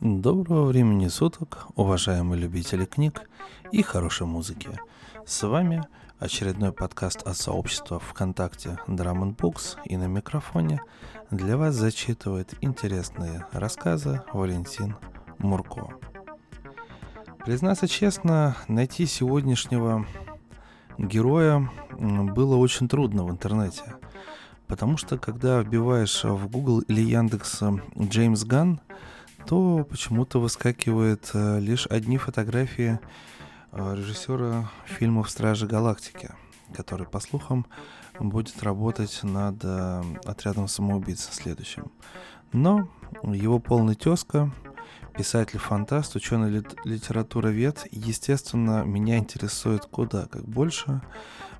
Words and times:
Доброго 0.00 0.66
времени 0.66 1.08
суток, 1.08 1.68
уважаемые 1.74 2.38
любители 2.38 2.84
книг 2.84 3.30
и 3.72 3.80
хорошей 3.82 4.26
музыки. 4.26 4.68
С 5.24 5.42
вами 5.42 5.84
очередной 6.18 6.70
подкаст 6.70 7.22
от 7.22 7.34
сообщества 7.38 7.98
ВКонтакте 7.98 8.78
Drum 8.86 9.34
Books 9.34 9.78
и 9.86 9.96
на 9.96 10.06
микрофоне 10.06 10.82
для 11.30 11.56
вас 11.56 11.76
зачитывает 11.76 12.52
интересные 12.60 13.46
рассказы 13.52 14.20
Валентин 14.34 14.96
Мурко. 15.38 15.88
Признаться 17.46 17.88
честно, 17.88 18.54
найти 18.68 19.06
сегодняшнего 19.06 20.06
героя 20.98 21.70
было 21.98 22.56
очень 22.56 22.86
трудно 22.86 23.24
в 23.24 23.30
интернете. 23.30 23.94
Потому 24.66 24.98
что 24.98 25.16
когда 25.16 25.62
вбиваешь 25.62 26.22
в 26.22 26.48
Google 26.48 26.80
или 26.80 27.00
Яндекс 27.00 27.62
Джеймс 27.98 28.44
Ган, 28.44 28.80
то 29.46 29.86
почему-то 29.88 30.40
выскакивают 30.40 31.30
э, 31.32 31.60
лишь 31.60 31.86
одни 31.86 32.18
фотографии 32.18 32.98
э, 33.70 33.94
режиссера 33.96 34.70
фильмов 34.86 35.30
«Стражи 35.30 35.66
Галактики», 35.66 36.34
который, 36.74 37.06
по 37.06 37.20
слухам, 37.20 37.66
будет 38.18 38.60
работать 38.62 39.20
над 39.22 39.56
э, 39.62 40.02
отрядом 40.24 40.66
самоубийц 40.66 41.28
следующим. 41.30 41.92
Но 42.52 42.88
его 43.22 43.60
полный 43.60 43.94
тезка, 43.94 44.50
писатель-фантаст, 45.16 46.16
ученый 46.16 46.64
литературовед, 46.84 47.86
естественно, 47.92 48.84
меня 48.84 49.18
интересует 49.18 49.86
куда 49.86 50.26
как 50.26 50.44
больше. 50.44 51.02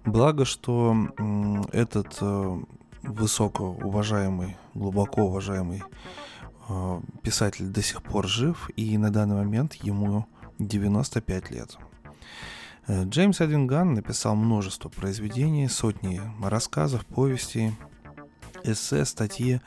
Благо, 0.04 0.44
что 0.44 0.96
этот 1.72 2.18
высокоуважаемый, 3.02 4.56
глубоко 4.74 5.22
уважаемый 5.22 5.82
писатель 7.22 7.66
до 7.66 7.82
сих 7.82 8.02
пор 8.02 8.26
жив, 8.26 8.70
и 8.76 8.98
на 8.98 9.10
данный 9.10 9.36
момент 9.36 9.74
ему 9.74 10.26
95 10.58 11.50
лет. 11.50 11.76
Э, 12.86 13.04
Джеймс 13.04 13.40
Адинган 13.40 13.94
написал 13.94 14.34
множество 14.34 14.88
произведений, 14.88 15.68
сотни 15.68 16.20
рассказов, 16.42 17.04
повестей, 17.06 17.74
эссе, 18.64 19.04
статьи. 19.04 19.60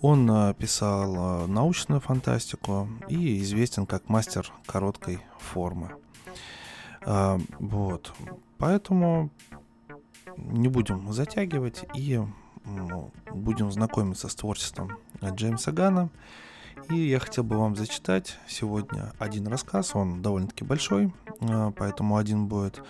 Он 0.00 0.30
э, 0.30 0.54
писал 0.54 1.48
научную 1.48 2.00
фантастику 2.00 2.88
и 3.08 3.40
известен 3.42 3.86
как 3.86 4.08
мастер 4.08 4.52
короткой 4.66 5.20
формы. 5.38 5.90
Вот. 7.04 8.12
Поэтому 8.58 9.30
не 10.36 10.68
будем 10.68 11.12
затягивать 11.12 11.84
и 11.94 12.20
будем 13.32 13.70
знакомиться 13.70 14.28
с 14.28 14.34
творчеством 14.34 14.98
Джеймса 15.22 15.72
Гана. 15.72 16.10
И 16.88 16.96
я 16.96 17.18
хотел 17.18 17.44
бы 17.44 17.58
вам 17.58 17.76
зачитать 17.76 18.38
сегодня 18.46 19.12
один 19.18 19.46
рассказ, 19.46 19.94
он 19.94 20.22
довольно-таки 20.22 20.64
большой, 20.64 21.12
а, 21.40 21.72
поэтому 21.72 22.16
один 22.16 22.46
будет, 22.46 22.82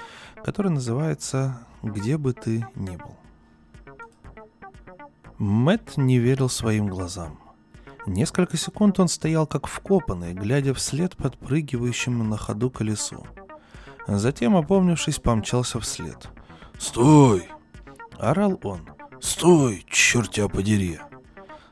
который 0.45 0.71
называется 0.71 1.59
«Где 1.83 2.17
бы 2.17 2.33
ты 2.33 2.67
ни 2.75 2.97
был». 2.97 3.17
Мэт 5.39 5.97
не 5.97 6.19
верил 6.19 6.49
своим 6.49 6.89
глазам. 6.89 7.39
Несколько 8.07 8.57
секунд 8.57 9.01
он 9.01 9.09
стоял 9.09 9.47
как 9.47 9.67
вкопанный, 9.67 10.33
глядя 10.33 10.75
вслед 10.75 11.17
подпрыгивающему 11.17 12.25
на 12.25 12.37
ходу 12.37 12.71
колесу. 12.71 13.27
Затем, 14.07 14.57
опомнившись, 14.57 15.19
помчался 15.19 15.81
вслед. 15.81 16.29
«Стой!»– 16.79 17.49
орал 18.19 18.59
он– 18.63 18.89
«Стой, 19.21 19.85
черт 19.91 20.31
тебя 20.31 20.49
подери!» 20.49 21.01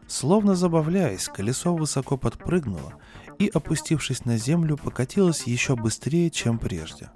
Словно 0.08 0.54
забавляясь, 0.54 1.28
колесо 1.28 1.74
высоко 1.74 2.16
подпрыгнуло 2.16 2.94
и, 3.38 3.48
опустившись 3.48 4.24
на 4.24 4.38
землю, 4.38 4.76
покатилось 4.76 5.44
еще 5.44 5.76
быстрее, 5.76 6.30
чем 6.30 6.58
прежде. 6.58 7.10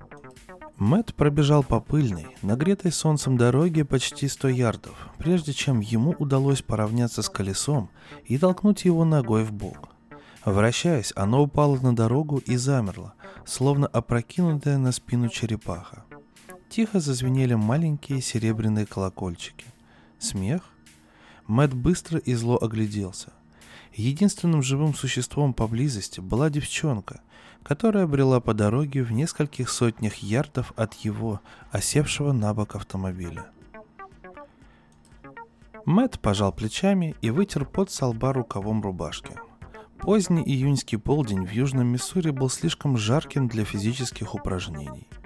Мэт 0.76 1.14
пробежал 1.14 1.62
по 1.62 1.78
пыльной, 1.80 2.28
нагретой 2.42 2.90
солнцем 2.90 3.36
дороге 3.36 3.84
почти 3.84 4.28
100 4.28 4.48
ярдов, 4.48 5.08
прежде 5.18 5.52
чем 5.52 5.80
ему 5.80 6.14
удалось 6.18 6.62
поравняться 6.62 7.22
с 7.22 7.28
колесом 7.28 7.90
и 8.24 8.38
толкнуть 8.38 8.84
его 8.84 9.04
ногой 9.04 9.44
в 9.44 9.52
бок. 9.52 9.90
Вращаясь, 10.44 11.12
оно 11.16 11.42
упало 11.42 11.78
на 11.80 11.94
дорогу 11.94 12.38
и 12.38 12.56
замерло, 12.56 13.12
словно 13.44 13.86
опрокинутая 13.86 14.78
на 14.78 14.90
спину 14.92 15.28
черепаха. 15.28 16.04
Тихо 16.70 16.98
зазвенели 16.98 17.54
маленькие 17.54 18.22
серебряные 18.22 18.86
колокольчики– 18.86 19.66
Смех? 20.20 20.60
Мэт 21.50 21.74
быстро 21.74 22.20
и 22.20 22.34
зло 22.34 22.56
огляделся. 22.62 23.32
Единственным 23.92 24.62
живым 24.62 24.94
существом 24.94 25.52
поблизости 25.52 26.20
была 26.20 26.48
девчонка, 26.48 27.22
которая 27.64 28.06
брела 28.06 28.38
по 28.38 28.54
дороге 28.54 29.02
в 29.02 29.10
нескольких 29.10 29.68
сотнях 29.68 30.18
ярдов 30.18 30.72
от 30.76 30.94
его, 30.94 31.40
осевшего 31.72 32.30
на 32.30 32.54
бок 32.54 32.76
автомобиля. 32.76 33.46
Мэт 35.84 36.20
пожал 36.20 36.52
плечами 36.52 37.16
и 37.20 37.30
вытер 37.30 37.64
пот 37.64 37.90
со 37.90 38.06
лба 38.06 38.32
рукавом 38.32 38.80
рубашки. 38.80 39.34
Поздний 39.98 40.44
июньский 40.44 40.98
полдень 40.98 41.44
в 41.44 41.50
Южном 41.50 41.88
Миссури 41.88 42.30
был 42.30 42.48
слишком 42.48 42.96
жарким 42.96 43.48
для 43.48 43.64
физических 43.64 44.36
упражнений– 44.36 45.08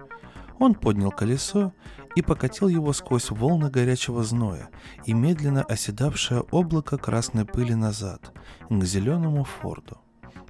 он 0.59 0.75
поднял 0.75 1.11
колесо 1.11 1.73
и 2.15 2.23
покатил 2.23 2.69
его 2.69 2.93
сквозь 2.93 3.31
волны 3.31 3.71
горячего 3.71 4.23
зноя 4.23 4.69
и 5.05 5.13
медленно 5.13 5.63
оседавшее 5.63 6.41
облако 6.51 6.97
красной 6.97 7.45
пыли 7.45 7.75
назад, 7.75 8.33
к 8.69 8.85
зеленому 8.85 9.45
форду. 9.45 9.99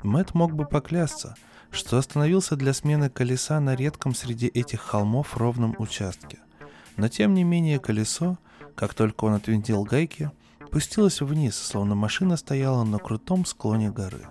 Мэт 0.03 0.35
мог 0.35 0.55
бы 0.55 0.67
поклясться, 0.67 1.35
что 1.71 1.99
остановился 1.99 2.57
для 2.57 2.73
смены 2.73 3.09
колеса 3.09 3.59
на 3.61 3.75
редком 3.75 4.15
среди 4.15 4.47
этих 4.47 4.81
холмов 4.81 5.37
ровном 5.37 5.75
участке. 5.79 6.39
Но 6.97 7.09
тем 7.09 7.35
не 7.35 7.43
менее 7.43 7.81
колесо, 7.81 8.39
как 8.77 8.95
только 8.95 9.25
он 9.25 9.35
отвинтил 9.35 9.83
гайки, 9.85 10.31
пустилось 10.71 11.21
вниз, 11.21 11.57
словно 11.57 11.95
машина 11.95 12.37
стояла 12.37 12.85
на 12.85 12.99
крутом 12.99 13.45
склоне 13.45 13.91
горы. 13.91 14.29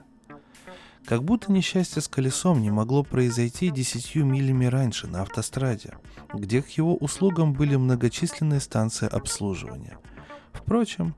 Как 1.06 1.24
будто 1.24 1.52
несчастье 1.52 2.02
с 2.02 2.08
колесом 2.08 2.62
не 2.62 2.72
могло 2.72 3.03
произойти 3.03 3.69
десятью 3.72 4.25
милями 4.25 4.66
раньше 4.66 5.08
на 5.08 5.22
автостраде, 5.22 5.97
где 6.34 6.62
к 6.62 6.69
его 6.69 6.96
услугам 6.96 7.53
были 7.53 7.75
многочисленные 7.75 8.62
станции 8.62 9.08
обслуживания. 9.08 9.97
Впрочем, 10.53 11.13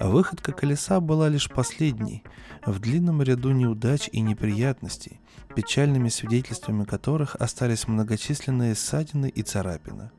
выходка 0.00 0.52
колеса 0.52 1.00
была 1.00 1.28
лишь 1.28 1.50
последней 1.50 2.24
в 2.64 2.78
длинном 2.78 3.22
ряду 3.22 3.52
неудач 3.52 4.08
и 4.10 4.20
неприятностей, 4.20 5.20
печальными 5.54 6.08
свидетельствами 6.08 6.84
которых 6.84 7.36
остались 7.36 7.88
многочисленные 7.88 8.74
ссадины 8.74 9.28
и 9.28 9.42
царапины. 9.42 10.10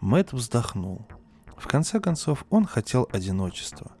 Мэт 0.00 0.32
вздохнул. 0.32 1.06
В 1.56 1.66
конце 1.68 2.00
концов, 2.00 2.44
он 2.50 2.64
хотел 2.66 3.08
одиночества. 3.12 3.92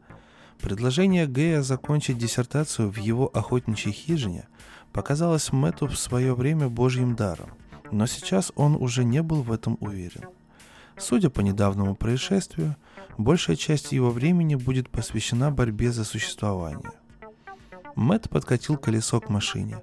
Предложение 0.60 1.26
Гэя 1.26 1.62
закончить 1.62 2.18
диссертацию 2.18 2.90
в 2.90 2.96
его 2.98 3.30
охотничьей 3.32 3.92
хижине 3.92 4.48
показалось 4.92 5.52
Мэтту 5.52 5.86
в 5.86 5.98
свое 5.98 6.34
время 6.34 6.68
божьим 6.68 7.14
даром, 7.14 7.50
но 7.92 8.06
сейчас 8.06 8.52
он 8.56 8.74
уже 8.74 9.04
не 9.04 9.22
был 9.22 9.42
в 9.42 9.52
этом 9.52 9.76
уверен. 9.80 10.24
Судя 10.96 11.30
по 11.30 11.40
недавнему 11.40 11.94
происшествию, 11.94 12.76
большая 13.16 13.56
часть 13.56 13.92
его 13.92 14.10
времени 14.10 14.56
будет 14.56 14.90
посвящена 14.90 15.52
борьбе 15.52 15.92
за 15.92 16.04
существование. 16.04 16.90
Мэтт 17.94 18.28
подкатил 18.28 18.76
колесо 18.76 19.20
к 19.20 19.28
машине, 19.28 19.80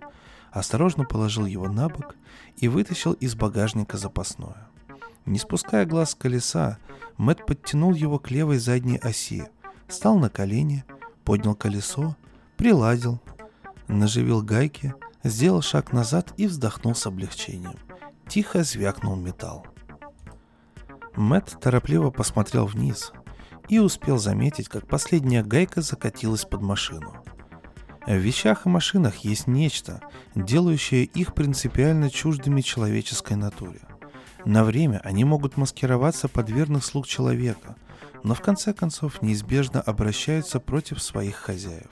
осторожно 0.51 1.05
положил 1.05 1.45
его 1.45 1.69
на 1.69 1.87
бок 1.87 2.15
и 2.57 2.67
вытащил 2.67 3.13
из 3.13 3.35
багажника 3.35 3.97
запасное. 3.97 4.67
Не 5.25 5.39
спуская 5.39 5.85
глаз 5.85 6.11
с 6.11 6.15
колеса, 6.15 6.77
Мэтт 7.17 7.45
подтянул 7.45 7.93
его 7.93 8.19
к 8.19 8.29
левой 8.29 8.57
задней 8.57 8.97
оси, 8.97 9.47
Встал 9.87 10.17
на 10.17 10.29
колени, 10.29 10.83
поднял 11.23 11.55
колесо, 11.55 12.15
приладил, 12.57 13.21
наживил 13.87 14.41
гайки, 14.41 14.93
сделал 15.23 15.61
шаг 15.61 15.93
назад 15.93 16.33
и 16.37 16.47
вздохнул 16.47 16.95
с 16.95 17.05
облегчением. 17.05 17.79
Тихо 18.27 18.63
звякнул 18.63 19.15
металл. 19.15 19.65
Мэт 21.15 21.57
торопливо 21.61 22.11
посмотрел 22.11 22.65
вниз 22.65 23.13
и 23.69 23.79
успел 23.79 24.17
заметить, 24.17 24.67
как 24.67 24.87
последняя 24.87 25.43
гайка 25.43 25.81
закатилась 25.81 26.45
под 26.45 26.61
машину. 26.61 27.15
В 28.05 28.15
вещах 28.15 28.65
и 28.65 28.69
машинах 28.69 29.17
есть 29.17 29.47
нечто, 29.47 30.01
делающее 30.35 31.05
их 31.05 31.33
принципиально 31.33 32.09
чуждыми 32.11 32.61
человеческой 32.61 33.35
натуре. 33.35 33.81
На 34.45 34.63
время 34.63 35.01
они 35.03 35.23
могут 35.23 35.57
маскироваться 35.57 36.27
под 36.27 36.49
верных 36.51 36.85
слуг 36.85 37.07
человека, 37.07 37.75
но 38.25 38.33
в 38.33 38.41
конце 38.41 38.73
концов 38.73 39.21
неизбежно 39.21 39.79
обращаются 39.79 40.59
против 40.59 40.99
своих 41.01 41.35
хозяев. 41.35 41.91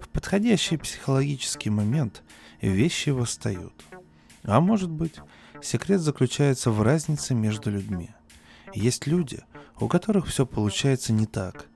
В 0.00 0.08
подходящий 0.08 0.76
психологический 0.76 1.70
момент 1.70 2.24
вещи 2.60 3.10
восстают. 3.10 3.84
А 4.42 4.60
может 4.60 4.90
быть, 4.90 5.20
секрет 5.62 6.00
заключается 6.00 6.72
в 6.72 6.82
разнице 6.82 7.32
между 7.32 7.70
людьми. 7.70 8.10
Есть 8.74 9.06
люди, 9.06 9.44
у 9.78 9.86
которых 9.86 10.26
все 10.26 10.46
получается 10.46 11.12
не 11.12 11.26
так. 11.26 11.66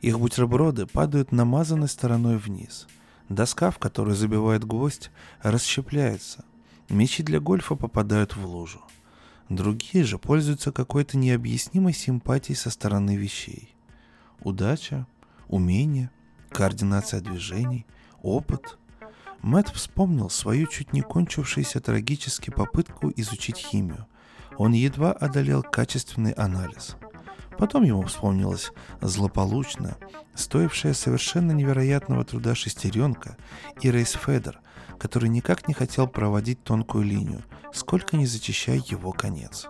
Их 0.00 0.18
бутерброды 0.18 0.86
падают 0.86 1.30
намазанной 1.30 1.88
стороной 1.88 2.38
вниз. 2.38 2.88
Доска, 3.28 3.70
в 3.70 3.78
которую 3.78 4.16
забивает 4.16 4.64
гвоздь, 4.64 5.12
расщепляется. 5.40 6.44
Мечи 6.88 7.22
для 7.22 7.38
гольфа 7.38 7.76
попадают 7.76 8.34
в 8.34 8.44
лужу. 8.44 8.82
Другие 9.48 10.04
же 10.04 10.18
пользуются 10.18 10.72
какой-то 10.72 11.18
необъяснимой 11.18 11.92
симпатией 11.92 12.56
со 12.56 12.70
стороны 12.70 13.16
вещей. 13.16 13.74
Удача, 14.40 15.06
умение, 15.48 16.10
координация 16.50 17.20
движений, 17.20 17.86
опыт. 18.22 18.78
Мэт 19.40 19.68
вспомнил 19.68 20.30
свою 20.30 20.66
чуть 20.66 20.92
не 20.92 21.02
кончившуюся 21.02 21.80
трагически 21.80 22.50
попытку 22.50 23.12
изучить 23.16 23.56
химию. 23.56 24.06
Он 24.56 24.72
едва 24.72 25.12
одолел 25.12 25.62
качественный 25.62 26.32
анализ. 26.32 26.96
Потом 27.58 27.82
ему 27.84 28.02
вспомнилась 28.02 28.72
злополучная, 29.00 29.96
стоившая 30.34 30.94
совершенно 30.94 31.52
невероятного 31.52 32.24
труда 32.24 32.54
шестеренка 32.54 33.36
и 33.80 33.90
Рейс 33.90 34.12
Федер, 34.12 34.60
который 34.98 35.28
никак 35.28 35.68
не 35.68 35.74
хотел 35.74 36.06
проводить 36.06 36.62
тонкую 36.62 37.04
линию, 37.04 37.42
сколько 37.72 38.16
не 38.16 38.26
зачищая 38.26 38.82
его 38.86 39.12
конец. 39.12 39.66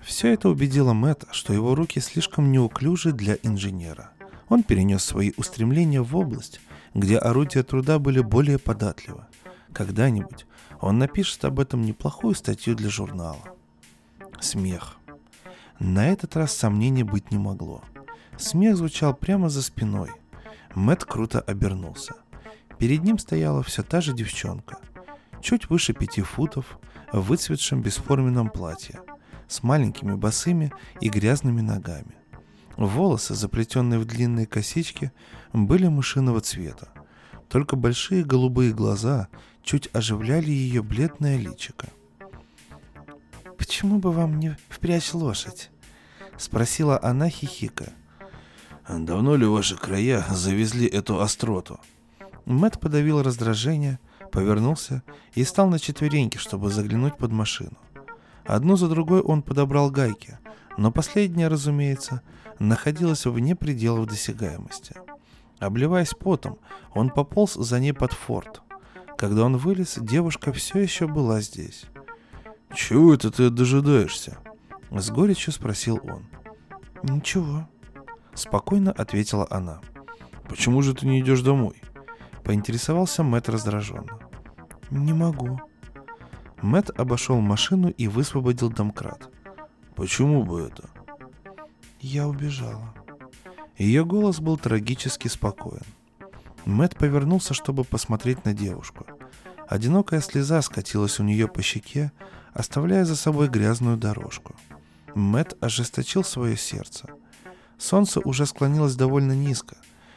Все 0.00 0.32
это 0.32 0.48
убедило 0.48 0.92
Мэтта, 0.92 1.26
что 1.32 1.52
его 1.52 1.74
руки 1.74 1.98
слишком 2.00 2.52
неуклюжи 2.52 3.12
для 3.12 3.34
инженера. 3.42 4.10
Он 4.48 4.62
перенес 4.62 5.02
свои 5.02 5.32
устремления 5.36 6.00
в 6.00 6.16
область, 6.16 6.60
где 6.94 7.18
орудия 7.18 7.64
труда 7.64 7.98
были 7.98 8.20
более 8.20 8.58
податливы. 8.58 9.24
Когда-нибудь 9.72 10.46
он 10.80 10.98
напишет 10.98 11.44
об 11.44 11.58
этом 11.58 11.82
неплохую 11.82 12.34
статью 12.34 12.76
для 12.76 12.88
журнала. 12.88 13.42
Смех. 14.40 14.98
На 15.78 16.08
этот 16.08 16.36
раз 16.36 16.56
сомнений 16.56 17.02
быть 17.02 17.30
не 17.30 17.38
могло. 17.38 17.82
Смех 18.38 18.76
звучал 18.76 19.14
прямо 19.14 19.48
за 19.48 19.62
спиной. 19.62 20.10
Мэт 20.74 21.04
круто 21.04 21.40
обернулся. 21.40 22.14
Перед 22.78 23.02
ним 23.04 23.18
стояла 23.18 23.62
все 23.62 23.82
та 23.82 24.00
же 24.00 24.12
девчонка, 24.12 24.78
чуть 25.40 25.70
выше 25.70 25.92
пяти 25.92 26.22
футов, 26.22 26.78
в 27.12 27.20
выцветшем 27.20 27.82
бесформенном 27.82 28.50
платье, 28.50 29.00
с 29.48 29.62
маленькими 29.62 30.14
босыми 30.14 30.72
и 31.00 31.08
грязными 31.08 31.60
ногами. 31.60 32.14
Волосы, 32.76 33.34
заплетенные 33.34 33.98
в 33.98 34.04
длинные 34.04 34.46
косички, 34.46 35.12
были 35.52 35.86
мышиного 35.86 36.40
цвета. 36.40 36.88
Только 37.48 37.76
большие 37.76 38.24
голубые 38.24 38.72
глаза 38.72 39.28
чуть 39.62 39.88
оживляли 39.94 40.50
ее 40.50 40.82
бледное 40.82 41.38
личико. 41.38 41.88
«Почему 43.56 43.98
бы 43.98 44.12
вам 44.12 44.38
не 44.38 44.56
впрячь 44.68 45.14
лошадь?»— 45.14 45.70
спросила 46.36 47.00
она 47.02 47.30
хихика. 47.30 47.92
«Давно 48.88 49.36
ли 49.36 49.46
ваши 49.46 49.76
края 49.76 50.24
завезли 50.30 50.86
эту 50.86 51.20
остроту?» 51.20 51.80
Мэт 52.46 52.78
подавил 52.78 53.22
раздражение, 53.22 53.98
повернулся 54.30 55.02
и 55.34 55.42
стал 55.42 55.68
на 55.68 55.80
четвереньки, 55.80 56.38
чтобы 56.38 56.70
заглянуть 56.70 57.18
под 57.18 57.32
машину. 57.32 57.76
Одну 58.44 58.76
за 58.76 58.88
другой 58.88 59.20
он 59.20 59.42
подобрал 59.42 59.90
гайки, 59.90 60.38
но 60.78 60.92
последняя, 60.92 61.48
разумеется, 61.48 62.22
находилась 62.60 63.26
вне 63.26 63.56
пределов 63.56 64.06
досягаемости. 64.06 64.94
Обливаясь 65.58 66.14
потом, 66.14 66.58
он 66.94 67.10
пополз 67.10 67.54
за 67.54 67.80
ней 67.80 67.92
под 67.92 68.12
форт. 68.12 68.62
Когда 69.18 69.44
он 69.44 69.56
вылез, 69.56 69.98
девушка 70.00 70.52
все 70.52 70.78
еще 70.78 71.08
была 71.08 71.40
здесь. 71.40 71.86
«Чего 72.74 73.14
это 73.14 73.30
ты 73.32 73.50
дожидаешься?» 73.50 74.38
С 74.92 75.10
горечью 75.10 75.52
спросил 75.52 75.98
он. 76.04 76.26
«Ничего»,— 77.02 77.68
спокойно 78.34 78.92
ответила 78.92 79.48
она. 79.50 79.80
«Почему 80.48 80.82
же 80.82 80.94
ты 80.94 81.06
не 81.06 81.20
идешь 81.20 81.40
домой?» 81.40 81.82
Поинтересовался 82.46 83.24
Мэт 83.24 83.48
раздраженно. 83.48 84.20
«Не 84.90 85.12
могу». 85.12 85.60
Мэт 86.62 86.90
обошел 86.96 87.40
машину 87.40 87.88
и 87.88 88.06
высвободил 88.06 88.70
домкрат. 88.70 89.28
«Почему 89.96 90.44
бы 90.44 90.60
это?» 90.60 90.88
«Я 91.98 92.28
убежала». 92.28 92.94
Ее 93.76 94.04
голос 94.04 94.38
был 94.38 94.56
трагически 94.58 95.26
спокоен. 95.26 95.82
Мэт 96.64 96.96
повернулся, 96.96 97.52
чтобы 97.52 97.82
посмотреть 97.82 98.44
на 98.44 98.54
девушку. 98.54 99.06
Одинокая 99.66 100.20
слеза 100.20 100.62
скатилась 100.62 101.18
у 101.18 101.24
нее 101.24 101.48
по 101.48 101.62
щеке, 101.62 102.12
оставляя 102.54 103.04
за 103.04 103.16
собой 103.16 103.48
грязную 103.48 103.96
дорожку. 103.96 104.54
Мэт 105.16 105.56
ожесточил 105.60 106.22
свое 106.22 106.56
сердце. 106.56 107.08
Солнце 107.76 108.20
уже 108.20 108.46
склонилось 108.46 108.94
довольно 108.94 109.32
низко, 109.32 109.76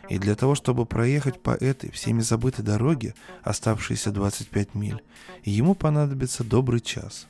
и 0.10 0.18
для 0.18 0.36
того, 0.36 0.56
чтобы 0.56 0.86
проехать 0.86 1.42
по 1.42 1.52
этой 1.52 1.92
всеми 1.92 2.22
забытой 2.22 2.66
дороге, 2.66 3.14
оставшиеся 3.44 4.12
25 4.12 4.74
миль, 4.74 5.04
ему 5.44 5.76
понадобится 5.76 6.44
добрый 6.44 6.82
час. 6.82 7.28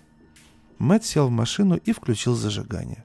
Мэт 0.77 1.03
сел 1.03 1.27
в 1.27 1.31
машину 1.31 1.75
и 1.75 1.91
включил 1.91 2.35
зажигание. 2.35 3.03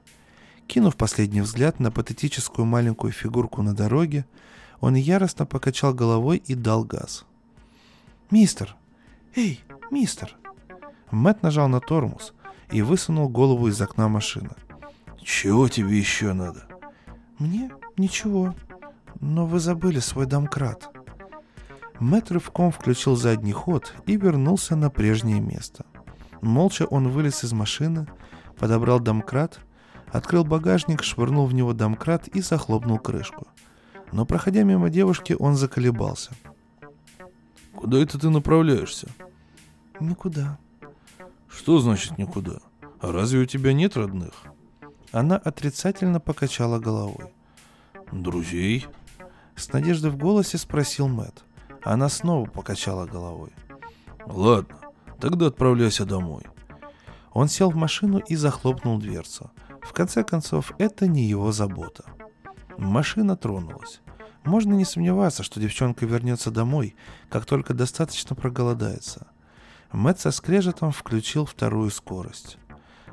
Кинув 0.67 0.95
последний 0.95 1.41
взгляд 1.41 1.79
на 1.79 1.91
патетическую 1.91 2.65
маленькую 2.65 3.11
фигурку 3.11 3.61
на 3.61 3.75
дороге, 3.75 4.25
он 4.79 4.95
яростно 4.95 5.45
покачал 5.45 5.93
головой 5.93 6.41
и 6.45 6.55
дал 6.55 6.85
газ. 6.85 7.25
«Мистер! 8.31 8.75
Эй, 9.35 9.59
мистер!» 9.91 10.37
Мэт 11.11 11.43
нажал 11.43 11.67
на 11.67 11.81
тормоз 11.81 12.33
и 12.71 12.81
высунул 12.81 13.27
голову 13.29 13.67
из 13.67 13.79
окна 13.81 14.07
машины. 14.07 14.51
«Чего 15.21 15.67
тебе 15.67 15.97
еще 15.97 16.33
надо?» 16.33 16.65
«Мне? 17.39 17.71
Ничего. 17.97 18.55
Но 19.19 19.45
вы 19.45 19.59
забыли 19.59 19.99
свой 19.99 20.25
домкрат». 20.25 20.89
Мэт 21.99 22.31
рывком 22.31 22.71
включил 22.71 23.15
задний 23.15 23.53
ход 23.53 23.93
и 24.05 24.17
вернулся 24.17 24.75
на 24.75 24.89
прежнее 24.89 25.39
место. 25.39 25.85
Молча 26.41 26.85
он 26.85 27.07
вылез 27.07 27.43
из 27.43 27.53
машины, 27.53 28.05
подобрал 28.57 28.99
домкрат, 28.99 29.59
открыл 30.11 30.43
багажник, 30.43 31.03
швырнул 31.03 31.45
в 31.45 31.53
него 31.53 31.73
домкрат 31.73 32.27
и 32.27 32.41
захлопнул 32.41 32.99
крышку. 32.99 33.47
Но 34.11 34.25
проходя 34.25 34.63
мимо 34.63 34.89
девушки, 34.89 35.35
он 35.39 35.55
заколебался. 35.55 36.31
«Куда 37.75 37.99
это 37.99 38.19
ты 38.19 38.29
направляешься?» 38.29 39.07
«Никуда», 40.01 40.57
что 41.55 41.79
значит 41.79 42.17
никуда? 42.17 42.59
А 42.99 43.11
разве 43.11 43.39
у 43.39 43.45
тебя 43.45 43.73
нет 43.73 43.95
родных? 43.95 44.33
Она 45.11 45.37
отрицательно 45.37 46.19
покачала 46.19 46.79
головой. 46.79 47.33
Друзей? 48.11 48.85
С 49.55 49.71
надеждой 49.71 50.11
в 50.11 50.17
голосе 50.17 50.57
спросил 50.57 51.07
Мэт. 51.07 51.43
Она 51.83 52.09
снова 52.09 52.45
покачала 52.49 53.05
головой. 53.05 53.51
Ладно, 54.25 54.79
тогда 55.19 55.47
отправляйся 55.47 56.05
домой. 56.05 56.43
Он 57.31 57.47
сел 57.47 57.69
в 57.69 57.75
машину 57.75 58.19
и 58.19 58.35
захлопнул 58.35 58.97
дверцу. 58.97 59.51
В 59.81 59.93
конце 59.93 60.23
концов, 60.23 60.71
это 60.77 61.07
не 61.07 61.23
его 61.25 61.51
забота. 61.51 62.05
Машина 62.77 63.37
тронулась. 63.37 64.01
Можно 64.43 64.73
не 64.73 64.85
сомневаться, 64.85 65.43
что 65.43 65.59
девчонка 65.59 66.05
вернется 66.05 66.51
домой, 66.51 66.95
как 67.29 67.45
только 67.45 67.73
достаточно 67.73 68.35
проголодается. 68.35 69.27
Мэтт 69.91 70.19
со 70.19 70.31
скрежетом 70.31 70.91
включил 70.91 71.45
вторую 71.45 71.89
скорость. 71.91 72.57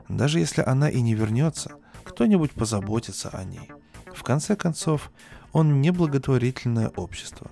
Даже 0.08 0.40
если 0.40 0.62
она 0.62 0.88
и 0.90 1.00
не 1.00 1.14
вернется, 1.14 1.72
кто-нибудь 2.04 2.52
позаботится 2.52 3.28
о 3.30 3.44
ней. 3.44 3.70
В 4.14 4.22
конце 4.24 4.56
концов, 4.56 5.10
он 5.52 5.80
не 5.80 5.90
благотворительное 5.90 6.88
общество. 6.96 7.50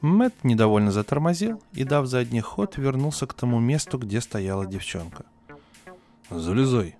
Мэтт 0.00 0.42
недовольно 0.42 0.90
затормозил 0.90 1.62
и, 1.72 1.84
дав 1.84 2.06
задний 2.06 2.40
ход, 2.40 2.76
вернулся 2.76 3.26
к 3.26 3.34
тому 3.34 3.60
месту, 3.60 3.98
где 3.98 4.20
стояла 4.20 4.66
девчонка. 4.66 5.24
«Залезай», 6.28 6.96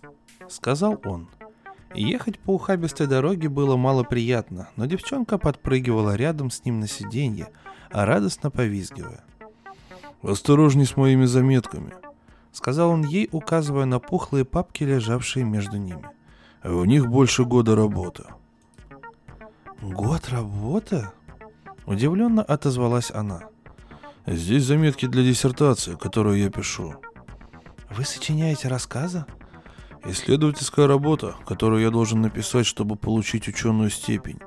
—сказал 0.48 1.00
он. 1.04 1.28
Ехать 1.94 2.38
по 2.38 2.54
ухабистой 2.54 3.06
дороге 3.06 3.48
было 3.48 3.76
мало 3.76 4.02
приятно, 4.02 4.68
но 4.76 4.86
девчонка 4.86 5.38
подпрыгивала 5.38 6.14
рядом 6.14 6.50
с 6.50 6.64
ним 6.64 6.80
на 6.80 6.88
сиденье, 6.88 7.48
радостно 7.90 8.50
повизгивая. 8.50 9.24
«Осторожней 10.22 10.86
с 10.86 10.96
моими 10.96 11.24
заметками»,— 11.24 11.94
сказал 12.52 12.90
он 12.90 13.04
ей, 13.04 13.28
указывая 13.32 13.84
на 13.84 13.98
пухлые 13.98 14.44
папки, 14.44 14.84
лежавшие 14.84 15.44
между 15.44 15.76
ними. 15.76 16.04
«В 16.62 16.84
них 16.86 17.06
больше 17.06 17.44
года 17.44 17.76
работы». 17.76 18.24
«Год 19.82 20.28
работы?»— 20.30 21.08
удивленно 21.86 22.42
отозвалась 22.42 23.10
она. 23.10 23.42
«Здесь 24.26 24.64
заметки 24.64 25.06
для 25.06 25.22
диссертации, 25.22 25.94
которую 25.94 26.38
я 26.38 26.50
пишу». 26.50 26.94
«Вы 27.90 28.04
сочиняете 28.04 28.68
рассказы?» 28.68 29.26
«Исследовательская 30.04 30.86
работа, 30.86 31.36
которую 31.46 31.82
я 31.82 31.90
должен 31.90 32.22
написать, 32.22 32.66
чтобы 32.66 32.96
получить 32.96 33.48
ученую 33.48 33.90
степень». 33.90 34.40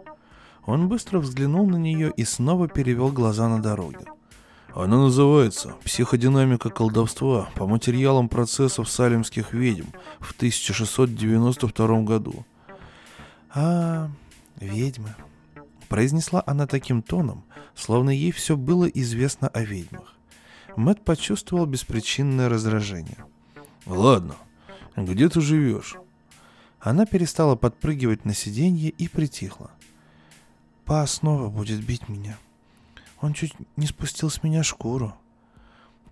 Он 0.66 0.88
быстро 0.88 1.20
взглянул 1.20 1.68
на 1.68 1.78
нее 1.78 2.12
и 2.16 2.24
снова 2.26 2.68
перевел 2.68 3.12
глаза 3.12 3.48
на 3.48 3.62
дороге. 3.62 4.06
Она 4.74 4.98
называется 4.98 5.76
«Психодинамика 5.84 6.70
колдовства 6.70 7.50
по 7.56 7.66
материалам 7.66 8.30
процессов 8.30 8.90
салемских 8.90 9.54
ведьм» 9.54 9.88
в 10.20 10.32
1692 10.34 12.02
году. 12.02 12.46
А, 13.54 14.10
ведьмы. 14.60 15.16
Произнесла 15.88 16.44
она 16.46 16.68
таким 16.68 17.02
тоном, 17.02 17.44
словно 17.76 18.12
ей 18.12 18.32
все 18.32 18.56
было 18.56 18.86
известно 18.86 19.48
о 19.48 19.64
ведьмах. 19.64 20.16
Мэт 20.76 21.04
почувствовал 21.04 21.66
беспричинное 21.66 22.48
раздражение. 22.48 23.18
«Ладно, 23.86 24.36
где 24.96 25.28
ты 25.30 25.42
живешь?» 25.42 25.96
Она 26.80 27.06
перестала 27.06 27.56
подпрыгивать 27.56 28.24
на 28.24 28.34
сиденье 28.34 28.90
и 28.90 29.08
притихла. 29.08 29.72
«Па 30.86 31.06
снова 31.08 31.50
будет 31.50 31.84
бить 31.84 32.08
меня. 32.08 32.38
Он 33.20 33.34
чуть 33.34 33.54
не 33.76 33.88
спустил 33.88 34.30
с 34.30 34.44
меня 34.44 34.64
шкуру». 34.64 35.14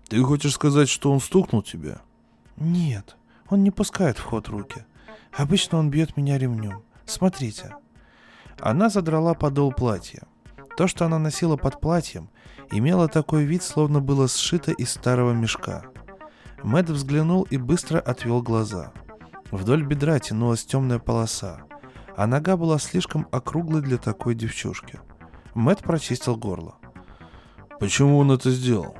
«Ты 0.08 0.22
хочешь 0.22 0.54
сказать, 0.54 0.88
что 0.88 1.12
он 1.12 1.20
стукнул 1.20 1.62
тебя?» 1.62 2.00
«Нет, 2.56 3.16
он 3.48 3.62
не 3.62 3.70
пускает 3.70 4.18
в 4.18 4.24
ход 4.24 4.48
руки. 4.48 4.84
Обычно 5.32 5.78
он 5.78 5.90
бьет 5.90 6.16
меня 6.16 6.36
ремнем. 6.36 6.82
Смотрите». 7.06 7.74
Она 8.60 8.88
задрала 8.88 9.34
подол 9.34 9.72
платья. 9.72 10.22
То, 10.76 10.86
что 10.86 11.06
она 11.06 11.18
носила 11.18 11.56
под 11.56 11.80
платьем, 11.80 12.30
имело 12.70 13.08
такой 13.08 13.44
вид, 13.44 13.62
словно 13.62 14.00
было 14.00 14.28
сшито 14.28 14.72
из 14.72 14.90
старого 14.90 15.32
мешка. 15.32 15.84
Мэт 16.62 16.90
взглянул 16.90 17.44
и 17.44 17.56
быстро 17.56 17.98
отвел 17.98 18.42
глаза. 18.42 18.92
Вдоль 19.50 19.84
бедра 19.84 20.18
тянулась 20.18 20.64
темная 20.64 20.98
полоса, 20.98 21.62
а 22.16 22.26
нога 22.26 22.56
была 22.56 22.78
слишком 22.78 23.26
округлой 23.30 23.80
для 23.80 23.96
такой 23.96 24.34
девчушки. 24.34 25.00
Мэт 25.54 25.78
прочистил 25.78 26.36
горло. 26.36 26.76
«Почему 27.80 28.18
он 28.18 28.32
это 28.32 28.50
сделал?» 28.50 28.96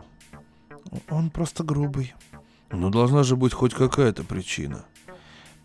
«Он 1.10 1.30
просто 1.30 1.64
грубый». 1.64 2.14
«Но 2.70 2.90
должна 2.90 3.22
же 3.22 3.34
быть 3.34 3.52
хоть 3.52 3.74
какая-то 3.74 4.24
причина». 4.24 4.84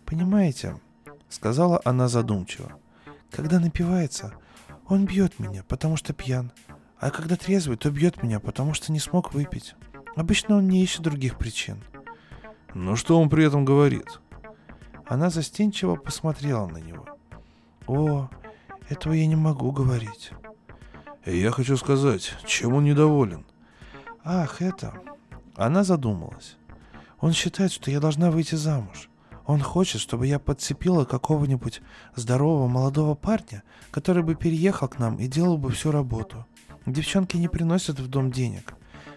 «Понимаете»,— 0.04 0.80
сказала 1.28 1.80
она 1.84 2.08
задумчиво,— 2.08 2.72
«когда 3.34 3.58
напивается, 3.58 4.32
он 4.86 5.06
бьет 5.06 5.38
меня, 5.38 5.64
потому 5.64 5.96
что 5.96 6.12
пьян, 6.12 6.52
а 6.98 7.10
когда 7.10 7.36
трезвый, 7.36 7.76
то 7.76 7.90
бьет 7.90 8.22
меня, 8.22 8.38
потому 8.38 8.74
что 8.74 8.92
не 8.92 9.00
смог 9.00 9.34
выпить. 9.34 9.74
Обычно 10.14 10.56
он 10.56 10.68
не 10.68 10.82
ищет 10.82 11.02
других 11.02 11.36
причин. 11.36 11.82
Но 12.72 12.96
что 12.96 13.20
он 13.20 13.28
при 13.28 13.44
этом 13.44 13.64
говорит? 13.64 14.20
Она 15.06 15.30
застенчиво 15.30 15.96
посмотрела 15.96 16.66
на 16.66 16.78
него. 16.78 17.06
О, 17.86 18.30
этого 18.88 19.12
я 19.12 19.26
не 19.26 19.36
могу 19.36 19.72
говорить. 19.72 20.30
Я 21.26 21.50
хочу 21.50 21.76
сказать, 21.76 22.34
чем 22.46 22.74
он 22.74 22.84
недоволен? 22.84 23.44
Ах, 24.22 24.62
это... 24.62 24.94
Она 25.56 25.84
задумалась. 25.84 26.56
Он 27.20 27.32
считает, 27.32 27.70
что 27.70 27.90
я 27.90 28.00
должна 28.00 28.30
выйти 28.30 28.54
замуж. 28.54 29.08
Он 29.46 29.60
хочет, 29.60 30.00
чтобы 30.00 30.26
я 30.26 30.38
подцепила 30.38 31.04
какого-нибудь 31.04 31.82
здорового 32.16 32.66
молодого 32.66 33.14
парня, 33.14 33.62
который 33.90 34.22
бы 34.22 34.34
переехал 34.34 34.88
к 34.88 34.98
нам 34.98 35.16
и 35.16 35.26
делал 35.26 35.58
бы 35.58 35.70
всю 35.70 35.90
работу. 35.90 36.46
Девчонки 36.86 37.36
не 37.36 37.48
приносят 37.48 37.98
в 38.00 38.08
дом 38.08 38.30
денег, 38.30 38.74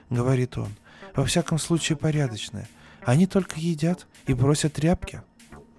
говорит 0.10 0.58
он. 0.58 0.70
Во 1.16 1.26
всяком 1.26 1.58
случае 1.58 1.98
порядочные. 1.98 2.68
Они 3.04 3.26
только 3.26 3.60
едят 3.60 4.08
и 4.26 4.34
бросят 4.34 4.74
тряпки. 4.74 5.22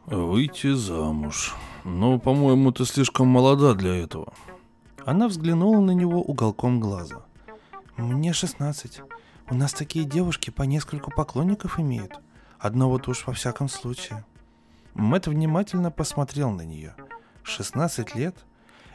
Выйти 0.06 0.74
замуж. 0.74 1.54
Но, 1.84 2.18
по-моему, 2.18 2.72
ты 2.72 2.84
слишком 2.86 3.28
молода 3.28 3.74
для 3.74 3.94
этого. 3.94 4.32
Она 5.04 5.28
взглянула 5.28 5.80
на 5.80 5.92
него 5.92 6.22
уголком 6.22 6.80
глаза. 6.80 7.24
Мне 7.96 8.32
16. 8.32 9.02
У 9.50 9.54
нас 9.54 9.72
такие 9.72 10.04
девушки 10.04 10.50
по 10.50 10.62
нескольку 10.62 11.10
поклонников 11.10 11.78
имеют. 11.78 12.20
Одно 12.58 12.88
вот 12.88 13.08
уж 13.08 13.26
во 13.26 13.32
всяком 13.32 13.68
случае. 13.68 14.24
Мэт 14.94 15.26
внимательно 15.26 15.90
посмотрел 15.90 16.50
на 16.50 16.62
нее. 16.62 16.94
16 17.42 18.14
лет? 18.14 18.36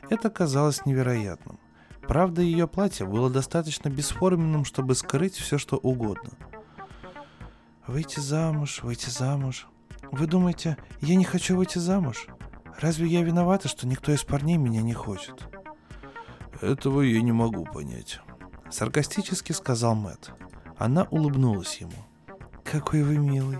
Это 0.09 0.29
казалось 0.29 0.85
невероятным. 0.85 1.59
Правда, 2.07 2.41
ее 2.41 2.67
платье 2.67 3.05
было 3.05 3.29
достаточно 3.29 3.89
бесформенным, 3.89 4.65
чтобы 4.65 4.95
скрыть 4.95 5.35
все, 5.35 5.57
что 5.57 5.77
угодно. 5.77 6.31
«Выйти 7.87 8.19
замуж, 8.19 8.81
выйти 8.81 9.09
замуж. 9.09 9.67
Вы 10.11 10.27
думаете, 10.27 10.77
я 11.01 11.15
не 11.15 11.25
хочу 11.25 11.55
выйти 11.57 11.79
замуж? 11.79 12.27
Разве 12.79 13.07
я 13.07 13.23
виновата, 13.23 13.67
что 13.67 13.87
никто 13.87 14.11
из 14.11 14.23
парней 14.23 14.57
меня 14.57 14.81
не 14.81 14.93
хочет?» 14.93 15.47
«Этого 16.61 17.01
я 17.01 17.21
не 17.21 17.31
могу 17.31 17.65
понять»,— 17.65 18.21
саркастически 18.69 19.51
сказал 19.51 19.95
Мэт. 19.95 20.31
Она 20.77 21.03
улыбнулась 21.03 21.77
ему. 21.77 22.05
«Какой 22.63 23.03
вы 23.03 23.17
милый». 23.17 23.59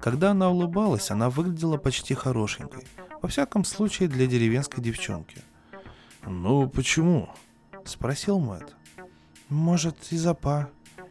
Когда 0.00 0.30
она 0.30 0.50
улыбалась, 0.50 1.10
она 1.10 1.28
выглядела 1.28 1.76
почти 1.76 2.14
хорошенькой. 2.14 2.86
Во 3.20 3.28
всяком 3.28 3.64
случае, 3.64 4.08
для 4.08 4.26
деревенской 4.26 4.82
девчонки. 4.82 5.42
«Ну, 6.24 6.68
почему?»— 6.68 7.28
спросил 7.84 8.38
Мэт. 8.38 8.76
«Может, 9.48 9.96
из-за 10.12 10.34
па. 10.34 10.70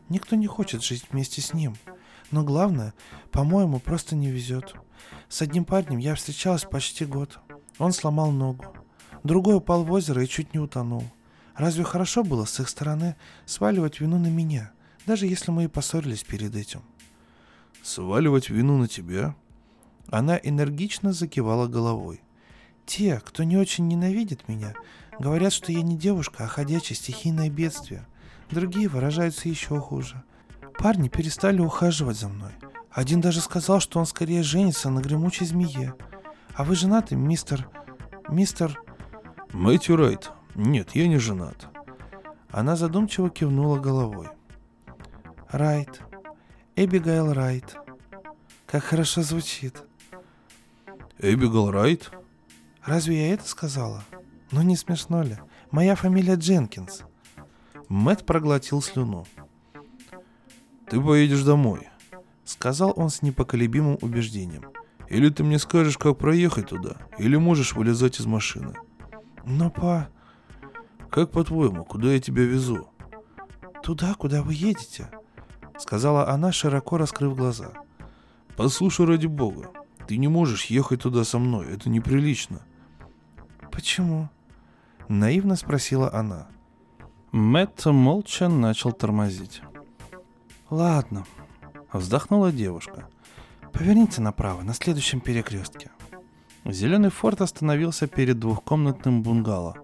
Никто 0.10 0.36
не 0.36 0.48
хочет 0.48 0.84
жить 0.84 1.06
вместе 1.12 1.42
с 1.42 1.54
ним. 1.54 1.76
Но 2.32 2.44
главное, 2.44 2.94
по-моему, 3.32 3.80
просто 3.80 4.16
не 4.16 4.30
везет. 4.30 4.74
С 5.28 5.42
одним 5.42 5.66
парнем 5.66 5.98
я 5.98 6.16
встречалась 6.16 6.64
почти 6.64 7.06
год. 7.06 7.40
Он 7.80 7.92
сломал 7.92 8.32
ногу. 8.32 8.66
Другой 9.24 9.56
упал 9.56 9.84
в 9.84 9.92
озеро 9.92 10.24
и 10.24 10.28
чуть 10.28 10.54
не 10.54 10.60
утонул. 10.60 11.04
Разве 11.56 11.84
хорошо 11.84 12.24
было 12.24 12.46
с 12.46 12.60
их 12.60 12.70
стороны 12.70 13.16
сваливать 13.46 14.00
вину 14.00 14.20
на 14.20 14.28
меня, 14.28 14.72
даже 15.06 15.26
если 15.26 15.52
мы 15.52 15.66
и 15.66 15.68
поссорились 15.68 16.24
перед 16.24 16.56
этим?» 16.56 16.84
«Сваливать 17.88 18.50
вину 18.50 18.78
на 18.78 18.90
тебя?» 18.90 19.34
Она 20.10 20.38
энергично 20.44 21.14
закивала 21.14 21.68
головой. 21.68 22.22
«Те, 22.86 23.22
кто 23.24 23.44
не 23.44 23.56
очень 23.56 23.88
ненавидит 23.88 24.50
меня, 24.50 24.74
говорят, 25.18 25.54
что 25.54 25.72
я 25.72 25.82
не 25.82 25.96
девушка, 25.96 26.44
а 26.44 26.48
ходячее 26.48 26.98
стихийное 26.98 27.50
бедствие. 27.50 28.06
Другие 28.52 28.90
выражаются 28.90 29.48
еще 29.48 29.80
хуже. 29.80 30.22
Парни 30.78 31.08
перестали 31.08 31.62
ухаживать 31.62 32.20
за 32.20 32.28
мной. 32.28 32.52
Один 32.92 33.22
даже 33.22 33.40
сказал, 33.40 33.80
что 33.80 34.00
он 34.00 34.06
скорее 34.06 34.44
женится 34.44 34.90
на 34.90 35.00
гремучей 35.00 35.46
змее. 35.46 35.94
А 36.56 36.66
вы 36.66 36.76
женаты, 36.76 37.16
мистер... 37.16 37.70
мистер... 38.28 38.78
Мэтью 39.54 39.96
Райт. 39.96 40.32
Нет, 40.56 40.90
я 40.94 41.08
не 41.08 41.20
женат. 41.20 41.70
Она 42.50 42.76
задумчиво 42.76 43.30
кивнула 43.30 43.80
головой. 43.80 44.28
Райт. 45.50 46.02
Эбигайл 46.80 47.34
Райт. 47.34 47.76
Как 48.68 48.84
хорошо 48.84 49.24
звучит. 49.24 49.82
Эбигал 51.18 51.72
Райт? 51.72 52.12
Разве 52.84 53.30
я 53.30 53.34
это 53.34 53.48
сказала? 53.48 54.04
Ну 54.52 54.62
не 54.62 54.76
смешно 54.76 55.24
ли? 55.24 55.40
Моя 55.72 55.96
фамилия 55.96 56.36
Дженкинс. 56.36 57.02
Мэт 57.90 58.28
проглотил 58.28 58.84
слюну. 58.84 59.26
Ты 60.88 61.02
поедешь 61.02 61.42
домой, 61.42 61.90
сказал 62.46 62.94
он 62.96 63.10
с 63.10 63.24
непоколебимым 63.24 63.98
убеждением. 64.02 64.70
Или 65.10 65.30
ты 65.30 65.44
мне 65.44 65.58
скажешь, 65.58 65.98
как 65.98 66.20
проехать 66.20 66.68
туда, 66.68 66.98
или 67.18 67.38
можешь 67.38 67.74
вылезать 67.74 68.20
из 68.20 68.28
машины. 68.28 68.76
Но 69.46 69.72
по... 69.72 70.10
Как 71.10 71.32
по-твоему, 71.32 71.84
куда 71.86 72.14
я 72.14 72.20
тебя 72.20 72.44
везу? 72.44 72.88
Туда, 73.82 74.14
куда 74.14 74.44
вы 74.44 74.54
едете, 74.54 75.10
сказала 75.80 76.30
она, 76.30 76.52
широко 76.52 76.98
раскрыв 76.98 77.36
глаза. 77.36 77.72
Послушай, 78.56 79.06
ради 79.06 79.28
бога, 79.28 79.70
ты 80.08 80.18
не 80.18 80.28
можешь 80.28 80.66
ехать 80.66 81.02
туда 81.02 81.24
со 81.24 81.40
мной, 81.40 81.68
это 81.74 81.90
неприлично. 81.90 82.62
Почему? 83.72 84.30
Наивно 85.08 85.56
спросила 85.56 86.14
она. 86.14 86.48
Мэтт 87.32 87.86
молча 87.86 88.50
начал 88.50 88.92
тормозить. 88.92 89.62
«Ладно»,— 90.70 91.26
вздохнула 91.94 92.52
девушка. 92.52 93.08
«Поверните 93.72 94.22
направо, 94.22 94.64
на 94.64 94.74
следующем 94.74 95.22
перекрестке». 95.22 95.92
Зеленый 96.66 97.10
форт 97.10 97.42
остановился 97.42 98.08
перед 98.08 98.40
двухкомнатным 98.40 99.24
бунгало. 99.24 99.76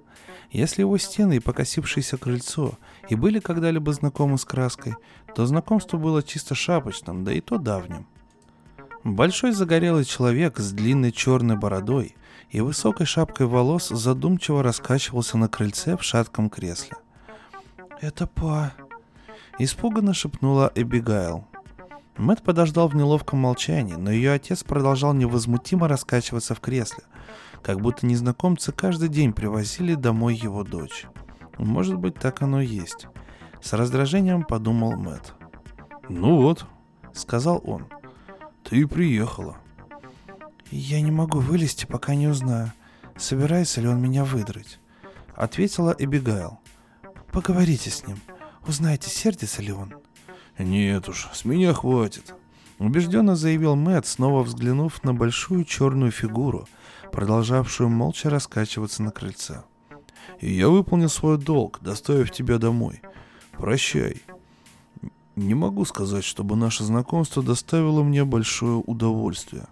Если 0.52 0.82
его 0.82 0.98
стены 0.98 1.38
и 1.38 1.40
покосившееся 1.40 2.18
крыльцо 2.18 2.78
и 3.10 3.16
были 3.16 3.40
когда-либо 3.40 3.92
знакомы 3.94 4.38
с 4.38 4.46
краской, 4.46 4.96
то 5.36 5.46
знакомство 5.46 5.98
было 5.98 6.24
чисто 6.24 6.56
шапочным, 6.56 7.24
да 7.24 7.34
и 7.34 7.42
то 7.42 7.58
давним. 7.58 8.08
Большой 9.04 9.52
загорелый 9.52 10.06
человек 10.06 10.60
с 10.60 10.72
длинной 10.72 11.12
черной 11.12 11.58
бородой 11.58 12.16
и 12.50 12.62
высокой 12.62 13.06
шапкой 13.06 13.48
волос 13.48 13.90
задумчиво 13.90 14.64
раскачивался 14.64 15.38
на 15.38 15.50
крыльце 15.50 15.98
в 15.98 16.04
шатком 16.04 16.50
кресле. 16.50 16.96
«Это 18.00 18.28
па...» 18.28 18.74
Испуганно 19.60 20.14
шепнула 20.14 20.72
Эбигайл. 20.74 21.46
Мэт 22.18 22.42
подождал 22.44 22.88
в 22.88 22.96
неловком 22.96 23.40
молчании, 23.40 23.94
но 23.94 24.12
ее 24.12 24.32
отец 24.32 24.64
продолжал 24.64 25.14
невозмутимо 25.14 25.88
раскачиваться 25.88 26.56
в 26.56 26.60
кресле, 26.60 27.04
как 27.62 27.82
будто 27.82 28.06
незнакомцы 28.06 28.72
каждый 28.72 29.10
день 29.10 29.34
привозили 29.34 29.96
домой 29.96 30.36
его 30.36 30.64
дочь. 30.64 31.08
Может 31.58 31.98
быть, 31.98 32.16
так 32.16 32.42
оно 32.42 32.62
и 32.62 32.68
есть. 32.68 33.08
С 33.62 33.74
раздражением 33.74 34.44
подумал 34.44 34.94
Мэт. 34.94 35.34
«Ну 36.10 36.42
вот»,— 36.42 36.66
сказал 37.14 37.62
он. 37.66 37.88
«Ты 38.64 38.88
приехала». 38.88 39.58
«Я 40.72 41.02
не 41.02 41.12
могу 41.12 41.40
вылезти, 41.40 41.86
пока 41.86 42.16
не 42.16 42.28
узнаю, 42.28 42.72
собирается 43.16 43.82
ли 43.82 43.88
он 43.88 44.02
меня 44.02 44.26
выдрать».— 44.26 44.80
ответила 45.36 45.96
Эбигайл. 45.98 46.60
«Поговорите 47.32 47.90
с 47.90 48.06
ним. 48.06 48.20
Узнайте, 48.68 49.10
сердится 49.10 49.64
ли 49.64 49.72
он». 49.72 49.96
«Нет 50.60 51.10
уж, 51.10 51.28
с 51.34 51.44
меня 51.44 51.74
хватит»,— 51.74 52.36
убежденно 52.78 53.36
заявил 53.36 53.76
Мэтт, 53.76 54.06
снова 54.06 54.44
взглянув 54.44 55.04
на 55.04 55.16
большую 55.16 55.66
черную 55.66 56.12
фигуру, 56.12 56.68
продолжавшую 57.12 57.90
молча 57.90 58.30
раскачиваться 58.30 59.02
на 59.02 59.10
крыльце. 59.10 59.64
«И 60.40 60.52
я 60.52 60.70
выполнил 60.70 61.10
свой 61.10 61.38
долг, 61.38 61.80
доставив 61.82 62.32
тебя 62.32 62.58
домой. 62.58 63.02
Прощай». 63.54 64.22
Не 65.36 65.56
могу 65.56 65.84
сказать, 65.86 66.24
чтобы 66.24 66.56
наше 66.56 66.84
знакомство 66.84 67.42
доставило 67.42 68.04
мне 68.04 68.24
большое 68.24 68.76
удовольствие. 68.76 69.66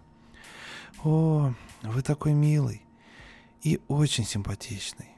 О, 1.03 1.53
вы 1.83 2.01
такой 2.01 2.33
милый 2.33 2.83
и 3.61 3.79
очень 3.87 4.25
симпатичный. 4.25 5.09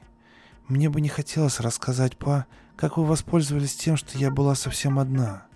Мне 0.68 0.90
бы 0.90 1.00
не 1.00 1.08
хотелось 1.08 1.60
рассказать, 1.60 2.18
па, 2.18 2.46
как 2.76 2.98
вы 2.98 3.06
воспользовались 3.06 3.74
тем, 3.74 3.96
что 3.96 4.18
я 4.18 4.30
была 4.30 4.54
совсем 4.54 4.98
одна. 4.98 5.46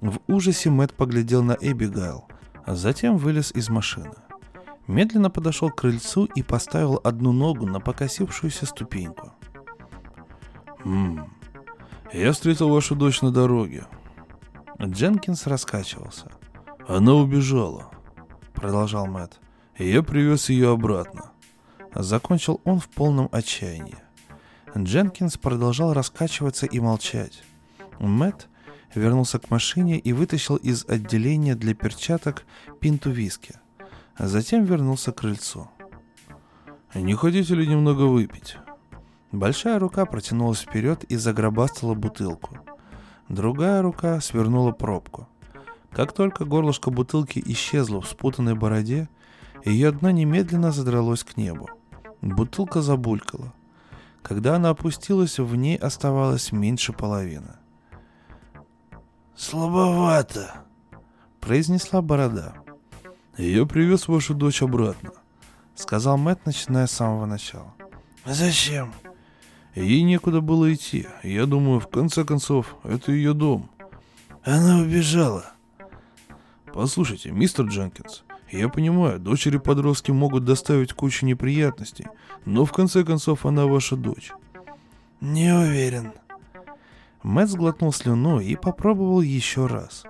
В 0.00 0.18
ужасе 0.28 0.70
Мэт 0.70 0.94
поглядел 0.94 1.42
на 1.42 1.56
Эбигайл, 1.60 2.24
а 2.64 2.74
затем 2.74 3.18
вылез 3.18 3.52
из 3.52 3.68
машины. 3.68 4.14
Медленно 4.86 5.30
подошел 5.30 5.70
к 5.70 5.76
крыльцу 5.76 6.26
и 6.26 6.42
поставил 6.42 7.00
одну 7.02 7.32
ногу 7.32 7.66
на 7.66 7.80
покосившуюся 7.80 8.66
ступеньку. 8.66 9.32
«Ммм, 10.84 11.32
я 12.12 12.32
встретил 12.32 12.68
вашу 12.68 12.94
дочь 12.94 13.22
на 13.22 13.30
дороге». 13.30 13.86
Дженкинс 14.80 15.46
раскачивался. 15.46 16.30
«Она 16.86 17.14
убежала»,— 17.14 17.90
продолжал 18.54 19.06
Мэт. 19.06 19.40
«Я 19.78 20.02
привез 20.02 20.50
ее 20.50 20.72
обратно». 20.72 21.32
Закончил 21.94 22.60
он 22.64 22.80
в 22.80 22.88
полном 22.88 23.28
отчаянии. 23.32 23.96
Дженкинс 24.76 25.38
продолжал 25.38 25.92
раскачиваться 25.92 26.66
и 26.66 26.80
молчать. 26.80 27.42
Мэт 28.00 28.48
вернулся 28.94 29.38
к 29.38 29.48
машине 29.50 29.98
и 29.98 30.12
вытащил 30.12 30.56
из 30.56 30.84
отделения 30.86 31.54
для 31.54 31.74
перчаток 31.74 32.44
пинту 32.80 33.10
виски. 33.10 33.54
А 34.16 34.26
затем 34.28 34.64
вернулся 34.64 35.12
к 35.12 35.18
крыльцу. 35.20 35.68
«Не 36.94 37.14
хотите 37.14 37.54
ли 37.54 37.66
немного 37.66 38.02
выпить?» 38.02 38.56
Большая 39.32 39.80
рука 39.80 40.06
протянулась 40.06 40.60
вперед 40.60 41.02
и 41.04 41.16
загробастала 41.16 41.94
бутылку. 41.94 42.56
Другая 43.28 43.82
рука 43.82 44.20
свернула 44.20 44.70
пробку. 44.70 45.28
Как 45.90 46.12
только 46.12 46.44
горлышко 46.44 46.90
бутылки 46.90 47.42
исчезло 47.44 48.00
в 48.00 48.06
спутанной 48.08 48.54
бороде, 48.54 49.08
ее 49.64 49.90
дно 49.90 50.10
немедленно 50.10 50.70
задралось 50.70 51.24
к 51.24 51.36
небу. 51.36 51.68
Бутылка 52.20 52.80
забулькала. 52.80 53.52
Когда 54.22 54.56
она 54.56 54.70
опустилась, 54.70 55.38
в 55.38 55.54
ней 55.56 55.76
оставалось 55.76 56.52
меньше 56.52 56.92
половины. 56.92 57.56
«Слабовато»,— 59.36 60.64
произнесла 61.40 62.00
борода. 62.02 62.63
«Я 63.36 63.66
привез 63.66 64.08
вашу 64.08 64.34
дочь 64.34 64.62
обратно»,— 64.62 65.10
сказал 65.74 66.16
Мэтт, 66.18 66.46
начиная 66.46 66.86
с 66.86 66.92
самого 66.92 67.26
начала. 67.26 67.74
«Зачем?» 68.24 68.92
Ей 69.74 70.02
некуда 70.02 70.40
было 70.40 70.72
идти. 70.72 71.06
Я 71.22 71.46
думаю, 71.46 71.80
в 71.80 71.88
конце 71.88 72.24
концов, 72.24 72.76
это 72.84 73.10
ее 73.10 73.34
дом. 73.34 73.70
Она 74.44 74.78
убежала. 74.78 75.46
Послушайте, 76.72 77.30
мистер 77.32 77.66
Дженкинс, 77.66 78.24
я 78.50 78.68
понимаю, 78.68 79.18
дочери-подростки 79.18 80.12
могут 80.12 80.44
доставить 80.44 80.92
кучу 80.92 81.26
неприятностей, 81.26 82.06
но 82.44 82.64
в 82.64 82.72
конце 82.72 83.04
концов 83.04 83.46
она 83.46 83.66
ваша 83.66 83.96
дочь. 83.96 84.32
Не 85.20 85.52
уверен. 85.52 86.12
Мэтт 87.22 87.50
сглотнул 87.50 87.92
слюну 87.92 88.38
и 88.38 88.54
попробовал 88.54 89.22
еще 89.22 89.66
раз. 89.66 90.04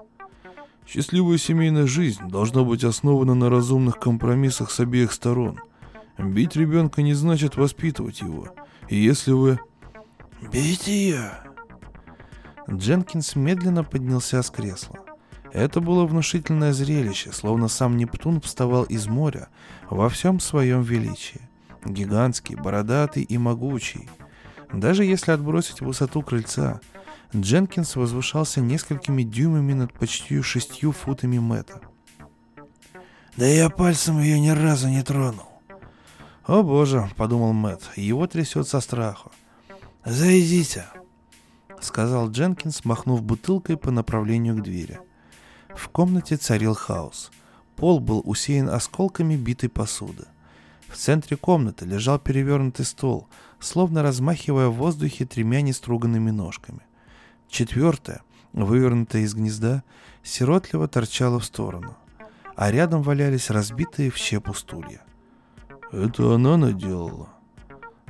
Счастливая 0.86 1.38
семейная 1.38 1.86
жизнь 1.86 2.28
должна 2.28 2.62
быть 2.62 2.84
основана 2.84 3.34
на 3.34 3.50
разумных 3.50 3.98
компромиссах 3.98 4.70
с 4.70 4.80
обеих 4.80 5.12
сторон. 5.12 5.60
Бить 6.18 6.56
ребенка 6.56 7.02
не 7.02 7.14
значит 7.14 7.56
воспитывать 7.56 8.20
его– 8.20 8.48
и 8.88 8.96
если 8.96 9.32
вы... 9.32 9.58
Бейте 10.52 10.92
ее! 10.92 11.30
Дженкинс 12.70 13.36
медленно 13.36 13.84
поднялся 13.84 14.42
с 14.42 14.50
кресла. 14.50 14.98
Это 15.52 15.80
было 15.80 16.06
внушительное 16.06 16.72
зрелище, 16.72 17.32
словно 17.32 17.68
сам 17.68 17.96
Нептун 17.96 18.40
вставал 18.40 18.84
из 18.84 19.06
моря 19.06 19.48
во 19.88 20.08
всем 20.08 20.40
своем 20.40 20.82
величии. 20.82 21.40
Гигантский, 21.84 22.56
бородатый 22.56 23.22
и 23.22 23.38
могучий. 23.38 24.08
Даже 24.72 25.04
если 25.04 25.32
отбросить 25.32 25.80
высоту 25.80 26.22
крыльца, 26.22 26.80
Дженкинс 27.36 27.96
возвышался 27.96 28.60
несколькими 28.60 29.24
дюймами 29.24 29.72
над 29.72 29.92
почти 29.92 30.40
шестью 30.42 30.92
футами 30.92 31.38
Мэтта. 31.38 31.80
Да 33.36 33.46
я 33.46 33.68
пальцем 33.70 34.20
ее 34.20 34.38
ни 34.38 34.50
разу 34.50 34.88
не 34.88 35.02
тронул. 35.02 35.46
«О 36.46 36.62
боже»,— 36.62 37.10
подумал 37.16 37.52
Мэтт,— 37.52 37.90
его 37.96 38.26
трясет 38.26 38.68
со 38.68 38.80
страху. 38.80 39.32
«Зайдите»,— 40.04 40.86
сказал 41.80 42.30
Дженкинс, 42.30 42.84
махнув 42.84 43.22
бутылкой 43.22 43.78
по 43.78 43.90
направлению 43.90 44.54
к 44.56 44.62
двери. 44.62 45.00
В 45.74 45.88
комнате 45.88 46.36
царил 46.36 46.74
хаос. 46.74 47.32
Пол 47.76 47.98
был 47.98 48.22
усеян 48.24 48.68
осколками 48.68 49.34
битой 49.34 49.70
посуды. 49.70 50.26
В 50.88 50.96
центре 50.96 51.36
комнаты 51.36 51.86
лежал 51.86 52.20
перевернутый 52.20 52.84
стол, 52.84 53.26
словно 53.58 54.02
размахивая 54.02 54.68
в 54.68 54.74
воздухе 54.74 55.24
тремя 55.24 55.62
неструганными 55.62 56.30
ножками. 56.30 56.82
Четвертая, 57.54 58.22
вывернутая 58.52 59.22
из 59.22 59.32
гнезда, 59.32 59.84
сиротливо 60.24 60.88
торчала 60.88 61.38
в 61.38 61.44
сторону, 61.44 61.96
а 62.56 62.72
рядом 62.72 63.00
валялись 63.02 63.48
разбитые 63.48 64.10
в 64.10 64.16
щепу 64.16 64.54
стулья. 64.54 65.02
«Это 65.92 66.34
она 66.34 66.56
наделала?» 66.56 67.28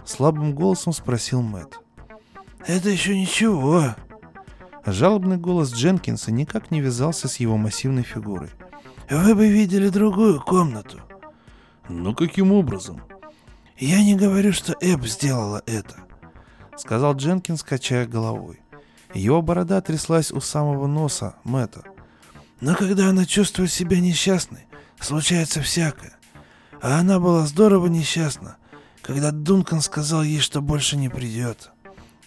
Слабым 0.03 0.55
голосом 0.55 0.95
спросил 0.95 1.43
Мэт. 1.43 1.79
«Это 2.67 2.89
еще 2.89 3.21
ничего!» 3.21 3.95
Жалобный 4.87 5.37
голос 5.37 5.75
Дженкинса 5.75 6.33
никак 6.33 6.71
не 6.71 6.81
вязался 6.81 7.29
с 7.29 7.37
его 7.37 7.59
массивной 7.59 8.03
фигурой. 8.03 8.49
«Вы 9.11 9.35
бы 9.35 9.47
видели 9.47 9.91
другую 9.91 10.41
комнату!» 10.41 11.01
«Ну 11.91 12.15
каким 12.15 12.51
образом?» 12.51 13.03
«Я 13.77 14.03
не 14.03 14.15
говорю, 14.15 14.55
что 14.55 14.75
Эб 14.81 15.05
сделала 15.05 15.63
это»,— 15.67 15.97
сказал 16.79 17.15
Дженкинс, 17.15 17.63
качая 17.63 18.07
головой. 18.07 18.64
Его 19.15 19.43
борода 19.43 19.81
тряслась 19.81 20.33
у 20.33 20.41
самого 20.41 20.87
носа 20.87 21.37
Мэтта. 21.45 21.85
«Но 22.61 22.75
когда 22.75 23.09
она 23.09 23.25
чувствует 23.25 23.73
себя 23.73 24.01
несчастной, 24.01 24.67
случается 25.01 25.63
всякое. 25.63 26.15
А 26.83 26.99
она 26.99 27.21
была 27.21 27.47
здорово 27.47 27.87
несчастна, 27.87 28.57
когда 29.03 29.31
Дункан 29.31 29.81
сказал 29.81 30.23
ей, 30.23 30.41
что 30.41 30.61
больше 30.61 30.97
не 30.97 31.09
придет. 31.09 31.71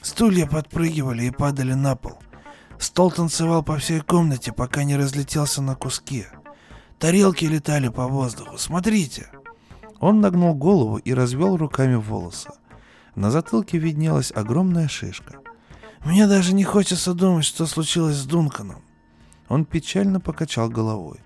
Стулья 0.02 0.46
подпрыгивали 0.46 1.26
и 1.26 1.32
падали 1.32 1.74
на 1.74 1.96
пол. 1.96 2.20
Стол 2.80 3.12
танцевал 3.12 3.64
по 3.64 3.78
всей 3.78 4.00
комнате, 4.00 4.54
пока 4.54 4.84
не 4.84 4.96
разлетелся 4.96 5.62
на 5.62 5.76
куски. 5.76 6.26
Тарелки 7.00 7.46
летали 7.46 7.90
по 7.90 8.08
воздуху. 8.08 8.58
Смотрите!» 8.58 9.30
Он 10.00 10.22
нагнул 10.22 10.54
голову 10.54 10.98
и 10.98 11.14
развел 11.14 11.58
руками 11.58 11.96
волосы. 11.96 12.50
На 13.16 13.32
затылке 13.32 13.80
виднелась 13.80 14.32
огромная 14.32 14.88
шишка. 14.88 15.40
«Мне 16.04 16.28
даже 16.28 16.54
не 16.54 16.64
хочется 16.64 17.14
думать, 17.14 17.46
что 17.46 17.66
случилось 17.66 18.18
с 18.18 18.26
Дунканом». 18.26 18.82
Он 19.50 19.66
печально 19.66 20.20
покачал 20.20 20.70
головой. 20.70 21.20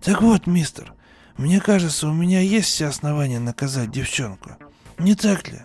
«Так 0.00 0.22
вот, 0.22 0.46
мистер, 0.46 0.94
мне 1.36 1.60
кажется, 1.60 2.08
у 2.08 2.12
меня 2.12 2.40
есть 2.40 2.68
все 2.68 2.86
основания 2.86 3.38
наказать 3.38 3.90
девчонку. 3.90 4.56
Не 4.98 5.14
так 5.14 5.48
ли? 5.48 5.60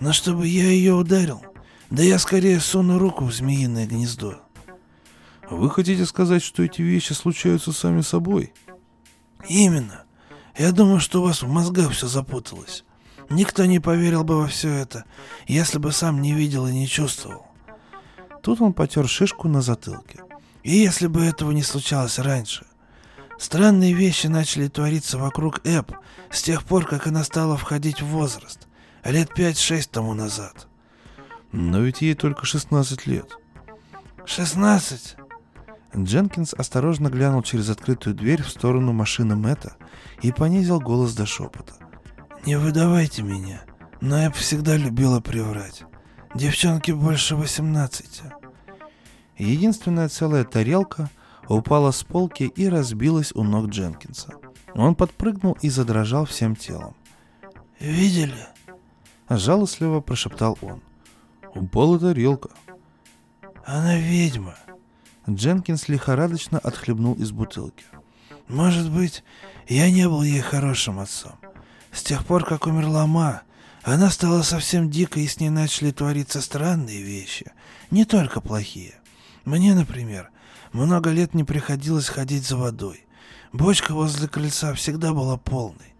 Но 0.00 0.12
чтобы 0.12 0.46
я 0.46 0.68
ее 0.68 0.94
ударил, 0.94 1.42
да 1.90 2.02
я 2.02 2.18
скорее 2.18 2.60
суну 2.60 2.98
руку 2.98 3.24
в 3.24 3.34
змеиное 3.34 3.86
гнездо. 3.86 4.40
Вы 5.50 5.70
хотите 5.70 6.06
сказать, 6.06 6.42
что 6.42 6.62
эти 6.62 6.80
вещи 6.80 7.12
случаются 7.12 7.72
сами 7.72 8.00
собой? 8.00 8.54
Именно. 9.48 10.04
Я 10.56 10.72
думаю, 10.72 11.00
что 11.00 11.20
у 11.20 11.24
вас 11.24 11.42
в 11.42 11.48
мозгах 11.48 11.92
все 11.92 12.06
запуталось. 12.06 12.84
Никто 13.28 13.64
не 13.64 13.78
поверил 13.78 14.24
бы 14.24 14.38
во 14.38 14.46
все 14.46 14.70
это, 14.70 15.04
если 15.46 15.78
бы 15.78 15.92
сам 15.92 16.22
не 16.22 16.32
видел 16.32 16.66
и 16.66 16.72
не 16.72 16.86
чувствовал. 16.86 17.46
Тут 18.42 18.60
он 18.60 18.72
потер 18.72 19.08
шишку 19.08 19.48
на 19.48 19.62
затылке. 19.62 20.20
И 20.62 20.76
если 20.76 21.06
бы 21.06 21.24
этого 21.24 21.52
не 21.52 21.62
случалось 21.62 22.18
раньше, 22.18 22.66
Странные 23.42 23.92
вещи 23.92 24.28
начали 24.28 24.68
твориться 24.68 25.18
вокруг 25.18 25.62
Эб 25.64 25.90
с 26.30 26.42
тех 26.42 26.62
пор, 26.62 26.86
как 26.86 27.08
она 27.08 27.24
стала 27.24 27.56
входить 27.56 28.00
в 28.00 28.06
возраст, 28.06 28.68
лет 29.04 29.36
5-6 29.36 29.88
тому 29.90 30.14
назад. 30.14 30.68
Но 31.50 31.80
ведь 31.80 32.02
ей 32.02 32.14
только 32.14 32.46
16 32.46 33.04
лет. 33.08 33.36
16? 34.26 35.16
Дженкинс 35.96 36.54
осторожно 36.54 37.08
глянул 37.08 37.42
через 37.42 37.68
открытую 37.68 38.14
дверь 38.14 38.44
в 38.44 38.48
сторону 38.48 38.92
машины 38.92 39.34
Мэтта 39.34 39.76
и 40.22 40.30
понизил 40.30 40.78
голос 40.78 41.12
до 41.14 41.26
шепота. 41.26 41.74
«Не 42.46 42.56
выдавайте 42.56 43.22
меня. 43.22 43.64
но 44.00 44.24
Эб 44.24 44.36
всегда 44.36 44.76
любила 44.76 45.18
приврать. 45.18 45.82
Девчонки 46.34 46.92
больше 46.92 47.36
18. 47.36 48.22
Единственная 49.36 50.08
целая 50.08 50.44
тарелка 50.44 51.10
упала 51.46 51.90
с 51.90 52.04
полки 52.04 52.44
и 52.44 52.68
разбилась 52.68 53.32
у 53.34 53.42
ног 53.42 53.68
Дженкинса. 53.68 54.32
Он 54.74 54.94
подпрыгнул 54.94 55.58
и 55.60 55.68
задрожал 55.68 56.24
всем 56.24 56.56
телом. 56.56 56.94
«Видели?»— 57.78 58.46
жалостливо 59.28 60.00
прошептал 60.00 60.58
он. 60.62 60.80
«Упала 61.54 61.98
тарелка». 61.98 62.48
«Она 63.66 63.96
ведьма». 63.96 64.54
Дженкинс 65.28 65.88
лихорадочно 65.88 66.58
отхлебнул 66.58 67.14
из 67.14 67.30
бутылки. 67.30 67.84
«Может 68.48 68.90
быть, 68.90 69.22
я 69.68 69.90
не 69.90 70.08
был 70.08 70.22
ей 70.22 70.40
хорошим 70.40 70.98
отцом. 70.98 71.32
С 71.92 72.02
тех 72.02 72.24
пор, 72.24 72.44
как 72.44 72.66
умерла 72.66 73.06
Ма, 73.06 73.42
она 73.82 74.10
стала 74.10 74.42
совсем 74.42 74.90
дикой, 74.90 75.24
и 75.24 75.28
с 75.28 75.40
ней 75.40 75.50
начали 75.50 75.90
твориться 75.90 76.40
странные 76.40 77.02
вещи, 77.02 77.52
не 77.90 78.04
только 78.04 78.40
плохие. 78.40 78.94
Мне, 79.44 79.74
например, 79.74 80.30
много 80.72 81.10
лет 81.10 81.34
не 81.34 81.42
приходилось 81.42 82.08
ходить 82.08 82.46
за 82.46 82.56
водой. 82.56 83.04
Бочка 83.52 83.92
возле 83.92 84.28
крыльца 84.28 84.72
всегда 84.74 85.12
была 85.12 85.36
полной. 85.36 85.94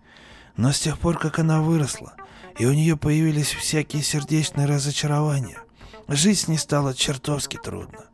Но 0.56 0.70
с 0.70 0.78
тех 0.78 0.98
пор, 0.98 1.18
как 1.18 1.40
она 1.40 1.60
выросла, 1.60 2.14
и 2.56 2.66
у 2.66 2.72
нее 2.72 2.96
появились 2.96 3.48
всякие 3.48 4.02
сердечные 4.02 4.66
разочарования, 4.66 5.58
жить 6.06 6.40
с 6.40 6.48
ней 6.48 6.58
стало 6.58 6.94
чертовски 6.94 7.58
трудно. 7.62 8.04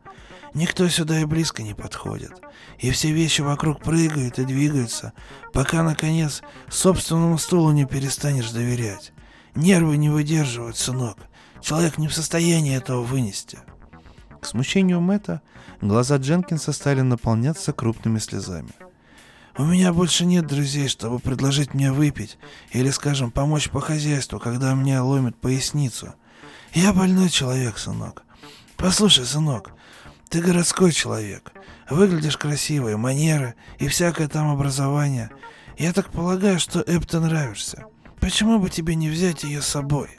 Никто 0.55 0.89
сюда 0.89 1.19
и 1.19 1.25
близко 1.25 1.61
не 1.61 1.75
подходит, 1.75 2.31
и 2.79 2.89
все 2.89 3.11
вещи 3.11 3.41
вокруг 3.41 3.83
прыгают 3.83 4.39
и 4.39 4.45
двигаются, 4.45 5.13
пока, 5.53 5.83
наконец, 5.83 6.41
собственному 6.69 7.37
стулу 7.37 7.71
не 7.71 7.85
перестанешь 7.85 8.49
доверять. 8.49 9.13
Нервы 9.55 9.97
не 9.97 10.09
выдерживают, 10.09 10.77
сынок. 10.77 11.17
Человек 11.61 11.97
не 11.97 12.07
в 12.07 12.13
состоянии 12.13 12.75
этого 12.75 13.01
вынести. 13.01 13.59
К 14.41 14.45
смущению 14.45 15.01
Мэтта 15.01 15.41
глаза 15.81 16.17
Дженкинса 16.17 16.71
стали 16.71 17.01
наполняться 17.01 17.73
крупными 17.73 18.19
слезами. 18.19 18.71
У 19.57 19.65
меня 19.65 19.91
больше 19.91 20.25
нет 20.25 20.47
друзей, 20.47 20.87
чтобы 20.87 21.19
предложить 21.19 21.73
мне 21.73 21.91
выпить 21.91 22.37
или, 22.71 22.89
скажем, 22.91 23.29
помочь 23.29 23.69
по 23.69 23.81
хозяйству, 23.81 24.39
когда 24.39 24.73
мне 24.73 24.99
ломит 25.01 25.35
поясницу. 25.35 26.13
Я 26.73 26.93
больной 26.93 27.29
человек, 27.29 27.77
сынок. 27.77 28.23
Послушай, 28.77 29.25
сынок, 29.25 29.73
ты 30.29 30.41
городской 30.41 30.93
человек. 30.93 31.51
Выглядишь 31.89 32.37
красиво, 32.37 32.89
и 32.89 32.95
манеры, 32.95 33.55
и 33.79 33.87
всякое 33.89 34.29
там 34.29 34.49
образование. 34.49 35.29
Я 35.77 35.91
так 35.91 36.09
полагаю, 36.11 36.59
что 36.59 36.81
Эб 36.87 37.05
ты 37.05 37.19
нравишься. 37.19 37.85
Почему 38.21 38.59
бы 38.59 38.69
тебе 38.69 38.95
не 38.95 39.09
взять 39.09 39.43
ее 39.43 39.61
с 39.61 39.67
собой? 39.67 40.09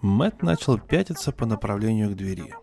Мэт 0.00 0.42
начал 0.42 0.78
пятиться 0.78 1.32
по 1.32 1.46
направлению 1.46 2.10
к 2.10 2.16
двери. 2.16 2.54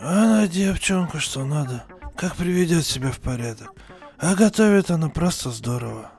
Она 0.00 0.46
девчонка, 0.46 1.20
что 1.20 1.44
надо. 1.44 1.84
Как 2.16 2.36
приведет 2.36 2.84
себя 2.84 3.10
в 3.10 3.18
порядок. 3.18 3.72
А 4.18 4.34
готовит 4.34 4.90
она 4.90 5.08
просто 5.08 5.50
здорово. 5.50 6.10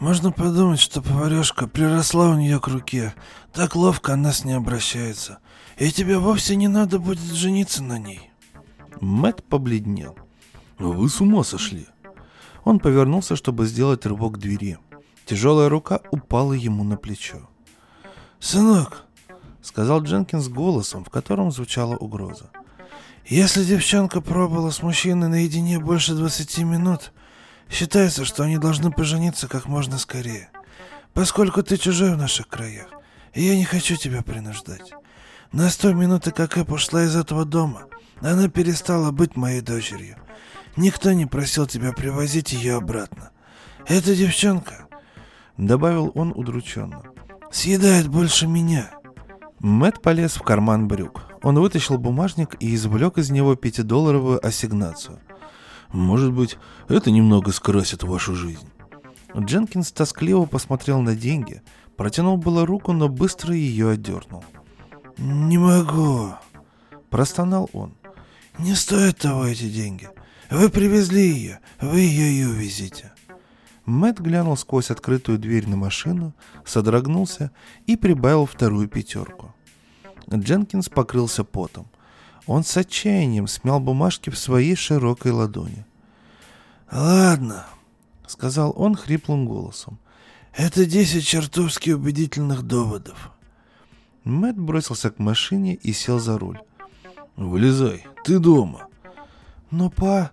Можно 0.00 0.30
подумать, 0.30 0.78
что 0.78 1.02
поварешка 1.02 1.66
приросла 1.66 2.28
у 2.28 2.34
нее 2.34 2.60
к 2.60 2.68
руке. 2.68 3.14
Так 3.52 3.74
ловко 3.74 4.12
она 4.12 4.32
с 4.32 4.44
ней 4.44 4.54
обращается. 4.54 5.38
И 5.76 5.90
тебе 5.90 6.18
вовсе 6.18 6.56
не 6.56 6.68
надо 6.68 6.98
будет 6.98 7.20
жениться 7.20 7.82
на 7.82 7.98
ней. 7.98 8.30
Мэт 9.00 9.44
побледнел. 9.44 10.16
«Вы 10.78 11.08
с 11.08 11.20
ума 11.20 11.42
сошли!» 11.42 11.86
Он 12.64 12.78
повернулся, 12.78 13.34
чтобы 13.34 13.66
сделать 13.66 14.06
рывок 14.06 14.34
к 14.34 14.38
двери. 14.38 14.78
Тяжелая 15.28 15.68
рука 15.68 16.00
упала 16.10 16.54
ему 16.54 16.84
на 16.84 16.96
плечо. 16.96 17.50
«Сынок»,— 18.40 19.04
сказал 19.62 20.02
Дженкинс 20.02 20.48
голосом, 20.48 21.04
в 21.04 21.10
котором 21.10 21.52
звучала 21.52 21.96
угроза. 21.96 22.48
«Если 23.26 23.62
девчонка 23.62 24.22
пробыла 24.22 24.70
с 24.70 24.82
мужчиной 24.82 25.28
наедине 25.28 25.80
больше 25.80 26.14
20 26.14 26.60
минут, 26.60 27.12
считается, 27.68 28.24
что 28.24 28.42
они 28.42 28.56
должны 28.56 28.90
пожениться 28.90 29.48
как 29.48 29.66
можно 29.66 29.98
скорее, 29.98 30.48
поскольку 31.12 31.62
ты 31.62 31.76
чужой 31.76 32.14
в 32.14 32.16
наших 32.16 32.48
краях, 32.48 32.88
я 33.34 33.54
не 33.54 33.66
хочу 33.66 33.96
тебя 33.96 34.22
принуждать. 34.22 34.94
На 35.52 35.68
сто 35.68 35.92
минуты, 35.92 36.30
как 36.30 36.56
Эп 36.56 36.72
ушла 36.72 37.04
из 37.04 37.14
этого 37.14 37.44
дома, 37.44 37.82
она 38.22 38.48
перестала 38.48 39.10
быть 39.10 39.36
моей 39.36 39.60
дочерью. 39.60 40.16
Никто 40.76 41.12
не 41.12 41.26
просил 41.26 41.66
тебя 41.66 41.92
привозить 41.92 42.54
ее 42.54 42.76
обратно. 42.76 43.30
Эта 43.86 44.16
девчонка 44.16 44.87
добавил 45.58 46.12
он 46.14 46.32
удрученно. 46.34 47.02
«Съедает 47.50 48.08
больше 48.08 48.46
меня». 48.46 48.90
Мэт 49.60 50.00
полез 50.00 50.36
в 50.36 50.42
карман 50.42 50.86
брюк. 50.86 51.24
Он 51.42 51.58
вытащил 51.58 51.98
бумажник 51.98 52.56
и 52.60 52.74
извлек 52.74 53.18
из 53.18 53.30
него 53.30 53.56
пятидолларовую 53.56 54.44
ассигнацию. 54.46 55.18
«Может 55.92 56.32
быть, 56.32 56.56
это 56.88 57.10
немного 57.10 57.50
скрасит 57.50 58.02
вашу 58.04 58.34
жизнь». 58.34 58.68
Дженкинс 59.36 59.92
тоскливо 59.92 60.46
посмотрел 60.46 61.00
на 61.00 61.14
деньги, 61.14 61.62
протянул 61.96 62.36
было 62.36 62.64
руку, 62.64 62.92
но 62.92 63.08
быстро 63.08 63.54
ее 63.54 63.90
отдернул. 63.90 64.44
«Не 65.16 65.58
могу»,– 65.58 66.34
простонал 67.10 67.68
он. 67.72 67.94
«Не 68.58 68.74
стоят 68.74 69.18
того 69.18 69.46
эти 69.46 69.68
деньги. 69.68 70.08
Вы 70.50 70.68
привезли 70.68 71.28
ее, 71.28 71.60
вы 71.80 72.00
ее 72.00 72.32
и 72.32 72.44
увезите». 72.44 73.12
Мэт 73.88 74.20
глянул 74.20 74.54
сквозь 74.58 74.90
открытую 74.90 75.38
дверь 75.38 75.66
на 75.66 75.78
машину, 75.78 76.34
содрогнулся 76.62 77.50
и 77.86 77.96
прибавил 77.96 78.44
вторую 78.44 78.86
пятерку. 78.86 79.54
Дженкинс 80.30 80.90
покрылся 80.90 81.42
потом. 81.42 81.86
Он 82.46 82.64
с 82.64 82.76
отчаянием 82.76 83.46
смял 83.46 83.80
бумажки 83.80 84.28
в 84.28 84.38
своей 84.38 84.74
широкой 84.74 85.32
ладони. 85.32 85.86
«Ладно»,— 86.92 87.64
сказал 88.26 88.74
он 88.76 88.94
хриплым 88.94 89.46
голосом. 89.46 89.98
«Это 90.54 90.84
десять 90.84 91.24
чертовски 91.24 91.92
убедительных 91.92 92.64
доводов». 92.64 93.30
Мэт 94.22 94.58
бросился 94.58 95.10
к 95.10 95.18
машине 95.18 95.76
и 95.76 95.94
сел 95.94 96.18
за 96.18 96.38
руль. 96.38 96.60
«Вылезай, 97.36 98.06
ты 98.22 98.38
дома». 98.38 98.86
«Но, 99.70 99.88
па...» 99.88 100.30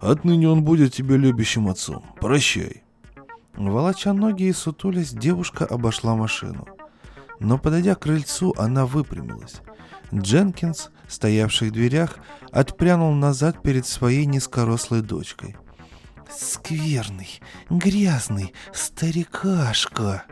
«Отныне 0.00 0.50
он 0.50 0.64
будет 0.64 0.92
тебе 0.92 1.16
любящим 1.16 1.68
отцом. 1.68 2.04
Прощай». 2.20 2.82
Волоча 3.54 4.12
ноги 4.12 4.44
и 4.44 4.52
сутулясь, 4.52 5.12
девушка 5.12 5.66
обошла 5.66 6.14
машину. 6.14 6.66
Но 7.38 7.58
подойдя 7.58 7.94
к 7.94 8.00
крыльцу, 8.00 8.54
она 8.56 8.86
выпрямилась. 8.86 9.60
Дженкинс, 10.14 10.90
стоявший 11.08 11.70
в 11.70 11.72
дверях, 11.72 12.18
отпрянул 12.52 13.12
назад 13.14 13.62
перед 13.62 13.86
своей 13.86 14.26
низкорослой 14.26 15.02
дочкой. 15.02 15.56
«Скверный, 16.30 17.40
грязный, 17.70 18.52
старикашка!» 18.72 20.24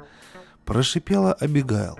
Прошипела 0.65 1.33
Абигайл. 1.33 1.99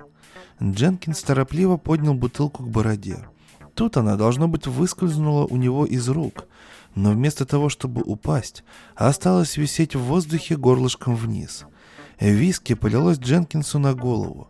Дженкинс 0.61 1.21
торопливо 1.23 1.77
поднял 1.77 2.13
бутылку 2.13 2.63
к 2.63 2.69
бороде. 2.69 3.27
Тут 3.73 3.97
она, 3.97 4.15
должно 4.15 4.47
быть, 4.47 4.67
выскользнула 4.67 5.45
у 5.45 5.57
него 5.57 5.85
из 5.85 6.07
рук— 6.09 6.45
но 6.95 7.11
вместо 7.11 7.45
того, 7.45 7.69
чтобы 7.69 8.01
упасть, 8.01 8.63
осталось 8.95 9.57
висеть 9.57 9.95
в 9.95 10.01
воздухе 10.01 10.57
горлышком 10.57 11.15
вниз. 11.15 11.65
Виски 12.19 12.73
полилось 12.75 13.17
Дженкинсу 13.17 13.79
на 13.79 13.93
голову. 13.93 14.49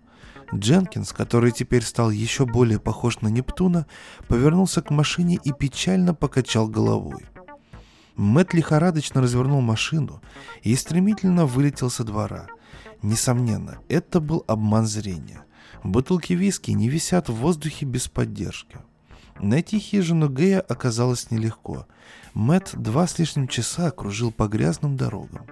Дженкинс, 0.54 1.13
который 1.13 1.52
теперь 1.52 1.84
стал 1.84 2.10
еще 2.10 2.45
более 2.45 2.80
похож 2.80 3.21
на 3.21 3.28
Нептуна, 3.28 3.86
повернулся 4.28 4.82
к 4.82 4.89
машине 4.89 5.39
и 5.43 5.52
печально 5.52 6.15
покачал 6.15 6.67
головой. 6.67 7.25
Мэтт 8.15 8.54
лихорадочно 8.54 9.21
развернул 9.21 9.62
машину 9.62 10.21
и 10.63 10.75
стремительно 10.75 11.45
вылетел 11.45 11.89
со 11.89 12.04
двора. 12.04 12.47
Несомненно, 13.02 13.80
это 13.88 14.19
был 14.19 14.43
обман 14.47 14.86
зрения. 14.86 15.43
Бутылки 15.84 16.34
виски 16.34 16.71
не 16.71 16.89
висят 16.89 17.30
в 17.30 17.36
воздухе 17.36 17.86
без 17.86 18.10
поддержки. 18.10 18.78
Найти 19.39 19.80
хижину 19.80 20.28
Гея 20.28 20.60
оказалось 20.60 21.32
нелегко. 21.32 21.88
Мэт 22.34 22.72
два 22.74 23.08
с 23.08 23.18
лишним 23.20 23.48
часа 23.48 23.92
кружил 23.92 24.32
по 24.32 24.48
грязным 24.48 24.98
дорогам. 24.98 25.46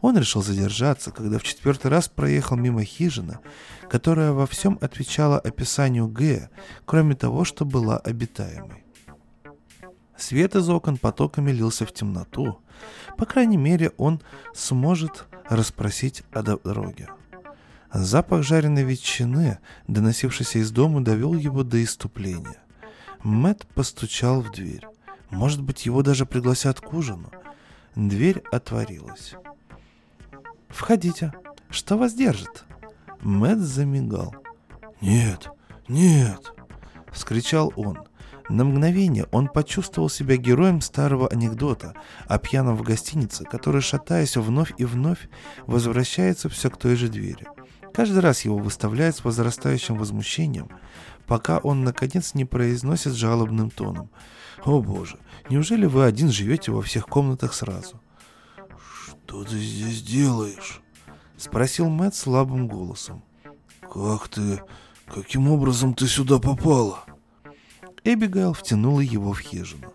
Он 0.00 0.18
решил 0.18 0.42
задержаться, 0.42 1.10
когда 1.10 1.38
в 1.38 1.42
четвертый 1.42 1.90
раз 1.90 2.08
проехал 2.08 2.56
мимо 2.56 2.84
хижины, 2.84 3.38
которая 3.88 4.32
во 4.32 4.46
всем 4.46 4.78
отвечала 4.80 5.38
описанию 5.38 6.06
Гея, 6.08 6.50
кроме 6.84 7.14
того, 7.14 7.44
что 7.44 7.64
была 7.64 7.98
обитаемой. 7.98 8.84
Свет 10.16 10.56
из 10.56 10.68
окон 10.68 10.96
потоками 10.96 11.50
лился 11.50 11.86
в 11.86 11.92
темноту. 11.92 12.60
По 13.16 13.26
крайней 13.26 13.56
мере, 13.56 13.92
он 13.96 14.20
сможет 14.54 15.26
расспросить 15.48 16.22
о 16.32 16.42
дороге. 16.42 17.08
Запах 17.92 18.42
жареной 18.42 18.82
ветчины, 18.82 19.58
доносившийся 19.88 20.58
из 20.58 20.70
дома, 20.70 21.02
довел 21.02 21.34
его 21.34 21.62
до 21.62 21.82
иступления. 21.82 22.62
Мэт 23.22 23.66
постучал 23.74 24.40
в 24.42 24.52
дверь. 24.52 24.86
Может 25.30 25.62
быть, 25.62 25.86
его 25.86 26.02
даже 26.02 26.26
пригласят 26.26 26.80
к 26.80 26.92
ужину. 26.92 27.30
Дверь 27.94 28.42
отворилась. 28.52 29.34
«Входите. 30.68 31.32
Что 31.70 31.96
вас 31.96 32.14
держит?» 32.14 32.64
Мэт 33.20 33.58
замигал. 33.58 34.34
«Нет, 35.00 35.50
нет!»— 35.88 36.52
вскричал 37.12 37.72
он. 37.76 37.98
На 38.48 38.64
мгновение 38.64 39.26
он 39.32 39.48
почувствовал 39.48 40.08
себя 40.08 40.36
героем 40.36 40.80
старого 40.80 41.28
анекдота 41.28 41.94
о 42.28 42.38
пьяном 42.38 42.76
в 42.76 42.82
гостинице, 42.82 43.44
который, 43.44 43.80
шатаясь 43.80 44.36
вновь 44.36 44.72
и 44.78 44.84
вновь, 44.84 45.28
возвращается 45.66 46.48
все 46.48 46.70
к 46.70 46.76
той 46.76 46.94
же 46.94 47.08
двери. 47.08 47.46
Каждый 47.92 48.20
раз 48.20 48.44
его 48.44 48.58
выставляют 48.58 49.16
с 49.16 49.24
возрастающим 49.24 49.96
возмущением, 49.96 50.68
пока 51.26 51.58
он, 51.58 51.82
наконец, 51.82 52.34
не 52.34 52.44
произносит 52.44 53.14
жалобным 53.14 53.70
тоном. 53.70 54.10
«О 54.64 54.80
боже, 54.80 55.18
неужели 55.50 55.86
вы 55.86 56.04
один 56.04 56.30
живете 56.30 56.72
во 56.72 56.82
всех 56.82 57.06
комнатах 57.06 57.54
сразу?» 57.54 58.00
«Что 59.26 59.44
ты 59.44 59.58
здесь 59.58 60.02
делаешь?»— 60.02 60.80
спросил 61.36 61.88
Мэтт 61.88 62.14
слабым 62.14 62.68
голосом. 62.68 63.22
«Как 63.80 64.28
ты... 64.28 64.60
Каким 65.06 65.48
образом 65.50 65.94
ты 65.94 66.06
сюда 66.06 66.38
попала?» 66.38 67.04
Эбигейл 68.02 68.52
втянула 68.52 69.00
его 69.00 69.32
в 69.32 69.40
хижину. 69.40 69.92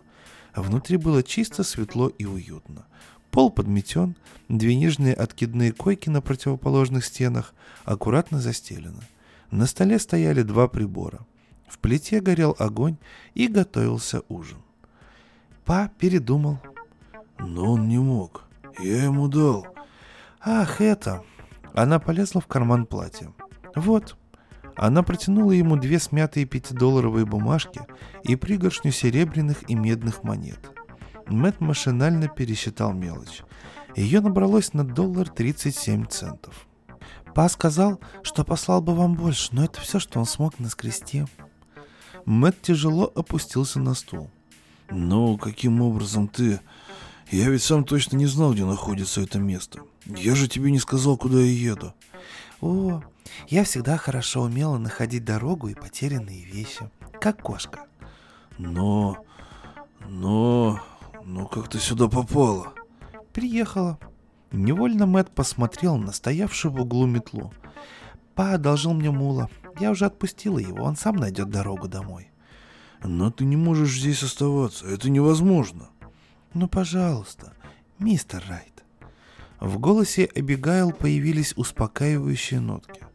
Внутри 0.54 0.96
было 0.96 1.22
чисто, 1.22 1.64
светло 1.64 2.08
и 2.08 2.24
уютно. 2.24 2.86
Пол 3.30 3.50
подметен, 3.50 4.16
две 4.48 4.74
нижние 4.74 5.14
откидные 5.14 5.72
койки 5.72 6.10
на 6.10 6.20
противоположных 6.20 7.04
стенах 7.04 7.54
аккуратно 7.84 8.40
застелены. 8.40 9.02
На 9.50 9.66
столе 9.66 9.98
стояли 9.98 10.42
два 10.42 10.68
прибора. 10.68 11.26
В 11.72 11.78
плите 11.78 12.20
горел 12.20 12.54
огонь 12.58 12.98
и 13.32 13.48
готовился 13.48 14.20
ужин. 14.28 14.58
Па 15.64 15.90
передумал. 15.98 16.58
Но 17.38 17.72
он 17.72 17.88
не 17.88 17.98
мог. 17.98 18.44
Я 18.78 19.04
ему 19.04 19.26
дал. 19.26 19.66
Ах, 20.42 20.82
это... 20.82 21.24
Она 21.72 21.98
полезла 21.98 22.42
в 22.42 22.46
карман 22.46 22.84
платья. 22.84 23.32
Вот, 23.74 24.18
она 24.76 25.02
протянула 25.02 25.52
ему 25.52 25.76
две 25.76 25.98
смятые 25.98 26.44
пятидолларовые 26.44 27.24
бумажки 27.24 27.80
и 28.22 28.36
пригоршню 28.36 28.92
серебряных 28.92 29.66
и 29.70 29.74
медных 29.74 30.22
монет. 30.22 30.60
Мэт 31.26 31.62
машинально 31.62 32.28
пересчитал 32.28 32.92
мелочь. 32.92 33.40
Ее 33.96 34.20
набралось 34.20 34.74
на 34.74 34.84
доллар 34.84 35.30
37 35.30 36.04
центов. 36.08 36.66
Па 37.34 37.48
сказал, 37.48 37.98
что 38.22 38.44
послал 38.44 38.82
бы 38.82 38.94
вам 38.94 39.14
больше, 39.14 39.48
но 39.52 39.64
это 39.64 39.80
все, 39.80 39.98
что 39.98 40.18
он 40.18 40.26
смог 40.26 40.58
наскрести. 40.58 41.24
Мэт 42.24 42.60
тяжело 42.62 43.10
опустился 43.14 43.80
на 43.80 43.94
стул. 43.94 44.30
«Ну, 44.90 45.36
каким 45.38 45.80
образом 45.82 46.28
ты... 46.28 46.60
Я 47.30 47.48
ведь 47.48 47.62
сам 47.62 47.84
точно 47.84 48.16
не 48.16 48.26
знал, 48.26 48.52
где 48.52 48.64
находится 48.64 49.22
это 49.22 49.38
место. 49.38 49.80
Я 50.04 50.34
же 50.34 50.48
тебе 50.48 50.70
не 50.70 50.78
сказал, 50.78 51.16
куда 51.16 51.38
я 51.38 51.46
еду». 51.46 51.94
«О, 52.60 53.02
я 53.48 53.64
всегда 53.64 53.96
хорошо 53.96 54.42
умела 54.42 54.78
находить 54.78 55.24
дорогу 55.24 55.68
и 55.68 55.74
потерянные 55.74 56.44
вещи, 56.44 56.90
как 57.20 57.42
кошка. 57.42 57.86
Но... 58.58 59.24
но... 60.08 60.80
но 61.24 61.46
как 61.46 61.68
ты 61.68 61.78
сюда 61.78 62.08
попала? 62.08 62.72
Приехала. 63.32 63.98
Невольно 64.50 65.06
Мэт 65.06 65.30
посмотрел 65.30 65.96
на 65.96 66.12
стоявшую 66.12 66.72
в 66.72 66.80
углу 66.80 67.06
метлу. 67.06 67.52
Па 68.34 68.54
одолжил 68.54 68.92
мне 68.92 69.10
мула. 69.10 69.48
Я 69.80 69.90
уже 69.90 70.06
отпустила 70.06 70.58
его, 70.58 70.84
он 70.84 70.96
сам 70.96 71.16
найдет 71.16 71.50
дорогу 71.50 71.88
домой. 71.88 72.30
Но 73.02 73.30
ты 73.30 73.44
не 73.44 73.56
можешь 73.56 73.98
здесь 73.98 74.22
оставаться, 74.22 74.86
это 74.86 75.10
невозможно. 75.10 75.88
Ну, 76.54 76.68
пожалуйста, 76.68 77.54
мистер 77.98 78.44
Райт. 78.48 78.84
В 79.58 79.78
голосе 79.78 80.28
Эбигайл 80.34 80.92
появились 80.92 81.54
успокаивающие 81.56 82.60
нотки. 82.60 83.06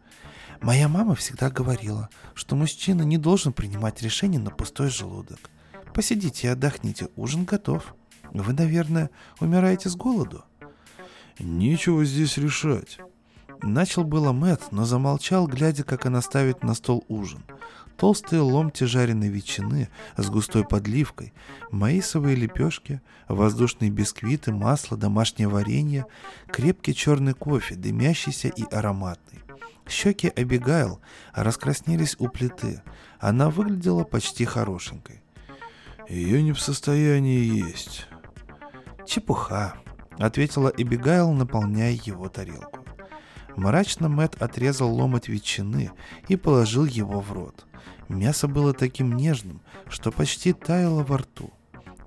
Моя 0.62 0.88
мама 0.88 1.14
всегда 1.16 1.50
говорила, 1.50 2.10
что 2.34 2.56
мужчина 2.56 3.04
не 3.04 3.18
должен 3.18 3.54
принимать 3.54 4.02
решения 4.02 4.40
на 4.40 4.50
пустой 4.50 4.90
желудок. 4.90 5.40
Посидите 5.94 6.48
и 6.48 6.50
отдохните, 6.50 7.10
ужин 7.16 7.46
готов. 7.46 7.96
Вы, 8.32 8.54
наверное, 8.54 9.10
умираете 9.40 9.90
с 9.90 9.96
голоду. 9.96 10.44
Нечего 11.40 12.04
здесь 12.04 12.38
решать. 12.38 13.00
Начал 13.62 14.04
было 14.04 14.32
Мэт, 14.32 14.72
но 14.72 14.86
замолчал, 14.86 15.48
глядя, 15.48 15.84
как 15.84 16.06
она 16.06 16.22
ставит 16.22 16.64
на 16.64 16.74
стол 16.74 17.04
ужин. 17.08 17.44
Толстые 17.98 18.42
ломти 18.42 18.84
жареной 18.84 19.30
ветчины 19.30 19.90
с 20.16 20.30
густой 20.30 20.64
подливкой, 20.64 21.34
маисовые 21.72 22.36
лепешки, 22.36 23.02
воздушные 23.28 23.90
бисквиты, 23.90 24.52
масло, 24.52 24.98
домашнее 24.98 25.48
варенье, 25.48 26.06
крепкий 26.48 26.94
черный 26.94 27.34
кофе, 27.34 27.76
дымящийся 27.76 28.50
и 28.50 28.64
ароматный. 28.72 29.42
Щеки 29.90 30.32
Эбигайл 30.36 31.00
раскраснелись 31.34 32.16
у 32.20 32.28
плиты. 32.28 32.84
Она 33.20 33.50
выглядела 33.50 34.04
почти 34.04 34.46
хорошенькой. 34.46 35.22
«Ее 36.08 36.44
не 36.44 36.52
в 36.52 36.60
состоянии 36.60 37.66
есть». 37.66 38.08
«Чепуха»,— 39.06 39.76
ответила 40.20 40.72
Эбигайл, 40.78 41.32
наполняя 41.32 41.94
его 41.94 42.30
тарелку. 42.30 42.77
Мрачно 43.58 44.08
Мэт 44.08 44.42
отрезал 44.42 44.96
ломоть 44.96 45.28
ветчины 45.28 45.92
и 46.30 46.38
положил 46.38 46.86
его 46.86 47.20
в 47.20 47.34
рот. 47.34 47.66
Мясо 48.08 48.48
было 48.48 48.74
таким 48.74 49.18
нежным, 49.18 49.62
что 49.90 50.12
почти 50.12 50.54
таяло 50.54 51.04
во 51.04 51.18
рту. 51.18 51.52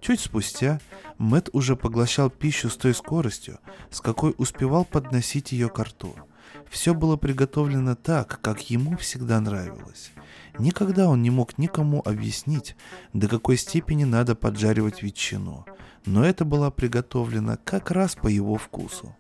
Чуть 0.01 0.21
спустя 0.21 0.81
Мэт 1.19 1.51
уже 1.53 1.77
поглощал 1.77 2.31
пищу 2.31 2.71
с 2.71 2.77
той 2.77 2.95
скоростью, 2.95 3.59
с 3.91 4.01
какой 4.01 4.35
успевал 4.39 4.87
подносить 4.87 5.53
ее 5.53 5.69
к 5.69 5.79
рту— 5.79 6.15
все 6.71 6.95
было 6.95 7.17
приготовлено 7.17 7.97
так, 7.97 8.41
как 8.41 8.71
ему 8.71 8.97
всегда 8.97 9.41
нравилось. 9.41 10.13
Никогда 10.59 11.09
он 11.09 11.23
не 11.23 11.31
мог 11.31 11.59
никому 11.59 12.01
объяснить, 12.05 12.77
до 13.13 13.29
какой 13.29 13.57
степени 13.57 14.05
надо 14.05 14.35
поджаривать 14.35 15.03
ветчину, 15.03 15.67
но 16.07 16.25
это 16.25 16.45
было 16.45 16.71
приготовлено 16.71 17.59
как 17.65 17.91
раз 17.91 18.15
по 18.15 18.29
его 18.29 18.57
вкусу. 18.57 19.17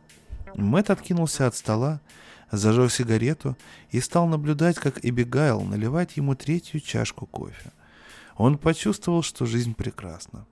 Мэт 0.54 0.90
откинулся 0.90 1.46
от 1.46 1.54
стола, 1.54 2.00
зажег 2.50 2.90
сигарету 2.90 3.56
и 3.90 4.00
стал 4.00 4.26
наблюдать, 4.26 4.76
как 4.76 5.04
Эбигайл 5.04 5.62
наливает 5.62 6.12
ему 6.12 6.34
третью 6.34 6.80
чашку 6.80 7.26
кофе. 7.26 7.72
Он 8.36 8.58
почувствовал, 8.58 9.22
что 9.22 9.46
жизнь 9.46 9.74
прекрасна. 9.74 10.46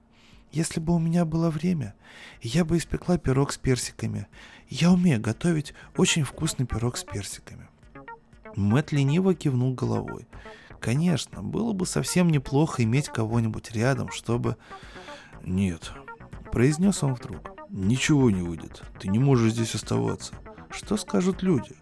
Если 0.51 0.81
бы 0.81 0.95
у 0.95 0.99
меня 0.99 1.25
было 1.25 1.51
время, 1.51 1.95
я 2.41 2.65
бы 2.65 2.79
испекла 2.79 3.19
пирог 3.19 3.53
с 3.53 3.59
персиками. 3.59 4.27
Я 4.69 4.91
умею 4.91 5.21
готовить 5.21 5.75
очень 5.97 6.25
вкусный 6.25 6.67
пирог 6.67 6.97
с 6.97 7.05
персиками. 7.05 7.69
Мэт 8.57 8.93
лениво 8.93 9.35
кивнул 9.35 9.75
головой. 9.75 10.27
Конечно, 10.81 11.43
было 11.43 11.73
бы 11.73 11.87
совсем 11.87 12.31
неплохо 12.31 12.83
иметь 12.85 13.09
кого-нибудь 13.09 13.73
рядом, 13.73 14.11
чтобы... 14.11 14.57
Нет, 15.45 15.93
произнес 16.51 17.03
он 17.03 17.15
вдруг. 17.15 17.58
Ничего 17.71 18.31
не 18.31 18.43
выйдет. 18.43 18.83
Ты 18.99 19.09
не 19.09 19.19
можешь 19.19 19.53
здесь 19.53 19.75
оставаться. 19.75 20.35
Что 20.71 20.97
скажут 20.97 21.43
люди? 21.43 21.77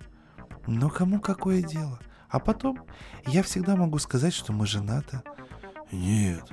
Но 0.67 0.91
кому 0.91 1.21
какое 1.21 1.63
дело? 1.63 1.99
А 2.29 2.41
потом 2.41 2.81
я 3.27 3.43
всегда 3.43 3.77
могу 3.77 3.99
сказать, 3.99 4.35
что 4.35 4.53
мы 4.53 4.67
женаты. 4.67 5.23
Нет, 5.93 6.51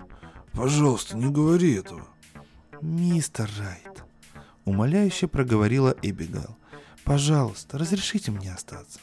Пожалуйста, 0.54 1.18
не 1.18 1.32
говори 1.32 1.74
этого. 1.74 2.08
Мистер 2.82 3.50
Райт, 3.58 4.04
умоляюще 4.66 5.28
проговорила 5.28 5.96
Эбигейл. 6.04 6.58
Пожалуйста, 7.04 7.80
разрешите 7.80 8.32
мне 8.32 8.54
остаться. 8.54 9.00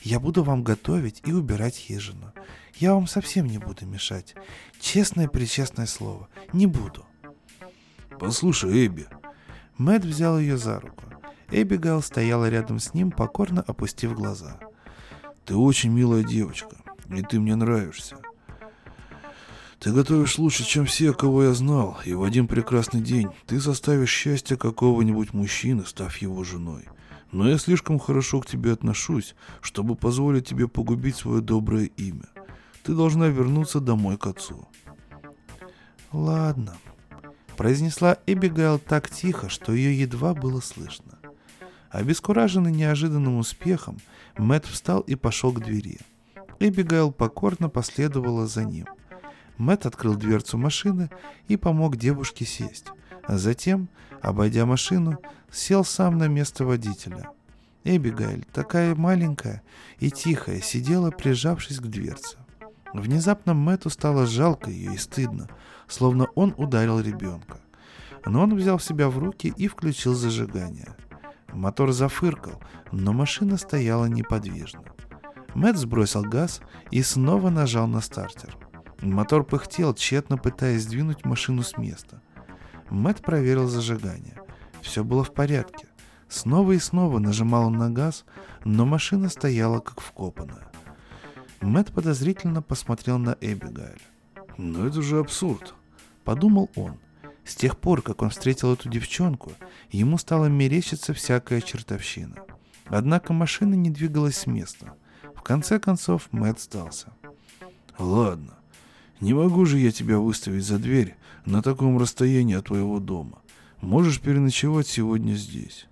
Я 0.00 0.18
буду 0.18 0.42
вам 0.42 0.64
готовить 0.64 1.20
и 1.26 1.32
убирать 1.32 1.76
хижину. 1.76 2.32
Я 2.76 2.94
вам 2.94 3.06
совсем 3.06 3.46
не 3.46 3.58
буду 3.58 3.86
мешать. 3.86 4.34
Честное-пречестное 4.80 5.86
слово, 5.86 6.28
не 6.54 6.66
буду. 6.66 7.04
Послушай, 8.18 8.86
Эбби. 8.86 9.06
Мэт 9.78 10.04
взял 10.04 10.38
ее 10.38 10.56
за 10.56 10.80
руку. 10.80 11.04
Эбигейл 11.50 12.02
стояла 12.02 12.48
рядом 12.48 12.78
с 12.78 12.94
ним, 12.94 13.10
покорно 13.10 13.62
опустив 13.62 14.14
глаза. 14.14 14.58
Ты 15.44 15.56
очень 15.56 15.90
милая 15.90 16.22
девочка, 16.22 16.76
и 17.10 17.22
ты 17.22 17.38
мне 17.38 17.54
нравишься. 17.54 18.16
Ты 19.78 19.92
готовишь 19.92 20.38
лучше, 20.38 20.64
чем 20.64 20.86
все, 20.86 21.12
кого 21.12 21.44
я 21.44 21.52
знал, 21.52 21.98
и 22.06 22.14
в 22.14 22.22
один 22.22 22.46
прекрасный 22.46 23.02
день 23.02 23.28
ты 23.46 23.60
заставишь 23.60 24.10
счастье 24.10 24.56
какого-нибудь 24.56 25.34
мужчины, 25.34 25.84
став 25.84 26.16
его 26.18 26.42
женой. 26.44 26.84
Но 27.32 27.48
я 27.48 27.58
слишком 27.58 27.98
хорошо 27.98 28.40
к 28.40 28.46
тебе 28.46 28.72
отношусь, 28.72 29.34
чтобы 29.60 29.96
позволить 29.96 30.48
тебе 30.48 30.68
погубить 30.68 31.16
свое 31.16 31.42
доброе 31.42 31.86
имя. 31.96 32.28
Ты 32.84 32.94
должна 32.94 33.28
вернуться 33.28 33.80
домой 33.80 34.16
к 34.16 34.26
отцу. 34.26 34.68
Ладно, 36.12 36.76
произнесла 37.56 38.18
Эбигайл 38.26 38.78
так 38.78 39.10
тихо, 39.10 39.48
что 39.48 39.72
ее 39.72 40.00
едва 40.00 40.34
было 40.34 40.60
слышно. 40.60 41.18
Обескураженный 41.90 42.72
неожиданным 42.72 43.38
успехом, 43.38 43.98
Мэт 44.36 44.66
встал 44.66 45.00
и 45.00 45.14
пошел 45.14 45.52
к 45.52 45.60
двери. 45.60 45.98
Эбигайл 46.58 47.12
покорно 47.12 47.68
последовала 47.68 48.46
за 48.46 48.64
ним– 48.64 48.86
Мэт 49.58 49.86
открыл 49.86 50.16
дверцу 50.16 50.58
машины 50.58 51.10
и 51.48 51.56
помог 51.56 51.96
девушке 51.96 52.44
сесть. 52.44 52.86
А 53.22 53.38
затем, 53.38 53.88
обойдя 54.20 54.66
машину, 54.66 55.18
сел 55.50 55.84
сам 55.84 56.18
на 56.18 56.28
место 56.28 56.64
водителя. 56.64 57.30
Эбигайль, 57.84 58.44
такая 58.52 58.94
маленькая 58.94 59.62
и 59.98 60.10
тихая, 60.10 60.60
сидела, 60.60 61.10
прижавшись 61.10 61.78
к 61.78 61.86
дверце. 61.86 62.38
Внезапно 62.92 63.54
Мэтту 63.54 63.90
стало 63.90 64.26
жалко 64.26 64.70
ее 64.70 64.94
и 64.94 64.98
стыдно, 64.98 65.48
словно 65.88 66.26
он 66.34 66.54
ударил 66.56 67.00
ребенка. 67.00 67.60
Но 68.26 68.42
он 68.42 68.54
взял 68.54 68.78
себя 68.78 69.08
в 69.08 69.18
руки 69.18 69.52
и 69.56 69.68
включил 69.68 70.14
зажигание. 70.14 70.96
Мотор 71.52 71.92
зафыркал, 71.92 72.60
но 72.90 73.12
машина 73.12 73.56
стояла 73.56 74.06
неподвижно. 74.06 74.82
Мэтт 75.54 75.78
сбросил 75.78 76.22
газ 76.22 76.60
и 76.90 77.02
снова 77.02 77.50
нажал 77.50 77.86
на 77.86 78.00
стартер. 78.00 78.56
Мотор 79.00 79.44
пыхтел, 79.44 79.94
тщетно 79.94 80.36
пытаясь 80.36 80.82
сдвинуть 80.82 81.24
машину 81.24 81.62
с 81.62 81.76
места. 81.76 82.20
Мэтт 82.90 83.22
проверил 83.22 83.68
зажигание. 83.68 84.40
Все 84.82 85.04
было 85.04 85.22
в 85.22 85.32
порядке. 85.32 85.86
Снова 86.28 86.72
и 86.72 86.78
снова 86.78 87.18
нажимал 87.18 87.66
он 87.66 87.74
на 87.74 87.90
газ, 87.90 88.24
но 88.64 88.84
машина 88.84 89.28
стояла 89.28 89.80
как 89.80 90.00
вкопанная. 90.00 90.66
Мэтт 91.60 91.92
подозрительно 91.92 92.62
посмотрел 92.62 93.18
на 93.18 93.36
Эбигайль. 93.40 94.02
«Ну 94.56 94.86
это 94.86 95.02
же 95.02 95.18
абсурд»,— 95.18 95.74
подумал 96.24 96.70
он. 96.76 96.98
С 97.44 97.54
тех 97.56 97.76
пор, 97.76 98.02
как 98.02 98.22
он 98.22 98.30
встретил 98.30 98.72
эту 98.72 98.88
девчонку, 98.88 99.52
ему 99.90 100.16
стало 100.16 100.46
мерещиться 100.46 101.12
всякая 101.12 101.60
чертовщина. 101.60 102.36
Однако 102.86 103.32
машина 103.32 103.74
не 103.74 103.90
двигалась 103.90 104.38
с 104.38 104.46
места. 104.46 104.94
В 105.34 105.42
конце 105.42 105.78
концов 105.78 106.28
Мэтт 106.32 106.60
сдался. 106.60 107.12
«Ладно, 107.98 108.54
не 109.20 109.34
могу 109.34 109.66
же 109.66 109.78
я 109.78 109.92
тебя 109.92 110.18
выставить 110.18 110.64
за 110.64 110.78
дверь 110.78 111.16
на 111.44 111.62
таком 111.62 111.98
расстоянии 111.98 112.56
от 112.56 112.66
твоего 112.66 112.98
дома. 112.98 113.40
Можешь 113.80 114.20
переночевать 114.20 114.86
сегодня 114.86 115.34
здесь». 115.34 115.86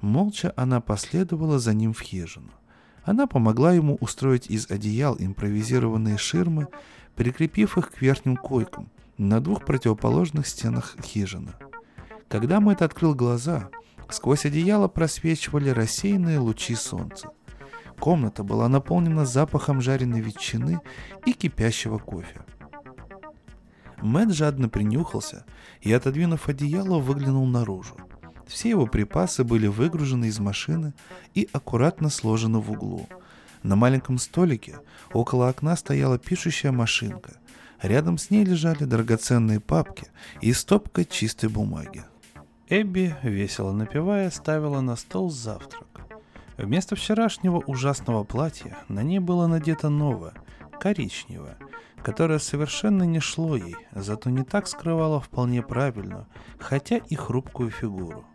Молча 0.00 0.52
она 0.56 0.80
последовала 0.80 1.58
за 1.58 1.74
ним 1.74 1.92
в 1.92 2.00
хижину. 2.00 2.50
Она 3.02 3.26
помогла 3.26 3.72
ему 3.72 3.96
устроить 4.00 4.48
из 4.48 4.70
одеял 4.70 5.16
импровизированные 5.18 6.18
ширмы, 6.18 6.68
прикрепив 7.18 7.76
их 7.76 7.90
к 7.90 8.00
верхним 8.00 8.36
койкам 8.36 8.90
на 9.18 9.40
двух 9.40 9.64
противоположных 9.64 10.46
стенах 10.46 10.96
хижины. 11.02 11.52
Когда 12.28 12.60
Мэтт 12.60 12.82
открыл 12.82 13.12
глаза, 13.12 13.70
сквозь 14.08 14.46
одеяло 14.46 14.86
просвечивали 14.86 15.70
рассеянные 15.70 16.38
лучи 16.38 16.76
солнца. 16.76 17.30
Комната 17.98 18.44
была 18.44 18.68
наполнена 18.68 19.26
запахом 19.26 19.80
жареной 19.80 20.20
ветчины 20.20 20.80
и 21.26 21.32
кипящего 21.32 21.98
кофе. 21.98 22.42
Мэтт 24.00 24.32
жадно 24.32 24.68
принюхался 24.68 25.44
и, 25.80 25.92
отодвинув 25.92 26.48
одеяло, 26.48 27.00
выглянул 27.00 27.46
наружу. 27.46 27.96
Все 28.46 28.68
его 28.68 28.86
припасы 28.86 29.42
были 29.42 29.66
выгружены 29.66 30.26
из 30.26 30.38
машины 30.38 30.94
и 31.34 31.48
аккуратно 31.52 32.10
сложены 32.10 32.60
в 32.60 32.70
углу. 32.70 33.08
На 33.62 33.76
маленьком 33.76 34.18
столике 34.18 34.78
около 35.12 35.48
окна 35.48 35.76
стояла 35.76 36.18
пишущая 36.18 36.72
машинка. 36.72 37.32
Рядом 37.82 38.18
с 38.18 38.30
ней 38.30 38.44
лежали 38.44 38.84
драгоценные 38.84 39.60
папки 39.60 40.06
и 40.40 40.52
стопка 40.52 41.04
чистой 41.04 41.48
бумаги. 41.48 42.04
Эбби, 42.68 43.16
весело 43.22 43.72
напевая, 43.72 44.30
ставила 44.30 44.80
на 44.80 44.96
стол 44.96 45.30
завтрак. 45.30 45.86
Вместо 46.58 46.96
вчерашнего 46.96 47.62
ужасного 47.66 48.24
платья 48.24 48.76
на 48.88 49.02
ней 49.02 49.20
было 49.20 49.46
надето 49.46 49.88
новое, 49.88 50.34
коричневое, 50.80 51.56
которое 52.02 52.40
совершенно 52.40 53.04
не 53.04 53.20
шло 53.20 53.56
ей, 53.56 53.76
зато 53.92 54.30
не 54.30 54.42
так 54.42 54.66
скрывало 54.66 55.20
вполне 55.20 55.62
правильную, 55.62 56.26
хотя 56.58 56.96
и 56.96 57.14
хрупкую 57.14 57.70
фигуру. 57.70 58.26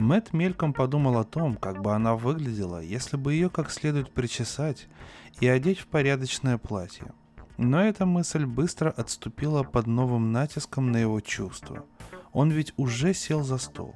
Мэт 0.00 0.32
мельком 0.32 0.72
подумал 0.72 1.18
о 1.18 1.24
том, 1.24 1.56
как 1.56 1.82
бы 1.82 1.92
она 1.94 2.14
выглядела, 2.14 2.80
если 2.80 3.18
бы 3.18 3.34
ее 3.34 3.50
как 3.50 3.70
следует 3.70 4.10
причесать 4.10 4.88
и 5.40 5.46
одеть 5.46 5.78
в 5.78 5.86
порядочное 5.88 6.56
платье. 6.56 7.12
Но 7.58 7.82
эта 7.82 8.06
мысль 8.06 8.46
быстро 8.46 8.88
отступила 8.88 9.62
под 9.62 9.86
новым 9.86 10.32
натиском 10.32 10.90
на 10.90 10.96
его 10.96 11.20
чувства. 11.20 11.84
Он 12.32 12.50
ведь 12.50 12.72
уже 12.78 13.12
сел 13.12 13.42
за 13.42 13.58
стол. 13.58 13.94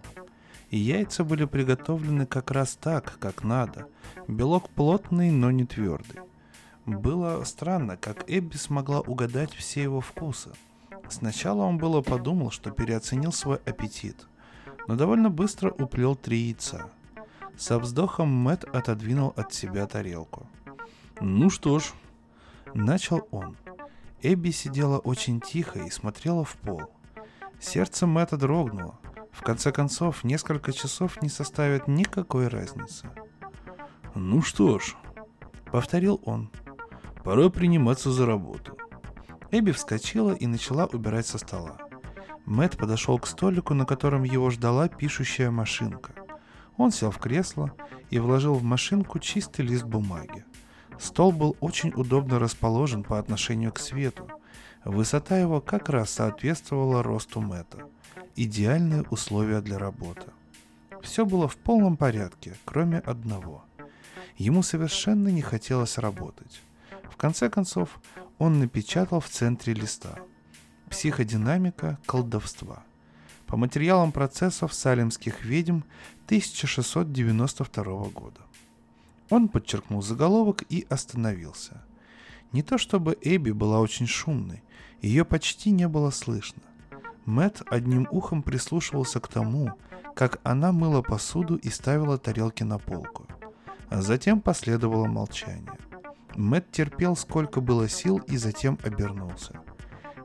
И 0.69 0.77
яйца 0.77 1.25
были 1.25 1.47
приготовлены 1.47 2.27
как 2.27 2.51
раз 2.51 2.77
так, 2.79 3.19
как 3.19 3.43
надо. 3.43 3.89
Белок 4.29 4.69
плотный, 4.69 5.31
но 5.31 5.51
не 5.51 5.65
твердый. 5.65 6.21
Было 6.85 7.43
странно, 7.45 7.97
как 7.97 8.25
Эбби 8.27 8.57
смогла 8.57 9.01
угадать 9.01 9.55
все 9.55 9.83
его 9.83 10.03
вкусы. 10.03 10.51
Сначала 11.09 11.63
он 11.63 11.79
было 11.79 12.03
подумал, 12.03 12.51
что 12.51 12.71
переоценил 12.73 13.33
свой 13.33 13.57
аппетит– 13.65 14.27
но 14.87 14.97
довольно 14.97 15.31
быстро 15.31 15.71
уплел 15.71 16.15
три 16.17 16.39
яйца. 16.39 16.91
Со 17.57 17.79
вздохом 17.79 18.29
Мэт 18.29 18.65
отодвинул 18.65 19.33
от 19.37 19.53
себя 19.53 19.87
тарелку. 19.87 20.47
«Ну 21.21 21.51
что 21.51 21.79
ж»,— 21.79 21.93
начал 22.75 23.27
он. 23.31 23.57
Эбби 24.23 24.51
сидела 24.51 24.99
очень 24.99 25.41
тихо 25.41 25.79
и 25.81 25.91
смотрела 25.91 26.45
в 26.45 26.57
пол. 26.57 26.83
Сердце 27.61 28.07
Мэтта 28.07 28.37
дрогнуло. 28.37 28.99
В 29.31 29.43
конце 29.43 29.73
концов, 29.73 30.25
несколько 30.25 30.73
часов 30.73 31.21
не 31.23 31.29
составит 31.29 31.89
никакой 31.89 32.49
разницы. 32.49 33.09
«Ну 34.15 34.43
что 34.43 34.79
ж»,— 34.79 34.97
повторил 35.73 36.21
он,— 36.25 36.51
«пора 37.25 37.49
приниматься 37.49 38.11
за 38.11 38.27
работу». 38.27 38.77
Эбби 39.51 39.73
вскочила 39.73 40.33
и 40.33 40.47
начала 40.47 40.87
убирать 40.87 41.27
со 41.27 41.39
стола. 41.39 41.77
Мэт 42.47 42.77
подошел 42.77 43.19
к 43.19 43.27
столику, 43.27 43.73
на 43.73 43.87
котором 43.87 44.23
его 44.23 44.51
ждала 44.51 44.89
пишущая 44.89 45.51
машинка. 45.51 46.13
Он 46.77 46.91
сел 46.91 47.11
в 47.11 47.19
кресло 47.19 47.73
и 48.11 48.19
вложил 48.19 48.55
в 48.55 48.63
машинку 48.63 49.19
чистый 49.19 49.63
лист 49.63 49.85
бумаги. 49.85 50.45
Стол 50.99 51.33
был 51.33 51.57
очень 51.61 51.93
удобно 51.95 52.39
расположен 52.39 53.03
по 53.03 53.19
отношению 53.19 53.73
к 53.73 53.79
свету. 53.79 54.29
Высота 54.85 55.39
его 55.39 55.61
как 55.61 55.89
раз 55.89 56.11
соответствовала 56.11 57.03
росту 57.03 57.41
Мэта. 57.41 57.89
Идеальные 58.37 59.05
условия 59.11 59.61
для 59.61 59.79
работы. 59.79 60.27
Все 61.03 61.25
было 61.25 61.49
в 61.49 61.57
полном 61.57 61.97
порядке, 61.97 62.55
кроме 62.65 62.99
одного. 62.99 63.65
Ему 64.37 64.63
совершенно 64.63 65.29
не 65.29 65.43
хотелось 65.43 65.97
работать. 65.97 66.61
В 67.11 67.17
конце 67.17 67.49
концов, 67.49 68.01
он 68.39 68.59
напечатал 68.59 69.21
в 69.21 69.29
центре 69.29 69.73
листа– 69.73 70.19
Психодинамика 70.95 71.99
колдовства. 72.07 72.85
По 73.47 73.57
материалам 73.57 74.13
процессов 74.13 74.73
салемских 74.73 75.45
ведьм 75.45 75.81
1692 76.27 77.85
года. 78.11 78.41
Он 79.29 79.49
подчеркнул 79.49 80.03
заголовок 80.03 80.63
и 80.69 80.87
остановился. 80.89 81.83
Не 82.53 82.63
то 82.63 82.79
чтобы 82.79 83.19
Эбби 83.23 83.51
была 83.51 83.81
очень 83.81 84.07
шумной, 84.07 84.63
ее 85.03 85.25
почти 85.25 85.73
не 85.73 85.89
было 85.89 86.11
слышно. 86.11 86.63
Мэт 87.25 87.63
одним 87.67 88.07
ухом 88.13 88.45
прислушивался 88.45 89.19
к 89.19 89.27
тому, 89.27 89.73
как 90.15 90.39
она 90.45 90.71
мыла 90.71 91.03
посуду 91.03 91.57
и 91.57 91.71
ставила 91.71 92.19
тарелки 92.19 92.63
на 92.63 92.79
полку. 92.79 93.27
А 93.91 94.01
затем 94.01 94.41
последовало 94.41 95.07
молчание. 95.07 95.77
Мэт 96.37 96.71
терпел 96.71 97.17
сколько 97.17 97.61
было 97.61 97.89
сил 97.89 98.19
и 98.29 98.37
затем 98.37 98.79
обернулся. 98.85 99.61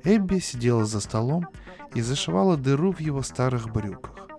Эбби 0.04 0.40
сидела 0.40 0.86
за 0.86 1.00
столом 1.00 1.48
и 1.94 2.02
зашивала 2.02 2.58
дыру 2.58 2.92
в 2.92 3.00
его 3.00 3.22
старых 3.22 3.72
брюках. 3.72 4.30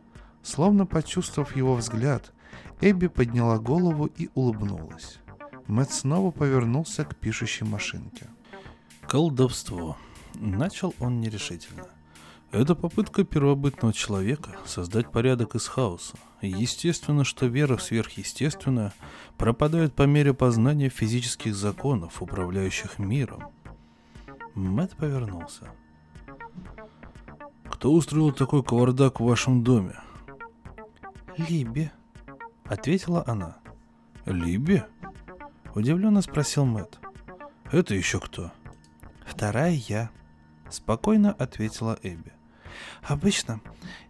Словно 0.43 0.87
почувствовав 0.87 1.57
его 1.57 1.75
взгляд, 1.75 2.33
Эбби 2.81 3.09
подняла 3.09 3.59
голову 3.59 4.07
и 4.07 4.31
улыбнулась. 4.35 5.19
Мэтт 5.67 5.93
снова 5.93 6.31
повернулся 6.31 7.05
к 7.05 7.15
пишущей 7.17 7.67
машинке. 7.67 8.27
«Колдовство»,— 9.07 9.97
начал 10.35 10.95
он 10.99 11.21
нерешительно. 11.21 11.87
«Это 12.53 12.75
попытка 12.75 13.25
первобытного 13.25 13.93
человека 13.93 14.57
создать 14.67 15.13
порядок 15.13 15.55
из 15.55 15.69
хаоса. 15.69 16.17
Естественно, 16.41 17.23
что 17.23 17.47
вера 17.47 17.77
в 17.77 17.83
сверхъестественное 17.83 18.93
пропадает 19.37 19.95
по 19.95 20.05
мере 20.05 20.33
познания 20.33 20.89
физических 20.89 21.55
законов, 21.55 22.23
управляющих 22.23 22.99
миром. 22.99 23.45
Мэт 24.61 24.95
повернулся. 24.97 25.69
«Кто 27.71 27.93
устроил 27.93 28.31
такой 28.33 28.63
кавардак 28.63 29.19
в 29.21 29.25
вашем 29.25 29.65
доме?» 29.65 29.95
«Либби»,— 31.37 31.91
ответила 32.67 33.25
она. 33.27 33.57
«Либби?»— 34.27 34.85
удивленно 35.75 36.21
спросил 36.21 36.67
Мэт. 36.67 36.99
«Это 37.73 37.95
еще 37.95 38.21
кто?» 38.21 38.53
«Вторая 39.25 39.73
я»,— 39.73 40.11
спокойно 40.69 41.33
ответила 41.33 41.99
Эбби. 42.03 42.33
Обычно 43.03 43.61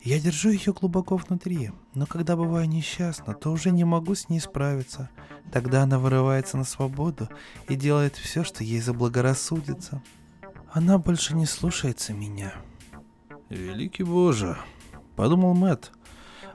я 0.03 0.18
держу 0.18 0.51
ее 0.51 0.72
глубоко 0.72 1.16
внутри, 1.16 1.70
но 1.94 2.07
когда 2.07 2.36
бываю 2.36 2.68
несчастна, 2.68 3.34
то 3.34 3.53
уже 3.53 3.70
не 3.70 3.84
могу 3.84 4.14
с 4.14 4.28
ней 4.28 4.40
справиться. 4.40 5.11
Тогда 5.53 5.82
она 5.82 5.98
вырывается 5.98 6.57
на 6.57 6.64
свободу 6.64 7.28
и 7.68 7.76
делает 7.76 8.16
все, 8.16 8.42
что 8.42 8.64
ей 8.64 8.80
заблагорассудится. 8.80 10.03
Она 10.72 10.98
больше 10.98 11.34
не 11.34 11.46
слушается 11.46 12.12
меня. 12.12 12.54
Великий 13.48 14.04
Боже, 14.04 14.56
подумал 15.16 15.52
Мэт. 15.54 15.90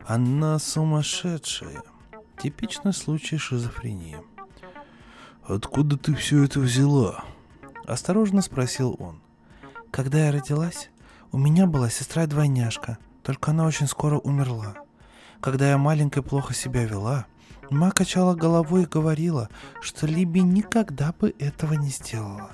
Она 0.07 0.57
сумасшедшая. 0.57 1.83
Типичный 2.41 2.93
случай 2.93 3.37
шизофрении. 3.37 4.17
«Откуда 5.43 5.97
ты 5.97 6.15
все 6.15 6.43
это 6.43 6.59
взяла?» 6.59 7.23
Осторожно 7.85 8.41
спросил 8.41 8.95
он. 8.99 9.21
Когда 9.91 10.25
я 10.25 10.31
родилась, 10.31 10.89
у 11.31 11.37
меня 11.37 11.67
была 11.67 11.89
сестра-двойняшка, 11.89 12.97
только 13.21 13.51
она 13.51 13.65
очень 13.65 13.87
скоро 13.87 14.17
умерла. 14.17 14.75
Когда 15.41 15.69
я 15.69 15.77
маленькой 15.77 16.23
плохо 16.23 16.53
себя 16.53 16.85
вела, 16.85 17.25
ма 17.69 17.91
качала 17.91 18.33
головой 18.33 18.83
и 18.83 18.87
говорила, 18.87 19.49
что 19.81 20.07
Либи 20.07 20.41
никогда 20.41 21.13
бы 21.13 21.35
этого 21.37 21.73
не 21.73 21.89
сделала. 21.89 22.51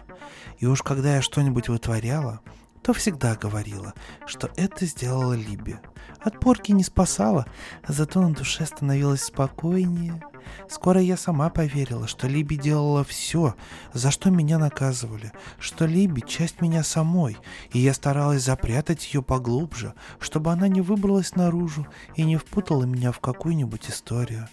И 0.61 0.67
уж 0.67 0.83
когда 0.83 1.15
я 1.15 1.21
что-нибудь 1.21 1.69
вытворяла, 1.69 2.39
то 2.83 2.93
всегда 2.93 3.35
говорила, 3.35 3.93
что 4.27 4.49
это 4.55 4.85
сделала 4.85 5.33
Либи. 5.33 5.75
От 6.19 6.39
порки 6.39 6.71
не 6.71 6.83
спасала, 6.83 7.47
зато 7.87 8.21
на 8.21 8.33
душе 8.33 8.65
становилось 8.65 9.23
спокойнее. 9.23 10.21
Скоро 10.69 11.01
я 11.01 11.17
сама 11.17 11.49
поверила, 11.49 12.07
что 12.07 12.27
Либи 12.27 12.57
делала 12.57 13.03
все, 13.03 13.55
за 13.93 14.11
что 14.11 14.29
меня 14.29 14.59
наказывали, 14.59 15.31
что 15.57 15.85
Либи— 15.85 16.21
часть 16.27 16.61
меня 16.61 16.83
самой, 16.83 17.37
и 17.71 17.79
я 17.79 17.93
старалась 17.95 18.43
запрятать 18.43 19.13
ее 19.13 19.23
поглубже, 19.23 19.95
чтобы 20.19 20.51
она 20.51 20.67
не 20.67 20.81
выбралась 20.81 21.35
наружу 21.35 21.87
и 22.15 22.23
не 22.23 22.37
впутала 22.37 22.83
меня 22.83 23.11
в 23.11 23.19
какую-нибудь 23.19 23.89
историю. 23.89 24.47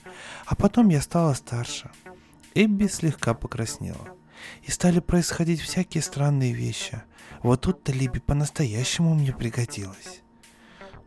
А 0.46 0.54
потом 0.54 0.88
я 0.88 1.02
стала 1.02 1.34
старше. 1.34 1.90
Эбби 2.54 2.86
слегка 2.86 3.34
покраснела. 3.34 4.17
И 4.62 4.70
стали 4.70 5.00
происходить 5.00 5.60
всякие 5.60 6.02
странные 6.02 6.52
вещи. 6.52 7.02
Вот 7.42 7.62
тут-то 7.62 7.92
Либи 7.92 8.20
по-настоящему 8.20 9.14
мне 9.14 9.32
пригодилась. 9.32 10.22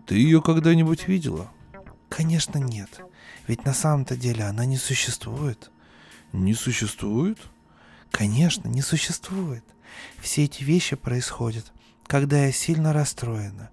Ты 0.05 0.15
ее 0.15 0.41
когда-нибудь 0.41 1.07
видела? 1.07 1.51
Конечно 2.09 2.57
нет. 2.57 3.01
Ведь 3.47 3.65
на 3.65 3.73
самом-то 3.73 4.15
деле 4.15 4.43
она 4.43 4.65
не 4.65 4.77
существует. 4.77 5.71
Не 6.33 6.53
существует? 6.53 7.37
Конечно, 8.11 8.67
не 8.67 8.81
существует. 8.81 9.63
Все 10.19 10.45
эти 10.45 10.63
вещи 10.63 10.95
происходят, 10.95 11.71
когда 12.07 12.45
я 12.45 12.51
сильно 12.51 12.93
расстроена. 12.93 13.69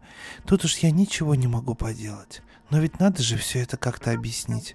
Тут 0.46 0.64
уж 0.64 0.76
я 0.78 0.90
ничего 0.90 1.34
не 1.34 1.46
могу 1.46 1.74
поделать. 1.74 2.42
Но 2.70 2.78
ведь 2.80 3.00
надо 3.00 3.22
же 3.22 3.36
все 3.36 3.60
это 3.60 3.76
как-то 3.76 4.12
объяснить. 4.12 4.74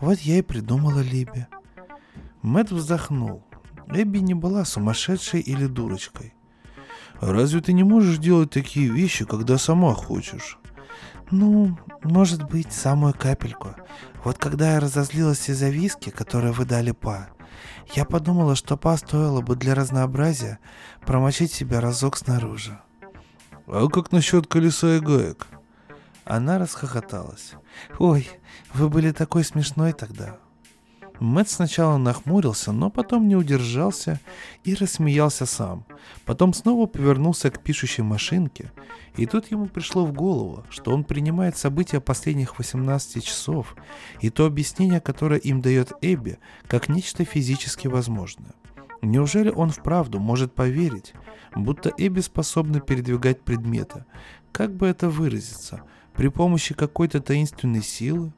Вот 0.00 0.18
я 0.20 0.38
и 0.38 0.42
придумала 0.42 1.00
Либи. 1.00 1.46
Мэтт 2.42 2.72
вздохнул. 2.72 3.44
Эбби 3.88 4.18
не 4.18 4.34
была 4.34 4.64
сумасшедшей 4.64 5.40
или 5.40 5.66
дурочкой. 5.66 6.34
Разве 7.20 7.60
ты 7.60 7.72
не 7.72 7.84
можешь 7.84 8.18
делать 8.18 8.50
такие 8.50 8.88
вещи, 8.88 9.24
когда 9.24 9.56
сама 9.58 9.94
хочешь? 9.94 10.58
Ну, 11.30 11.78
может 12.02 12.44
быть, 12.44 12.72
самую 12.72 13.14
капельку. 13.14 13.74
Вот 14.24 14.38
когда 14.38 14.74
я 14.74 14.80
разозлилась 14.80 15.48
из-за 15.48 15.68
виски, 15.68 16.10
которые 16.10 16.52
вы 16.52 16.64
дали 16.64 16.90
Па, 16.92 17.28
я 17.94 18.04
подумала, 18.04 18.56
что 18.56 18.76
Па 18.76 18.96
стоило 18.96 19.40
бы 19.40 19.56
для 19.56 19.74
разнообразия 19.74 20.58
промочить 21.06 21.52
себя 21.52 21.80
разок 21.80 22.16
снаружи. 22.16 22.78
А 23.66 23.88
как 23.88 24.12
насчет 24.12 24.46
колеса 24.46 24.96
и 24.96 25.00
гаек? 25.00 25.46
Она 26.24 26.58
расхохоталась. 26.58 27.52
Ой, 27.98 28.28
вы 28.72 28.88
были 28.88 29.12
такой 29.12 29.44
смешной 29.44 29.92
тогда. 29.92 30.38
Мэтт 31.20 31.48
сначала 31.48 31.96
нахмурился, 31.96 32.72
но 32.72 32.90
потом 32.90 33.28
не 33.28 33.36
удержался 33.36 34.20
и 34.64 34.74
рассмеялся 34.74 35.46
сам. 35.46 35.86
Потом 36.24 36.52
снова 36.52 36.86
повернулся 36.86 37.50
к 37.50 37.62
пишущей 37.62 38.02
машинке, 38.02 38.72
и 39.16 39.26
тут 39.26 39.50
ему 39.50 39.66
пришло 39.66 40.04
в 40.04 40.12
голову, 40.12 40.64
что 40.70 40.92
он 40.92 41.04
принимает 41.04 41.56
события 41.56 42.00
последних 42.00 42.58
18 42.58 43.24
часов 43.24 43.76
и 44.20 44.30
то 44.30 44.44
объяснение, 44.44 45.00
которое 45.00 45.38
им 45.38 45.60
дает 45.60 45.92
Эбби, 46.00 46.38
как 46.66 46.88
нечто 46.88 47.24
физически 47.24 47.86
возможное. 47.86 48.54
Неужели 49.00 49.50
он 49.50 49.70
вправду 49.70 50.18
может 50.18 50.52
поверить, 50.52 51.12
будто 51.54 51.92
Эбби 51.96 52.20
способна 52.20 52.80
передвигать 52.80 53.40
предметы, 53.42 54.04
как 54.50 54.74
бы 54.74 54.88
это 54.88 55.08
выразиться, 55.08 55.82
при 56.14 56.28
помощи 56.28 56.74
какой-то 56.74 57.20
таинственной 57.20 57.82
силы? 57.82 58.32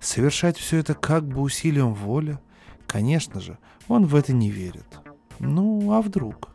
Совершать 0.00 0.56
все 0.56 0.78
это 0.78 0.94
как 0.94 1.26
бы 1.26 1.40
усилием 1.40 1.94
воли? 1.94 2.38
Конечно 2.86 3.40
же, 3.40 3.58
он 3.88 4.06
в 4.06 4.14
это 4.14 4.32
не 4.32 4.50
верит. 4.50 5.00
Ну, 5.38 5.92
а 5.92 6.02
вдруг? 6.02 6.50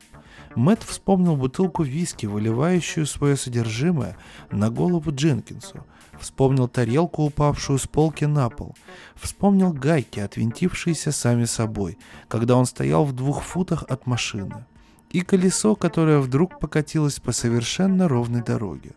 Мэт 0.55 0.83
вспомнил 0.83 1.35
бутылку 1.35 1.83
виски, 1.83 2.25
выливающую 2.25 3.05
свое 3.05 3.35
содержимое 3.35 4.17
на 4.51 4.69
голову 4.69 5.11
Дженкинсу. 5.11 5.85
Вспомнил 6.19 6.69
тарелку, 6.69 7.23
упавшую 7.23 7.77
с 7.77 7.87
полки 7.87 8.23
на 8.23 8.49
пол. 8.49 8.75
Вспомнил 9.15 9.73
гайки, 9.73 10.21
отвинтившиеся 10.21 11.11
сами 11.11 11.43
собой, 11.43 11.97
когда 12.29 12.55
он 12.55 12.65
стоял 12.65 13.03
в 13.03 13.13
двух 13.13 13.43
футах 13.43 13.83
от 13.89 14.07
машины. 14.07 14.65
И 15.09 15.21
колесо, 15.21 15.75
которое 15.75 16.19
вдруг 16.19 16.59
покатилось 16.59 17.19
по 17.19 17.33
совершенно 17.33 18.07
ровной 18.07 18.41
дороге. 18.41 18.93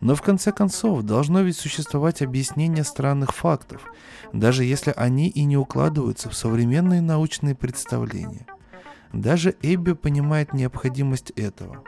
Но 0.00 0.14
в 0.14 0.22
конце 0.22 0.50
концов 0.50 1.02
должно 1.02 1.42
ведь 1.42 1.56
существовать 1.56 2.22
объяснение 2.22 2.84
странных 2.84 3.34
фактов, 3.34 3.84
даже 4.32 4.64
если 4.64 4.92
они 4.96 5.28
и 5.28 5.44
не 5.44 5.56
укладываются 5.56 6.30
в 6.30 6.34
современные 6.34 7.02
научные 7.02 7.54
представления. 7.54 8.46
Даже 9.12 9.54
Эбби 9.62 9.92
понимает 9.92 10.52
необходимость 10.52 11.30
этого. 11.30 11.82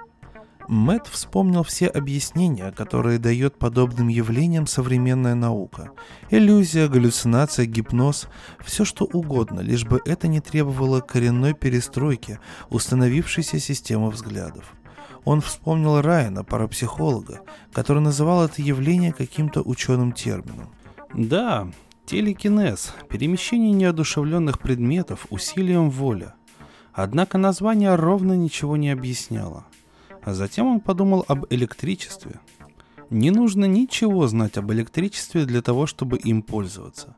Мэт 0.68 1.06
вспомнил 1.08 1.64
все 1.64 1.86
объяснения, 1.86 2.70
которые 2.70 3.18
дает 3.18 3.58
подобным 3.58 4.08
явлениям 4.08 4.66
современная 4.66 5.34
наука. 5.34 5.90
Иллюзия, 6.30 6.88
галлюцинация, 6.88 7.66
гипноз, 7.66 8.28
все 8.64 8.84
что 8.84 9.04
угодно, 9.04 9.60
лишь 9.60 9.84
бы 9.84 10.00
это 10.04 10.28
не 10.28 10.40
требовало 10.40 11.00
коренной 11.00 11.54
перестройки 11.54 12.38
установившейся 12.70 13.58
системы 13.58 14.10
взглядов. 14.10 14.74
Он 15.24 15.40
вспомнил 15.40 16.00
Райана, 16.00 16.44
парапсихолога, 16.44 17.42
который 17.72 18.02
называл 18.02 18.44
это 18.44 18.60
явление 18.60 19.12
каким-то 19.12 19.62
ученым 19.62 20.12
термином. 20.12 20.68
Да, 21.14 21.68
телекинез, 22.06 22.92
перемещение 23.08 23.72
неодушевленных 23.72 24.58
предметов 24.58 25.26
усилием 25.30 25.90
воли. 25.90 26.32
Однако 26.92 27.38
название 27.38 27.94
ровно 27.94 28.32
ничего 28.34 28.76
не 28.76 28.90
объясняло. 28.90 29.64
А 30.22 30.34
затем 30.34 30.66
он 30.66 30.80
подумал 30.80 31.24
об 31.28 31.46
электричестве. 31.50 32.40
Не 33.10 33.30
нужно 33.30 33.66
ничего 33.66 34.26
знать 34.26 34.56
об 34.56 34.72
электричестве 34.72 35.44
для 35.44 35.62
того, 35.62 35.86
чтобы 35.86 36.18
им 36.18 36.42
пользоваться. 36.42 37.16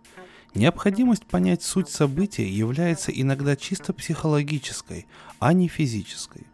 Необходимость 0.54 1.24
понять 1.24 1.62
суть 1.62 1.88
события 1.88 2.48
является 2.48 3.10
иногда 3.10 3.56
чисто 3.56 3.92
психологической, 3.92 5.06
а 5.38 5.52
не 5.52 5.68
физической. 5.68 6.46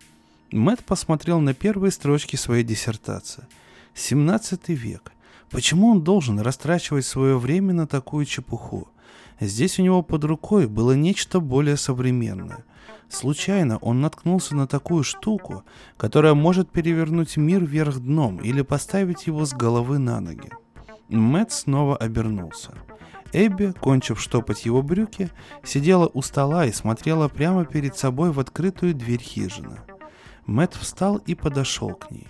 Мэт 0.53 0.84
посмотрел 0.84 1.38
на 1.38 1.55
первые 1.55 1.92
строчки 1.92 2.34
своей 2.34 2.64
диссертации. 2.64 3.46
17 3.94 4.68
век. 4.70 5.12
Почему 5.48 5.92
он 5.92 6.03
должен 6.03 6.40
растрачивать 6.40 7.07
свое 7.07 7.38
время 7.38 7.72
на 7.72 7.86
такую 7.86 8.24
чепуху? 8.24 8.88
Здесь 9.38 9.78
у 9.78 9.82
него 9.82 10.03
под 10.03 10.24
рукой 10.24 10.66
было 10.66 10.92
нечто 10.92 11.38
более 11.38 11.76
современное. 11.76 12.64
Случайно 13.09 13.78
он 13.78 14.01
наткнулся 14.01 14.57
на 14.57 14.66
такую 14.66 15.05
штуку, 15.05 15.62
которая 15.96 16.34
может 16.34 16.70
перевернуть 16.70 17.36
мир 17.36 17.64
вверх 17.64 18.01
дном 18.01 18.38
или 18.38 18.62
поставить 18.62 19.28
его 19.28 19.46
с 19.46 19.53
головы 19.53 19.98
на 19.98 20.20
ноги. 20.20 20.51
Мэт 21.09 21.53
снова 21.53 21.96
обернулся. 21.96 22.72
Эбби, 23.32 23.72
кончив 23.80 24.20
штопать 24.20 24.66
его 24.66 24.82
брюки, 24.82 25.30
сидела 25.62 26.11
у 26.12 26.22
стола 26.22 26.66
и 26.66 26.72
смотрела 26.72 27.28
прямо 27.28 27.64
перед 27.64 27.96
собой 27.96 28.32
в 28.32 28.40
открытую 28.40 28.94
дверь 28.94 29.22
хижины. 29.22 29.78
Мэт 30.47 30.74
встал 30.74 31.16
и 31.18 31.34
подошел 31.34 31.95
к 31.95 32.11
ней. 32.11 32.28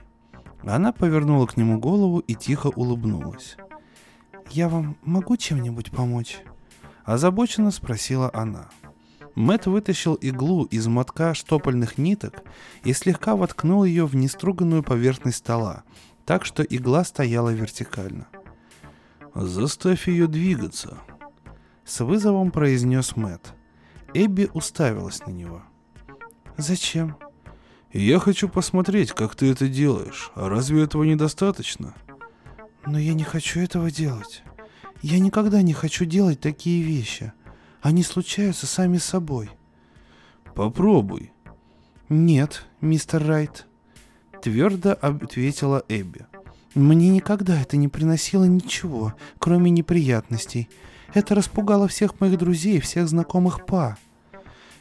Она 0.62 0.92
повернула 0.92 1.46
к 1.46 1.56
нему 1.56 1.78
голову 1.78 2.18
и 2.18 2.34
тихо 2.34 2.68
улыбнулась. 2.68 3.56
«Я 4.50 4.68
вам 4.68 4.96
могу 5.02 5.36
чем-нибудь 5.36 5.90
помочь?» 5.90 6.38
Озабоченно 7.04 7.70
спросила 7.70 8.30
она. 8.32 8.68
Мэт 9.34 9.66
вытащил 9.66 10.14
иглу 10.14 10.64
из 10.64 10.86
мотка 10.86 11.34
штопольных 11.34 11.98
ниток 11.98 12.42
и 12.84 12.92
слегка 12.92 13.36
воткнул 13.36 13.84
ее 13.84 14.06
в 14.06 14.14
неструганную 14.14 14.82
поверхность 14.82 15.38
стола, 15.38 15.84
так 16.26 16.44
что 16.44 16.62
игла 16.62 17.04
стояла 17.04 17.50
вертикально. 17.50 18.26
«Заставь 19.34 20.08
ее 20.08 20.26
двигаться»,— 20.26 20.98
с 21.84 22.00
вызовом 22.04 22.50
произнес 22.50 23.16
Мэт. 23.16 23.54
Эбби 24.12 24.50
уставилась 24.52 25.24
на 25.26 25.30
него. 25.30 25.62
«Зачем?» 26.56 27.16
Я 27.92 28.20
хочу 28.20 28.48
посмотреть, 28.48 29.12
как 29.12 29.34
ты 29.34 29.50
это 29.50 29.68
делаешь. 29.68 30.30
А 30.34 30.48
разве 30.48 30.84
этого 30.84 31.02
недостаточно? 31.02 31.94
Но 32.86 32.98
я 32.98 33.14
не 33.14 33.24
хочу 33.24 33.60
этого 33.60 33.90
делать. 33.90 34.42
Я 35.02 35.18
никогда 35.18 35.62
не 35.62 35.72
хочу 35.72 36.04
делать 36.04 36.40
такие 36.40 36.82
вещи. 36.82 37.32
Они 37.82 38.02
случаются 38.02 38.66
сами 38.66 38.98
собой. 38.98 39.50
Попробуй. 40.54 41.32
Нет, 42.08 42.66
мистер 42.80 43.26
Райт. 43.26 43.66
Твердо 44.40 44.92
ответила 44.92 45.84
Эбби. 45.88 46.26
Мне 46.74 47.08
никогда 47.08 47.60
это 47.60 47.76
не 47.76 47.88
приносило 47.88 48.44
ничего, 48.44 49.14
кроме 49.38 49.70
неприятностей. 49.70 50.68
Это 51.12 51.34
распугало 51.34 51.88
всех 51.88 52.20
моих 52.20 52.38
друзей, 52.38 52.78
всех 52.80 53.08
знакомых 53.08 53.66
Па. 53.66 53.98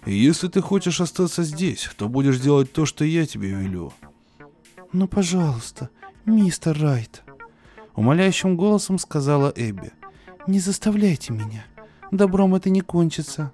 Если 0.06 0.47
ты 0.47 0.62
хочешь 0.62 1.02
остаться 1.02 1.43
здесь, 1.43 1.89
то 1.97 2.08
будешь 2.08 2.39
делать 2.39 2.72
то, 2.72 2.86
что 2.86 3.04
я 3.04 3.26
тебе 3.26 3.50
велю. 3.50 3.93
Ну, 4.93 5.08
пожалуйста, 5.08 5.89
мистер 6.26 6.80
Райт. 6.80 7.24
Умоляющим 7.95 8.56
голосом 8.56 8.97
сказала 8.97 9.52
Эбби. 9.56 9.91
Не 10.47 10.60
заставляйте 10.60 11.34
меня. 11.34 11.66
Добром 12.12 12.56
это 12.56 12.70
не 12.70 12.82
кончится. 12.82 13.52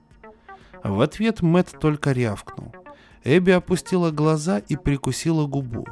В 0.84 1.02
ответ 1.02 1.42
Мэт 1.42 1.76
только 1.82 2.12
рявкнул. 2.12 2.72
Эбби 3.24 3.52
опустила 3.52 4.12
глаза 4.12 4.60
и 4.60 4.76
прикусила 4.76 5.48
губу. 5.48 5.86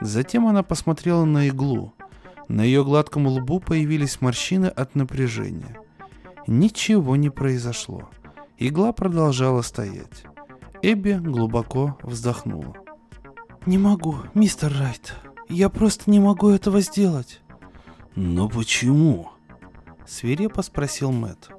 Затем 0.00 0.46
она 0.46 0.62
посмотрела 0.62 1.24
на 1.24 1.48
иглу. 1.48 1.94
На 2.48 2.62
ее 2.62 2.84
гладком 2.84 3.26
лбу 3.26 3.60
появились 3.60 4.20
морщины 4.20 4.66
от 4.66 4.94
напряжения. 4.94 5.80
Ничего 6.46 7.16
не 7.16 7.30
произошло. 7.30 8.10
Игла 8.58 8.92
продолжала 8.92 9.60
стоять. 9.60 10.24
Эбби 10.80 11.12
глубоко 11.12 11.98
вздохнула. 12.02 12.74
«Не 13.66 13.76
могу, 13.76 14.16
мистер 14.32 14.72
Райт. 14.78 15.14
Я 15.50 15.68
просто 15.68 16.10
не 16.10 16.20
могу 16.20 16.48
этого 16.48 16.80
сделать». 16.80 17.42
«Но 18.14 18.48
почему?» 18.48 19.30
Свирепо 20.06 20.62
спросил 20.62 21.12
Мэт. 21.12 21.50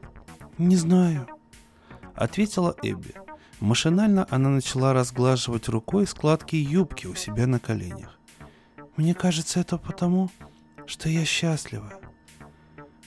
«Не 0.58 0.76
знаю»,— 0.76 1.28
ответила 2.16 2.76
Эбби. 2.82 3.14
Машинально 3.60 4.26
она 4.32 4.50
начала 4.50 4.94
разглаживать 4.94 5.68
рукой 5.68 6.08
складки 6.08 6.56
юбки 6.56 7.06
у 7.06 7.14
себя 7.14 7.46
на 7.46 7.60
коленях. 7.60 8.20
«Мне 8.96 9.14
кажется, 9.14 9.60
это 9.60 9.78
потому, 9.78 10.32
что 10.88 11.10
я 11.10 11.26
счастлива». 11.26 11.94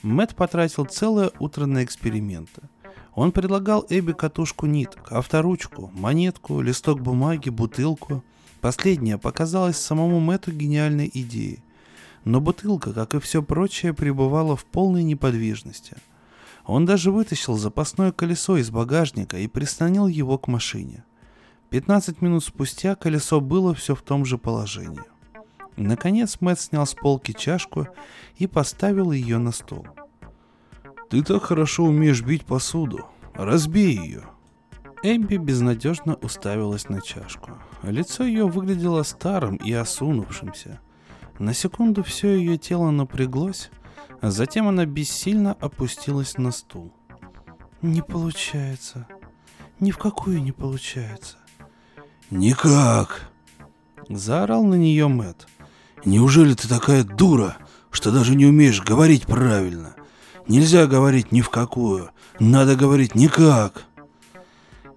Мэт 0.01 0.35
потратил 0.35 0.85
целое 0.85 1.31
утро 1.39 1.65
на 1.65 1.83
эксперименты. 1.83 2.61
Он 3.13 3.31
предлагал 3.31 3.85
Эбби 3.89 4.13
катушку 4.13 4.67
ниток, 4.67 5.11
авторучку, 5.11 5.91
монетку, 5.93 6.61
листок 6.61 7.01
бумаги, 7.01 7.49
бутылку. 7.49 8.23
Последняя 8.61 9.17
показалась 9.17 9.77
самому 9.77 10.19
Мэту 10.19 10.51
гениальной 10.51 11.11
идеей. 11.13 11.61
Но 12.23 12.39
бутылка, 12.39 12.93
как 12.93 13.15
и 13.15 13.19
все 13.19 13.41
прочее, 13.43 13.93
пребывала 13.93 14.55
в 14.55 14.65
полной 14.65 15.03
неподвижности. 15.03 15.97
Он 16.65 16.85
даже 16.85 17.11
вытащил 17.11 17.57
запасное 17.57 18.11
колесо 18.11 18.57
из 18.57 18.69
багажника 18.69 19.37
и 19.37 19.47
прислонил 19.47 20.07
его 20.07 20.37
к 20.37 20.47
машине. 20.47 21.03
15 21.71 22.21
минут 22.21 22.43
спустя 22.43 22.95
колесо 22.95 23.41
было 23.41 23.73
все 23.73 23.95
в 23.95 24.01
том 24.03 24.23
же 24.25 24.37
положении. 24.37 25.01
Наконец 25.75 26.37
Мэтт 26.39 26.61
снял 26.61 26.85
с 26.85 26.93
полки 26.93 27.33
чашку 27.33 27.87
и 28.37 28.45
поставил 28.45 29.11
ее 29.11 29.37
на 29.37 29.51
стол– 29.51 29.87
ты 31.11 31.21
так 31.23 31.43
хорошо 31.43 31.83
умеешь 31.83 32.21
бить 32.21 32.45
посуду. 32.45 33.05
Разбей 33.33 33.97
ее. 33.97 34.23
Эбби 35.03 35.35
безнадежно 35.35 36.15
уставилась 36.15 36.87
на 36.87 37.01
чашку. 37.01 37.51
Лицо 37.83 38.23
ее 38.23 38.47
выглядело 38.47 39.03
старым 39.03 39.57
и 39.57 39.73
осунувшимся. 39.73 40.79
На 41.37 41.53
секунду 41.53 42.01
все 42.01 42.35
ее 42.35 42.57
тело 42.57 42.91
напряглось, 42.91 43.71
а 44.21 44.31
затем 44.31 44.69
она 44.69 44.85
бессильно 44.85 45.51
опустилась 45.51 46.37
на 46.37 46.51
стул. 46.51 46.93
«Не 47.81 48.01
получается. 48.01 49.05
Ни 49.81 49.91
в 49.91 49.97
какую 49.97 50.41
не 50.41 50.53
получается». 50.53 51.37
«Никак!» 52.29 53.29
Заорал 54.07 54.63
на 54.63 54.75
нее 54.75 55.09
Мэт. 55.09 55.45
«Неужели 56.05 56.53
ты 56.53 56.69
такая 56.69 57.03
дура, 57.03 57.57
что 57.89 58.11
даже 58.11 58.35
не 58.35 58.45
умеешь 58.45 58.81
говорить 58.81 59.25
правильно? 59.25 59.95
Нельзя 60.51 60.85
говорить 60.85 61.31
ни 61.31 61.39
в 61.39 61.49
какую. 61.49 62.09
Надо 62.37 62.75
говорить 62.75 63.15
никак. 63.15 63.85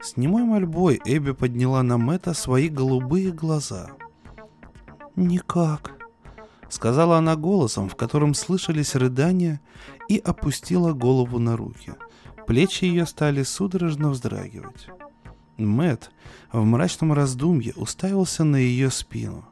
С 0.03 0.17
немой 0.17 0.43
мольбой 0.43 1.01
Эбби 1.05 1.31
подняла 1.31 1.85
на 1.85 1.97
Мэтта 1.97 2.35
свои 2.35 2.69
голубые 2.69 3.31
глаза. 3.31 3.91
«Никак»,— 5.15 5.93
сказала 6.69 7.19
она 7.19 7.37
голосом, 7.37 7.89
в 7.89 7.95
котором 7.95 8.35
слышались 8.35 8.97
рыдания, 8.97 9.61
и 10.09 10.19
опустила 10.19 10.93
голову 10.93 11.39
на 11.39 11.57
руки. 11.57 11.93
Плечи 12.49 12.87
ее 12.87 13.07
стали 13.07 13.45
судорожно 13.45 14.11
вздрагивать. 14.11 14.89
Мэт 15.57 16.11
в 16.51 16.65
мрачном 16.65 17.13
раздумье 17.13 17.75
уставился 17.77 18.43
на 18.43 18.57
ее 18.57 18.91
спину. 18.91 19.45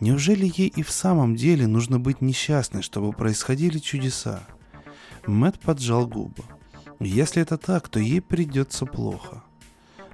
Неужели 0.00 0.52
ей 0.54 0.68
и 0.68 0.82
в 0.82 0.90
самом 0.90 1.34
деле 1.34 1.66
нужно 1.66 1.98
быть 1.98 2.20
несчастной, 2.20 2.82
чтобы 2.82 3.14
происходили 3.14 3.78
чудеса?— 3.78 4.46
Мэт 5.26 5.58
поджал 5.60 6.06
губы. 6.06 6.44
Если 6.98 7.42
это 7.42 7.56
так, 7.56 7.88
то 7.88 7.98
ей 7.98 8.20
придется 8.20 8.86
плохо. 8.86 9.42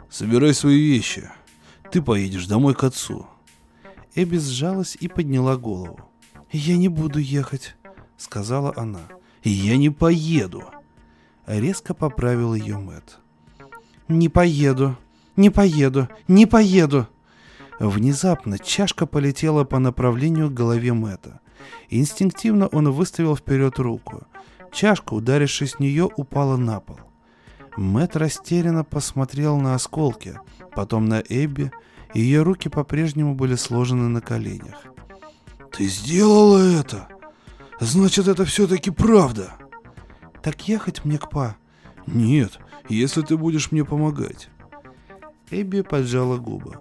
Собирай 0.09 0.55
свои 0.55 0.79
вещи. 0.79 1.31
Ты 1.91 2.03
поедешь 2.03 2.47
домой 2.47 2.75
к 2.75 2.85
отцу. 2.85 3.27
Эбби 4.15 4.39
сжалась 4.39 4.97
и 4.99 5.09
подняла 5.09 5.57
голову. 5.57 6.01
«Я 6.51 6.77
не 6.77 6.89
буду 6.89 7.19
ехать»,— 7.19 7.77
сказала 8.17 8.73
она. 8.77 9.03
«Я 9.43 9.77
не 9.77 9.91
поеду»,— 9.91 10.65
резко 11.47 11.93
поправил 11.93 12.55
ее 12.55 12.79
Мэт. 12.79 13.19
«Не 14.09 14.29
поеду, 14.29 14.97
не 15.37 15.51
поеду, 15.51 16.09
не 16.29 16.47
поеду!» 16.47 17.09
Внезапно 17.79 18.59
чашка 18.59 19.07
полетела 19.07 19.65
по 19.65 19.79
направлению 19.79 20.49
к 20.49 20.55
голове 20.55 20.95
Мэта. 20.95 21.41
Инстинктивно 21.91 22.69
он 22.69 22.91
выставил 22.91 23.37
вперед 23.37 23.79
руку. 23.79 24.27
Чашка, 24.73 25.15
ударившись 25.15 25.75
в 25.75 25.81
нее, 25.81 26.09
упала 26.17 26.57
на 26.57 26.81
пол. 26.81 26.99
Мэт 27.77 28.17
растерянно 28.17 28.85
посмотрел 28.85 29.59
на 29.59 29.75
осколки, 29.75 30.39
потом 30.75 31.07
на 31.07 31.21
Эбби, 31.21 31.71
и 32.15 32.21
ее 32.21 32.43
руки 32.43 32.69
по-прежнему 32.69 33.35
были 33.35 33.55
сложены 33.55 34.09
на 34.09 34.21
коленях. 34.21 34.85
«Ты 35.73 35.87
сделала 35.87 36.59
это! 36.59 37.09
Значит, 37.81 38.29
это 38.29 38.45
все-таки 38.45 38.91
правда!» 38.91 39.53
«Так 40.43 40.69
ехать 40.69 41.05
мне 41.05 41.19
к 41.19 41.29
па?» 41.29 41.57
«Нет, 42.07 42.59
если 42.89 43.23
ты 43.23 43.37
будешь 43.37 43.73
мне 43.73 43.85
помогать». 43.85 44.49
Эбби 45.51 45.83
поджала 45.83 46.39
губы. 46.39 46.81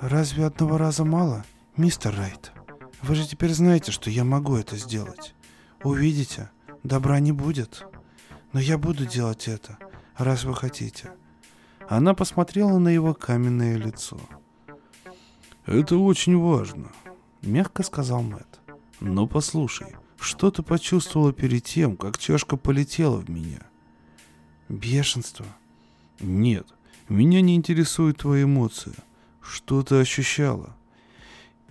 «Разве 0.00 0.44
одного 0.44 0.76
раза 0.76 1.04
мало, 1.04 1.44
мистер 1.76 2.14
Райт? 2.16 2.52
Вы 3.00 3.14
же 3.14 3.26
теперь 3.26 3.52
знаете, 3.52 3.92
что 3.92 4.10
я 4.10 4.24
могу 4.24 4.56
это 4.56 4.76
сделать. 4.76 5.34
Увидите, 5.84 6.50
добра 6.84 7.18
не 7.18 7.32
будет. 7.32 7.84
Но 8.52 8.60
я 8.60 8.78
буду 8.78 9.06
делать 9.06 9.48
это, 9.48 9.78
раз 10.16 10.44
вы 10.44 10.54
хотите. 10.54 11.10
Она 11.88 12.14
посмотрела 12.14 12.78
на 12.78 12.88
его 12.88 13.14
каменное 13.14 13.76
лицо. 13.76 14.20
Это 15.66 15.96
очень 15.96 16.36
важно, 16.38 16.92
мягко 17.42 17.82
сказал 17.82 18.22
Мэт. 18.22 18.60
Но 19.00 19.26
послушай, 19.26 19.96
что 20.20 20.50
ты 20.50 20.62
почувствовала 20.62 21.32
перед 21.32 21.64
тем, 21.64 21.96
как 21.96 22.18
чашка 22.18 22.56
полетела 22.56 23.16
в 23.16 23.28
меня? 23.28 23.60
Бешенство. 24.68 25.46
Нет, 26.20 26.66
меня 27.08 27.40
не 27.40 27.56
интересуют 27.56 28.18
твои 28.18 28.44
эмоции. 28.44 28.94
Что 29.40 29.82
ты 29.82 29.96
ощущала? 29.96 30.76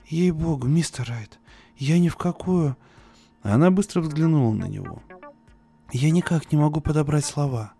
Ей-богу, 0.07 0.68
мистер 0.68 1.07
Райт, 1.07 1.39
я 1.78 1.97
ни 1.99 2.09
в 2.09 2.18
какую... 2.18 2.76
Она 3.44 3.72
быстро 3.72 4.02
взглянула 4.02 4.54
на 4.54 4.66
него. 4.66 5.02
«Я 5.92 6.12
никак 6.12 6.52
не 6.52 6.58
могу 6.58 6.80
подобрать 6.80 7.26
слова. 7.26 7.74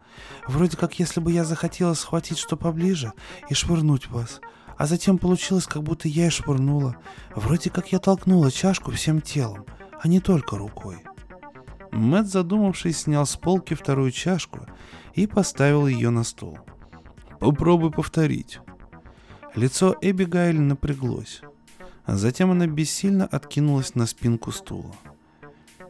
Вроде 0.48 0.76
как 0.76 1.00
если 1.00 1.20
бы 1.20 1.32
я 1.32 1.46
захотела 1.46 1.94
схватить 1.94 2.38
что 2.38 2.58
поближе 2.58 3.14
и 3.50 3.54
швырнуть 3.54 4.10
вас, 4.10 4.42
а 4.78 4.86
затем 4.86 5.18
получилось, 5.18 5.68
как 5.68 5.84
будто 5.84 6.08
я 6.08 6.28
и 6.28 6.30
швырнула. 6.30 6.98
Вроде 7.36 7.70
как 7.70 7.92
я 7.92 8.00
толкнула 8.00 8.52
чашку 8.52 8.92
всем 8.92 9.22
телом, 9.22 9.66
а 10.02 10.08
не 10.08 10.20
только 10.20 10.58
рукой». 10.58 11.04
Мэт, 11.92 12.28
задумавшись, 12.28 13.00
снял 13.00 13.26
с 13.26 13.36
полки 13.36 13.74
вторую 13.74 14.12
чашку 14.12 14.66
и 15.14 15.28
поставил 15.28 15.88
ее 15.88 16.10
на 16.10 16.24
стол. 16.24 16.58
«Попробуй 17.40 17.92
повторить». 17.92 18.60
Лицо 19.56 19.98
Эбигайль 20.02 20.62
напряглось. 20.62 21.42
а 22.06 22.16
Затем 22.16 22.52
она 22.52 22.68
бессильно 22.68 23.26
откинулась 23.26 23.96
на 23.96 24.06
спинку 24.06 24.52
стула. 24.52 24.96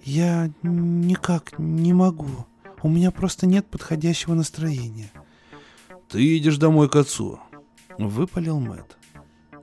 Я 0.03 0.49
никак 0.63 1.57
не 1.59 1.93
могу. 1.93 2.47
У 2.81 2.89
меня 2.89 3.11
просто 3.11 3.45
нет 3.45 3.67
подходящего 3.67 4.33
настроения. 4.33 5.11
Ты 6.09 6.21
едешь 6.21 6.57
домой 6.57 6.89
к 6.89 6.95
отцу. 6.95 7.39
Выпалил 7.97 8.59
Мэт. 8.59 8.97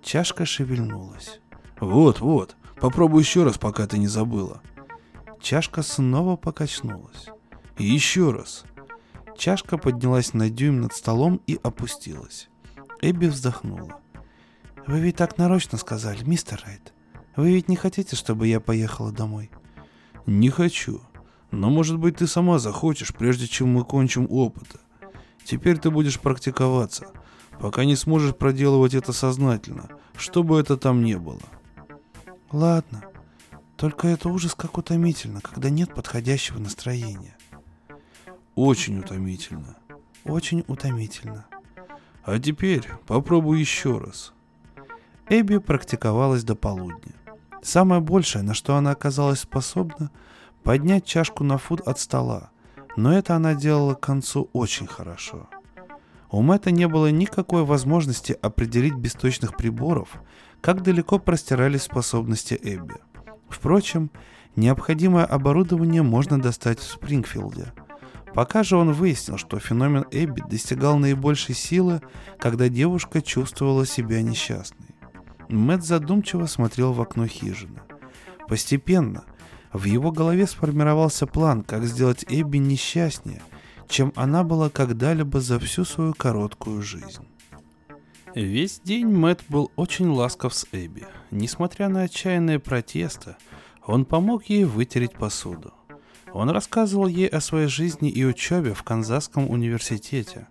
Чашка 0.02 0.46
шевельнулась. 0.46 1.40
Вот, 1.80 2.20
вот. 2.20 2.56
Попробуй 2.80 3.22
еще 3.22 3.42
раз, 3.42 3.58
пока 3.58 3.86
ты 3.86 3.98
не 3.98 4.06
забыла. 4.06 4.62
Чашка 5.40 5.82
снова 5.82 6.36
покачнулась. 6.36 7.26
И 7.76 7.84
еще 7.84 8.30
раз. 8.30 8.64
Чашка 9.36 9.76
поднялась 9.76 10.34
на 10.34 10.50
дюйм 10.50 10.80
над 10.80 10.92
столом 10.92 11.40
и 11.46 11.58
опустилась. 11.62 12.48
Эбби 13.00 13.26
вздохнула. 13.26 14.00
«Вы 14.86 15.00
ведь 15.00 15.16
так 15.16 15.36
нарочно 15.38 15.78
сказали, 15.78 16.24
мистер 16.24 16.62
Райт. 16.64 16.92
Вы 17.36 17.52
ведь 17.52 17.68
не 17.68 17.76
хотите, 17.76 18.16
чтобы 18.16 18.46
я 18.46 18.58
поехала 18.58 19.12
домой?» 19.12 19.50
Не 20.28 20.50
хочу. 20.50 21.00
Но, 21.50 21.70
может 21.70 21.98
быть, 21.98 22.16
ты 22.16 22.26
сама 22.26 22.58
захочешь, 22.58 23.14
прежде 23.14 23.46
чем 23.46 23.68
мы 23.68 23.82
кончим 23.82 24.26
опыты. 24.28 24.78
Теперь 25.42 25.78
ты 25.78 25.90
будешь 25.90 26.20
практиковаться, 26.20 27.06
пока 27.58 27.86
не 27.86 27.96
сможешь 27.96 28.36
проделывать 28.36 28.92
это 28.92 29.14
сознательно, 29.14 29.88
что 30.18 30.42
бы 30.42 30.60
это 30.60 30.76
там 30.76 31.02
ни 31.02 31.14
было. 31.14 31.40
Ладно, 32.52 33.04
только 33.78 34.06
это 34.08 34.28
ужас 34.28 34.54
как 34.54 34.76
утомительно, 34.76 35.40
когда 35.40 35.70
нет 35.70 35.94
подходящего 35.94 36.58
настроения. 36.58 37.34
Очень 38.54 38.98
утомительно. 38.98 39.78
Очень 40.24 40.62
утомительно. 40.68 41.46
А 42.22 42.38
теперь 42.38 42.86
попробуй 43.06 43.60
еще 43.60 43.96
раз. 43.96 44.34
Эбби 45.30 45.56
практиковалась 45.56 46.44
до 46.44 46.54
полудня. 46.54 47.14
Самое 47.62 48.00
большее, 48.00 48.42
на 48.42 48.54
что 48.54 48.76
она 48.76 48.92
оказалась 48.92 49.40
способна, 49.40 50.10
поднять 50.62 51.04
чашку 51.04 51.44
на 51.44 51.58
фут 51.58 51.80
от 51.80 51.98
стола, 51.98 52.50
но 52.96 53.16
это 53.16 53.36
она 53.36 53.54
делала 53.54 53.94
к 53.94 54.00
концу 54.00 54.48
очень 54.52 54.86
хорошо. 54.86 55.48
У 56.30 56.42
Мэтта 56.42 56.70
не 56.70 56.86
было 56.86 57.10
никакой 57.10 57.64
возможности 57.64 58.36
определить 58.42 58.94
без 58.94 59.14
точных 59.14 59.56
приборов, 59.56 60.10
как 60.60 60.82
далеко 60.82 61.18
простирались 61.18 61.82
способности 61.82 62.58
Эбби. 62.62 62.96
Впрочем, 63.48 64.10
необходимое 64.54 65.24
оборудование 65.24 66.02
можно 66.02 66.40
достать 66.40 66.80
в 66.80 66.90
Спрингфилде. 66.90 67.72
Пока 68.34 68.62
же 68.62 68.76
он 68.76 68.92
выяснил, 68.92 69.38
что 69.38 69.58
феномен 69.58 70.04
Эбби 70.10 70.42
достигал 70.48 70.98
наибольшей 70.98 71.54
силы, 71.54 72.02
когда 72.38 72.68
девушка 72.68 73.22
чувствовала 73.22 73.86
себя 73.86 74.20
несчастной. 74.20 74.87
Мэтт 75.48 75.84
задумчиво 75.84 76.46
смотрел 76.46 76.92
в 76.92 77.00
окно 77.00 77.26
хижины. 77.26 77.80
Постепенно 78.48 79.24
в 79.72 79.84
его 79.84 80.10
голове 80.10 80.46
сформировался 80.46 81.26
план, 81.26 81.62
как 81.62 81.84
сделать 81.84 82.24
Эбби 82.28 82.58
несчастнее, 82.58 83.42
чем 83.88 84.12
она 84.16 84.44
была 84.44 84.70
когда-либо 84.70 85.40
за 85.40 85.58
всю 85.58 85.84
свою 85.84 86.14
короткую 86.14 86.82
жизнь. 86.82 87.26
Весь 88.34 88.80
день 88.80 89.08
Мэтт 89.08 89.44
был 89.48 89.70
очень 89.76 90.08
ласков 90.08 90.54
с 90.54 90.66
Эбби. 90.72 91.06
Несмотря 91.30 91.88
на 91.88 92.02
отчаянные 92.02 92.58
протесты, 92.58 93.36
он 93.86 94.04
помог 94.04 94.44
ей 94.44 94.64
вытереть 94.64 95.14
посуду. 95.14 95.72
Он 96.32 96.50
рассказывал 96.50 97.06
ей 97.06 97.26
о 97.26 97.40
своей 97.40 97.68
жизни 97.68 98.10
и 98.10 98.24
учебе 98.24 98.74
в 98.74 98.82
Канзасском 98.82 99.50
университете. 99.50 100.46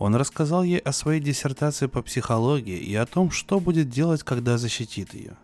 Он 0.00 0.14
рассказал 0.14 0.62
ей 0.62 0.78
о 0.78 0.92
своей 0.92 1.20
диссертации 1.20 1.86
по 1.86 2.00
психологии 2.00 2.78
и 2.78 2.94
о 2.94 3.04
том, 3.04 3.30
что 3.30 3.60
будет 3.60 3.90
делать, 3.90 4.22
когда 4.22 4.56
защитит 4.56 5.12
ее. 5.12 5.36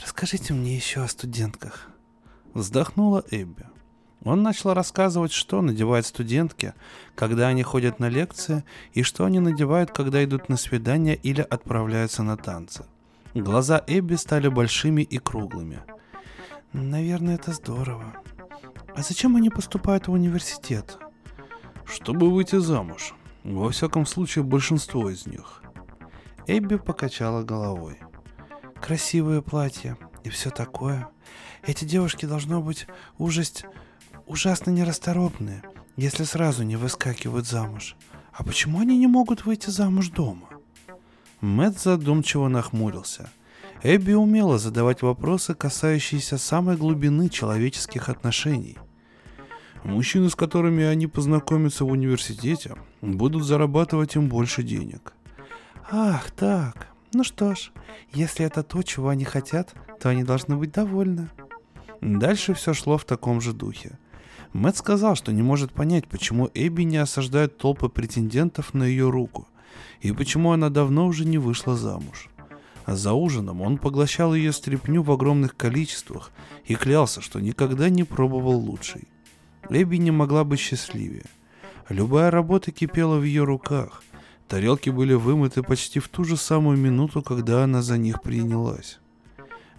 «Расскажите 0.00 0.54
мне 0.54 0.74
еще 0.74 1.02
о 1.02 1.08
студентках»,— 1.08 1.90
вздохнула 2.54 3.22
Эбби. 3.30 3.66
Он 4.24 4.42
начал 4.42 4.72
рассказывать, 4.72 5.32
что 5.32 5.60
надевают 5.60 6.06
студентки, 6.06 6.72
когда 7.14 7.48
они 7.48 7.62
ходят 7.62 8.00
на 8.00 8.08
лекции, 8.08 8.64
и 8.94 9.02
что 9.02 9.26
они 9.26 9.40
надевают, 9.40 9.90
когда 9.90 10.24
идут 10.24 10.48
на 10.48 10.56
свидания 10.56 11.14
или 11.14 11.42
отправляются 11.42 12.22
на 12.22 12.38
танцы. 12.38 12.86
Глаза 13.34 13.84
Эбби 13.86 14.14
стали 14.14 14.48
большими 14.48 15.02
и 15.02 15.18
круглыми. 15.18 15.82
«Наверное, 16.72 17.34
это 17.34 17.52
здорово. 17.52 18.14
А 18.96 19.02
зачем 19.02 19.36
они 19.36 19.50
поступают 19.50 20.08
в 20.08 20.12
университет?» 20.12 20.96
«Чтобы 21.84 22.30
выйти 22.32 22.56
замуж. 22.56 23.12
Во 23.44 23.70
всяком 23.70 24.06
случае, 24.06 24.42
большинство 24.42 25.08
из 25.08 25.26
них». 25.26 25.62
Эбби 26.46 26.76
покачала 26.76 27.42
головой. 27.42 27.98
«Красивые 28.82 29.42
платья 29.42 29.96
и 30.24 30.30
все 30.30 30.50
такое. 30.50 31.08
Эти 31.62 31.84
девушки 31.84 32.26
должно 32.26 32.60
быть 32.60 32.86
ужасть 33.18 33.64
ужасно 34.26 34.70
нерасторопные, 34.70 35.62
если 35.96 36.24
сразу 36.24 36.62
не 36.62 36.76
выскакивают 36.76 37.46
замуж. 37.46 37.96
А 38.32 38.42
почему 38.42 38.80
они 38.80 38.98
не 38.98 39.06
могут 39.06 39.44
выйти 39.44 39.70
замуж 39.70 40.08
дома? 40.08 40.48
Мэт 41.40 41.78
задумчиво 41.78 42.48
нахмурился. 42.48 43.30
Эбби 43.82 44.12
умела 44.12 44.58
задавать 44.58 45.02
вопросы, 45.02 45.54
касающиеся 45.54 46.38
самой 46.38 46.76
глубины 46.76 47.28
человеческих 47.28 48.08
отношений. 48.08 48.78
Мужчины, 49.84 50.30
с 50.30 50.34
которыми 50.34 50.82
они 50.82 51.06
познакомятся 51.06 51.84
в 51.84 51.90
университете, 51.90 52.74
будут 53.02 53.44
зарабатывать 53.44 54.16
им 54.16 54.28
больше 54.28 54.62
денег. 54.62 55.12
Ах, 55.90 56.30
так. 56.30 56.88
Ну 57.12 57.22
что 57.22 57.54
ж, 57.54 57.70
если 58.12 58.46
это 58.46 58.62
то, 58.62 58.82
чего 58.82 59.10
они 59.10 59.24
хотят, 59.24 59.74
то 60.00 60.08
они 60.08 60.24
должны 60.24 60.56
быть 60.56 60.72
довольны. 60.72 61.28
Дальше 62.00 62.54
все 62.54 62.72
шло 62.72 62.96
в 62.96 63.04
таком 63.04 63.40
же 63.40 63.52
духе. 63.52 63.98
Мэтт 64.54 64.78
сказал, 64.78 65.16
что 65.16 65.32
не 65.32 65.42
может 65.42 65.72
понять, 65.72 66.08
почему 66.08 66.50
Эбби 66.54 66.82
не 66.82 66.96
осаждает 66.96 67.58
толпы 67.58 67.88
претендентов 67.88 68.72
на 68.72 68.84
ее 68.84 69.10
руку, 69.10 69.48
и 70.00 70.12
почему 70.12 70.52
она 70.52 70.70
давно 70.70 71.06
уже 71.06 71.24
не 71.24 71.38
вышла 71.38 71.76
замуж. 71.76 72.28
А 72.86 72.96
за 72.96 73.12
ужином 73.12 73.60
он 73.60 73.78
поглощал 73.78 74.34
ее 74.34 74.52
стряпню 74.52 75.02
в 75.02 75.10
огромных 75.10 75.56
количествах 75.56 76.30
и 76.64 76.74
клялся, 76.74 77.20
что 77.20 77.40
никогда 77.40 77.88
не 77.88 78.04
пробовал 78.04 78.58
лучшей. 78.58 79.08
Эбби 79.70 79.96
не 79.96 80.10
могла 80.10 80.44
быть 80.44 80.60
счастливее. 80.60 81.26
Любая 81.88 82.30
работа 82.30 82.70
кипела 82.70 83.18
в 83.18 83.24
ее 83.24 83.44
руках. 83.44 84.02
Тарелки 84.48 84.90
были 84.90 85.14
вымыты 85.14 85.62
почти 85.62 86.00
в 86.00 86.08
ту 86.08 86.24
же 86.24 86.36
самую 86.36 86.76
минуту, 86.76 87.22
когда 87.22 87.64
она 87.64 87.82
за 87.82 87.98
них 87.98 88.22
принялась. 88.22 89.00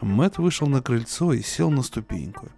Мэт 0.01 0.37
вышел 0.37 0.67
на 0.67 0.81
крыльцо 0.81 1.33
и 1.33 1.41
сел 1.41 1.71
на 1.71 1.81
ступеньку. 1.81 2.49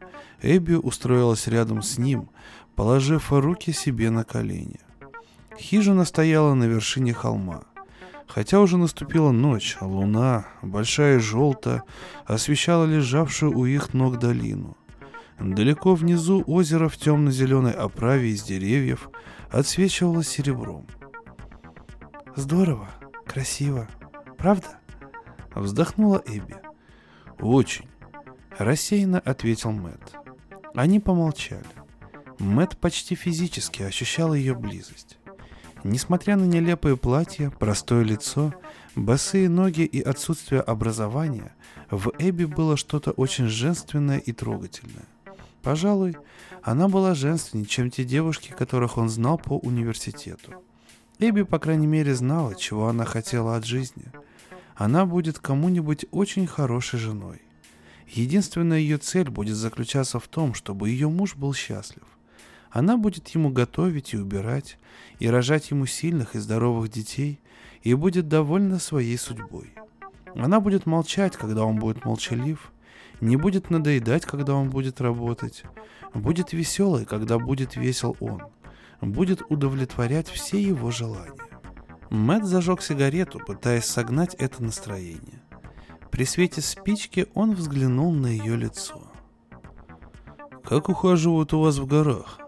Эбби 0.42 0.74
устроилась 0.74 1.48
рядом 1.48 1.82
с 1.82 1.98
ним, 1.98 2.30
положив 2.76 3.32
руки 3.32 3.72
себе 3.72 4.10
на 4.10 4.24
колени. 4.24 4.80
Хижина 5.58 6.06
стояла 6.06 6.54
на 6.54 6.66
вершине 6.66 7.14
холма. 7.14 7.64
Хотя 8.28 8.60
уже 8.60 8.78
наступила 8.78 9.32
ночь, 9.32 9.78
луна, 9.80 10.48
большая 10.62 11.18
и 11.18 11.20
желтая, 11.20 11.84
освещала 12.26 12.86
лежавшую 12.86 13.58
у 13.58 13.66
их 13.66 13.94
ног 13.94 14.20
долину. 14.20 14.76
Далеко 15.40 15.94
внизу 15.94 16.44
озеро 16.48 16.90
в 16.90 16.98
темно-зеленой 16.98 17.72
оправе 17.72 18.30
из 18.30 18.42
деревьев 18.44 19.10
отсвечивало 19.52 20.24
серебром. 20.24 20.88
«Здорово, 22.36 22.90
красиво, 23.26 23.88
правда?» 24.38 24.80
Вздохнула 25.54 26.22
Эбби. 26.26 26.56
«Очень»,— 27.40 27.88
рассеянно 28.58 29.20
ответил 29.20 29.72
Мэт. 29.72 30.16
Они 30.74 31.00
помолчали. 31.00 31.66
Мэт 32.40 32.78
почти 32.78 33.16
физически 33.16 33.84
ощущал 33.84 34.34
ее 34.34 34.56
близость. 34.56 35.18
Несмотря 35.84 36.36
на 36.36 36.46
нелепое 36.46 36.96
платье, 36.96 37.52
простое 37.52 38.04
лицо, 38.04 38.54
босые 38.96 39.50
ноги 39.50 39.82
и 39.82 40.02
отсутствие 40.02 40.62
образования, 40.62 41.56
в 41.90 42.12
Эбби 42.20 42.46
было 42.46 42.78
что-то 42.78 43.12
очень 43.12 43.48
женственное 43.48 44.18
и 44.18 44.32
трогательное. 44.32 45.06
Пожалуй, 45.62 46.16
она 46.62 46.88
была 46.88 47.16
женственнее, 47.16 47.68
чем 47.68 47.92
те 47.92 48.04
девушки, 48.04 48.54
которых 48.58 48.98
он 48.98 49.10
знал 49.10 49.38
по 49.38 49.58
университету. 49.58 50.64
Эбби, 51.20 51.44
по 51.44 51.60
крайней 51.60 51.88
мере, 51.88 52.14
знала, 52.16 52.56
чего 52.56 52.88
она 52.88 53.06
хотела 53.06 53.56
от 53.56 53.66
жизни– 53.66 54.06
она 54.78 55.08
будет 55.08 55.40
кому-нибудь 55.40 56.06
очень 56.12 56.46
хорошей 56.46 57.00
женой. 57.00 57.42
Единственная 58.08 58.78
ее 58.78 59.00
цель 59.00 59.28
будет 59.30 59.56
заключаться 59.56 60.20
в 60.20 60.28
том, 60.28 60.54
чтобы 60.54 60.90
ее 60.90 61.10
муж 61.10 61.36
был 61.36 61.54
счастлив. 61.54 62.04
Она 62.70 62.96
будет 62.96 63.28
ему 63.30 63.50
готовить 63.50 64.14
и 64.14 64.18
убирать, 64.18 64.78
и 65.18 65.28
рожать 65.28 65.72
ему 65.72 65.88
сильных 65.88 66.36
и 66.36 66.40
здоровых 66.40 66.92
детей, 66.92 67.40
и 67.82 67.96
будет 67.96 68.28
довольна 68.28 68.78
своей 68.78 69.18
судьбой. 69.18 69.74
Она 70.36 70.60
будет 70.60 70.86
молчать, 70.86 71.36
когда 71.36 71.66
он 71.66 71.80
будет 71.80 72.06
молчалив, 72.06 72.72
не 73.22 73.36
будет 73.36 73.70
надоедать, 73.70 74.26
когда 74.26 74.56
он 74.56 74.70
будет 74.70 75.02
работать, 75.02 75.64
будет 76.14 76.54
веселой, 76.54 77.06
когда 77.06 77.40
будет 77.40 77.76
весел 77.76 78.16
он, 78.20 78.44
будет 79.02 79.42
удовлетворять 79.50 80.28
все 80.28 80.62
его 80.62 80.92
желания. 80.92 81.32
Мэт 82.10 82.46
зажег 82.46 82.82
сигарету, 82.82 83.40
пытаясь 83.40 83.86
согнать 83.86 84.34
это 84.36 84.64
настроение. 84.64 85.42
При 86.12 86.24
свете 86.24 86.62
спички 86.62 87.28
он 87.34 87.54
взглянул 87.54 88.14
на 88.14 88.28
ее 88.28 88.56
лицо. 88.56 89.12
«Как 90.64 90.90
ухаживают 90.90 91.54
у 91.54 91.60
вас 91.60 91.78
в 91.78 91.86
горах?» 91.86 92.40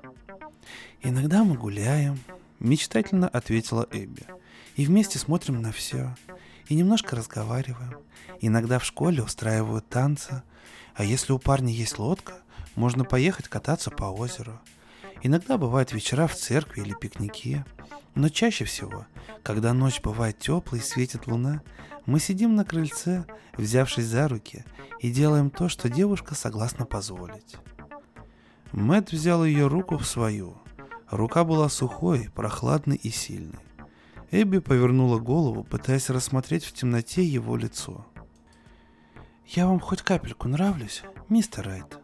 «Иногда 1.01 1.43
мы 1.43 1.55
гуляем»,— 1.55 2.19
мечтательно 2.59 3.27
ответила 3.27 3.87
Эбби. 3.91 4.23
«И 4.75 4.85
вместе 4.85 5.19
смотрим 5.19 5.61
на 5.61 5.71
все. 5.71 6.15
И 6.67 6.75
немножко 6.75 7.15
разговариваем. 7.15 7.95
Иногда 8.41 8.79
в 8.79 8.85
школе 8.85 9.23
устраивают 9.23 9.87
танцы. 9.89 10.43
А 10.99 11.05
если 11.05 11.31
у 11.31 11.39
парня 11.39 11.71
есть 11.71 11.97
лодка, 11.97 12.33
можно 12.75 13.05
поехать 13.05 13.47
кататься 13.47 13.89
по 13.89 14.03
озеру. 14.03 14.59
Иногда 15.23 15.57
бывают 15.57 15.93
вечера 15.93 16.27
в 16.27 16.35
церкви 16.35 16.81
или 16.81 16.93
пикники. 16.93 17.63
Но 18.15 18.27
чаще 18.27 18.65
всего, 18.65 19.05
когда 19.41 19.71
ночь 19.71 20.01
бывает 20.01 20.39
теплой 20.39 20.79
и 20.79 20.83
светит 20.83 21.25
луна, 21.25 21.61
мы 22.05 22.19
сидим 22.19 22.53
на 22.53 22.65
крыльце, 22.65 23.23
взявшись 23.55 24.07
за 24.07 24.27
руки, 24.27 24.65
и 24.99 25.09
делаем 25.09 25.51
то, 25.51 25.69
что 25.69 25.87
девушка 25.87 26.35
согласна 26.35 26.85
позволить. 26.85 27.55
Мэт 28.73 29.13
взял 29.13 29.45
ее 29.45 29.67
руку 29.67 29.97
в 29.97 30.05
свою. 30.05 30.57
Рука 31.09 31.45
была 31.45 31.69
сухой, 31.69 32.29
прохладной 32.35 32.97
и 32.97 33.09
сильной. 33.09 33.63
Эбби 34.31 34.59
повернула 34.59 35.17
голову, 35.17 35.63
пытаясь 35.63 36.09
рассмотреть 36.09 36.65
в 36.65 36.73
темноте 36.73 37.23
его 37.23 37.55
лицо. 37.55 38.05
«Я 39.55 39.65
вам 39.65 39.79
хоть 39.79 40.03
капельку 40.03 40.47
нравлюсь, 40.47 41.01
мистер 41.27 41.65
Райт? 41.65 41.97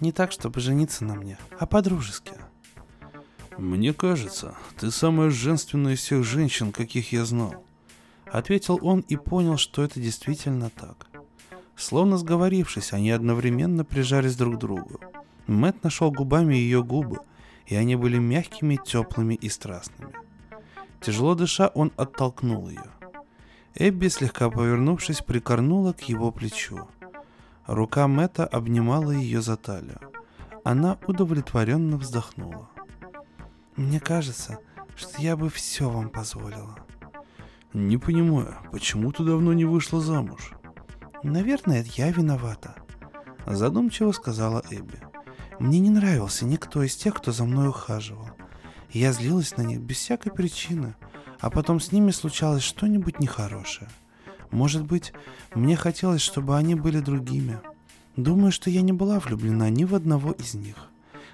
Не 0.00 0.10
так, 0.10 0.32
чтобы 0.32 0.60
жениться 0.60 1.04
на 1.04 1.14
мне, 1.14 1.36
а 1.58 1.66
по-дружески». 1.66 2.32
«Мне 3.58 3.92
кажется, 3.92 4.56
ты 4.80 4.90
самая 4.90 5.28
женственная 5.28 5.92
из 5.92 5.98
всех 5.98 6.24
женщин, 6.24 6.72
каких 6.72 7.12
я 7.12 7.26
знал»,— 7.26 7.62
ответил 8.24 8.78
он 8.80 9.00
и 9.00 9.16
понял, 9.16 9.58
что 9.58 9.82
это 9.82 10.00
действительно 10.00 10.70
так. 10.70 11.08
Словно 11.76 12.16
сговорившись, 12.16 12.94
они 12.94 13.10
одновременно 13.10 13.84
прижались 13.84 14.36
друг 14.36 14.54
к 14.54 14.58
другу. 14.58 14.98
Мэт 15.46 15.84
нашел 15.84 16.10
губами 16.10 16.54
ее 16.54 16.82
губы, 16.82 17.18
и 17.66 17.74
они 17.74 17.96
были 17.96 18.16
мягкими, 18.16 18.80
теплыми 18.82 19.34
и 19.34 19.50
страстными. 19.50 20.14
Тяжело 21.02 21.34
дыша, 21.34 21.68
он 21.68 21.92
оттолкнул 21.98 22.70
ее. 22.70 22.91
Эбби, 23.74 24.08
слегка 24.08 24.50
повернувшись, 24.50 25.22
прикорнула 25.22 25.92
к 25.92 26.02
его 26.02 26.30
плечу. 26.30 26.88
Рука 27.66 28.06
Мэта 28.06 28.46
обнимала 28.46 29.12
ее 29.12 29.40
за 29.40 29.56
талию. 29.56 29.98
Она 30.64 30.98
удовлетворенно 31.06 31.96
вздохнула. 31.96 32.68
«Мне 33.76 33.98
кажется, 33.98 34.58
что 34.94 35.22
я 35.22 35.36
бы 35.36 35.48
все 35.48 35.88
вам 35.88 36.10
позволила». 36.10 36.76
«Не 37.72 37.96
понимаю, 37.96 38.58
почему 38.70 39.10
ты 39.12 39.24
давно 39.24 39.54
не 39.54 39.64
вышла 39.64 40.00
замуж?» 40.00 40.52
«Наверное, 41.22 41.86
я 41.96 42.10
виновата»,— 42.10 42.74
задумчиво 43.46 44.12
сказала 44.12 44.62
Эбби. 44.70 44.98
«Мне 45.58 45.78
не 45.78 45.88
нравился 45.88 46.44
никто 46.44 46.82
из 46.82 46.94
тех, 46.96 47.14
кто 47.14 47.32
за 47.32 47.44
мной 47.44 47.68
ухаживал. 47.68 48.28
Я 48.90 49.12
злилась 49.12 49.56
на 49.56 49.62
них 49.62 49.80
без 49.80 49.96
всякой 49.96 50.32
причины, 50.32 50.94
а 51.42 51.50
потом 51.50 51.80
с 51.80 51.90
ними 51.90 52.12
случалось 52.12 52.62
что-нибудь 52.62 53.18
нехорошее. 53.18 53.90
Может 54.52 54.84
быть, 54.84 55.12
мне 55.54 55.76
хотелось, 55.76 56.22
чтобы 56.22 56.56
они 56.56 56.76
были 56.76 57.00
другими. 57.00 57.58
Думаю, 58.16 58.52
что 58.52 58.70
я 58.70 58.80
не 58.80 58.92
была 58.92 59.18
влюблена 59.18 59.68
ни 59.68 59.84
в 59.84 59.94
одного 59.94 60.30
из 60.32 60.54
них. 60.54 60.76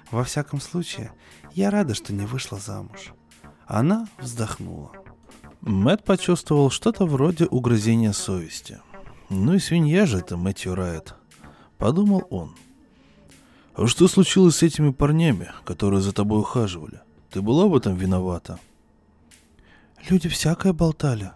Во 0.09 0.23
всяком 0.23 0.59
случае, 0.59 1.11
я 1.53 1.69
рада, 1.69 1.93
что 1.93 2.11
не 2.11 2.25
вышла 2.25 2.57
замуж. 2.57 3.13
Она 3.67 4.07
вздохнула. 4.17 4.91
Мэт 5.61 6.03
почувствовал 6.03 6.71
что-то 6.71 7.05
вроде 7.05 7.45
угрызения 7.45 8.13
совести. 8.13 8.79
Ну 9.29 9.53
и 9.53 9.59
свинья 9.59 10.07
же 10.07 10.17
это 10.17 10.37
Мэтью 10.37 10.73
Райт. 10.73 11.13
Подумал 11.77 12.25
он. 12.31 12.55
А 13.75 13.85
что 13.85 14.07
случилось 14.07 14.55
с 14.55 14.63
этими 14.63 14.89
парнями, 14.91 15.49
которые 15.65 16.01
за 16.01 16.13
тобой 16.13 16.39
ухаживали? 16.39 17.01
Ты 17.29 17.43
была 17.43 17.67
в 17.67 17.75
этом 17.75 17.95
виновата? 17.95 18.57
Люди 20.07 20.29
всякое 20.29 20.73
болтали. 20.73 21.31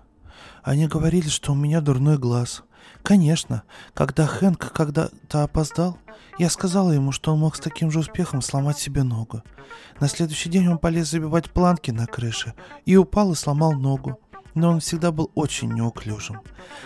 Они 0.64 0.88
говорили, 0.88 1.28
что 1.28 1.51
у 1.51 1.55
меня 1.55 1.82
дурной 1.82 2.18
глаз. 2.18 2.64
Конечно, 3.01 3.64
когда 3.93 4.26
Хэнк 4.26 4.72
когда-то 4.72 5.43
опоздал, 5.43 5.97
я 6.39 6.49
сказала 6.49 6.91
ему, 6.91 7.11
что 7.11 7.34
он 7.34 7.39
мог 7.39 7.55
с 7.55 7.59
таким 7.59 7.91
же 7.91 7.99
успехом 7.99 8.41
сломать 8.41 8.78
себе 8.78 9.03
ногу. 9.03 9.43
На 9.99 10.07
следующий 10.07 10.49
день 10.49 10.68
он 10.68 10.78
полез 10.78 11.09
забивать 11.09 11.51
планки 11.51 11.91
на 11.91 12.07
крыше 12.07 12.53
и 12.86 12.95
упал 12.95 13.34
и 13.34 13.36
сломал 13.36 13.74
ногу. 13.74 14.20
Но 14.55 14.70
он 14.70 14.80
всегда 14.80 15.11
был 15.11 15.32
очень 15.36 15.74
неуклюжим. 15.74 16.41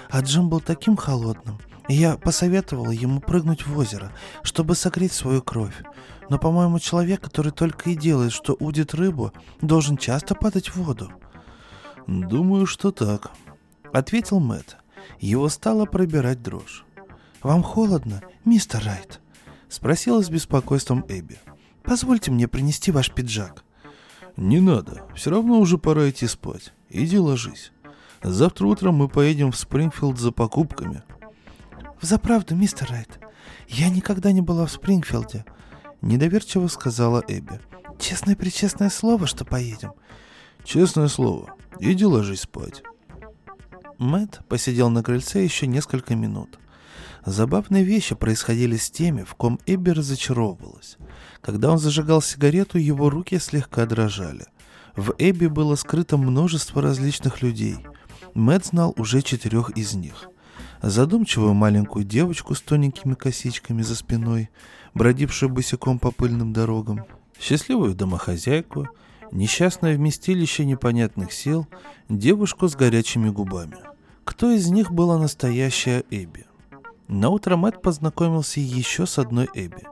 А 0.09 0.21
Джим 0.21 0.49
был 0.49 0.61
таким 0.61 0.95
холодным, 0.95 1.59
и 1.88 1.95
я 1.95 2.17
посоветовала 2.17 2.91
ему 2.91 3.19
прыгнуть 3.19 3.65
в 3.67 3.78
озеро, 3.78 4.11
чтобы 4.41 4.75
согреть 4.75 5.13
свою 5.13 5.41
кровь. 5.41 5.84
Но, 6.30 6.39
по-моему, 6.39 6.80
человек, 6.80 7.21
который 7.21 7.51
только 7.51 7.89
и 7.89 7.95
делает, 7.95 8.32
что 8.32 8.53
удит 8.53 8.93
рыбу, 8.93 9.34
должен 9.61 9.97
часто 9.97 10.34
падать 10.34 10.69
в 10.69 10.78
воду. 10.78 11.11
Думаю, 12.07 12.65
что 12.65 12.91
так, 12.91 13.31
ответил 13.93 14.39
Мэт. 14.39 14.77
Его 15.19 15.49
стало 15.49 15.85
пробирать 15.85 16.41
дрожь. 16.41 16.85
Вам 17.43 17.63
холодно, 17.63 18.21
мистер 18.45 18.83
Райт? 18.83 19.19
спросила 19.69 20.23
с 20.23 20.29
беспокойством 20.29 21.05
Эбби. 21.09 21.37
Позвольте 21.83 22.31
мне 22.31 22.47
принести 22.47 22.91
ваш 22.91 23.11
пиджак. 23.11 23.63
Не 24.37 24.59
надо, 24.59 25.03
все 25.15 25.31
равно 25.31 25.59
уже 25.59 25.77
пора 25.77 26.09
идти 26.09 26.27
спать. 26.27 26.73
Иди 26.89 27.19
ложись. 27.19 27.71
Завтра 28.23 28.67
утром 28.67 28.95
мы 28.95 29.09
поедем 29.09 29.51
в 29.51 29.57
Спрингфилд 29.57 30.17
за 30.17 30.31
покупками. 30.31 31.03
Взаправду, 32.01 32.55
мистер 32.55 32.89
Райт, 32.89 33.19
я 33.67 33.89
никогда 33.89 34.31
не 34.31 34.41
была 34.41 34.65
в 34.65 34.71
Спрингфилде, 34.71 35.45
недоверчиво 36.01 36.67
сказала 36.67 37.23
Эбби. 37.27 37.59
Честное-пречестное 37.99 38.89
слово, 38.89 39.27
что 39.27 39.43
поедем. 39.43 39.93
Честное 40.68 41.07
слово. 41.07 41.53
Иди 41.80 42.05
ложись 42.05 42.41
спать. 42.41 42.84
Мэт 43.97 44.41
посидел 44.49 44.89
на 44.89 45.01
крыльце 45.01 45.41
еще 45.41 45.65
несколько 45.65 46.13
минут. 46.13 46.59
Забавные 47.26 47.86
вещи 47.86 48.15
происходили 48.15 48.76
с 48.76 48.91
теми, 48.91 49.24
в 49.24 49.34
ком 49.36 49.61
Эбби 49.65 49.91
разочаровывалась. 49.91 50.97
Когда 51.39 51.72
он 51.72 51.78
зажигал 51.78 52.22
сигарету, 52.22 52.78
его 52.80 53.09
руки 53.09 53.39
слегка 53.39 53.86
дрожали. 53.86 54.47
В 54.97 55.13
Эбби 55.18 55.45
было 55.47 55.76
скрыто 55.76 56.18
множество 56.18 56.82
различных 56.82 57.41
людей. 57.41 57.78
Мэт 58.34 58.65
знал 58.65 58.93
уже 58.97 59.22
четырех 59.22 59.70
из 59.70 59.93
них 59.93 60.28
задумчивую 60.82 61.53
маленькую 61.53 62.05
девочку 62.05 62.53
с 62.53 62.61
тоненькими 62.61 63.13
косичками 63.15 63.82
за 63.82 63.95
спиной, 63.95 64.49
бродившую 64.93 65.49
босиком 65.49 65.97
по 65.97 66.11
пыльным 66.11 66.53
дорогам, 66.53 67.05
счастливую 67.39 67.95
домохозяйку, 67.95 68.88
несчастное 69.32 69.95
вместилище 69.95 70.65
непонятных 70.65 71.32
сил, 71.32 71.67
девушку 72.09 72.67
с 72.67 72.75
горячими 72.75 73.30
губами. 73.30 73.78
Кто 74.23 74.51
из 74.51 74.69
них 74.69 74.91
была 74.91 75.17
настоящая 75.17 76.03
Эбби? 76.09 76.45
На 77.07 77.30
утро 77.30 77.55
Мэтт 77.55 77.82
познакомился 77.82 78.59
еще 78.59 79.05
с 79.05 79.17
одной 79.17 79.49
Эбби. 79.53 79.84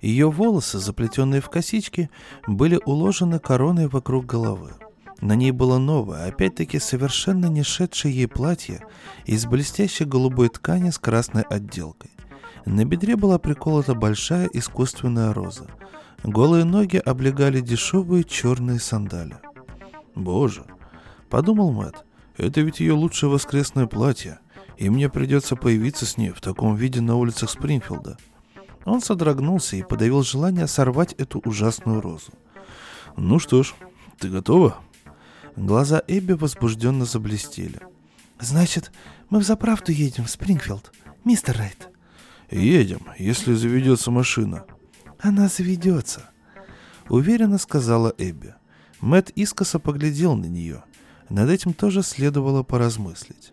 Ее 0.00 0.30
волосы, 0.30 0.78
заплетенные 0.78 1.40
в 1.40 1.48
косички, 1.48 2.10
были 2.46 2.80
уложены 2.84 3.38
короной 3.38 3.88
вокруг 3.88 4.26
головы– 4.26 4.72
на 5.20 5.34
ней 5.34 5.50
было 5.50 5.78
новое, 5.78 6.28
опять-таки 6.28 6.78
совершенно 6.78 7.46
не 7.46 7.62
шедшее 7.62 8.14
ей 8.14 8.28
платье 8.28 8.86
из 9.24 9.46
блестящей 9.46 10.04
голубой 10.04 10.50
ткани 10.50 10.90
с 10.90 10.98
красной 10.98 11.42
отделкой. 11.42 12.10
На 12.66 12.84
бедре 12.84 13.16
была 13.16 13.38
приколота 13.38 13.94
большая 13.94 14.48
искусственная 14.52 15.32
роза. 15.32 15.68
Голые 16.26 16.64
ноги 16.64 16.96
облегали 16.96 17.60
дешевые 17.60 18.24
черные 18.24 18.80
сандали. 18.80 19.36
«Боже!»— 20.16 20.64
подумал 21.30 21.70
Мэтт. 21.70 22.04
«Это 22.36 22.62
ведь 22.62 22.80
ее 22.80 22.94
лучшее 22.94 23.30
воскресное 23.30 23.86
платье, 23.86 24.40
и 24.76 24.90
мне 24.90 25.08
придется 25.08 25.54
появиться 25.54 26.04
с 26.04 26.16
ней 26.16 26.30
в 26.30 26.40
таком 26.40 26.74
виде 26.74 27.00
на 27.00 27.14
улицах 27.14 27.48
Спрингфилда». 27.50 28.18
Он 28.84 29.00
содрогнулся 29.00 29.76
и 29.76 29.84
подавил 29.84 30.24
желание 30.24 30.66
сорвать 30.66 31.12
эту 31.12 31.38
ужасную 31.44 32.00
розу. 32.00 32.32
«Ну 33.16 33.38
что 33.38 33.62
ж, 33.62 33.74
ты 34.18 34.28
готова?» 34.28 34.78
Глаза 35.54 36.02
Эбби 36.08 36.32
возбужденно 36.32 37.04
заблестели. 37.04 37.78
«Значит, 38.40 38.90
мы 39.30 39.38
взаправду 39.38 39.92
едем 39.92 40.24
в 40.24 40.30
Спрингфилд, 40.30 40.92
мистер 41.24 41.56
Райт?» 41.56 41.88
«Едем, 42.50 43.06
если 43.16 43.54
заведется 43.54 44.10
машина». 44.10 44.64
«Она 45.26 45.48
заведется»,— 45.48 46.30
уверенно 47.08 47.58
сказала 47.58 48.14
Эбби. 48.16 48.54
Мэт 49.00 49.30
искоса 49.30 49.78
поглядел 49.80 50.36
на 50.36 50.46
нее. 50.46 50.84
Над 51.28 51.50
этим 51.50 51.74
тоже 51.74 52.02
следовало 52.02 52.62
поразмыслить. 52.62 53.52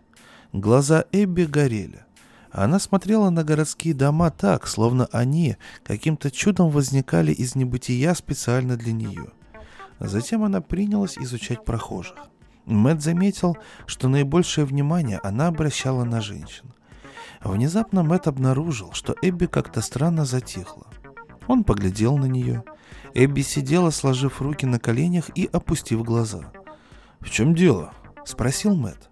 Глаза 0.52 1.04
Эбби 1.10 1.42
горели. 1.44 2.04
Она 2.52 2.78
смотрела 2.78 3.30
на 3.30 3.42
городские 3.42 3.92
дома 3.94 4.30
так, 4.30 4.68
словно 4.68 5.08
они 5.10 5.56
каким-то 5.82 6.30
чудом 6.30 6.70
возникали 6.70 7.32
из 7.32 7.56
небытия 7.56 8.14
специально 8.14 8.76
для 8.76 8.92
нее— 8.92 9.32
Затем 10.00 10.44
она 10.44 10.60
принялась 10.60 11.18
изучать 11.18 11.64
прохожих. 11.64 12.16
Мэт 12.66 13.02
заметил, 13.02 13.56
что 13.86 14.08
наибольшее 14.08 14.64
внимание 14.64 15.20
она 15.22 15.48
обращала 15.48 16.04
на 16.04 16.20
женщин. 16.20 16.72
Внезапно 17.42 18.02
Мэт 18.02 18.26
обнаружил, 18.26 18.92
что 18.92 19.14
Эбби 19.22 19.46
как-то 19.46 19.80
странно 19.82 20.24
затихла. 20.24 20.86
Он 21.46 21.64
поглядел 21.64 22.16
на 22.16 22.26
нее. 22.26 22.64
Эбби 23.14 23.42
сидела, 23.42 23.90
сложив 23.90 24.40
руки 24.40 24.66
на 24.66 24.78
коленях 24.78 25.30
и 25.34 25.48
опустив 25.52 26.02
глаза. 26.02 26.52
«В 27.20 27.30
чем 27.30 27.54
дело?»— 27.54 27.92
спросил 28.24 28.74
Мэт. 28.74 29.10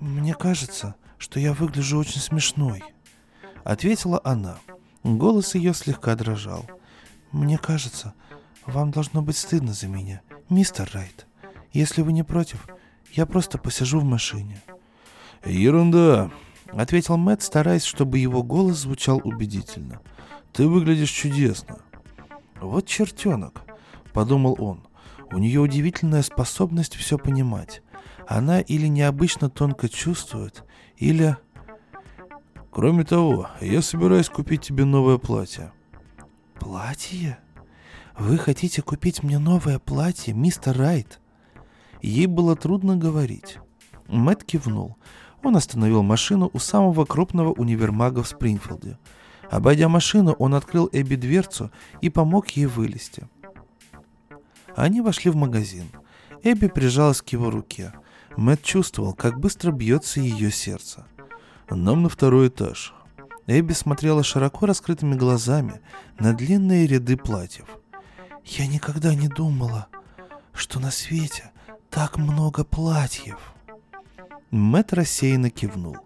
«Мне 0.00 0.34
кажется, 0.34 0.94
что 1.18 1.40
я 1.40 1.52
выгляжу 1.52 1.98
очень 1.98 2.20
смешной»,— 2.20 2.82
ответила 3.64 4.20
она. 4.24 4.58
Голос 5.02 5.54
ее 5.54 5.74
слегка 5.74 6.14
дрожал. 6.14 6.64
«Мне 7.32 7.58
кажется, 7.58 8.14
вам 8.66 8.90
должно 8.90 9.22
быть 9.22 9.36
стыдно 9.36 9.72
за 9.72 9.88
меня, 9.88 10.20
мистер 10.48 10.90
Райт. 10.92 11.26
Если 11.72 12.02
вы 12.02 12.12
не 12.12 12.22
против, 12.22 12.66
я 13.12 13.26
просто 13.26 13.58
посижу 13.58 14.00
в 14.00 14.04
машине. 14.04 14.62
Ерунда, 15.44 16.30
ответил 16.72 17.16
Мэтт, 17.16 17.42
стараясь, 17.42 17.84
чтобы 17.84 18.18
его 18.18 18.42
голос 18.42 18.78
звучал 18.78 19.20
убедительно. 19.24 20.00
Ты 20.52 20.66
выглядишь 20.66 21.10
чудесно. 21.10 21.78
Вот 22.60 22.86
чертенок, 22.86 23.62
подумал 24.12 24.56
он. 24.58 24.86
У 25.32 25.38
нее 25.38 25.60
удивительная 25.60 26.22
способность 26.22 26.96
все 26.96 27.18
понимать. 27.18 27.82
Она 28.26 28.60
или 28.60 28.86
необычно 28.86 29.50
тонко 29.50 29.88
чувствует, 29.88 30.64
или... 30.96 31.36
Кроме 32.70 33.04
того, 33.04 33.48
я 33.60 33.82
собираюсь 33.82 34.28
купить 34.28 34.62
тебе 34.62 34.84
новое 34.84 35.18
платье. 35.18 35.72
Платье? 36.60 37.38
Вы 38.18 38.36
хотите 38.36 38.82
купить 38.82 39.22
мне 39.22 39.38
новое 39.38 39.78
платье, 39.78 40.34
мистер 40.34 40.76
Райт? 40.76 41.20
Ей 42.02 42.26
было 42.26 42.56
трудно 42.56 42.96
говорить. 42.96 43.58
Мэтт 44.06 44.44
кивнул. 44.44 44.96
Он 45.42 45.56
остановил 45.56 46.02
машину 46.02 46.50
у 46.52 46.58
самого 46.58 47.04
крупного 47.04 47.52
универмага 47.52 48.22
в 48.22 48.28
Спрингфилде. 48.28 48.98
Обойдя 49.50 49.88
машину, 49.88 50.32
он 50.32 50.54
открыл 50.54 50.88
Эбби 50.92 51.16
дверцу 51.16 51.70
и 52.00 52.10
помог 52.10 52.50
ей 52.50 52.66
вылезти. 52.66 53.28
Они 54.76 55.00
вошли 55.00 55.30
в 55.30 55.36
магазин. 55.36 55.88
Эбби 56.42 56.68
прижалась 56.68 57.22
к 57.22 57.28
его 57.30 57.50
руке. 57.50 57.92
Мэтт 58.36 58.62
чувствовал, 58.62 59.14
как 59.14 59.40
быстро 59.40 59.72
бьется 59.72 60.20
ее 60.20 60.50
сердце. 60.50 61.06
«Нам 61.70 62.02
на 62.02 62.08
второй 62.08 62.48
этаж». 62.48 62.94
Эбби 63.46 63.72
смотрела 63.72 64.22
широко 64.22 64.66
раскрытыми 64.66 65.14
глазами 65.14 65.80
на 66.18 66.34
длинные 66.34 66.86
ряды 66.86 67.16
платьев. 67.16 67.66
«Я 68.44 68.66
никогда 68.66 69.14
не 69.14 69.28
думала, 69.28 69.88
что 70.52 70.80
на 70.80 70.90
свете 70.90 71.50
так 71.90 72.18
много 72.18 72.64
платьев». 72.64 73.38
Мэтт 74.50 74.92
рассеянно 74.92 75.50
кивнул. 75.50 75.96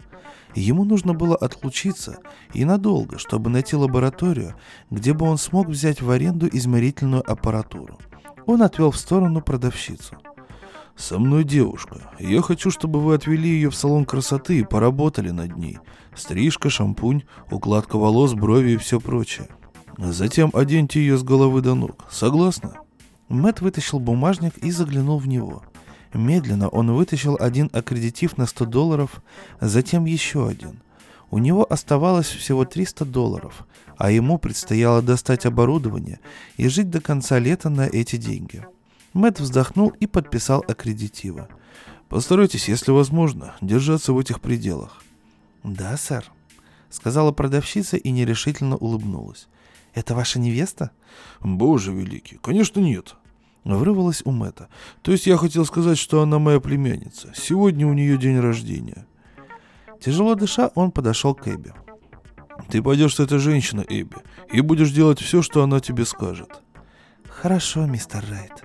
Ему 0.54 0.84
нужно 0.84 1.14
было 1.14 1.34
отлучиться 1.34 2.18
и 2.52 2.64
надолго, 2.64 3.18
чтобы 3.18 3.50
найти 3.50 3.76
лабораторию, 3.76 4.54
где 4.90 5.12
бы 5.14 5.26
он 5.26 5.38
смог 5.38 5.68
взять 5.68 6.02
в 6.02 6.10
аренду 6.10 6.48
измерительную 6.50 7.28
аппаратуру. 7.30 7.98
Он 8.46 8.62
отвел 8.62 8.90
в 8.90 8.98
сторону 8.98 9.40
продавщицу. 9.40 10.16
«Со 10.94 11.18
мной 11.18 11.44
девушка. 11.44 12.12
Я 12.18 12.42
хочу, 12.42 12.70
чтобы 12.70 13.00
вы 13.00 13.14
отвели 13.14 13.48
ее 13.48 13.70
в 13.70 13.74
салон 13.74 14.04
красоты 14.04 14.58
и 14.58 14.64
поработали 14.64 15.30
над 15.30 15.56
ней. 15.56 15.78
Стрижка, 16.14 16.68
шампунь, 16.68 17.22
укладка 17.50 17.96
волос, 17.96 18.34
брови 18.34 18.72
и 18.72 18.76
все 18.76 19.00
прочее. 19.00 19.48
Затем 19.96 20.50
оденьте 20.52 21.00
ее 21.00 21.16
с 21.16 21.22
головы 21.22 21.62
до 21.62 21.74
ног. 21.74 22.04
Согласны?» 22.10 22.72
Мэт 23.30 23.62
вытащил 23.62 24.00
бумажник 24.00 24.58
и 24.58 24.70
заглянул 24.70 25.18
в 25.18 25.26
него. 25.26 25.62
Медленно 26.12 26.68
он 26.68 26.92
вытащил 26.92 27.36
один 27.40 27.70
аккредитив 27.72 28.36
на 28.36 28.46
100 28.46 28.66
долларов, 28.66 29.22
затем 29.60 30.04
еще 30.04 30.46
один. 30.48 30.82
У 31.30 31.38
него 31.38 31.66
оставалось 31.70 32.26
всего 32.26 32.66
300 32.66 33.06
долларов, 33.06 33.66
а 33.96 34.10
ему 34.10 34.38
предстояло 34.38 35.00
достать 35.00 35.46
оборудование 35.46 36.20
и 36.58 36.68
жить 36.68 36.90
до 36.90 37.00
конца 37.00 37.38
лета 37.38 37.70
на 37.70 37.86
эти 37.86 38.16
деньги. 38.16 38.66
Мэт 39.14 39.40
вздохнул 39.40 39.88
и 39.88 40.06
подписал 40.06 40.62
аккредитивы. 40.68 41.48
«Постарайтесь, 42.10 42.68
если 42.68 42.90
возможно, 42.90 43.54
держаться 43.62 44.12
в 44.12 44.18
этих 44.18 44.42
пределах». 44.42 45.02
«Да, 45.64 45.96
сэр»,— 45.96 46.30
сказала 46.90 47.32
продавщица 47.32 47.96
и 47.96 48.10
нерешительно 48.10 48.76
улыбнулась. 48.76 49.48
«Это 49.94 50.14
ваша 50.14 50.38
невеста?» 50.38 50.90
«Боже 51.40 51.92
великий, 51.92 52.38
конечно 52.42 52.80
нет», 52.80 53.16
Врывалась 53.64 54.22
у 54.24 54.32
Мэтта. 54.32 54.68
То 55.02 55.12
есть 55.12 55.26
я 55.26 55.36
хотел 55.36 55.64
сказать, 55.64 55.98
что 55.98 56.22
она 56.22 56.38
моя 56.38 56.60
племянница. 56.60 57.32
Сегодня 57.34 57.86
у 57.86 57.92
нее 57.92 58.18
день 58.18 58.40
рождения. 58.40 59.06
Тяжело 60.00 60.34
дыша, 60.34 60.70
он 60.74 60.90
подошел 60.90 61.34
к 61.34 61.46
Эбби. 61.46 61.72
Ты 62.68 62.82
пойдешь 62.82 63.14
с 63.14 63.20
этой 63.20 63.38
женщиной, 63.38 63.86
Эбби, 63.88 64.16
и 64.52 64.60
будешь 64.60 64.90
делать 64.90 65.20
все, 65.20 65.42
что 65.42 65.62
она 65.62 65.80
тебе 65.80 66.04
скажет. 66.04 66.62
Хорошо, 67.28 67.86
мистер 67.86 68.24
Райт, 68.28 68.64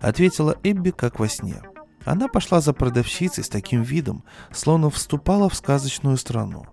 ответила 0.00 0.56
Эбби, 0.62 0.90
как 0.90 1.18
во 1.18 1.28
сне. 1.28 1.62
Она 2.04 2.28
пошла 2.28 2.60
за 2.60 2.72
продавщицей 2.72 3.44
с 3.44 3.48
таким 3.48 3.82
видом, 3.82 4.24
словно 4.52 4.88
вступала 4.88 5.48
в 5.48 5.54
сказочную 5.54 6.16
страну. 6.16 6.66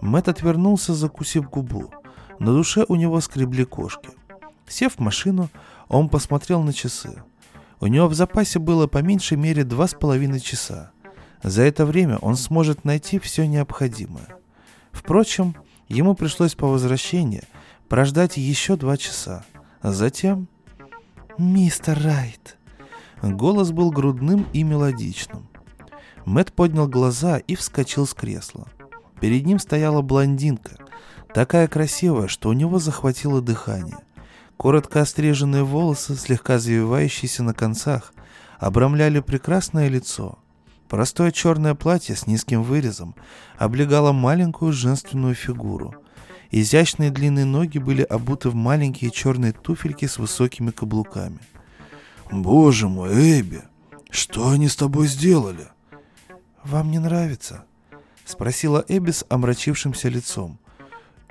Мэтт 0.00 0.28
отвернулся, 0.28 0.94
закусив 0.94 1.48
губу. 1.48 1.90
На 2.38 2.52
душе 2.52 2.84
у 2.88 2.96
него 2.96 3.20
скребли 3.20 3.64
кошки. 3.64 4.10
Сев 4.66 4.94
в 4.96 4.98
машину, 4.98 5.50
он 5.88 6.08
посмотрел 6.08 6.62
на 6.62 6.72
часы. 6.72 7.22
У 7.80 7.86
него 7.86 8.08
в 8.08 8.14
запасе 8.14 8.58
было 8.58 8.86
по 8.86 8.98
меньшей 8.98 9.36
мере 9.36 9.64
два 9.64 9.86
с 9.86 9.94
половиной 9.94 10.40
часа. 10.40 10.92
За 11.42 11.62
это 11.62 11.84
время 11.84 12.16
он 12.18 12.36
сможет 12.36 12.84
найти 12.84 13.18
все 13.18 13.46
необходимое. 13.46 14.28
Впрочем, 14.92 15.56
ему 15.88 16.14
пришлось 16.14 16.54
по 16.54 16.66
возвращении 16.66 17.42
прождать 17.88 18.36
еще 18.36 18.76
два 18.76 18.96
часа. 18.96 19.44
Затем... 19.82 20.48
«Мистер 21.36 22.00
Райт!» 22.00 22.56
Голос 23.20 23.72
был 23.72 23.90
грудным 23.90 24.46
и 24.52 24.62
мелодичным. 24.62 25.48
Мэт 26.24 26.52
поднял 26.52 26.86
глаза 26.86 27.38
и 27.38 27.56
вскочил 27.56 28.06
с 28.06 28.14
кресла. 28.14 28.68
Перед 29.20 29.44
ним 29.44 29.58
стояла 29.58 30.00
блондинка, 30.00 30.76
такая 31.34 31.66
красивая, 31.66 32.28
что 32.28 32.50
у 32.50 32.52
него 32.52 32.78
захватило 32.78 33.42
дыхание– 33.42 33.98
Коротко 34.56 35.00
остриженные 35.02 35.64
волосы, 35.64 36.14
слегка 36.16 36.58
завивающиеся 36.58 37.42
на 37.42 37.54
концах, 37.54 38.12
обрамляли 38.58 39.20
прекрасное 39.20 39.88
лицо. 39.88 40.38
Простое 40.88 41.32
черное 41.32 41.74
платье 41.74 42.14
с 42.14 42.26
низким 42.26 42.62
вырезом 42.62 43.14
облегало 43.58 44.12
маленькую 44.12 44.72
женственную 44.72 45.34
фигуру. 45.34 45.94
Изящные 46.50 47.10
длинные 47.10 47.44
ноги 47.44 47.78
были 47.78 48.02
обуты 48.02 48.48
в 48.48 48.54
маленькие 48.54 49.10
черные 49.10 49.52
туфельки 49.52 50.06
с 50.06 50.18
высокими 50.18 50.70
каблуками. 50.70 51.40
«Боже 52.30 52.88
мой, 52.88 53.40
Эбби, 53.40 53.62
что 54.10 54.50
они 54.50 54.68
с 54.68 54.76
тобой 54.76 55.08
сделали?» 55.08 55.66
«Вам 56.62 56.90
не 56.90 56.98
нравится?»— 56.98 57.64
спросила 58.24 58.84
Эбби 58.88 59.10
с 59.10 59.26
омрачившимся 59.28 60.08
лицом. 60.08 60.58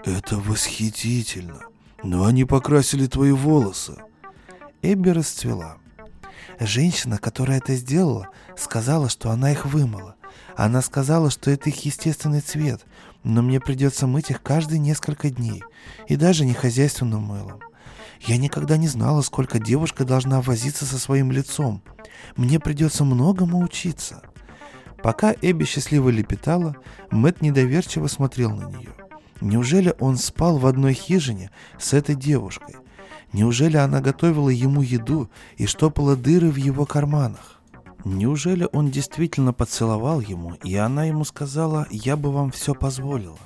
«Это 0.03 0.37
восхитительно!» 0.37 1.72
Но 2.03 2.25
они 2.25 2.43
покрасили 2.43 3.07
твои 3.07 3.31
волосы. 3.31 3.95
Эбби 4.81 5.09
расцвела. 5.09 5.77
Женщина, 6.59 7.17
которая 7.17 7.59
это 7.59 7.75
сделала, 7.75 8.27
сказала, 8.57 9.09
что 9.09 9.31
она 9.31 9.51
их 9.51 9.65
вымыла. 9.65 10.15
Она 10.55 10.81
сказала, 10.81 11.31
что 11.31 11.49
это 11.49 11.69
их 11.69 11.85
естественный 11.85 12.41
цвет, 12.41 12.85
но 13.23 13.41
мне 13.41 13.59
придется 13.59 14.05
мыть 14.05 14.29
их 14.29 14.41
каждые 14.43 14.79
несколько 14.79 15.29
дней, 15.29 15.63
и 16.07 16.15
даже 16.15 16.45
не 16.45 16.53
хозяйственным 16.53 17.23
мылом. 17.23 17.59
Я 18.21 18.37
никогда 18.37 18.77
не 18.77 18.87
знала, 18.87 19.21
сколько 19.21 19.59
девушка 19.59 20.05
должна 20.05 20.41
возиться 20.41 20.85
со 20.85 20.99
своим 20.99 21.31
лицом. 21.31 21.81
Мне 22.35 22.59
придется 22.59 23.03
многому 23.03 23.59
учиться. 23.59 24.21
Пока 25.01 25.33
Эбби 25.41 25.65
счастливо 25.65 26.09
лепетала, 26.09 26.75
Мэт 27.11 27.41
недоверчиво 27.41 28.07
смотрел 28.07 28.51
на 28.51 28.69
нее. 28.69 28.91
Неужели 29.43 29.93
он 29.99 30.15
спал 30.15 30.57
в 30.57 30.65
одной 30.65 30.93
хижине 30.93 31.51
с 31.77 31.91
этой 31.91 32.15
девушкой? 32.15 32.77
Неужели 33.33 33.75
она 33.75 33.99
готовила 33.99 34.47
ему 34.47 34.81
еду 34.81 35.29
и 35.57 35.65
штопала 35.65 36.15
дыры 36.15 36.49
в 36.49 36.55
его 36.55 36.85
карманах? 36.85 37.59
Неужели 38.05 38.69
он 38.71 38.89
действительно 38.89 39.51
поцеловал 39.51 40.21
ему, 40.21 40.53
и 40.63 40.77
она 40.77 41.03
ему 41.03 41.25
сказала 41.25 41.87
«я 41.91 42.15
бы 42.15 42.31
вам 42.31 42.51
все 42.51 42.73
позволила»? 42.73 43.37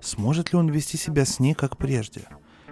Сможет 0.00 0.52
ли 0.52 0.58
он 0.58 0.68
вести 0.68 0.96
себя 0.96 1.24
с 1.24 1.40
ней, 1.40 1.54
как 1.54 1.76
прежде? 1.76 2.28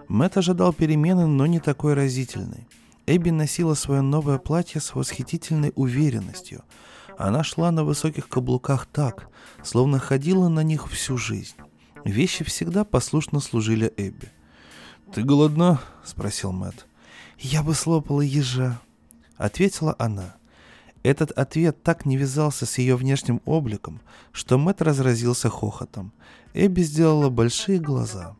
Мэтт 0.06 0.36
ожидал 0.36 0.72
перемены, 0.72 1.26
но 1.26 1.46
не 1.46 1.58
такой 1.58 1.94
разительной. 1.94 2.68
Эбби 3.06 3.30
носила 3.30 3.74
свое 3.74 4.02
новое 4.02 4.38
платье 4.38 4.80
с 4.80 4.94
восхитительной 4.94 5.72
уверенностью. 5.74 6.62
Она 7.18 7.42
шла 7.42 7.72
на 7.72 7.82
высоких 7.82 8.28
каблуках 8.28 8.86
так, 8.86 9.30
словно 9.64 9.98
ходила 9.98 10.46
на 10.46 10.62
них 10.62 10.88
всю 10.88 11.18
жизнь. 11.18 11.56
Вещи 12.04 12.44
всегда 12.44 12.84
послушно 12.84 13.40
служили 13.40 13.92
Эбби. 13.96 14.30
«Ты 15.12 15.22
голодна?»— 15.22 15.80
спросил 16.04 16.52
Мэт. 16.52 16.86
«Я 17.38 17.62
бы 17.62 17.74
слопала 17.74 18.20
ежа»,— 18.20 18.80
ответила 19.36 19.94
она. 19.98 20.36
Этот 21.02 21.30
ответ 21.30 21.82
так 21.82 22.04
не 22.04 22.16
вязался 22.16 22.66
с 22.66 22.78
ее 22.78 22.96
внешним 22.96 23.40
обликом, 23.44 24.00
что 24.32 24.58
Мэт 24.58 24.82
разразился 24.82 25.48
хохотом. 25.48 26.12
Эбби 26.54 26.82
сделала 26.82 27.30
большие 27.30 27.78
глаза. 27.78 28.36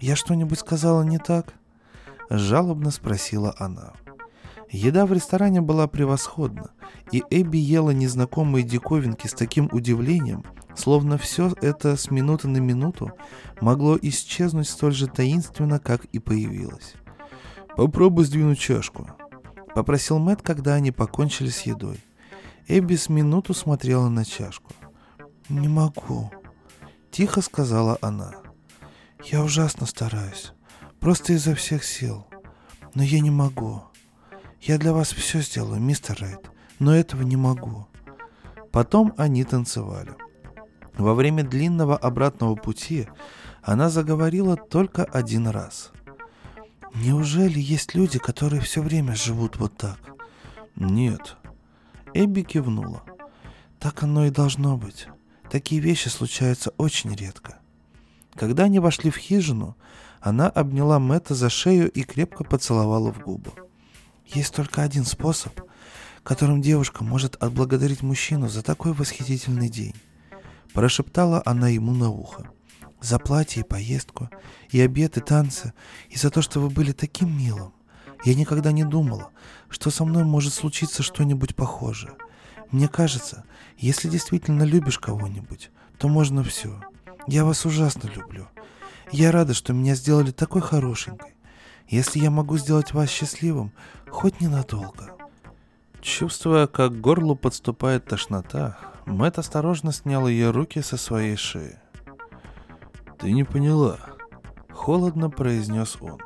«Я 0.00 0.14
что-нибудь 0.14 0.58
сказала 0.58 1.02
не 1.02 1.18
так?»— 1.18 1.54
жалобно 2.30 2.90
спросила 2.90 3.54
она. 3.58 3.94
Еда 4.70 5.06
в 5.06 5.12
ресторане 5.12 5.60
была 5.60 5.86
превосходна, 5.86 6.70
и 7.12 7.22
Эбби 7.30 7.58
ела 7.58 7.90
незнакомые 7.90 8.64
диковинки 8.64 9.26
с 9.26 9.32
таким 9.32 9.68
удивлением, 9.72 10.44
словно 10.74 11.18
все 11.18 11.52
это 11.60 11.96
с 11.96 12.10
минуты 12.10 12.48
на 12.48 12.58
минуту 12.58 13.12
могло 13.60 13.96
исчезнуть 14.00 14.68
столь 14.68 14.92
же 14.92 15.06
таинственно, 15.06 15.78
как 15.78 16.04
и 16.06 16.18
появилось. 16.18 16.94
«Попробуй 17.76 18.24
сдвинуть 18.24 18.58
чашку»,— 18.58 19.08
попросил 19.74 20.18
Мэт, 20.18 20.42
когда 20.42 20.74
они 20.74 20.90
покончили 20.90 21.50
с 21.50 21.62
едой. 21.62 22.02
Эбби 22.66 22.96
с 22.96 23.08
минуту 23.08 23.54
смотрела 23.54 24.08
на 24.08 24.24
чашку. 24.24 24.72
«Не 25.48 25.68
могу»,— 25.68 26.32
тихо 27.12 27.40
сказала 27.40 27.98
она. 28.00 28.32
«Я 29.24 29.42
ужасно 29.44 29.86
стараюсь, 29.86 30.52
просто 30.98 31.34
изо 31.34 31.54
всех 31.54 31.84
сил. 31.84 32.26
Но 32.94 33.02
я 33.02 33.20
не 33.20 33.30
могу. 33.30 33.82
Я 34.66 34.78
для 34.78 34.92
вас 34.92 35.12
все 35.12 35.42
сделаю, 35.42 35.80
мистер 35.80 36.18
Райт, 36.20 36.50
но 36.80 36.92
этого 36.92 37.22
не 37.22 37.36
могу. 37.36 37.86
Потом 38.72 39.14
они 39.16 39.44
танцевали. 39.44 40.10
Во 40.98 41.14
время 41.14 41.44
длинного 41.44 41.96
обратного 41.96 42.56
пути 42.56 43.06
она 43.62 43.88
заговорила 43.90 44.56
только 44.56 45.04
один 45.04 45.46
раз. 45.46 45.92
Неужели 46.94 47.60
есть 47.60 47.94
люди, 47.94 48.18
которые 48.18 48.60
все 48.60 48.82
время 48.82 49.14
живут 49.14 49.56
вот 49.56 49.76
так? 49.76 50.00
Нет. 50.74 51.36
Эбби 52.12 52.42
кивнула. 52.42 53.04
Так 53.78 54.02
оно 54.02 54.26
и 54.26 54.30
должно 54.30 54.76
быть. 54.76 55.06
Такие 55.48 55.80
вещи 55.80 56.08
случаются 56.08 56.72
очень 56.76 57.14
редко. 57.14 57.60
Когда 58.34 58.64
они 58.64 58.80
вошли 58.80 59.12
в 59.12 59.16
хижину, 59.16 59.76
она 60.20 60.48
обняла 60.48 60.98
Мэтта 60.98 61.36
за 61.36 61.50
шею 61.50 61.88
и 61.88 62.02
крепко 62.02 62.42
поцеловала 62.42 63.12
в 63.12 63.20
губы. 63.20 63.52
Есть 64.26 64.54
только 64.54 64.82
один 64.82 65.04
способ, 65.04 65.60
которым 66.22 66.60
девушка 66.60 67.04
может 67.04 67.36
отблагодарить 67.36 68.02
мужчину 68.02 68.48
за 68.48 68.62
такой 68.62 68.92
восхитительный 68.92 69.68
день. 69.68 69.94
Прошептала 70.72 71.42
она 71.46 71.68
ему 71.68 71.92
на 71.92 72.10
ухо. 72.10 72.50
За 73.00 73.18
платье 73.18 73.62
и 73.62 73.66
поездку, 73.66 74.28
и 74.70 74.80
обед, 74.80 75.16
и 75.16 75.20
танцы, 75.20 75.72
и 76.08 76.16
за 76.16 76.30
то, 76.30 76.42
что 76.42 76.60
вы 76.60 76.70
были 76.70 76.92
таким 76.92 77.36
милым. 77.36 77.72
Я 78.24 78.34
никогда 78.34 78.72
не 78.72 78.84
думала, 78.84 79.30
что 79.68 79.90
со 79.90 80.04
мной 80.04 80.24
может 80.24 80.52
случиться 80.52 81.02
что-нибудь 81.02 81.54
похожее. 81.54 82.14
Мне 82.72 82.88
кажется, 82.88 83.44
если 83.78 84.08
действительно 84.08 84.64
любишь 84.64 84.98
кого-нибудь, 84.98 85.70
то 85.98 86.08
можно 86.08 86.42
все. 86.42 86.82
Я 87.28 87.44
вас 87.44 87.64
ужасно 87.64 88.08
люблю. 88.08 88.48
Я 89.12 89.30
рада, 89.30 89.54
что 89.54 89.72
меня 89.72 89.94
сделали 89.94 90.32
такой 90.32 90.62
хорошенькой. 90.62 91.35
Если 91.88 92.18
я 92.18 92.30
могу 92.30 92.56
сделать 92.58 92.92
вас 92.92 93.08
счастливым, 93.08 93.72
хоть 94.08 94.40
ненадолго. 94.40 95.12
Чувствуя, 96.00 96.66
как 96.66 96.92
к 96.92 97.00
горлу 97.00 97.36
подступает 97.36 98.04
тошнота, 98.04 98.78
Мэт 99.06 99.38
осторожно 99.38 99.92
снял 99.92 100.26
ее 100.26 100.50
руки 100.50 100.82
со 100.82 100.96
своей 100.96 101.36
шеи. 101.36 101.78
«Ты 103.18 103.32
не 103.32 103.44
поняла»,— 103.44 103.98
холодно 104.70 105.30
произнес 105.30 105.96
он. 106.00 106.18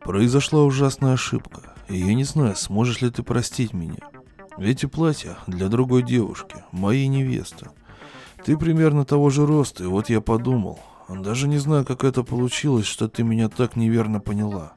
«Произошла 0.00 0.62
ужасная 0.64 1.14
ошибка, 1.14 1.74
и 1.88 1.98
я 1.98 2.14
не 2.14 2.24
знаю, 2.24 2.56
сможешь 2.56 3.00
ли 3.00 3.10
ты 3.10 3.22
простить 3.22 3.72
меня. 3.72 4.00
Эти 4.58 4.86
платья 4.86 5.38
для 5.46 5.68
другой 5.68 6.02
девушки, 6.02 6.56
моей 6.72 7.08
невесты. 7.08 7.70
Ты 8.44 8.56
примерно 8.56 9.04
того 9.04 9.30
же 9.30 9.46
роста, 9.46 9.84
и 9.84 9.86
вот 9.86 10.10
я 10.10 10.20
подумал, 10.20 10.78
даже 11.08 11.48
не 11.48 11.58
знаю, 11.58 11.84
как 11.86 12.04
это 12.04 12.22
получилось, 12.22 12.86
что 12.86 13.08
ты 13.08 13.22
меня 13.22 13.48
так 13.48 13.76
неверно 13.76 14.20
поняла. 14.20 14.74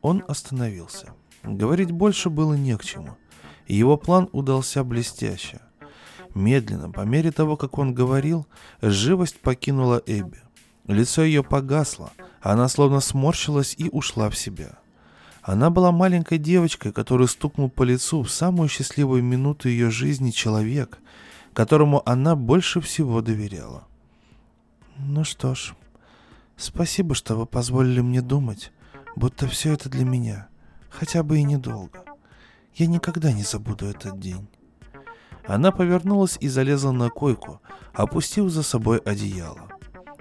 Он 0.00 0.24
остановился. 0.26 1.12
Говорить 1.42 1.90
больше 1.90 2.30
было 2.30 2.54
не 2.54 2.76
к 2.76 2.84
чему. 2.84 3.16
Его 3.66 3.96
план 3.98 4.28
удался 4.32 4.82
блестяще. 4.82 5.60
Медленно, 6.34 6.90
по 6.90 7.02
мере 7.02 7.32
того, 7.32 7.56
как 7.56 7.78
он 7.78 7.94
говорил, 7.94 8.46
живость 8.80 9.40
покинула 9.40 10.02
Эбби. 10.06 10.40
Лицо 10.86 11.22
ее 11.22 11.42
погасло, 11.42 12.12
она 12.40 12.68
словно 12.68 13.00
сморщилась 13.00 13.74
и 13.76 13.90
ушла 13.90 14.30
в 14.30 14.38
себя. 14.38 14.78
Она 15.42 15.68
была 15.70 15.92
маленькой 15.92 16.38
девочкой, 16.38 16.92
которую 16.92 17.28
стукнул 17.28 17.68
по 17.68 17.82
лицу 17.82 18.22
в 18.22 18.30
самую 18.30 18.68
счастливую 18.68 19.22
минуту 19.22 19.68
ее 19.68 19.90
жизни 19.90 20.30
человек, 20.30 20.98
которому 21.52 22.02
она 22.06 22.36
больше 22.36 22.80
всего 22.80 23.20
доверяла. 23.20 23.87
Ну 25.00 25.22
что 25.22 25.54
ж, 25.54 25.74
спасибо, 26.56 27.14
что 27.14 27.36
вы 27.36 27.46
позволили 27.46 28.00
мне 28.00 28.20
думать, 28.20 28.72
будто 29.14 29.46
все 29.46 29.72
это 29.72 29.88
для 29.88 30.04
меня, 30.04 30.48
хотя 30.90 31.22
бы 31.22 31.38
и 31.38 31.44
недолго. 31.44 32.02
Я 32.74 32.88
никогда 32.88 33.32
не 33.32 33.44
забуду 33.44 33.86
этот 33.86 34.18
день. 34.18 34.48
Она 35.46 35.70
повернулась 35.70 36.36
и 36.40 36.48
залезла 36.48 36.90
на 36.90 37.10
койку, 37.10 37.62
опустив 37.94 38.50
за 38.50 38.64
собой 38.64 38.98
одеяло. 38.98 39.68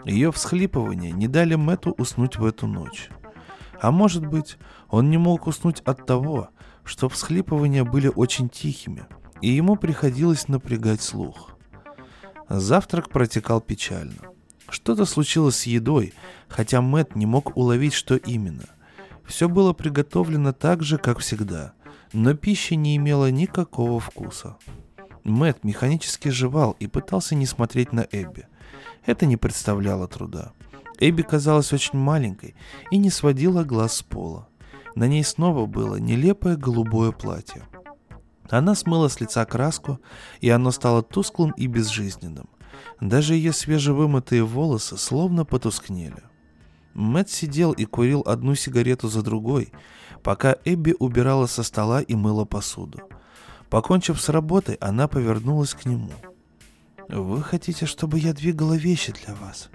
Ее 0.05 0.31
всхлипывания 0.31 1.11
не 1.11 1.27
дали 1.27 1.55
Мэту 1.55 1.91
уснуть 1.97 2.37
в 2.37 2.45
эту 2.45 2.67
ночь. 2.67 3.09
А 3.81 3.91
может 3.91 4.25
быть, 4.25 4.57
он 4.89 5.09
не 5.09 5.17
мог 5.17 5.47
уснуть 5.47 5.81
от 5.81 6.05
того, 6.05 6.49
что 6.83 7.09
всхлипывания 7.09 7.83
были 7.83 8.07
очень 8.07 8.47
тихими, 8.47 9.07
и 9.41 9.49
ему 9.49 9.75
приходилось 9.75 10.47
напрягать 10.47 11.01
слух. 11.01 11.57
Завтрак 12.47 13.09
протекал 13.09 13.59
печально. 13.59 14.36
Что-то 14.69 15.05
случилось 15.05 15.57
с 15.57 15.65
едой, 15.65 16.13
хотя 16.47 16.81
Мэт 16.81 17.15
не 17.15 17.25
мог 17.25 17.55
уловить, 17.55 17.93
что 17.93 18.15
именно. 18.15 18.65
Все 19.25 19.49
было 19.49 19.73
приготовлено 19.73 20.53
так 20.53 20.83
же, 20.83 20.97
как 20.97 21.19
всегда, 21.19 21.73
но 22.13 22.33
пища 22.33 22.75
не 22.75 22.95
имела 22.95 23.29
никакого 23.31 23.99
вкуса. 23.99 24.57
Мэт 25.23 25.63
механически 25.63 26.29
жевал 26.29 26.75
и 26.79 26.87
пытался 26.87 27.35
не 27.35 27.45
смотреть 27.45 27.91
на 27.91 28.07
Эбби. 28.11 28.47
Это 29.05 29.25
не 29.25 29.35
представляло 29.37 30.07
труда. 30.07 30.53
Эбби 30.99 31.21
казалась 31.21 31.73
очень 31.73 31.99
маленькой 31.99 32.55
и 32.91 32.97
не 32.97 33.09
сводила 33.09 33.63
глаз 33.63 33.97
с 33.97 34.03
пола. 34.03 34.47
На 34.95 35.07
ней 35.07 35.23
снова 35.23 35.65
было 35.65 35.97
нелепое 35.97 36.55
голубое 36.55 37.11
платье. 37.11 37.63
Она 38.49 38.75
смыла 38.75 39.09
с 39.09 39.19
лица 39.19 39.45
краску, 39.45 39.99
и 40.39 40.49
оно 40.49 40.71
стало 40.71 41.03
тусклым 41.03 41.51
и 41.51 41.67
безжизненным. 41.67 42.49
Даже 42.99 43.35
ее 43.35 43.53
свежевымытые 43.53 44.43
волосы 44.43 44.97
словно 44.97 45.45
потускнели. 45.45 46.23
Мэт 46.93 47.29
сидел 47.29 47.73
и 47.73 47.85
курил 47.85 48.23
одну 48.25 48.55
сигарету 48.55 49.07
за 49.07 49.21
другой, 49.21 49.71
пока 50.23 50.55
Эбби 50.65 50.95
убирала 50.97 51.45
со 51.45 51.61
стола 51.61 52.01
и 52.01 52.15
мыла 52.15 52.43
посуду. 52.45 53.01
Покончив 53.69 54.19
с 54.19 54.29
работой, 54.29 54.75
она 54.75 55.07
повернулась 55.07 55.73
к 55.73 55.85
нему. 55.85 56.11
«Вы 57.07 57.43
хотите, 57.43 57.85
чтобы 57.85 58.19
я 58.19 58.33
двигала 58.33 58.73
вещи 58.73 59.13
для 59.13 59.35
вас? 59.35 59.69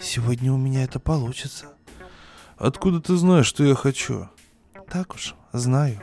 Сегодня 0.00 0.52
у 0.52 0.56
меня 0.56 0.82
это 0.82 0.98
получится». 0.98 1.66
«Откуда 2.56 3.00
ты 3.00 3.16
знаешь, 3.16 3.46
что 3.46 3.64
я 3.64 3.74
хочу?» 3.74 4.28
«Так 4.90 5.14
уж, 5.14 5.34
знаю». 5.52 6.00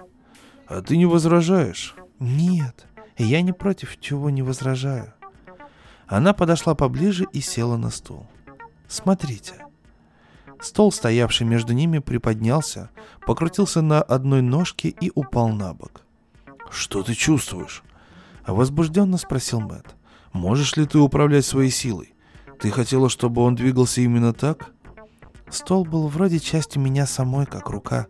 «А 0.68 0.82
ты 0.82 0.96
не 0.98 1.06
возражаешь?» 1.06 1.96
«Нет, 2.20 2.88
я 3.18 3.42
не 3.42 3.52
против 3.52 4.00
чего 4.00 4.30
не 4.30 4.42
возражаю. 4.42 5.14
Она 6.12 6.34
подошла 6.34 6.76
поближе 6.76 7.26
и 7.32 7.40
села 7.40 7.78
на 7.78 7.90
стул. 7.90 8.28
«Смотрите». 8.90 9.66
Стол, 10.60 10.92
стоявший 10.92 11.48
между 11.48 11.72
ними, 11.72 12.00
приподнялся, 12.00 12.90
покрутился 13.26 13.82
на 13.82 14.02
одной 14.02 14.42
ножке 14.42 14.90
и 14.90 15.10
упал 15.16 15.48
на 15.48 15.74
бок. 15.74 16.02
«Что 16.70 17.02
ты 17.02 17.14
чувствуешь?»— 17.14 17.82
возбужденно 18.46 19.18
спросил 19.18 19.62
Мэтт. 19.62 19.96
«Можешь 20.34 20.76
ли 20.76 20.86
ты 20.86 21.00
управлять 21.00 21.46
своей 21.46 21.72
силой? 21.72 22.14
Ты 22.60 22.72
хотела, 22.72 23.08
чтобы 23.08 23.42
он 23.42 23.56
двигался 23.56 24.02
именно 24.02 24.34
так?» 24.34 24.72
Стол 25.50 25.86
был 25.86 26.10
вроде 26.10 26.40
частью 26.40 26.82
меня 26.82 27.06
самой, 27.06 27.46
как 27.46 27.70
рука, 27.70 28.08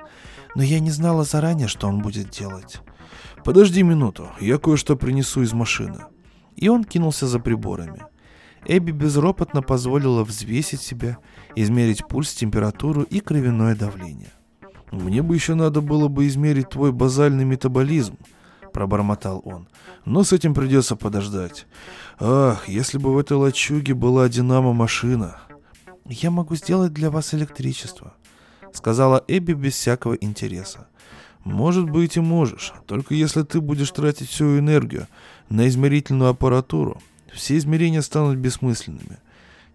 но 0.56 0.64
я 0.64 0.80
не 0.80 0.90
знала 0.90 1.24
заранее, 1.24 1.68
что 1.68 1.88
он 1.88 2.02
будет 2.02 2.32
делать. 2.32 2.82
«Подожди 3.46 3.84
минуту, 3.84 4.32
я 4.40 4.58
кое-что 4.58 4.96
принесу 4.96 5.44
из 5.44 5.54
машины», 5.54 6.06
и 6.56 6.70
он 6.70 6.84
кинулся 6.84 7.28
за 7.28 7.40
приборами. 7.40 8.04
Эбби 8.66 8.92
безропотно 8.92 9.62
позволила 9.62 10.24
взвесить 10.24 10.82
себя, 10.82 11.18
измерить 11.56 12.08
пульс, 12.08 12.34
температуру 12.34 13.02
и 13.02 13.20
кровяное 13.20 13.76
давление. 13.76 14.32
«Мне 14.92 15.22
бы 15.24 15.36
еще 15.36 15.56
надо 15.56 15.82
было 15.82 16.10
бы 16.10 16.28
измерить 16.28 16.70
твой 16.70 16.92
базальный 16.92 17.46
метаболизм»,— 17.46 18.18
пробормотал 18.74 19.42
он. 19.46 19.68
«Но 20.06 20.24
с 20.24 20.34
этим 20.34 20.54
придется 20.54 20.96
подождать. 20.96 21.66
Ах, 22.20 22.68
если 22.68 22.98
бы 22.98 23.14
в 23.14 23.18
этой 23.18 23.38
лачуге 23.38 23.94
была 23.94 24.28
динамо-машина!» 24.30 25.42
«Я 26.06 26.30
могу 26.30 26.56
сделать 26.56 26.94
для 26.94 27.10
вас 27.10 27.34
электричество»,— 27.34 28.14
сказала 28.74 29.24
Эбби 29.28 29.54
без 29.54 29.76
всякого 29.76 30.14
интереса. 30.16 30.88
«Может 31.46 31.90
быть 31.90 32.18
и 32.18 32.20
можешь, 32.20 32.74
только 32.86 33.16
если 33.16 33.44
ты 33.44 33.62
будешь 33.62 33.92
тратить 33.92 34.30
всю 34.30 34.60
энергию 34.60 35.08
на 35.52 35.68
измерительную 35.68 36.32
аппаратуру, 36.32 37.02
все 37.34 37.58
измерения 37.58 38.02
станут 38.02 38.38
бессмысленными. 38.38 39.20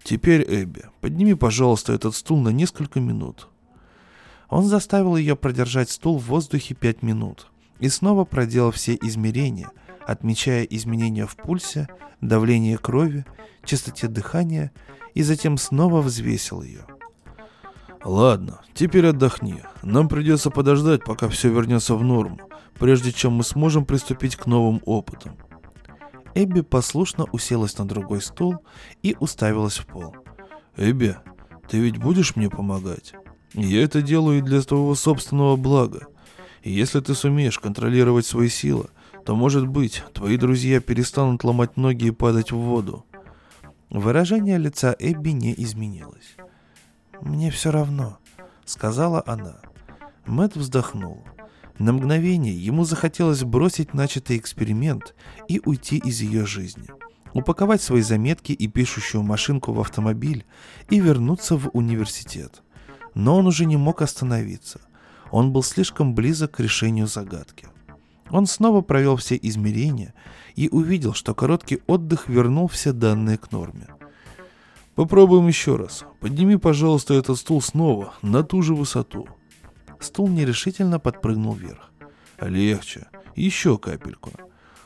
Теперь, 0.03 0.43
Эбби, 0.47 0.85
подними, 1.01 1.35
пожалуйста, 1.35 1.93
этот 1.93 2.15
стул 2.15 2.39
на 2.41 2.49
несколько 2.49 2.99
минут». 2.99 3.47
Он 4.49 4.65
заставил 4.65 5.17
ее 5.17 5.35
продержать 5.35 5.89
стул 5.89 6.17
в 6.17 6.27
воздухе 6.27 6.73
пять 6.73 7.01
минут 7.03 7.47
и 7.79 7.89
снова 7.89 8.23
проделал 8.23 8.71
все 8.71 8.95
измерения, 8.95 9.69
отмечая 10.05 10.63
изменения 10.63 11.25
в 11.25 11.35
пульсе, 11.35 11.89
давлении 12.21 12.77
крови, 12.77 13.25
частоте 13.65 14.07
дыхания 14.07 14.71
и 15.13 15.21
затем 15.21 15.57
снова 15.57 16.01
взвесил 16.01 16.61
ее. 16.61 16.85
«Ладно, 18.05 18.61
теперь 18.73 19.07
отдохни. 19.07 19.61
Нам 19.83 20.07
придется 20.07 20.49
подождать, 20.49 21.03
пока 21.03 21.27
все 21.27 21.49
вернется 21.49 21.95
в 21.95 22.03
норму, 22.03 22.39
прежде 22.79 23.11
чем 23.11 23.33
мы 23.33 23.43
сможем 23.43 23.83
приступить 23.83 24.37
к 24.37 24.45
новым 24.45 24.81
опытам. 24.85 25.35
Эбби 26.43 26.61
послушно 26.61 27.25
уселась 27.31 27.77
на 27.77 27.87
другой 27.87 28.21
стул 28.21 28.57
и 29.01 29.15
уставилась 29.19 29.77
в 29.77 29.85
пол. 29.85 30.15
«Эбби, 30.75 31.15
ты 31.69 31.79
ведь 31.79 31.97
будешь 31.97 32.35
мне 32.35 32.49
помогать?» 32.49 33.13
Я 33.53 33.83
это 33.83 34.01
делаю 34.01 34.43
для 34.43 34.61
твоего 34.61 34.93
собственного 34.93 35.55
блага. 35.55 36.07
И 36.61 36.71
если 36.71 36.99
ты 36.99 37.15
сумеешь 37.15 37.59
контролировать 37.59 38.25
свои 38.25 38.49
силы, 38.49 38.89
то, 39.25 39.35
может 39.35 39.67
быть, 39.67 40.03
твои 40.13 40.37
друзья 40.37 40.79
перестанут 40.79 41.43
ломать 41.43 41.75
ноги 41.77 42.07
и 42.07 42.11
падать 42.11 42.51
в 42.51 42.57
воду. 42.57 43.05
Выражение 43.89 44.57
лица 44.57 44.95
Эбби 44.99 45.29
не 45.29 45.53
изменилось. 45.57 46.35
«Мне 47.21 47.49
все 47.49 47.71
равно»,— 47.71 48.19
сказала 48.65 49.23
она. 49.25 49.55
Мэт 50.25 50.55
вздохнул. 50.55 51.23
На 51.79 51.93
мгновение 51.93 52.57
ему 52.57 52.85
захотелось 52.85 53.43
бросить 53.43 53.93
начатый 53.93 54.37
эксперимент 54.37 55.13
и 55.47 55.61
уйти 55.63 55.97
из 55.97 56.21
ее 56.21 56.45
жизни, 56.45 56.87
упаковать 57.33 57.81
свои 57.81 58.01
заметки 58.01 58.51
и 58.51 58.67
пишущую 58.67 59.23
машинку 59.23 59.73
в 59.73 59.79
автомобиль 59.79 60.45
и 60.89 60.99
вернуться 60.99 61.55
в 61.55 61.69
университет. 61.73 62.63
Но 63.13 63.37
он 63.37 63.47
уже 63.47 63.65
не 63.65 63.77
мог 63.77 64.01
остановиться. 64.01 64.81
Он 65.31 65.51
был 65.51 65.61
слишком 65.61 66.15
близок 66.15 66.51
к 66.51 66.59
решению 66.59 67.07
загадки. 67.07 67.67
Он 68.29 68.45
снова 68.45 68.81
провел 68.81 69.15
все 69.15 69.37
измерения 69.41 70.13
и 70.55 70.69
увидел, 70.69 71.13
что 71.13 71.35
короткий 71.35 71.79
отдых 71.87 72.27
вернул 72.27 72.67
все 72.67 72.91
данные 72.91 73.37
к 73.37 73.51
норме. 73.51 73.87
Попробуем 74.95 75.47
еще 75.47 75.75
раз. 75.75 76.05
Подними, 76.19 76.57
пожалуйста, 76.57 77.13
этот 77.13 77.37
стул 77.37 77.61
снова, 77.61 78.13
на 78.23 78.43
ту 78.43 78.63
же 78.63 78.73
высоту. 78.73 79.27
Стул 79.99 80.27
нерешительно 80.27 80.99
подпрыгнул 80.99 81.53
вверх. 81.53 81.91
Легче. 82.39 83.07
Еще 83.35 83.77
капельку. 83.77 84.31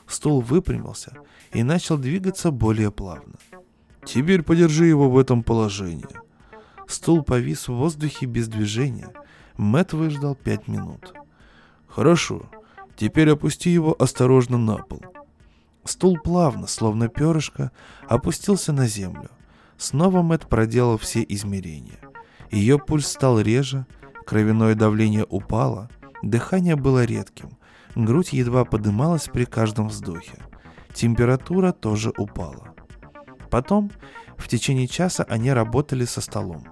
Стул 0.07 0.41
выпрямился 0.41 1.13
и 1.51 1.63
начал 1.63 1.97
двигаться 1.97 2.51
более 2.51 2.91
плавно. 2.91 3.35
Теперь 4.05 4.43
подержи 4.43 4.85
его 4.85 5.09
в 5.09 5.17
этом 5.17 5.43
положении. 5.43 6.05
Стул 6.87 7.23
повис 7.23 7.67
в 7.67 7.73
воздухе 7.73 8.25
без 8.25 8.47
движения. 8.47 9.09
Мэт 9.57 9.93
выждал 9.93 10.35
пять 10.35 10.67
минут. 10.67 11.13
Хорошо. 11.87 12.49
Теперь 12.95 13.29
опусти 13.29 13.69
его 13.69 13.95
осторожно 13.97 14.57
на 14.57 14.77
пол. 14.77 15.01
Стул 15.83 16.17
плавно, 16.17 16.67
словно 16.67 17.07
перышко, 17.07 17.71
опустился 18.07 18.71
на 18.71 18.87
землю. 18.87 19.29
Снова 19.77 20.21
Мэт 20.21 20.47
проделал 20.47 20.97
все 20.97 21.25
измерения. 21.27 21.99
Ее 22.51 22.77
пульс 22.77 23.07
стал 23.07 23.39
реже, 23.39 23.85
кровяное 24.25 24.75
давление 24.75 25.25
упало, 25.29 25.89
дыхание 26.21 26.75
было 26.75 27.05
редким, 27.05 27.57
грудь 27.95 28.33
едва 28.33 28.65
подымалась 28.65 29.29
при 29.31 29.45
каждом 29.45 29.87
вздохе. 29.87 30.37
Температура 30.93 31.71
тоже 31.71 32.11
упала. 32.17 32.73
Потом, 33.49 33.91
в 34.37 34.47
течение 34.47 34.87
часа 34.87 35.23
они 35.29 35.51
работали 35.51 36.05
со 36.05 36.21
столом. 36.21 36.63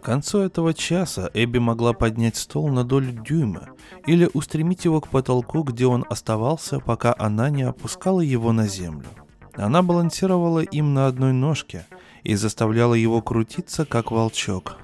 К 0.00 0.02
концу 0.02 0.38
этого 0.38 0.72
часа 0.72 1.30
Эбби 1.34 1.58
могла 1.58 1.92
поднять 1.92 2.36
стол 2.36 2.68
на 2.68 2.84
долю 2.84 3.12
дюйма 3.12 3.68
или 4.06 4.30
устремить 4.32 4.86
его 4.86 5.00
к 5.02 5.08
потолку, 5.08 5.62
где 5.62 5.86
он 5.86 6.06
оставался, 6.08 6.80
пока 6.80 7.14
она 7.18 7.50
не 7.50 7.62
опускала 7.64 8.22
его 8.22 8.52
на 8.52 8.66
землю. 8.66 9.08
Она 9.54 9.82
балансировала 9.82 10.60
им 10.60 10.94
на 10.94 11.06
одной 11.06 11.34
ножке 11.34 11.84
и 12.22 12.34
заставляла 12.34 12.94
его 12.94 13.20
крутиться, 13.20 13.84
как 13.84 14.10
волчок. 14.10 14.78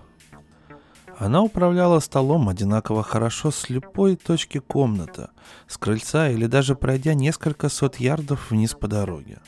Она 1.19 1.43
управляла 1.43 2.01
столом 2.01 2.51
одинаково 2.51 3.03
хорошо 3.03 3.51
с 3.51 3.71
любой 3.71 4.17
точки 4.17 4.59
комнаты, 4.59 5.29
с 5.67 5.79
крыльца 5.79 6.29
или 6.29 6.47
даже 6.47 6.75
пройдя 6.75 7.15
несколько 7.15 7.71
сот 7.71 7.97
ярдов 7.97 8.51
вниз 8.51 8.75
по 8.75 8.87
дороге. 8.87 9.39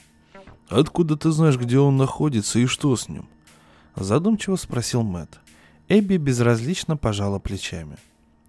«Откуда 0.70 1.16
ты 1.16 1.30
знаешь, 1.30 1.58
где 1.58 1.78
он 1.78 1.98
находится 1.98 2.58
и 2.58 2.66
что 2.66 2.96
с 2.96 3.08
ним?» 3.08 3.28
Задумчиво 3.96 4.56
спросил 4.56 5.02
Мэтт. 5.02 5.40
Эбби 5.88 6.16
безразлично 6.16 6.96
пожала 6.96 7.38
плечами. 7.38 7.96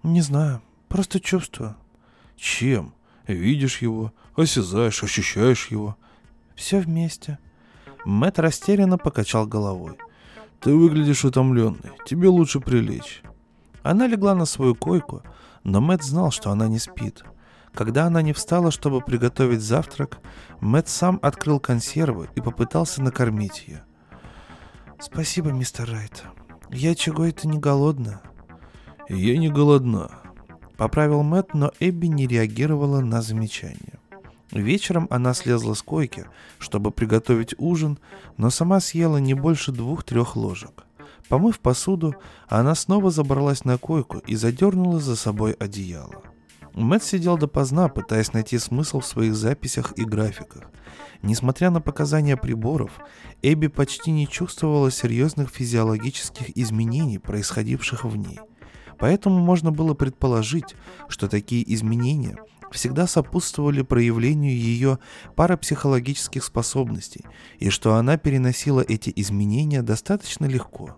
«Не 0.02 0.22
знаю, 0.22 0.62
просто 0.88 1.20
чувствую». 1.20 1.76
«Чем? 2.36 2.94
Видишь 3.26 3.82
его, 3.82 4.14
осязаешь, 4.34 5.02
ощущаешь 5.02 5.68
его?» 5.68 5.96
«Все 6.54 6.78
вместе». 6.78 7.38
Мэт 8.06 8.38
растерянно 8.38 8.96
покачал 8.96 9.46
головой. 9.46 9.96
«Ты 10.60 10.74
выглядишь 10.74 11.24
утомленной, 11.24 11.92
тебе 12.06 12.28
лучше 12.28 12.60
прилечь». 12.60 13.22
Она 13.82 14.06
легла 14.06 14.34
на 14.34 14.44
свою 14.44 14.74
койку, 14.74 15.22
но 15.64 15.80
Мэт 15.80 16.02
знал, 16.02 16.30
что 16.30 16.50
она 16.50 16.68
не 16.68 16.78
спит. 16.78 17.24
Когда 17.72 18.06
она 18.06 18.20
не 18.20 18.32
встала, 18.32 18.70
чтобы 18.70 19.00
приготовить 19.00 19.62
завтрак, 19.62 20.18
Мэт 20.60 20.88
сам 20.88 21.18
открыл 21.22 21.60
консервы 21.60 22.28
и 22.34 22.40
попытался 22.40 23.02
накормить 23.02 23.64
ее. 23.68 23.84
«Спасибо, 24.98 25.50
мистер 25.50 25.90
Райт», 25.90 26.24
я 26.72 26.94
чего-то 26.94 27.48
не 27.48 27.58
голодна. 27.58 28.20
Я 29.08 29.36
не 29.38 29.48
голодна. 29.48 30.10
Поправил 30.76 31.22
Мэт, 31.22 31.52
но 31.52 31.72
Эбби 31.80 32.06
не 32.06 32.28
реагировала 32.28 33.00
на 33.00 33.22
замечание. 33.22 33.98
Вечером 34.52 35.06
она 35.10 35.32
слезла 35.32 35.74
с 35.74 35.82
койки, 35.82 36.26
чтобы 36.58 36.90
приготовить 36.90 37.54
ужин, 37.58 37.98
но 38.36 38.50
сама 38.50 38.80
съела 38.80 39.18
не 39.18 39.34
больше 39.34 39.70
двух-трех 39.70 40.34
ложек. 40.36 40.84
Помыв 41.28 41.60
посуду, 41.60 42.16
она 42.48 42.74
снова 42.74 43.10
забралась 43.10 43.64
на 43.64 43.78
койку 43.78 44.18
и 44.18 44.34
задернула 44.34 44.98
за 44.98 45.14
собой 45.14 45.52
одеяло. 45.52 46.22
Мэтт 46.74 47.04
сидел 47.04 47.36
допоздна, 47.36 47.88
пытаясь 47.88 48.32
найти 48.32 48.58
смысл 48.58 49.00
в 49.00 49.06
своих 49.06 49.34
записях 49.34 49.92
и 49.96 50.04
графиках. 50.04 50.64
Несмотря 51.22 51.70
на 51.70 51.80
показания 51.80 52.36
приборов, 52.36 52.92
Эбби 53.42 53.66
почти 53.68 54.10
не 54.10 54.26
чувствовала 54.26 54.90
серьезных 54.90 55.50
физиологических 55.50 56.56
изменений, 56.56 57.18
происходивших 57.18 58.04
в 58.04 58.16
ней. 58.16 58.40
Поэтому 58.98 59.38
можно 59.38 59.70
было 59.70 59.94
предположить, 59.94 60.74
что 61.08 61.28
такие 61.28 61.62
изменения 61.74 62.36
всегда 62.70 63.06
сопутствовали 63.06 63.82
проявлению 63.82 64.52
ее 64.52 64.98
парапсихологических 65.36 66.44
способностей, 66.44 67.24
и 67.58 67.70
что 67.70 67.94
она 67.94 68.16
переносила 68.16 68.80
эти 68.80 69.12
изменения 69.16 69.82
достаточно 69.82 70.46
легко. 70.46 70.96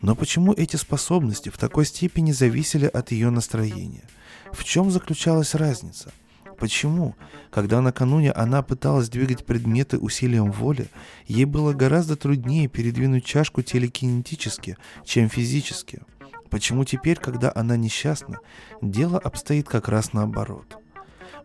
Но 0.00 0.14
почему 0.14 0.52
эти 0.52 0.76
способности 0.76 1.48
в 1.48 1.58
такой 1.58 1.86
степени 1.86 2.32
зависели 2.32 2.86
от 2.86 3.10
ее 3.12 3.30
настроения? 3.30 4.04
В 4.52 4.64
чем 4.64 4.90
заключалась 4.90 5.54
разница? 5.54 6.12
Почему, 6.58 7.16
когда 7.50 7.80
накануне 7.80 8.30
она 8.30 8.62
пыталась 8.62 9.08
двигать 9.08 9.44
предметы 9.44 9.98
усилием 9.98 10.52
воли, 10.52 10.88
ей 11.26 11.46
было 11.46 11.72
гораздо 11.72 12.16
труднее 12.16 12.68
передвинуть 12.68 13.24
чашку 13.24 13.62
телекинетически, 13.62 14.76
чем 15.04 15.28
физически? 15.28 16.02
Почему 16.50 16.84
теперь, 16.84 17.16
когда 17.16 17.50
она 17.54 17.76
несчастна, 17.76 18.38
дело 18.80 19.18
обстоит 19.18 19.68
как 19.68 19.88
раз 19.88 20.12
наоборот? 20.12 20.78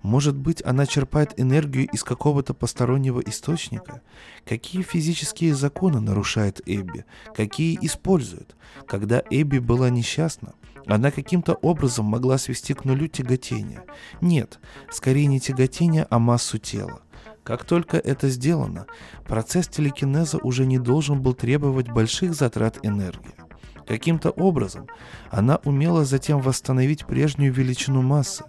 Может 0.01 0.35
быть, 0.35 0.63
она 0.63 0.85
черпает 0.85 1.39
энергию 1.39 1.87
из 1.87 2.03
какого-то 2.03 2.53
постороннего 2.53 3.19
источника? 3.19 4.01
Какие 4.45 4.81
физические 4.81 5.53
законы 5.53 5.99
нарушает 5.99 6.61
Эбби? 6.65 7.05
Какие 7.35 7.77
использует? 7.81 8.55
Когда 8.87 9.21
Эбби 9.29 9.59
была 9.59 9.89
несчастна, 9.89 10.53
она 10.85 11.11
каким-то 11.11 11.53
образом 11.53 12.05
могла 12.05 12.37
свести 12.37 12.73
к 12.73 12.85
нулю 12.85 13.07
тяготение. 13.07 13.83
Нет, 14.21 14.59
скорее 14.89 15.27
не 15.27 15.39
тяготение, 15.39 16.07
а 16.09 16.17
массу 16.17 16.57
тела. 16.57 17.01
Как 17.43 17.65
только 17.65 17.97
это 17.97 18.29
сделано, 18.29 18.85
процесс 19.27 19.67
телекинеза 19.67 20.37
уже 20.37 20.65
не 20.65 20.77
должен 20.77 21.21
был 21.21 21.33
требовать 21.33 21.89
больших 21.89 22.33
затрат 22.33 22.79
энергии. 22.83 23.48
Каким-то 23.89 24.29
образом 24.29 24.85
она 25.31 25.55
умела 25.63 26.05
затем 26.05 26.41
восстановить 26.41 27.07
прежнюю 27.07 27.51
величину 27.51 28.03
массы, 28.03 28.45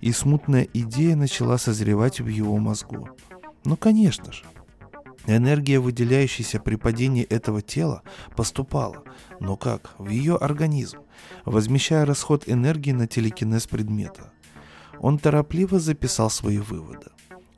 и 0.00 0.12
смутная 0.12 0.68
идея 0.72 1.16
начала 1.16 1.58
созревать 1.58 2.20
в 2.20 2.28
его 2.28 2.56
мозгу. 2.58 3.08
Ну, 3.64 3.76
конечно 3.76 4.30
же. 4.32 4.44
Энергия, 5.26 5.80
выделяющаяся 5.80 6.60
при 6.60 6.76
падении 6.76 7.24
этого 7.24 7.60
тела, 7.60 8.02
поступала, 8.36 9.02
но 9.40 9.56
как? 9.56 9.94
В 9.98 10.10
ее 10.10 10.36
организм, 10.36 10.98
возмещая 11.44 12.06
расход 12.06 12.44
энергии 12.46 12.92
на 12.92 13.08
телекинез 13.08 13.66
предмета. 13.66 14.30
Он 15.00 15.18
торопливо 15.18 15.80
записал 15.80 16.30
свои 16.30 16.58
выводы. 16.58 17.08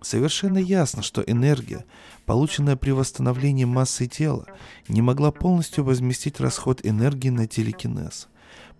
Совершенно 0.02 0.58
ясно, 0.58 1.02
что 1.02 1.22
энергия, 1.22 1.84
полученная 2.26 2.76
при 2.76 2.90
восстановлении 2.90 3.64
массы 3.64 4.06
тела, 4.06 4.46
не 4.88 5.02
могла 5.02 5.32
полностью 5.32 5.84
возместить 5.84 6.38
расход 6.38 6.80
энергии 6.84 7.30
на 7.30 7.46
телекинез. 7.46 8.28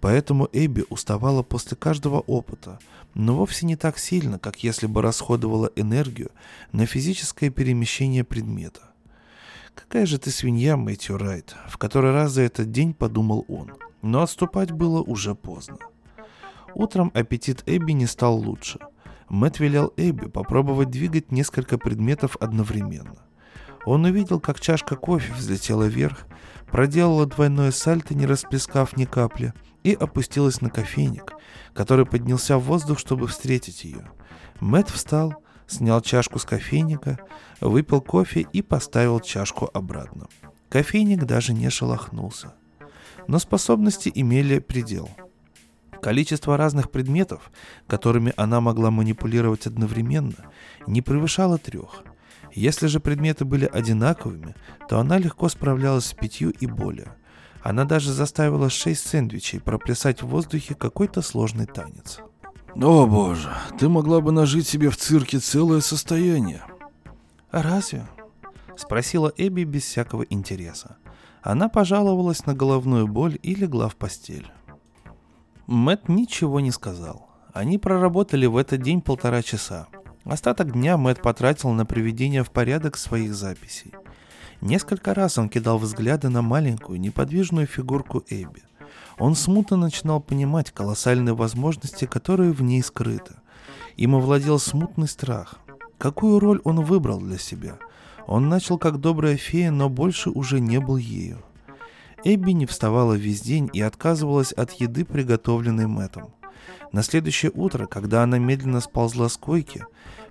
Поэтому 0.00 0.48
Эбби 0.52 0.84
уставала 0.90 1.42
после 1.42 1.76
каждого 1.76 2.20
опыта, 2.20 2.78
но 3.14 3.34
вовсе 3.34 3.64
не 3.64 3.76
так 3.76 3.98
сильно, 3.98 4.38
как 4.38 4.62
если 4.62 4.86
бы 4.86 5.00
расходовала 5.00 5.70
энергию 5.74 6.30
на 6.72 6.84
физическое 6.84 7.50
перемещение 7.50 8.22
предмета. 8.22 8.82
«Какая 9.74 10.06
же 10.06 10.18
ты 10.18 10.30
свинья, 10.30 10.76
Мэтью 10.76 11.18
Райт»,— 11.18 11.54
в 11.68 11.78
который 11.78 12.12
раз 12.12 12.32
за 12.32 12.42
этот 12.42 12.70
день 12.70 12.94
подумал 12.94 13.44
он, 13.48 13.72
но 14.02 14.22
отступать 14.22 14.70
было 14.70 15.02
уже 15.02 15.34
поздно. 15.34 15.78
Утром 16.74 17.10
аппетит 17.14 17.62
Эбби 17.66 17.92
не 17.92 18.06
стал 18.06 18.36
лучше— 18.36 18.78
Мэт 19.28 19.58
велел 19.58 19.92
Эбби 19.96 20.28
попробовать 20.28 20.90
двигать 20.90 21.32
несколько 21.32 21.78
предметов 21.78 22.36
одновременно. 22.40 23.26
Он 23.84 24.04
увидел, 24.04 24.40
как 24.40 24.60
чашка 24.60 24.96
кофе 24.96 25.32
взлетела 25.32 25.84
вверх, 25.84 26.26
проделала 26.70 27.26
двойное 27.26 27.70
сальто, 27.70 28.14
не 28.14 28.26
расплескав 28.26 28.96
ни 28.96 29.04
капли, 29.04 29.52
и 29.84 29.94
опустилась 29.94 30.60
на 30.60 30.70
кофейник, 30.70 31.32
который 31.72 32.06
поднялся 32.06 32.58
в 32.58 32.64
воздух, 32.64 32.98
чтобы 32.98 33.28
встретить 33.28 33.84
ее. 33.84 34.10
Мэт 34.60 34.88
встал, 34.88 35.34
снял 35.68 36.00
чашку 36.00 36.38
с 36.38 36.44
кофейника, 36.44 37.18
выпил 37.60 38.00
кофе 38.00 38.46
и 38.52 38.62
поставил 38.62 39.20
чашку 39.20 39.70
обратно. 39.72 40.26
Кофейник 40.68 41.24
даже 41.24 41.52
не 41.52 41.70
шелохнулся. 41.70 42.54
Но 43.28 43.38
способности 43.38 44.10
имели 44.12 44.58
предел. 44.58 45.08
Количество 46.06 46.56
разных 46.56 46.92
предметов, 46.92 47.50
которыми 47.88 48.32
она 48.36 48.60
могла 48.60 48.92
манипулировать 48.92 49.66
одновременно, 49.66 50.36
не 50.86 51.02
превышало 51.02 51.58
трех. 51.58 52.04
Если 52.52 52.86
же 52.86 53.00
предметы 53.00 53.44
были 53.44 53.66
одинаковыми, 53.66 54.54
то 54.88 55.00
она 55.00 55.18
легко 55.18 55.48
справлялась 55.48 56.04
с 56.04 56.12
пятью 56.12 56.50
и 56.50 56.66
более. 56.66 57.16
Она 57.60 57.84
даже 57.86 58.12
заставила 58.12 58.70
шесть 58.70 59.04
сэндвичей 59.04 59.58
проплясать 59.58 60.22
в 60.22 60.28
воздухе 60.28 60.76
какой-то 60.76 61.22
сложный 61.22 61.66
танец. 61.66 62.20
«О 62.76 63.04
боже, 63.06 63.50
ты 63.76 63.88
могла 63.88 64.20
бы 64.20 64.30
нажить 64.30 64.68
себе 64.68 64.90
в 64.90 64.96
цирке 64.96 65.40
целое 65.40 65.80
состояние». 65.80 66.62
«Разве?»— 67.50 68.06
спросила 68.76 69.32
Эбби 69.36 69.64
без 69.64 69.82
всякого 69.82 70.22
интереса. 70.22 70.98
Она 71.42 71.68
пожаловалась 71.68 72.46
на 72.46 72.54
головную 72.54 73.08
боль 73.08 73.40
и 73.42 73.56
легла 73.56 73.88
в 73.88 73.96
постель. 73.96 74.46
Мэт 75.66 76.08
ничего 76.08 76.60
не 76.60 76.70
сказал. 76.70 77.28
Они 77.52 77.76
проработали 77.76 78.46
в 78.46 78.56
этот 78.56 78.82
день 78.82 79.00
полтора 79.00 79.42
часа. 79.42 79.88
Остаток 80.24 80.72
дня 80.72 80.96
Мэт 80.96 81.20
потратил 81.20 81.70
на 81.70 81.84
приведение 81.84 82.44
в 82.44 82.52
порядок 82.52 82.96
своих 82.96 83.34
записей. 83.34 83.92
Несколько 84.60 85.12
раз 85.12 85.38
он 85.38 85.48
кидал 85.48 85.78
взгляды 85.78 86.28
на 86.28 86.40
маленькую, 86.40 87.00
неподвижную 87.00 87.66
фигурку 87.66 88.22
Эбби. 88.28 88.62
Он 89.18 89.34
смутно 89.34 89.76
начинал 89.76 90.20
понимать 90.20 90.70
колоссальные 90.70 91.34
возможности, 91.34 92.04
которые 92.04 92.52
в 92.52 92.62
ней 92.62 92.80
скрыты. 92.80 93.34
Им 93.96 94.14
овладел 94.14 94.60
смутный 94.60 95.08
страх. 95.08 95.56
Какую 95.98 96.38
роль 96.38 96.60
он 96.62 96.84
выбрал 96.84 97.18
для 97.18 97.38
себя? 97.38 97.78
Он 98.28 98.48
начал 98.48 98.78
как 98.78 99.00
добрая 99.00 99.36
фея, 99.36 99.72
но 99.72 99.88
больше 99.88 100.30
уже 100.30 100.60
не 100.60 100.78
был 100.78 100.96
ею. 100.96 101.42
Эбби 102.24 102.52
не 102.52 102.66
вставала 102.66 103.14
весь 103.14 103.40
день 103.40 103.70
и 103.72 103.80
отказывалась 103.80 104.52
от 104.52 104.72
еды, 104.72 105.04
приготовленной 105.04 105.86
Мэттом. 105.86 106.34
На 106.92 107.02
следующее 107.02 107.52
утро, 107.54 107.86
когда 107.86 108.22
она 108.22 108.38
медленно 108.38 108.80
сползла 108.80 109.28
с 109.28 109.36
койки, 109.36 109.84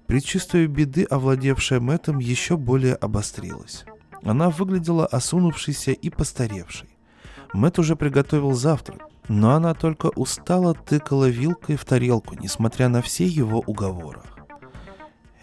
предчувствие 0.08 0.68
беды, 0.68 1.04
овладевшее 1.04 1.80
Мэттом, 1.80 2.20
еще 2.20 2.58
более 2.58 2.96
обострилось. 2.96 3.86
Она 4.24 4.50
выглядела 4.50 5.06
осунувшейся 5.06 5.92
и 5.92 6.10
постаревшей. 6.10 6.90
Мэт 7.54 7.80
уже 7.80 7.96
приготовил 7.96 8.54
завтрак, 8.54 9.08
но 9.28 9.52
она 9.52 9.74
только 9.74 10.08
устало 10.08 10.74
тыкала 10.74 11.30
вилкой 11.30 11.78
в 11.78 11.86
тарелку, 11.86 12.36
несмотря 12.40 12.90
на 12.90 13.02
все 13.02 13.26
его 13.26 13.64
уговоры. 13.66 14.22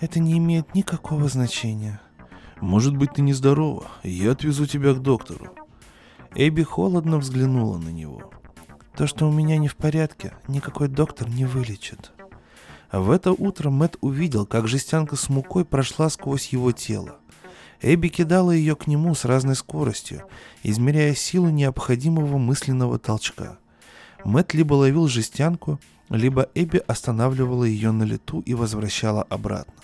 «Это 0.01 0.19
не 0.19 0.37
имеет 0.39 0.75
никакого 0.75 1.29
значения», 1.29 2.01
может 2.63 2.97
быть, 2.97 3.15
ты 3.15 3.23
нездорова. 3.23 3.89
Я 4.05 4.31
отвезу 4.31 4.67
тебя 4.67 4.95
к 4.95 5.03
доктору. 5.03 5.53
Эбби 6.35 6.63
холодно 6.63 7.19
взглянула 7.19 7.77
на 7.77 7.91
него. 7.91 8.31
То, 8.97 9.07
что 9.07 9.29
у 9.29 9.33
меня 9.33 9.59
не 9.59 9.69
в 9.69 9.77
порядке, 9.77 10.33
никакой 10.49 10.89
доктор 10.89 11.29
не 11.29 11.45
вылечит. 11.45 12.13
А 12.91 13.01
в 13.01 13.11
это 13.11 13.33
утро 13.33 13.69
Мэт 13.69 13.97
увидел, 14.01 14.47
как 14.47 14.67
жестянка 14.67 15.17
с 15.17 15.29
мукой 15.29 15.65
прошла 15.65 16.09
сквозь 16.09 16.49
его 16.49 16.73
тело. 16.73 17.19
Эбби 17.83 18.09
кидала 18.09 18.51
ее 18.51 18.77
к 18.77 18.87
нему 18.87 19.15
с 19.15 19.25
разной 19.27 19.57
скоростью, 19.57 20.23
измеряя 20.63 21.15
силу 21.15 21.51
необходимого 21.51 22.39
мысленного 22.39 22.99
толчка. 22.99 23.59
Мэт 24.25 24.55
либо 24.55 24.75
ловил 24.75 25.09
жестянку, 25.09 25.81
либо 26.09 26.49
Эбби 26.55 26.83
останавливала 26.87 27.65
ее 27.65 27.91
на 27.91 28.05
лету 28.05 28.41
и 28.41 28.55
возвращала 28.55 29.23
обратно. 29.25 29.75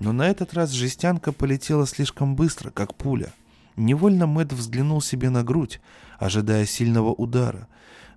Но 0.00 0.12
на 0.12 0.28
этот 0.28 0.54
раз 0.54 0.70
жестянка 0.70 1.32
полетела 1.32 1.86
слишком 1.86 2.34
быстро, 2.34 2.70
как 2.70 2.94
пуля. 2.94 3.32
Невольно 3.78 4.26
Мэтт 4.26 4.52
взглянул 4.52 5.00
себе 5.00 5.30
на 5.30 5.44
грудь, 5.44 5.80
ожидая 6.18 6.66
сильного 6.66 7.10
удара, 7.10 7.68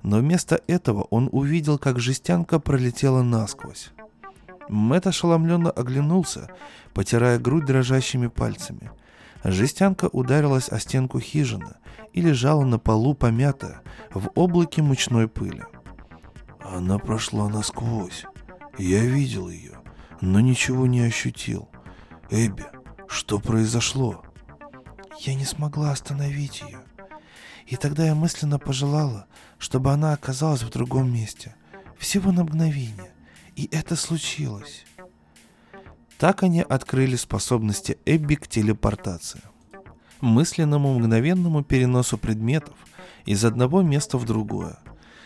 но 0.02 0.18
вместо 0.18 0.60
этого 0.66 1.04
он 1.12 1.30
увидел, 1.32 1.78
как 1.78 2.00
жестянка 2.00 2.60
пролетела 2.60 3.22
насквозь. 3.22 3.92
Мэтт 4.70 5.06
ошеломленно 5.06 5.70
оглянулся, 5.70 6.50
потирая 6.96 7.38
грудь 7.38 7.66
дрожащими 7.66 8.26
пальцами. 8.26 8.90
Жестянка 9.44 10.06
ударилась 10.12 10.68
о 10.68 10.80
стенку 10.80 11.20
хижины 11.20 11.76
и 12.12 12.22
лежала 12.22 12.66
на 12.66 12.80
полу 12.80 13.14
помятая, 13.14 13.82
в 14.12 14.32
облаке 14.34 14.82
мучной 14.82 15.28
пыли. 15.28 15.64
Она 16.60 16.98
прошла 16.98 17.50
насквозь. 17.50 18.26
Я 18.80 19.06
видел 19.06 19.48
ее, 19.48 19.78
но 20.22 20.40
ничего 20.40 20.88
не 20.88 21.02
ощутил. 21.02 21.70
Эбби, 22.32 22.66
что 23.08 23.38
произошло? 23.38 24.24
Я 25.20 25.36
не 25.36 25.46
смогла 25.46 25.92
остановить 25.92 26.62
ее. 26.62 26.82
И 27.68 27.76
тогда 27.76 28.06
я 28.06 28.16
мысленно 28.16 28.60
пожелала, 28.60 29.28
чтобы 29.58 29.92
она 29.92 30.14
оказалась 30.14 30.64
в 30.64 30.70
другом 30.70 31.14
месте. 31.14 31.56
Всего 31.98 32.32
на 32.32 32.44
мгновение. 32.44 33.12
И 33.56 33.70
это 33.72 33.96
случилось. 33.96 34.86
Так 36.18 36.44
они 36.44 36.62
открыли 36.62 37.16
способности 37.16 37.98
Эбби 38.06 38.36
к 38.36 38.48
телепортации. 38.48 39.42
Мысленному 40.22 40.94
мгновенному 40.94 41.64
переносу 41.64 42.18
предметов 42.18 42.76
из 43.26 43.44
одного 43.44 43.82
места 43.82 44.18
в 44.18 44.26
другое. 44.26 44.78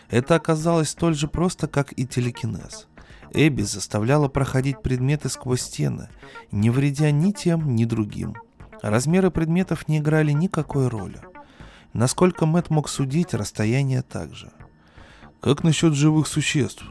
Это 0.10 0.36
оказалось 0.36 0.90
столь 0.90 1.16
же 1.16 1.28
просто, 1.28 1.68
как 1.68 1.94
и 1.98 2.06
телекинез– 2.06 2.88
Эбби 3.36 3.64
заставляла 3.64 4.30
проходить 4.30 4.82
предметы 4.82 5.30
сквозь 5.30 5.62
стены, 5.62 6.10
не 6.52 6.70
вредя 6.70 7.12
ни 7.12 7.32
тем, 7.32 7.76
ни 7.76 7.86
другим. 7.86 8.36
Размеры 8.88 9.32
предметов 9.32 9.88
не 9.88 9.98
играли 9.98 10.32
никакой 10.32 10.90
роли. 10.90 11.20
Насколько 11.94 12.46
Мэт 12.46 12.70
мог 12.70 12.88
судить, 12.88 13.34
расстояние 13.34 14.04
также. 14.04 14.52
«Как 15.42 15.64
насчет 15.64 15.96
живых 15.96 16.28
существ?» 16.28 16.86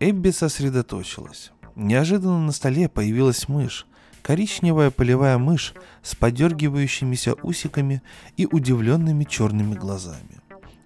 Эбби 0.00 0.30
сосредоточилась. 0.30 1.52
Неожиданно 1.74 2.38
на 2.38 2.52
столе 2.52 2.88
появилась 2.88 3.48
мышь, 3.48 3.86
коричневая 4.22 4.90
полевая 4.90 5.36
мышь 5.36 5.74
с 6.02 6.14
подергивающимися 6.14 7.34
усиками 7.34 8.00
и 8.38 8.46
удивленными 8.46 9.24
черными 9.24 9.74
глазами. 9.74 10.40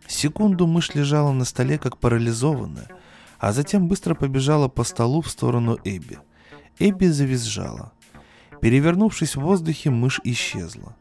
Секунду 0.08 0.66
мышь 0.66 0.96
лежала 0.96 1.30
на 1.30 1.44
столе 1.44 1.78
как 1.78 1.98
парализованная– 1.98 2.88
а 3.42 3.52
затем 3.52 3.88
быстро 3.88 4.14
побежала 4.14 4.68
по 4.68 4.84
столу 4.84 5.20
в 5.20 5.28
сторону 5.28 5.76
Эбби. 5.82 6.20
Эбби 6.78 7.06
завизжала. 7.06 7.90
Перевернувшись 8.62 9.34
в 9.34 9.40
воздухе, 9.40 9.90
мышь 9.90 10.20
исчезла. 10.22 10.94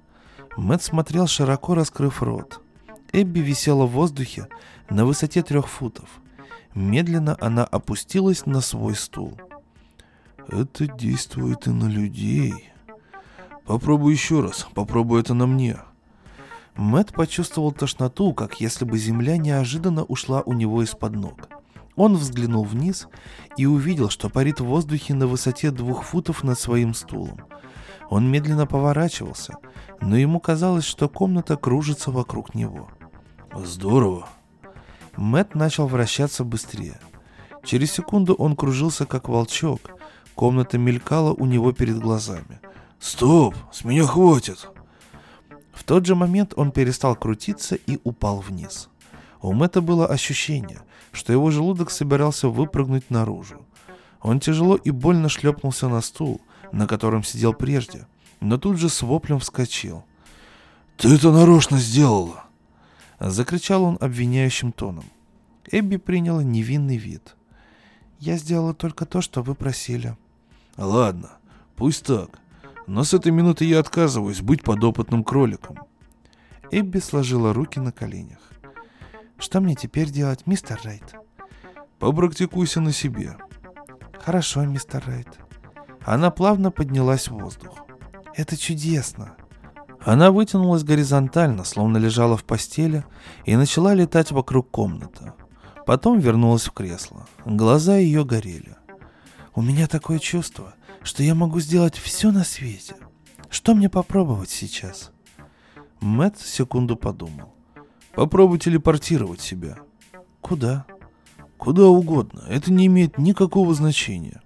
Мэтт 0.58 0.82
смотрел, 0.82 1.28
широко 1.28 1.76
раскрыв 1.76 2.24
рот. 2.24 2.60
Эбби 3.14 3.40
висела 3.40 3.86
в 3.86 3.92
воздухе 3.92 4.48
на 4.90 5.06
высоте 5.06 5.44
трех 5.44 5.68
футов. 5.68 6.10
Медленно 6.74 7.38
она 7.40 7.64
опустилась 7.64 8.48
на 8.48 8.62
свой 8.62 8.96
стул. 8.96 9.40
«Это 10.48 10.88
действует 10.88 11.68
и 11.68 11.70
на 11.70 11.86
людей. 11.88 12.72
Попробуй 13.68 14.14
еще 14.14 14.42
раз, 14.42 14.68
попробуй 14.74 15.22
это 15.22 15.36
на 15.36 15.46
мне». 15.46 15.78
Мэт 16.76 17.14
почувствовал 17.14 17.72
тошноту, 17.72 18.34
как 18.34 18.60
если 18.60 18.86
бы 18.86 18.98
земля 18.98 19.38
неожиданно 19.38 20.04
ушла 20.04 20.42
у 20.42 20.54
него 20.54 20.82
из-под 20.82 21.14
ног. 21.14 21.51
Он 21.96 22.16
взглянул 22.16 22.64
вниз 22.64 23.08
и 23.58 23.66
увидел, 23.66 24.10
что 24.10 24.30
парит 24.30 24.60
в 24.60 24.66
воздухе 24.66 25.14
на 25.14 25.28
высоте 25.28 25.72
двух 25.72 26.04
футов 26.04 26.44
над 26.44 26.60
своим 26.60 26.94
стулом. 26.94 27.40
Он 28.10 28.30
медленно 28.30 28.68
поворачивался, 28.68 29.56
но 30.02 30.18
ему 30.18 30.40
казалось, 30.40 30.86
что 30.86 31.10
комната 31.10 31.56
кружится 31.58 32.12
вокруг 32.12 32.56
него. 32.56 32.90
«Здорово!» 33.54 34.28
Мэт 35.18 35.56
начал 35.56 35.88
вращаться 35.88 36.44
быстрее. 36.44 37.00
Через 37.64 37.92
секунду 37.92 38.34
он 38.34 38.56
кружился, 38.56 39.06
как 39.06 39.30
волчок. 39.30 39.92
Комната 40.36 40.78
мелькала 40.78 41.34
у 41.34 41.46
него 41.46 41.72
перед 41.74 42.00
глазами. 42.00 42.60
«Стоп! 43.00 43.56
С 43.72 43.84
меня 43.84 44.06
хватит!» 44.06 44.70
В 45.74 45.84
тот 45.84 46.06
же 46.06 46.16
момент 46.16 46.54
он 46.56 46.72
перестал 46.72 47.16
крутиться 47.16 47.76
и 47.76 48.00
упал 48.04 48.40
вниз. 48.40 48.90
У 49.42 49.54
Мэтта 49.54 49.82
было 49.82 50.08
ощущение, 50.08 50.82
что 51.12 51.34
его 51.34 51.52
желудок 51.52 51.92
собирался 51.92 52.48
выпрыгнуть 52.48 53.10
наружу. 53.10 53.66
Он 54.22 54.40
тяжело 54.40 54.76
и 54.76 54.92
больно 54.92 55.30
шлепнулся 55.30 55.88
на 55.88 56.02
стул, 56.02 56.42
на 56.72 56.88
котором 56.88 57.24
сидел 57.24 57.54
прежде, 57.54 58.08
но 58.40 58.58
тут 58.58 58.78
же 58.78 58.90
с 58.90 59.02
воплем 59.02 59.40
вскочил. 59.40 60.06
«Ты 60.98 61.16
это 61.16 61.32
нарочно 61.32 61.78
сделала!» 61.78 62.46
Закричал 63.20 63.84
он 63.84 63.98
обвиняющим 64.00 64.72
тоном. 64.72 65.06
Эбби 65.72 65.98
приняла 65.98 66.44
невинный 66.44 66.98
вид. 66.98 67.36
«Я 68.20 68.38
сделала 68.38 68.74
только 68.74 69.06
то, 69.06 69.22
что 69.22 69.42
вы 69.42 69.56
просили». 69.56 70.18
«Ладно, 70.78 71.32
пусть 71.76 72.06
так. 72.06 72.40
Но 72.88 73.04
с 73.04 73.14
этой 73.14 73.32
минуты 73.32 73.66
я 73.66 73.80
отказываюсь 73.80 74.42
быть 74.42 74.64
подопытным 74.64 75.24
кроликом». 75.24 75.78
Эбби 76.72 77.00
сложила 77.00 77.54
руки 77.54 77.80
на 77.80 77.92
коленях. 77.92 78.51
Что 79.42 79.60
мне 79.60 79.74
теперь 79.74 80.12
делать, 80.12 80.46
мистер 80.46 80.80
Райт? 80.84 81.16
Попрактикуйся 81.98 82.80
на 82.80 82.94
себе. 82.94 83.38
Хорошо, 84.24 84.64
мистер 84.66 85.04
Райт. 85.08 85.28
Она 86.06 86.30
плавно 86.30 86.70
поднялась 86.70 87.28
в 87.28 87.32
воздух. 87.32 87.86
Это 88.36 88.56
чудесно. 88.56 89.34
Она 90.06 90.30
вытянулась 90.30 90.84
горизонтально, 90.84 91.64
словно 91.64 91.98
лежала 91.98 92.38
в 92.38 92.44
постели, 92.44 93.04
и 93.44 93.56
начала 93.56 93.96
летать 93.96 94.32
вокруг 94.32 94.70
комнаты. 94.70 95.34
Потом 95.88 96.20
вернулась 96.20 96.68
в 96.68 96.72
кресло. 96.72 97.28
Глаза 97.44 97.98
ее 97.98 98.24
горели. 98.24 98.76
У 99.56 99.64
меня 99.64 99.88
такое 99.88 100.20
чувство, 100.20 100.76
что 101.02 101.24
я 101.24 101.34
могу 101.34 101.60
сделать 101.60 101.96
все 101.96 102.32
на 102.32 102.44
свете. 102.44 102.96
Что 103.50 103.74
мне 103.74 103.90
попробовать 103.90 104.52
сейчас? 104.52 105.12
Мэт 106.00 106.40
секунду 106.40 106.96
подумал. 106.96 107.56
Попробуй 108.14 108.60
телепортировать 108.60 109.42
себя. 109.42 109.78
Куда? 110.42 110.86
Куда 111.58 111.86
угодно. 111.86 112.44
Это 112.50 112.72
не 112.72 112.88
имеет 112.88 113.18
никакого 113.18 113.74
значения. 113.74 114.42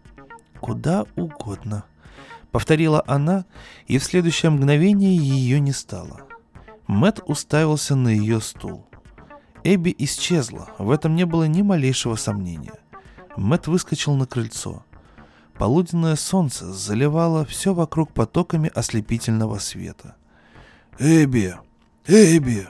Куда 0.59 1.05
угодно. 1.15 1.85
Повторила 2.51 3.03
она, 3.07 3.45
и 3.87 3.97
в 3.97 4.03
следующее 4.03 4.49
мгновение 4.49 5.15
ее 5.15 5.59
не 5.59 5.71
стало. 5.71 6.21
Мэт 6.87 7.19
уставился 7.25 7.95
на 7.95 8.09
ее 8.09 8.39
стул. 8.39 8.87
Эбби 9.63 9.93
исчезла, 9.97 10.69
в 10.77 10.91
этом 10.91 11.15
не 11.15 11.25
было 11.25 11.45
ни 11.45 11.63
малейшего 11.63 12.15
сомнения. 12.15 12.79
Мэт 13.35 13.67
выскочил 13.67 14.13
на 14.13 14.27
крыльцо. 14.27 14.85
Полуденное 15.57 16.15
солнце 16.15 16.71
заливало 16.71 17.45
все 17.45 17.73
вокруг 17.73 18.13
потоками 18.13 18.71
ослепительного 18.73 19.57
света. 19.57 20.15
«Эбби! 20.99 21.55
Эбби!» 22.07 22.67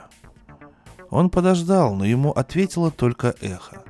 Он 1.10 1.30
подождал, 1.30 1.94
но 1.94 2.04
ему 2.04 2.30
ответило 2.30 2.90
только 2.90 3.34
эхо. 3.40 3.84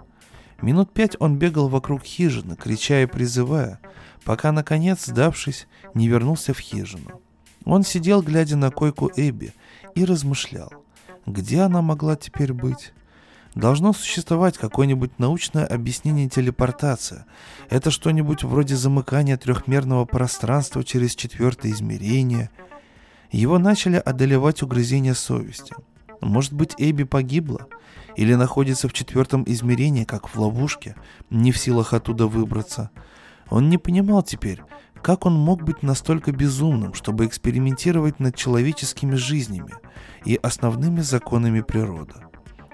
Минут 0.62 0.92
пять 0.92 1.16
он 1.20 1.38
бегал 1.38 1.68
вокруг 1.68 2.02
хижины, 2.02 2.56
крича 2.56 3.02
и 3.02 3.06
призывая, 3.06 3.78
пока, 4.24 4.52
наконец, 4.52 5.06
сдавшись, 5.06 5.66
не 5.94 6.08
вернулся 6.08 6.54
в 6.54 6.58
хижину. 6.58 7.20
Он 7.64 7.82
сидел, 7.82 8.22
глядя 8.22 8.56
на 8.56 8.70
койку 8.70 9.10
Эбби, 9.16 9.52
и 9.94 10.04
размышлял, 10.04 10.72
где 11.26 11.60
она 11.60 11.82
могла 11.82 12.16
теперь 12.16 12.52
быть. 12.52 12.92
Должно 13.54 13.92
существовать 13.92 14.58
какое-нибудь 14.58 15.18
научное 15.18 15.66
объяснение 15.66 16.28
телепортации. 16.28 17.24
Это 17.70 17.90
что-нибудь 17.90 18.44
вроде 18.44 18.76
замыкания 18.76 19.38
трехмерного 19.38 20.04
пространства 20.04 20.84
через 20.84 21.14
четвертое 21.14 21.72
измерение. 21.72 22.50
Его 23.30 23.58
начали 23.58 23.96
одолевать 23.96 24.62
угрызения 24.62 25.14
совести. 25.14 25.74
Может 26.20 26.52
быть, 26.52 26.74
Эбби 26.78 27.04
погибла? 27.04 27.66
Или 28.16 28.34
находится 28.34 28.88
в 28.88 28.92
четвертом 28.92 29.44
измерении, 29.46 30.04
как 30.04 30.28
в 30.28 30.40
ловушке, 30.40 30.96
не 31.30 31.52
в 31.52 31.58
силах 31.58 31.92
оттуда 31.92 32.26
выбраться? 32.26 32.90
Он 33.50 33.68
не 33.68 33.78
понимал 33.78 34.22
теперь, 34.22 34.62
как 35.02 35.26
он 35.26 35.34
мог 35.34 35.62
быть 35.62 35.82
настолько 35.82 36.32
безумным, 36.32 36.94
чтобы 36.94 37.26
экспериментировать 37.26 38.18
над 38.18 38.34
человеческими 38.34 39.14
жизнями 39.14 39.74
и 40.24 40.38
основными 40.42 41.00
законами 41.00 41.60
природы. 41.60 42.14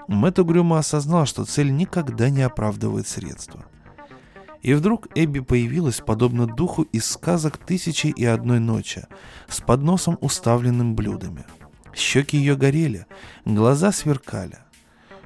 Мэтт 0.07 0.39
угрюмо 0.39 0.79
осознал, 0.79 1.25
что 1.25 1.45
цель 1.45 1.73
никогда 1.73 2.29
не 2.29 2.41
оправдывает 2.41 3.07
средства. 3.07 3.65
И 4.61 4.73
вдруг 4.73 5.07
Эбби 5.15 5.41
появилась, 5.41 5.99
подобно 5.99 6.47
духу 6.47 6.83
из 6.83 7.05
сказок 7.05 7.57
«Тысячи 7.57 8.07
и 8.07 8.23
одной 8.23 8.59
ночи», 8.59 9.05
с 9.49 9.59
подносом, 9.59 10.17
уставленным 10.21 10.95
блюдами. 10.95 11.45
Щеки 11.93 12.37
ее 12.37 12.55
горели, 12.55 13.05
глаза 13.45 13.91
сверкали. 13.91 14.57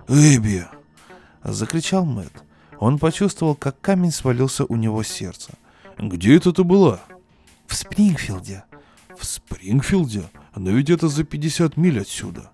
«Эбби!»— 0.08 0.66
закричал 1.44 2.06
Мэтт. 2.06 2.44
Он 2.80 3.00
почувствовал, 3.00 3.56
как 3.56 3.80
камень 3.82 4.12
свалился 4.12 4.66
у 4.66 4.76
него 4.76 5.04
с 5.04 5.08
сердца. 5.08 5.54
«Где 5.98 6.36
это 6.36 6.52
ты 6.54 6.64
была?» 6.64 7.02
«В 7.66 7.76
Спрингфилде». 7.76 8.64
«В 9.18 9.26
Спрингфилде? 9.26 10.24
Но 10.56 10.72
ведь 10.72 10.90
это 10.90 11.08
за 11.08 11.24
50 11.24 11.76
миль 11.76 12.02
отсюда». 12.02 12.52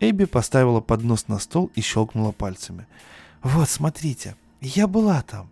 Эбби 0.00 0.24
поставила 0.24 0.80
поднос 0.80 1.28
на 1.28 1.38
стол 1.38 1.70
и 1.74 1.80
щелкнула 1.80 2.32
пальцами. 2.32 2.86
«Вот, 3.42 3.68
смотрите, 3.68 4.36
я 4.60 4.88
была 4.88 5.22
там». 5.22 5.50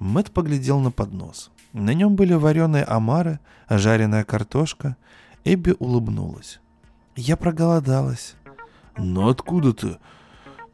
Мэт 0.00 0.32
поглядел 0.32 0.80
на 0.80 0.90
поднос. 0.90 1.50
На 1.72 1.94
нем 1.94 2.16
были 2.16 2.34
вареные 2.34 2.84
омары, 2.84 3.38
жареная 3.68 4.24
картошка. 4.24 4.96
Эбби 5.44 5.76
улыбнулась. 5.78 6.60
«Я 7.20 7.36
проголодалась». 7.36 8.36
«Но 8.96 9.28
откуда 9.28 9.72
ты? 9.72 9.98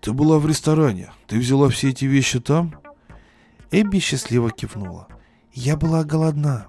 Ты 0.03 0.13
была 0.13 0.39
в 0.39 0.47
ресторане. 0.47 1.11
Ты 1.27 1.39
взяла 1.39 1.71
все 1.71 1.89
эти 1.89 2.05
вещи 2.05 2.39
там?» 2.39 2.75
Эбби 3.71 3.99
счастливо 3.99 4.51
кивнула. 4.51 5.09
«Я 5.55 5.79
была 5.79 6.05
голодна». 6.05 6.67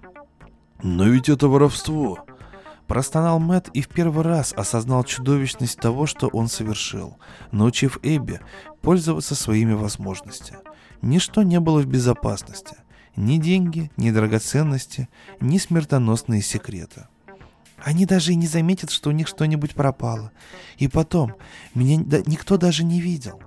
«Но 0.82 1.10
ведь 1.10 1.28
это 1.28 1.50
воровство», 1.50 2.26
Простонал 2.88 3.40
Мэт 3.40 3.68
и 3.74 3.82
в 3.82 3.90
первый 3.90 4.24
раз 4.24 4.54
осознал 4.54 5.04
чудовищность 5.04 5.78
того, 5.78 6.06
что 6.06 6.28
он 6.30 6.48
совершил, 6.48 7.18
научив 7.52 8.00
Эбби 8.02 8.40
пользоваться 8.82 9.36
своими 9.36 9.74
возможностями. 9.74 10.60
Ничто 11.02 11.44
не 11.44 11.60
было 11.60 11.82
в 11.82 11.86
безопасности. 11.86 12.78
Ни 13.18 13.40
деньги, 13.40 13.92
ни 13.98 14.12
драгоценности, 14.12 15.10
ни 15.42 15.58
смертоносные 15.58 16.42
секреты. 16.42 17.08
Они 17.78 18.06
даже 18.06 18.32
и 18.32 18.36
не 18.36 18.48
заметят, 18.48 18.90
что 18.90 19.10
у 19.10 19.14
них 19.14 19.28
что-нибудь 19.28 19.76
пропало. 19.76 20.32
И 20.78 20.88
потом, 20.88 21.36
меня 21.74 21.98
никто 22.26 22.58
даже 22.58 22.84
не 22.84 23.02
видел. 23.02 23.42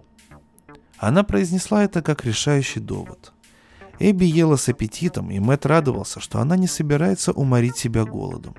Она 0.98 1.22
произнесла 1.22 1.84
это 1.84 2.02
как 2.02 2.24
решающий 2.24 2.80
довод. 2.80 3.32
Эбби 4.00 4.24
ела 4.24 4.56
с 4.56 4.68
аппетитом, 4.68 5.30
и 5.30 5.38
Мэт 5.38 5.66
радовался, 5.66 6.20
что 6.20 6.40
она 6.40 6.56
не 6.56 6.66
собирается 6.66 7.32
уморить 7.32 7.76
себя 7.76 8.04
голодом. 8.04 8.54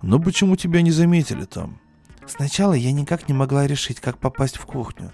Но 0.00 0.18
почему 0.18 0.56
тебя 0.56 0.82
не 0.82 0.90
заметили 0.90 1.44
там? 1.44 1.80
Сначала 2.26 2.72
я 2.72 2.92
никак 2.92 3.28
не 3.28 3.34
могла 3.34 3.66
решить, 3.66 4.00
как 4.00 4.18
попасть 4.18 4.56
в 4.56 4.64
кухню. 4.64 5.12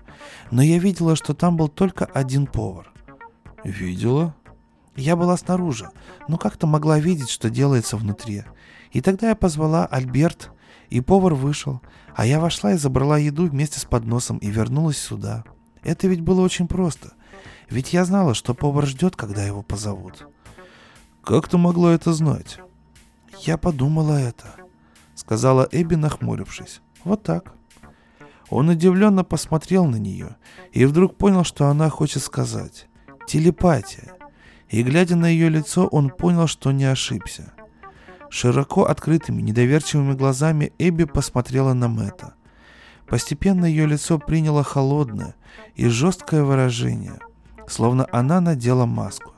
Но 0.50 0.62
я 0.62 0.78
видела, 0.78 1.16
что 1.16 1.34
там 1.34 1.56
был 1.56 1.68
только 1.68 2.04
один 2.04 2.46
повар. 2.46 2.92
Видела? 3.64 4.34
Я 5.00 5.16
была 5.16 5.36
снаружи, 5.36 5.88
но 6.28 6.38
как-то 6.38 6.66
могла 6.66 6.98
видеть, 6.98 7.30
что 7.30 7.50
делается 7.50 7.96
внутри. 7.96 8.44
И 8.92 9.00
тогда 9.00 9.30
я 9.30 9.34
позвала 9.34 9.86
Альберт, 9.86 10.50
и 10.88 11.00
повар 11.00 11.34
вышел, 11.34 11.80
а 12.14 12.26
я 12.26 12.40
вошла 12.40 12.72
и 12.72 12.76
забрала 12.76 13.18
еду 13.18 13.48
вместе 13.48 13.80
с 13.80 13.84
подносом 13.84 14.38
и 14.38 14.48
вернулась 14.48 14.98
сюда. 14.98 15.44
Это 15.82 16.06
ведь 16.08 16.20
было 16.20 16.42
очень 16.42 16.68
просто. 16.68 17.12
Ведь 17.68 17.92
я 17.92 18.04
знала, 18.04 18.34
что 18.34 18.54
повар 18.54 18.86
ждет, 18.86 19.16
когда 19.16 19.44
его 19.44 19.62
позовут. 19.62 20.26
Как 21.22 21.48
ты 21.48 21.56
могла 21.56 21.94
это 21.94 22.12
знать? 22.12 22.58
Я 23.40 23.56
подумала 23.56 24.16
это 24.16 24.60
сказала 25.20 25.68
Эбби, 25.70 25.94
нахмурившись. 25.94 26.80
Вот 27.04 27.22
так. 27.22 27.54
Он 28.48 28.68
удивленно 28.68 29.22
посмотрел 29.22 29.84
на 29.84 29.96
нее 29.96 30.36
и 30.72 30.84
вдруг 30.84 31.16
понял, 31.16 31.44
что 31.44 31.66
она 31.68 31.88
хочет 31.88 32.22
сказать. 32.22 32.88
Телепатия. 33.28 34.12
И 34.70 34.84
глядя 34.84 35.16
на 35.16 35.26
ее 35.26 35.48
лицо, 35.48 35.86
он 35.86 36.10
понял, 36.10 36.46
что 36.46 36.70
не 36.70 36.84
ошибся. 36.84 37.52
Широко 38.30 38.84
открытыми, 38.84 39.42
недоверчивыми 39.42 40.14
глазами 40.14 40.72
Эбби 40.78 41.04
посмотрела 41.04 41.72
на 41.72 41.88
Мэтта. 41.88 42.34
Постепенно 43.08 43.64
ее 43.64 43.86
лицо 43.86 44.18
приняло 44.18 44.62
холодное 44.62 45.34
и 45.74 45.88
жесткое 45.88 46.44
выражение, 46.44 47.18
словно 47.66 48.06
она 48.12 48.40
надела 48.40 48.86
маску. 48.86 49.34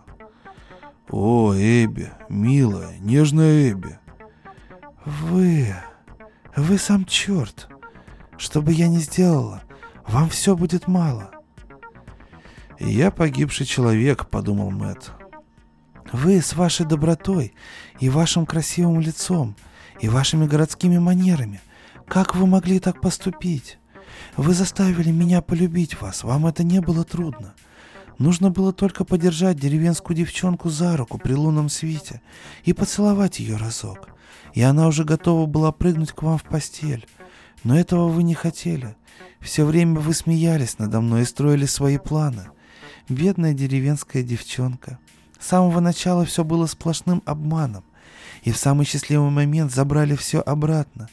«О, 1.08 1.54
Эбби, 1.54 2.10
милая, 2.28 2.98
нежная 2.98 3.72
Эбби, 3.72 3.98
«Вы... 5.04 5.74
вы 6.56 6.78
сам 6.78 7.06
черт. 7.06 7.68
Что 8.36 8.62
бы 8.62 8.72
я 8.72 8.88
ни 8.88 8.98
сделала, 8.98 9.62
вам 10.06 10.28
все 10.28 10.54
будет 10.56 10.86
мало». 10.86 11.30
«Я 12.78 13.10
погибший 13.10 13.66
человек»,— 13.66 14.28
подумал 14.30 14.70
Мэт. 14.70 15.10
«Вы 16.12 16.40
с 16.40 16.54
вашей 16.54 16.86
добротой 16.86 17.54
и 18.00 18.08
вашим 18.08 18.46
красивым 18.46 19.00
лицом 19.00 19.56
и 20.00 20.08
вашими 20.08 20.46
городскими 20.46 20.98
манерами, 20.98 21.60
как 22.06 22.34
вы 22.34 22.46
могли 22.46 22.78
так 22.78 23.00
поступить? 23.00 23.78
Вы 24.36 24.54
заставили 24.54 25.10
меня 25.10 25.40
полюбить 25.40 26.00
вас, 26.00 26.22
вам 26.22 26.46
это 26.46 26.64
не 26.64 26.80
было 26.80 27.04
трудно. 27.04 27.54
Нужно 28.18 28.50
было 28.50 28.72
только 28.72 29.04
подержать 29.04 29.58
деревенскую 29.58 30.16
девчонку 30.16 30.68
за 30.68 30.96
руку 30.96 31.18
при 31.18 31.32
лунном 31.32 31.68
свете 31.68 32.20
и 32.64 32.72
поцеловать 32.72 33.40
ее 33.40 33.56
разок 33.56 34.12
и 34.52 34.62
она 34.62 34.86
уже 34.86 35.04
готова 35.04 35.46
была 35.46 35.72
прыгнуть 35.72 36.12
к 36.12 36.22
вам 36.22 36.38
в 36.38 36.44
постель. 36.44 37.06
Но 37.64 37.78
этого 37.78 38.08
вы 38.08 38.22
не 38.22 38.34
хотели. 38.34 38.96
Все 39.40 39.64
время 39.64 40.00
вы 40.00 40.14
смеялись 40.14 40.78
надо 40.78 41.00
мной 41.00 41.22
и 41.22 41.26
строили 41.26 41.66
свои 41.66 41.98
планы. 41.98 42.48
Бедная 43.08 43.54
деревенская 43.54 44.22
девчонка. 44.22 44.98
С 45.42 45.48
самого 45.48 45.80
начала 45.80 46.24
все 46.24 46.44
было 46.44 46.66
сплошным 46.66 47.20
обманом. 47.26 47.82
И 48.44 48.52
в 48.52 48.56
самый 48.56 48.86
счастливый 48.86 49.30
момент 49.30 49.72
забрали 49.72 50.14
все 50.14 50.40
обратно. 50.40 51.08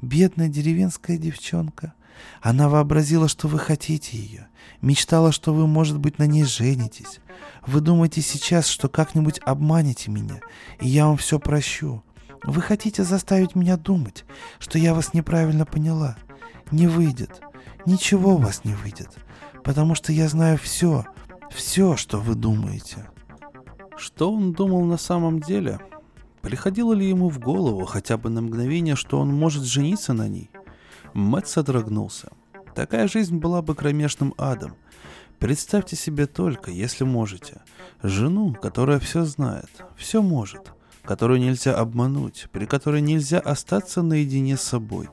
Бедная 0.00 0.48
деревенская 0.48 1.18
девчонка. 1.18 1.92
Она 2.40 2.70
вообразила, 2.70 3.28
что 3.28 3.48
вы 3.48 3.58
хотите 3.58 4.16
ее. 4.16 4.48
Мечтала, 4.80 5.30
что 5.30 5.52
вы, 5.52 5.66
может 5.66 5.98
быть, 5.98 6.18
на 6.18 6.26
ней 6.26 6.44
женитесь. 6.44 7.20
Вы 7.66 7.82
думаете 7.82 8.22
сейчас, 8.22 8.66
что 8.66 8.88
как-нибудь 8.88 9.40
обманете 9.44 10.10
меня, 10.10 10.40
и 10.80 10.88
я 10.88 11.06
вам 11.06 11.18
все 11.18 11.38
прощу. 11.38 12.02
Вы 12.44 12.62
хотите 12.62 13.04
заставить 13.04 13.54
меня 13.54 13.76
думать, 13.76 14.24
что 14.58 14.78
я 14.78 14.94
вас 14.94 15.12
неправильно 15.12 15.66
поняла. 15.66 16.16
Не 16.70 16.86
выйдет. 16.86 17.42
Ничего 17.84 18.36
у 18.36 18.38
вас 18.38 18.64
не 18.64 18.72
выйдет. 18.72 19.10
Потому 19.62 19.94
что 19.94 20.12
я 20.12 20.28
знаю 20.28 20.56
все, 20.56 21.04
все, 21.50 21.96
что 21.96 22.18
вы 22.18 22.36
думаете. 22.36 23.06
Что 23.96 24.30
он 24.32 24.52
думал 24.52 24.84
на 24.84 24.98
самом 24.98 25.40
деле? 25.40 25.80
Приходило 26.42 26.92
ли 26.92 27.08
ему 27.08 27.30
в 27.30 27.38
голову 27.38 27.84
хотя 27.86 28.16
бы 28.18 28.28
на 28.28 28.42
мгновение, 28.42 28.94
что 28.94 29.18
он 29.18 29.34
может 29.34 29.64
жениться 29.64 30.12
на 30.12 30.28
ней? 30.28 30.50
Мэтт 31.14 31.48
содрогнулся. 31.48 32.30
Такая 32.74 33.08
жизнь 33.08 33.38
была 33.38 33.62
бы 33.62 33.74
кромешным 33.74 34.34
адом. 34.36 34.74
Представьте 35.38 35.96
себе 35.96 36.26
только, 36.26 36.70
если 36.70 37.04
можете, 37.04 37.62
жену, 38.02 38.54
которая 38.54 38.98
все 38.98 39.24
знает, 39.24 39.70
все 39.96 40.20
может, 40.22 40.72
которую 41.02 41.40
нельзя 41.40 41.74
обмануть, 41.74 42.48
при 42.52 42.66
которой 42.66 43.00
нельзя 43.00 43.38
остаться 43.38 44.02
наедине 44.02 44.56
с 44.56 44.62
собой. 44.62 45.08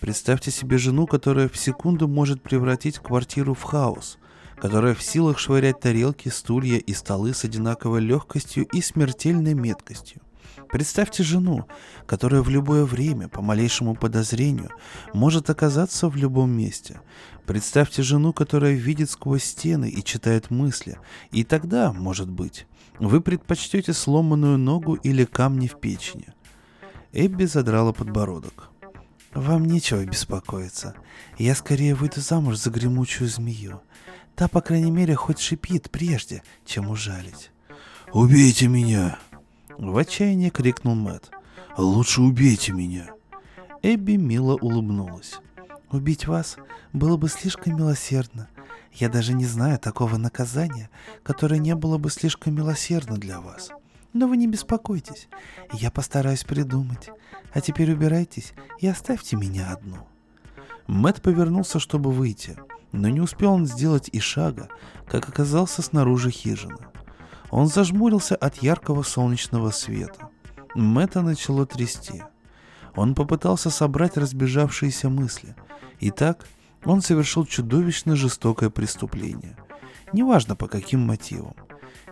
Представьте 0.00 0.50
себе 0.50 0.78
жену, 0.78 1.06
которая 1.06 1.48
в 1.48 1.56
секунду 1.56 2.08
может 2.08 2.42
превратить 2.42 2.98
квартиру 2.98 3.54
в 3.54 3.62
хаос, 3.62 4.18
которая 4.64 4.94
в 4.94 5.02
силах 5.02 5.38
швырять 5.38 5.80
тарелки, 5.80 6.30
стулья 6.30 6.78
и 6.78 6.94
столы 6.94 7.34
с 7.34 7.44
одинаковой 7.44 8.00
легкостью 8.00 8.64
и 8.64 8.80
смертельной 8.80 9.52
меткостью. 9.52 10.22
Представьте 10.70 11.22
жену, 11.22 11.66
которая 12.06 12.40
в 12.40 12.48
любое 12.48 12.86
время, 12.86 13.28
по 13.28 13.42
малейшему 13.42 13.94
подозрению, 13.94 14.70
может 15.12 15.50
оказаться 15.50 16.08
в 16.08 16.16
любом 16.16 16.50
месте. 16.50 17.02
Представьте 17.44 18.02
жену, 18.02 18.32
которая 18.32 18.72
видит 18.72 19.10
сквозь 19.10 19.44
стены 19.44 19.90
и 19.90 20.02
читает 20.02 20.50
мысли. 20.50 20.96
И 21.30 21.44
тогда, 21.44 21.92
может 21.92 22.30
быть, 22.30 22.66
вы 22.98 23.20
предпочтете 23.20 23.92
сломанную 23.92 24.56
ногу 24.56 24.94
или 24.94 25.26
камни 25.26 25.66
в 25.66 25.78
печени. 25.78 26.28
Эбби 27.12 27.44
задрала 27.44 27.92
подбородок. 27.92 28.70
«Вам 29.34 29.66
нечего 29.66 30.02
беспокоиться. 30.06 30.94
Я 31.36 31.54
скорее 31.54 31.94
выйду 31.94 32.22
замуж 32.22 32.56
за 32.56 32.70
гремучую 32.70 33.28
змею. 33.28 33.82
Та, 34.36 34.48
по 34.48 34.60
крайней 34.60 34.90
мере, 34.90 35.14
хоть 35.14 35.38
шипит 35.38 35.90
прежде, 35.90 36.42
чем 36.64 36.90
ужалить». 36.90 37.50
«Убейте 38.12 38.68
меня!» 38.68 39.18
В 39.76 39.96
отчаянии 39.96 40.50
крикнул 40.50 40.94
Мэт. 40.94 41.30
«Лучше 41.76 42.22
убейте 42.22 42.72
меня!» 42.72 43.10
Эбби 43.82 44.16
мило 44.16 44.54
улыбнулась. 44.56 45.40
«Убить 45.90 46.26
вас 46.26 46.56
было 46.92 47.16
бы 47.16 47.28
слишком 47.28 47.76
милосердно. 47.76 48.48
Я 48.92 49.08
даже 49.08 49.32
не 49.32 49.44
знаю 49.44 49.78
такого 49.78 50.16
наказания, 50.16 50.90
которое 51.24 51.58
не 51.58 51.74
было 51.74 51.98
бы 51.98 52.10
слишком 52.10 52.54
милосердно 52.54 53.16
для 53.16 53.40
вас. 53.40 53.70
Но 54.12 54.28
вы 54.28 54.36
не 54.36 54.46
беспокойтесь, 54.46 55.28
я 55.72 55.90
постараюсь 55.90 56.44
придумать. 56.44 57.10
А 57.52 57.60
теперь 57.60 57.92
убирайтесь 57.92 58.52
и 58.78 58.86
оставьте 58.86 59.36
меня 59.36 59.72
одну». 59.72 60.06
Мэт 60.86 61.22
повернулся, 61.22 61.80
чтобы 61.80 62.12
выйти, 62.12 62.56
но 62.94 63.08
не 63.08 63.20
успел 63.20 63.52
он 63.52 63.66
сделать 63.66 64.08
и 64.12 64.20
шага, 64.20 64.68
как 65.06 65.28
оказался 65.28 65.82
снаружи 65.82 66.30
хижины. 66.30 66.78
Он 67.50 67.66
зажмурился 67.66 68.36
от 68.36 68.62
яркого 68.62 69.02
солнечного 69.02 69.70
света. 69.70 70.30
Мэтта 70.74 71.22
начало 71.22 71.66
трясти. 71.66 72.22
Он 72.96 73.14
попытался 73.14 73.70
собрать 73.70 74.16
разбежавшиеся 74.16 75.08
мысли. 75.08 75.56
И 76.00 76.10
так 76.10 76.46
он 76.84 77.02
совершил 77.02 77.44
чудовищно 77.44 78.16
жестокое 78.16 78.70
преступление. 78.70 79.56
Неважно 80.12 80.56
по 80.56 80.68
каким 80.68 81.00
мотивам. 81.00 81.54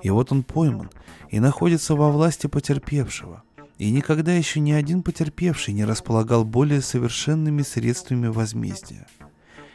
И 0.02 0.10
вот 0.10 0.32
он 0.32 0.42
пойман 0.42 0.90
и 1.30 1.38
находится 1.38 1.94
во 1.94 2.10
власти 2.10 2.48
потерпевшего. 2.48 3.42
И 3.78 3.90
никогда 3.90 4.32
еще 4.32 4.60
ни 4.60 4.72
один 4.72 5.02
потерпевший 5.02 5.74
не 5.74 5.84
располагал 5.84 6.44
более 6.44 6.82
совершенными 6.82 7.62
средствами 7.62 8.26
возмездия. 8.26 9.06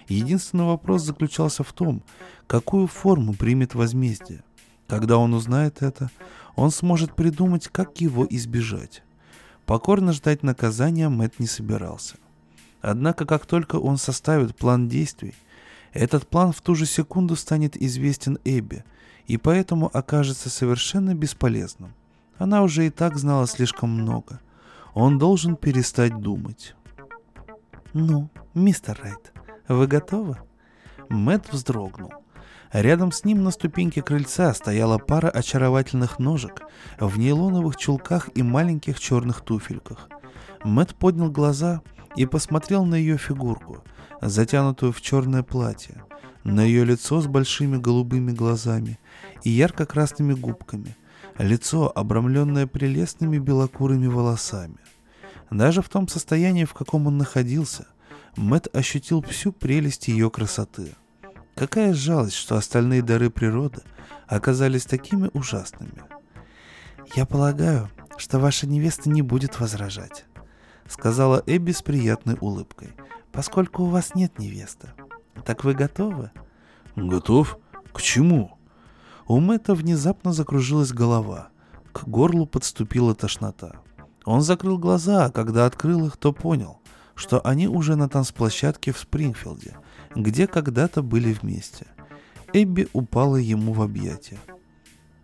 Единственный 0.08 0.66
вопрос 0.66 1.04
заключался 1.04 1.64
в 1.64 1.74
том, 1.74 2.02
какую 2.48 2.88
форму 2.88 3.34
примет 3.34 3.76
возмездие. 3.76 4.44
Когда 4.88 5.18
он 5.18 5.34
узнает 5.34 5.82
это, 5.82 6.10
он 6.56 6.72
сможет 6.72 7.16
придумать, 7.16 7.68
как 7.68 8.00
его 8.00 8.26
избежать. 8.30 9.04
Покорно 9.66 10.14
ждать 10.14 10.44
наказания 10.44 11.10
Мэт 11.10 11.40
не 11.40 11.48
собирался. 11.48 12.16
Однако, 12.82 13.26
как 13.26 13.46
только 13.46 13.76
он 13.76 13.98
составит 13.98 14.56
план 14.56 14.88
действий, 14.88 15.36
этот 15.92 16.28
план 16.28 16.54
в 16.54 16.62
ту 16.62 16.74
же 16.74 16.86
секунду 16.86 17.36
станет 17.36 17.76
известен 17.76 18.40
Эбби, 18.46 18.86
и 19.26 19.38
поэтому 19.38 19.90
окажется 19.92 20.50
совершенно 20.50 21.14
бесполезным. 21.16 21.94
Она 22.38 22.62
уже 22.64 22.88
и 22.88 22.90
так 22.90 23.18
знала 23.18 23.46
слишком 23.46 23.90
много. 23.90 24.40
Он 24.94 25.18
должен 25.18 25.56
перестать 25.58 26.18
думать. 26.20 26.76
«Ну, 27.94 28.30
мистер 28.54 29.00
Райт, 29.02 29.34
вы 29.68 29.88
готовы?» 29.88 30.38
Мэт 31.10 31.52
вздрогнул. 31.52 32.12
Рядом 32.74 33.12
с 33.12 33.24
ним 33.24 33.44
на 33.44 33.52
ступеньке 33.52 34.02
крыльца 34.02 34.54
стояла 34.54 34.98
пара 34.98 35.30
очаровательных 35.30 36.20
ножек 36.20 36.64
в 37.00 37.18
нейлоновых 37.18 37.78
чулках 37.78 38.30
и 38.36 38.44
маленьких 38.44 39.00
черных 39.00 39.42
туфельках. 39.42 40.10
Мэт 40.64 40.96
поднял 40.96 41.32
глаза 41.32 41.82
и 42.16 42.26
посмотрел 42.26 42.84
на 42.84 42.96
ее 42.96 43.18
фигурку, 43.18 43.84
затянутую 44.22 44.92
в 44.92 45.02
черное 45.02 45.44
платье, 45.44 46.04
на 46.44 46.62
ее 46.62 46.84
лицо 46.84 47.22
с 47.22 47.28
большими 47.28 47.78
голубыми 47.78 48.32
глазами 48.32 49.00
и 49.44 49.50
ярко-красными 49.50 50.34
губками, 50.34 50.98
лицо, 51.38 51.92
обрамленное 51.94 52.68
прелестными 52.68 53.38
белокурыми 53.38 54.08
волосами. 54.08 54.78
Даже 55.50 55.82
в 55.82 55.88
том 55.88 56.08
состоянии, 56.08 56.66
в 56.66 56.74
каком 56.74 57.08
он 57.08 57.18
находился, 57.18 57.88
Мэт 58.38 58.74
ощутил 58.74 59.22
всю 59.22 59.52
прелесть 59.52 60.08
ее 60.08 60.30
красоты– 60.30 60.96
Какая 61.58 61.92
жалость, 61.96 62.36
что 62.36 62.56
остальные 62.56 63.02
дары 63.02 63.32
природы 63.32 63.82
оказались 64.28 64.86
такими 64.86 65.32
ужасными. 65.34 66.04
«Я 67.16 67.26
полагаю, 67.26 67.90
что 68.18 68.38
ваша 68.38 68.68
невеста 68.68 69.10
не 69.10 69.24
будет 69.24 69.60
возражать»,— 69.60 70.26
сказала 70.88 71.42
Эбби 71.48 71.72
с 71.72 71.82
приятной 71.82 72.38
улыбкой, 72.40 72.90
«поскольку 73.32 73.84
у 73.84 73.88
вас 73.88 74.14
нет 74.14 74.38
невесты. 74.38 74.90
Так 75.46 75.64
вы 75.64 75.74
готовы?» 75.74 76.30
«Готов? 76.96 77.58
К 77.92 78.04
чему?» 78.04 78.60
У 79.28 79.40
Мэтта 79.40 79.74
внезапно 79.74 80.34
закружилась 80.34 80.94
голова. 80.94 81.50
К 81.92 82.08
горлу 82.08 82.46
подступила 82.46 83.16
тошнота. 83.16 83.82
Он 84.26 84.42
закрыл 84.42 84.78
глаза, 84.78 85.26
а 85.26 85.32
когда 85.32 85.66
открыл 85.66 86.06
их, 86.06 86.18
то 86.18 86.34
понял, 86.34 86.82
что 87.18 87.46
они 87.46 87.68
уже 87.68 87.98
на 87.98 88.08
танцплощадке 88.08 88.94
в 88.94 89.00
Спрингфилде— 89.00 89.76
где 90.18 90.48
когда-то 90.48 91.02
были 91.02 91.34
вместе. 91.34 91.88
Эбби 92.54 92.88
упала 92.94 93.36
ему 93.36 93.74
в 93.74 93.82
объятия. 93.82 94.40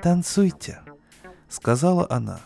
«Танцуйте»,— 0.01 0.79
сказала 1.49 2.05
она. 2.09 2.41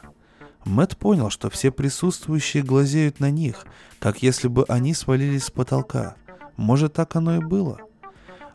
Мэт 0.65 0.97
понял, 0.97 1.29
что 1.29 1.49
все 1.49 1.71
присутствующие 1.71 2.63
глазеют 2.63 3.19
на 3.19 3.31
них, 3.31 3.65
как 3.99 4.21
если 4.21 4.47
бы 4.47 4.65
они 4.67 4.93
свалились 4.93 5.45
с 5.45 5.51
потолка. 5.51 6.15
Может, 6.57 6.93
так 6.93 7.15
оно 7.15 7.37
и 7.37 7.39
было. 7.39 7.79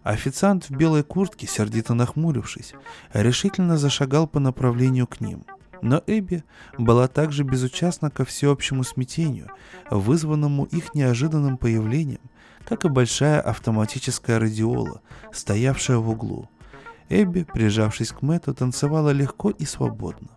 Официант 0.03 0.69
в 0.69 0.77
белой 0.77 1.05
куртке, 1.05 1.47
сердито 1.47 1.95
нахмурившись, 1.95 2.75
решительно 3.13 3.79
зашагал 3.79 4.27
по 4.27 4.41
направлению 4.41 5.07
к 5.07 5.21
ним. 5.21 5.45
Но 5.83 6.01
Эбби 6.07 6.45
была 6.79 7.09
также 7.09 7.43
безучастна 7.43 8.09
ко 8.09 8.25
всеобщему 8.25 8.85
смятению, 8.85 9.51
вызванному 9.91 10.65
их 10.67 10.95
неожиданным 10.95 11.59
появлением, 11.59 12.21
как 12.65 12.85
и 12.85 12.89
большая 12.89 13.41
автоматическая 13.41 14.39
радиола, 14.39 15.03
стоявшая 15.33 15.99
в 15.99 16.09
углу. 16.09 16.49
Эбби, 17.09 17.43
прижавшись 17.43 18.13
к 18.13 18.23
Мэтту, 18.23 18.55
танцевала 18.55 19.11
легко 19.11 19.51
и 19.51 19.65
свободно. 19.65 20.29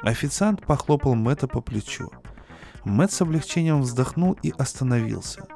Официант 0.00 0.64
похлопал 0.64 1.14
Мэтта 1.14 1.46
по 1.46 1.60
плечу. 1.60 2.10
Мэтт 2.84 3.12
с 3.12 3.20
облегчением 3.20 3.82
вздохнул 3.82 4.32
и 4.42 4.52
остановился. 4.56 5.46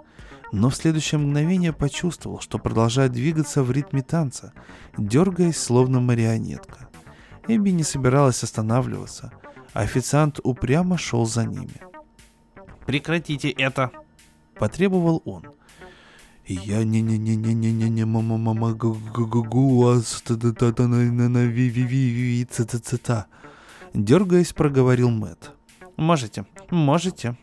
Но 0.52 0.68
в 0.68 0.76
следующее 0.76 1.18
мгновение 1.18 1.72
почувствовал, 1.72 2.40
что 2.40 2.58
продолжает 2.58 3.12
двигаться 3.12 3.62
в 3.62 3.70
ритме 3.70 4.02
танца, 4.02 4.52
дергаясь 4.98 5.58
словно 5.58 6.00
марионетка. 6.00 6.89
Эбби 7.56 7.70
не 7.70 7.84
собиралась 7.84 8.44
останавливаться. 8.44 9.32
А 9.72 9.82
официант 9.82 10.40
упрямо 10.42 10.98
шел 10.98 11.26
за 11.26 11.44
ними. 11.44 11.80
«Прекратите 12.86 13.50
это!»– 13.50 13.90
потребовал 14.54 15.22
он. 15.24 15.44
Я 16.46 16.84
не 16.84 17.02
не 17.02 17.18
не 17.18 17.36
не 17.36 17.54
не 17.54 17.72
не 17.72 17.90
не 17.90 18.04
мама 18.04 18.36
мама 18.36 18.72
гу 18.72 19.78
вас 19.78 20.22
та 20.22 20.36
та 20.36 20.52
та 20.52 20.72
та 20.72 20.88
на 20.88 20.96
на 20.96 21.28
на 21.28 21.40
ви 21.40 21.70
ви 21.70 21.84
ви 21.84 22.12
ви 22.12 22.44
ца 22.44 22.64
ца 22.64 22.78
ца 22.78 22.98
та 22.98 23.26
дергаясь 23.94 24.52
проговорил 24.52 25.10
Мэт. 25.10 25.50
Можете, 25.96 26.44
можете. 26.70 27.36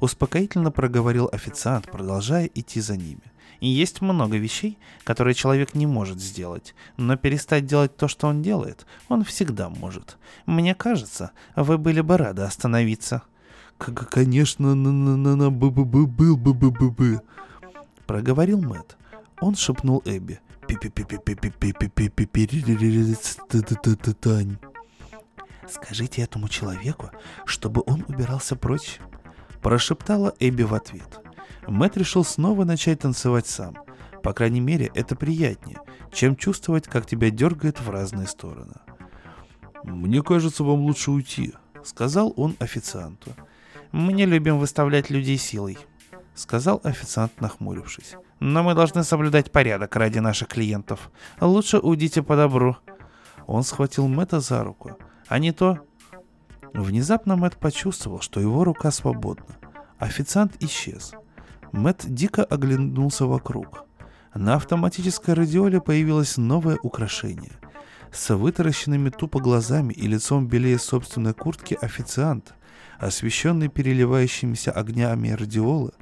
Успокоительно 0.00 0.70
проговорил 0.70 1.28
официант, 1.32 1.90
продолжая 1.90 2.46
идти 2.54 2.80
за 2.80 2.96
ними. 2.96 3.22
И 3.60 3.68
есть 3.68 4.00
много 4.00 4.36
вещей, 4.36 4.78
которые 5.04 5.34
человек 5.34 5.74
не 5.74 5.86
может 5.86 6.20
сделать, 6.20 6.74
но 6.96 7.16
перестать 7.16 7.66
делать 7.66 7.96
то, 7.96 8.08
что 8.08 8.26
он 8.26 8.42
делает, 8.42 8.86
он 9.08 9.24
всегда 9.24 9.68
может. 9.68 10.18
Мне 10.46 10.74
кажется, 10.74 11.32
вы 11.54 11.78
были 11.78 12.00
бы 12.00 12.16
рады 12.16 12.42
остановиться. 12.42 13.22
Конечно, 13.78 14.74
на 14.74 14.92
на 14.92 15.16
на 15.16 15.36
на 15.36 15.50
бы 15.50 15.70
бы 15.70 15.84
бы 15.84 16.06
был 16.06 16.36
бы 16.36 16.54
бы 16.54 16.70
бы 16.70 16.90
бы. 16.90 17.20
Проговорил 18.06 18.60
Мэт. 18.60 18.96
Он 19.40 19.54
шепнул 19.54 20.02
Эбби. 20.04 20.40
Скажите 25.68 26.22
этому 26.22 26.48
человеку, 26.48 27.10
чтобы 27.44 27.82
он 27.86 28.04
убирался 28.08 28.56
прочь. 28.56 28.98
Прошептала 29.60 30.34
Эбби 30.38 30.62
в 30.62 30.74
ответ. 30.74 31.25
Мэт 31.68 31.96
решил 31.96 32.24
снова 32.24 32.64
начать 32.64 33.00
танцевать 33.00 33.46
сам. 33.46 33.76
По 34.22 34.32
крайней 34.32 34.60
мере, 34.60 34.90
это 34.94 35.16
приятнее, 35.16 35.78
чем 36.12 36.36
чувствовать, 36.36 36.86
как 36.86 37.06
тебя 37.06 37.30
дергает 37.30 37.80
в 37.80 37.90
разные 37.90 38.26
стороны. 38.26 38.74
«Мне 39.84 40.22
кажется, 40.22 40.64
вам 40.64 40.80
лучше 40.80 41.10
уйти»,— 41.10 41.54
сказал 41.84 42.32
он 42.36 42.56
официанту. 42.58 43.32
«Мы 43.92 44.12
не 44.12 44.26
любим 44.26 44.58
выставлять 44.58 45.10
людей 45.10 45.36
силой»,— 45.36 45.78
сказал 46.34 46.80
официант, 46.82 47.40
нахмурившись. 47.40 48.16
«Но 48.40 48.62
мы 48.62 48.74
должны 48.74 49.04
соблюдать 49.04 49.52
порядок 49.52 49.94
ради 49.94 50.18
наших 50.18 50.48
клиентов. 50.48 51.10
Лучше 51.40 51.78
уйдите 51.78 52.22
по 52.22 52.36
добру». 52.36 52.76
Он 53.46 53.62
схватил 53.62 54.08
Мэтта 54.08 54.40
за 54.40 54.64
руку. 54.64 54.98
«А 55.28 55.38
не 55.38 55.52
то...» 55.52 55.86
Внезапно 56.74 57.36
Мэтт 57.36 57.56
почувствовал, 57.58 58.20
что 58.20 58.40
его 58.40 58.64
рука 58.64 58.90
свободна. 58.90 59.56
Официант 59.98 60.56
исчез. 60.60 61.14
Мэт 61.76 62.06
дико 62.06 62.42
оглянулся 62.42 63.26
вокруг. 63.26 63.84
На 64.34 64.54
автоматической 64.54 65.34
радиоле 65.34 65.78
появилось 65.78 66.38
новое 66.38 66.78
украшение. 66.82 67.52
С 68.10 68.34
вытаращенными 68.34 69.10
тупо 69.10 69.40
глазами 69.40 69.92
и 69.92 70.06
лицом 70.06 70.46
белее 70.46 70.78
собственной 70.78 71.34
куртки 71.34 71.76
официант, 71.78 72.54
освещенный 72.98 73.68
переливающимися 73.68 74.72
огнями 74.72 75.28
радиолы, 75.28 75.92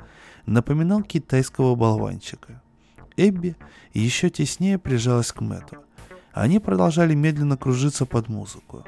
напоминал 0.47 1.03
китайского 1.03 1.75
болванчика. 1.75 2.63
Эбби 3.17 3.57
еще 3.93 4.31
теснее 4.31 4.79
прижалась 4.79 5.33
к 5.33 5.41
Мэту. 5.41 5.79
Они 6.33 6.61
продолжали 6.61 7.15
медленно 7.15 7.57
кружиться 7.57 8.07
под 8.07 8.29
музыку. 8.29 8.85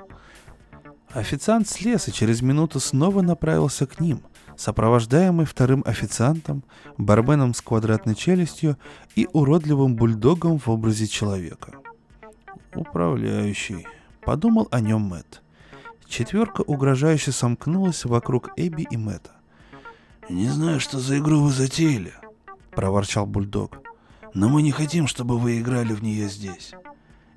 Официант 1.13 1.69
слез 1.69 2.07
и 2.07 2.13
через 2.13 2.43
минуту 2.43 2.79
снова 2.79 3.23
направился 3.23 3.87
к 3.87 3.99
ним– 3.99 4.23
сопровождаемый 4.57 5.47
вторым 5.47 5.83
официантом, 5.87 6.65
барменом 6.99 7.55
с 7.55 7.61
квадратной 7.61 8.15
челюстью 8.15 8.77
и 9.15 9.29
уродливым 9.33 9.97
бульдогом 9.97 10.59
в 10.59 10.69
образе 10.69 11.07
человека. 11.07 11.73
«Управляющий»,— 12.75 13.87
подумал 14.21 14.69
о 14.71 14.81
нем 14.81 15.03
Мэтт. 15.03 15.43
Четверка 16.09 16.63
угрожающе 16.63 17.33
сомкнулась 17.33 18.05
вокруг 18.05 18.51
Эбби 18.57 18.87
и 18.91 18.97
Мэтта. 18.97 19.31
«Не 20.29 20.49
знаю, 20.49 20.81
что 20.81 20.99
за 20.99 21.19
игру 21.19 21.41
вы 21.41 21.51
затеяли»,— 21.51 22.13
проворчал 22.71 23.27
бульдог. 23.27 23.79
«Но 24.35 24.49
мы 24.49 24.63
не 24.63 24.73
хотим, 24.73 25.07
чтобы 25.07 25.39
вы 25.39 25.61
играли 25.61 25.93
в 25.93 26.03
нее 26.03 26.29
здесь. 26.29 26.73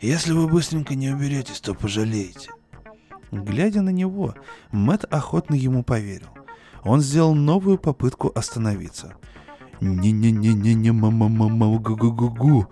Если 0.01 0.33
вы 0.33 0.47
быстренько 0.47 0.95
не 0.95 1.09
уберетесь, 1.09 1.59
то 1.59 1.73
пожалеете». 1.73 2.51
Глядя 3.31 3.81
на 3.81 3.91
него, 3.91 4.33
Мэт 4.71 5.05
охотно 5.11 5.53
ему 5.53 5.83
поверил. 5.83 6.29
Он 6.83 7.01
сделал 7.01 7.35
новую 7.35 7.77
попытку 7.77 8.31
остановиться. 8.33 9.13
«Не-не-не-не-не, 9.81 10.91
мама-мама, 10.91 11.77
гу-гу-гу-гу!» 11.79 12.67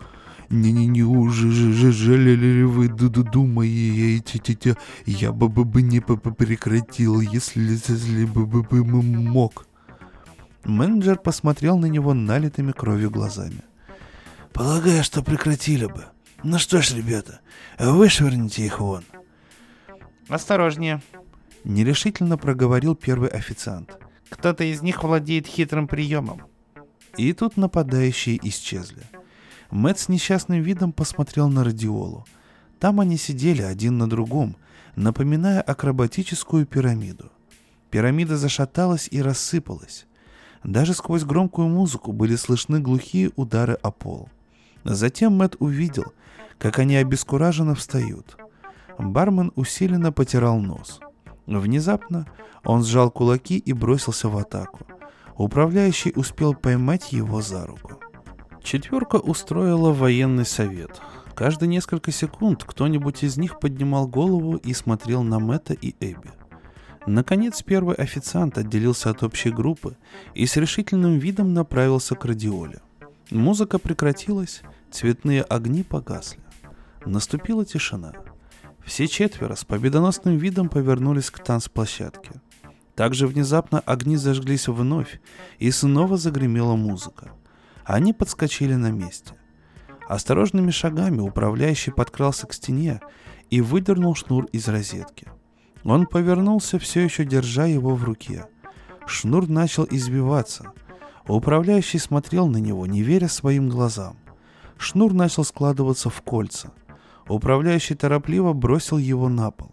Не-не-не, 0.49 1.03
уже 1.03 1.51
же 1.51 1.91
жалели 1.91 2.63
вы 2.63 2.87
думаете, 2.87 4.39
я 5.05 5.33
бы 5.33 5.49
бы 5.49 5.81
не 5.81 5.99
прекратил, 5.99 7.19
если, 7.19 7.75
бы 8.23 8.45
мог. 9.01 9.67
Менеджер 10.63 11.17
посмотрел 11.17 11.77
на 11.77 11.87
него 11.87 12.13
налитыми 12.13 12.71
кровью 12.71 13.11
глазами. 13.11 13.61
Полагаю, 14.53 15.03
что 15.03 15.21
прекратили 15.21 15.85
бы. 15.85 16.05
Ну 16.43 16.59
что 16.59 16.81
ж, 16.81 16.93
ребята, 16.93 17.41
вышвырните 17.77 18.65
их 18.65 18.79
вон. 18.79 19.03
Осторожнее, 20.29 21.01
Нерешительно 21.67 22.37
проговорил 22.37 22.95
первый 22.95 23.27
официант. 23.27 23.97
Кто-то 24.29 24.63
из 24.63 24.81
них 24.81 25.03
владеет 25.03 25.47
хитрым 25.47 25.89
приемом. 25.89 26.43
И 27.17 27.33
тут 27.33 27.57
нападающие 27.57 28.39
исчезли. 28.41 29.03
Мэтт 29.69 29.99
с 29.99 30.07
несчастным 30.07 30.61
видом 30.61 30.93
посмотрел 30.93 31.49
на 31.49 31.65
радиолу. 31.65 32.25
Там 32.79 33.01
они 33.01 33.17
сидели 33.17 33.63
один 33.63 33.97
на 33.97 34.09
другом, 34.09 34.55
напоминая 34.95 35.59
акробатическую 35.59 36.65
пирамиду. 36.65 37.33
Пирамида 37.91 38.37
зашаталась 38.37 39.09
и 39.11 39.21
рассыпалась. 39.21 40.05
Даже 40.63 40.93
сквозь 40.93 41.25
громкую 41.25 41.67
музыку 41.67 42.13
были 42.13 42.37
слышны 42.37 42.79
глухие 42.79 43.31
удары 43.35 43.73
о 43.73 43.91
пол. 43.91 44.29
Затем 44.85 45.33
Мэтт 45.33 45.57
увидел, 45.59 46.13
как 46.59 46.79
они 46.79 46.95
обескураженно 46.95 47.75
встают. 47.75 48.37
Бармен 48.97 49.51
усиленно 49.55 50.13
потирал 50.13 50.61
нос. 50.61 51.01
Внезапно 51.47 52.27
он 52.65 52.83
сжал 52.83 53.09
кулаки 53.09 53.57
и 53.57 53.71
бросился 53.71 54.27
в 54.27 54.37
атаку. 54.37 54.79
Управляющий 55.37 56.11
успел 56.15 56.53
поймать 56.53 57.13
его 57.13 57.41
за 57.41 57.65
руку. 57.65 57.99
Четверка 58.61 59.15
устроила 59.15 59.93
военный 59.93 60.45
совет. 60.45 61.01
Каждые 61.35 61.69
несколько 61.69 62.11
секунд 62.11 62.63
кто-нибудь 62.65 63.23
из 63.23 63.37
них 63.37 63.59
поднимал 63.59 64.07
голову 64.07 64.57
и 64.57 64.73
смотрел 64.73 65.23
на 65.23 65.39
Мэтта 65.39 65.73
и 65.73 65.95
Эбби. 66.01 66.31
Наконец 67.05 67.61
первый 67.61 67.95
официант 67.95 68.57
отделился 68.57 69.09
от 69.09 69.23
общей 69.23 69.51
группы 69.51 69.95
и 70.33 70.45
с 70.45 70.57
решительным 70.57 71.17
видом 71.19 71.53
направился 71.53 72.15
к 72.15 72.25
радиоле. 72.25 72.81
Музыка 73.31 73.79
прекратилась, 73.79 74.63
цветные 74.91 75.43
огни 75.43 75.83
погасли. 75.83 76.41
Наступила 77.05 77.63
тишина– 77.63 78.11
все 78.87 79.09
четверо 79.09 79.55
с 79.55 79.65
победоносным 79.65 80.37
видом 80.37 80.69
повернулись 80.69 81.29
к 81.29 81.43
танцплощадке. 81.43 82.31
Также 82.95 83.27
внезапно 83.27 83.81
огни 83.81 84.15
зажглись 84.15 84.69
вновь, 84.69 85.19
и 85.59 85.69
снова 85.71 86.17
загремела 86.17 86.77
музыка. 86.77 87.31
Они 87.83 88.13
подскочили 88.13 88.75
на 88.75 88.89
месте. 88.89 89.33
Осторожными 90.07 90.71
шагами 90.71 91.19
управляющий 91.19 91.91
подкрался 91.91 92.47
к 92.47 92.53
стене 92.53 93.01
и 93.49 93.59
выдернул 93.59 94.15
шнур 94.15 94.45
из 94.53 94.69
розетки. 94.69 95.27
Он 95.83 96.07
повернулся, 96.07 96.79
все 96.79 97.01
еще 97.01 97.25
держа 97.25 97.65
его 97.65 97.93
в 97.93 98.05
руке. 98.05 98.45
Шнур 99.05 99.49
начал 99.49 99.85
избиваться. 99.89 100.71
Управляющий 101.27 101.99
смотрел 101.99 102.47
на 102.47 102.57
него, 102.57 102.85
не 102.85 103.03
веря 103.03 103.27
своим 103.27 103.67
глазам. 103.67 104.15
Шнур 104.77 105.13
начал 105.13 105.43
складываться 105.43 106.09
в 106.09 106.21
кольца– 106.21 106.71
Управляющий 107.29 107.95
торопливо 107.95 108.53
бросил 108.53 108.97
его 108.97 109.29
на 109.29 109.51
пол. 109.51 109.71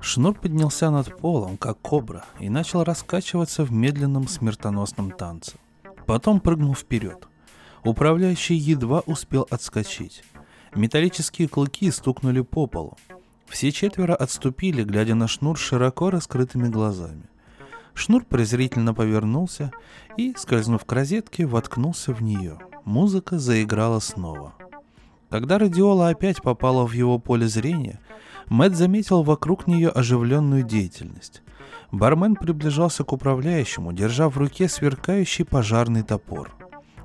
Шнур 0.00 0.34
поднялся 0.34 0.90
над 0.90 1.16
полом, 1.16 1.56
как 1.56 1.80
кобра, 1.80 2.24
и 2.40 2.48
начал 2.48 2.84
раскачиваться 2.84 3.64
в 3.64 3.72
медленном 3.72 4.28
смертоносном 4.28 5.10
танце. 5.10 5.56
Потом 6.06 6.40
прыгнул 6.40 6.74
вперед. 6.74 7.28
Управляющий 7.84 8.54
едва 8.54 9.00
успел 9.06 9.46
отскочить. 9.50 10.22
Металлические 10.74 11.48
клыки 11.48 11.90
стукнули 11.90 12.40
по 12.42 12.66
полу. 12.66 12.96
Все 13.46 13.72
четверо 13.72 14.14
отступили, 14.14 14.82
глядя 14.82 15.14
на 15.14 15.26
шнур 15.26 15.56
широко 15.56 16.10
раскрытыми 16.10 16.68
глазами. 16.68 17.22
Шнур 17.94 18.24
презрительно 18.24 18.94
повернулся 18.94 19.72
и, 20.16 20.34
скользнув 20.36 20.84
к 20.84 20.92
розетке, 20.92 21.46
воткнулся 21.46 22.12
в 22.12 22.22
нее. 22.22 22.58
Музыка 22.84 23.38
заиграла 23.38 23.98
снова. 23.98 24.54
Когда 25.30 25.58
радиола 25.58 26.08
опять 26.08 26.40
попала 26.40 26.86
в 26.86 26.92
его 26.92 27.18
поле 27.18 27.46
зрения, 27.48 28.00
Мэт 28.48 28.74
заметил 28.74 29.22
вокруг 29.22 29.66
нее 29.66 29.90
оживленную 29.90 30.62
деятельность. 30.62 31.42
Бармен 31.92 32.34
приближался 32.34 33.04
к 33.04 33.12
управляющему, 33.12 33.92
держа 33.92 34.30
в 34.30 34.38
руке 34.38 34.68
сверкающий 34.68 35.44
пожарный 35.44 36.02
топор. 36.02 36.54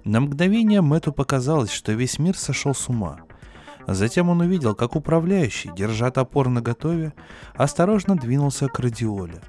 На 0.05 0.21
мгновение 0.21 0.81
Мэту 0.81 1.11
показалось, 1.11 1.71
что 1.71 1.91
весь 1.93 2.17
мир 2.17 2.37
сошел 2.37 2.73
с 2.73 2.87
ума. 2.87 3.19
Затем 3.87 4.29
он 4.29 4.39
увидел, 4.39 4.73
как 4.73 4.95
управляющий, 4.95 5.71
держа 5.75 6.09
топор 6.09 6.47
наготове, 6.47 7.13
осторожно 7.55 8.15
двинулся 8.15 8.67
к 8.67 8.79
радиоле. 8.79 9.41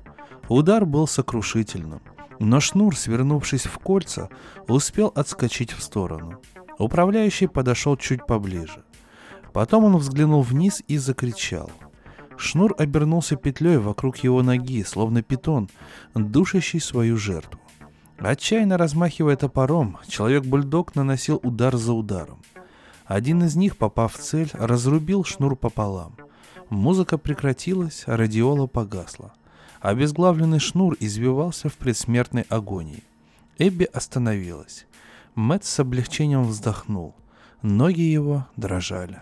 Удар 0.48 0.84
был 0.84 1.06
сокрушительным, 1.06 2.02
но 2.40 2.58
шнур, 2.58 2.96
свернувшись 2.96 3.66
в 3.66 3.78
кольца, 3.78 4.28
успел 4.66 5.12
отскочить 5.14 5.72
в 5.72 5.80
сторону– 5.80 6.40
Управляющий 6.78 7.46
подошел 7.46 7.96
чуть 7.96 8.26
поближе. 8.26 8.84
Потом 9.52 9.84
он 9.84 9.96
взглянул 9.96 10.42
вниз 10.42 10.82
и 10.88 10.98
закричал. 10.98 11.70
Шнур 12.36 12.74
обернулся 12.78 13.36
петлей 13.36 13.76
вокруг 13.76 14.18
его 14.18 14.42
ноги, 14.42 14.82
словно 14.82 15.22
питон, 15.22 15.68
душащий 16.14 16.80
свою 16.80 17.16
жертву. 17.16 17.60
Отчаянно 18.18 18.76
размахивая 18.76 19.36
топором, 19.36 19.98
человек-бульдог 20.08 20.94
наносил 20.94 21.40
удар 21.42 21.76
за 21.76 21.92
ударом. 21.92 22.38
Один 23.06 23.44
из 23.44 23.54
них, 23.54 23.76
попав 23.76 24.14
в 24.14 24.18
цель, 24.18 24.50
разрубил 24.54 25.24
шнур 25.24 25.56
пополам. 25.56 26.16
Музыка 26.70 27.18
прекратилась, 27.18 28.04
радиола 28.06 28.66
погасла. 28.66 29.34
Обезглавленный 29.80 30.60
шнур 30.60 30.96
извивался 30.98 31.68
в 31.68 31.74
предсмертной 31.74 32.46
агонии. 32.48 33.04
Эбби 33.58 33.84
остановилась. 33.84 34.86
Мэтт 35.34 35.64
с 35.64 35.80
облегчением 35.80 36.44
вздохнул. 36.44 37.14
Ноги 37.62 38.02
его 38.02 38.46
дрожали. 38.56 39.20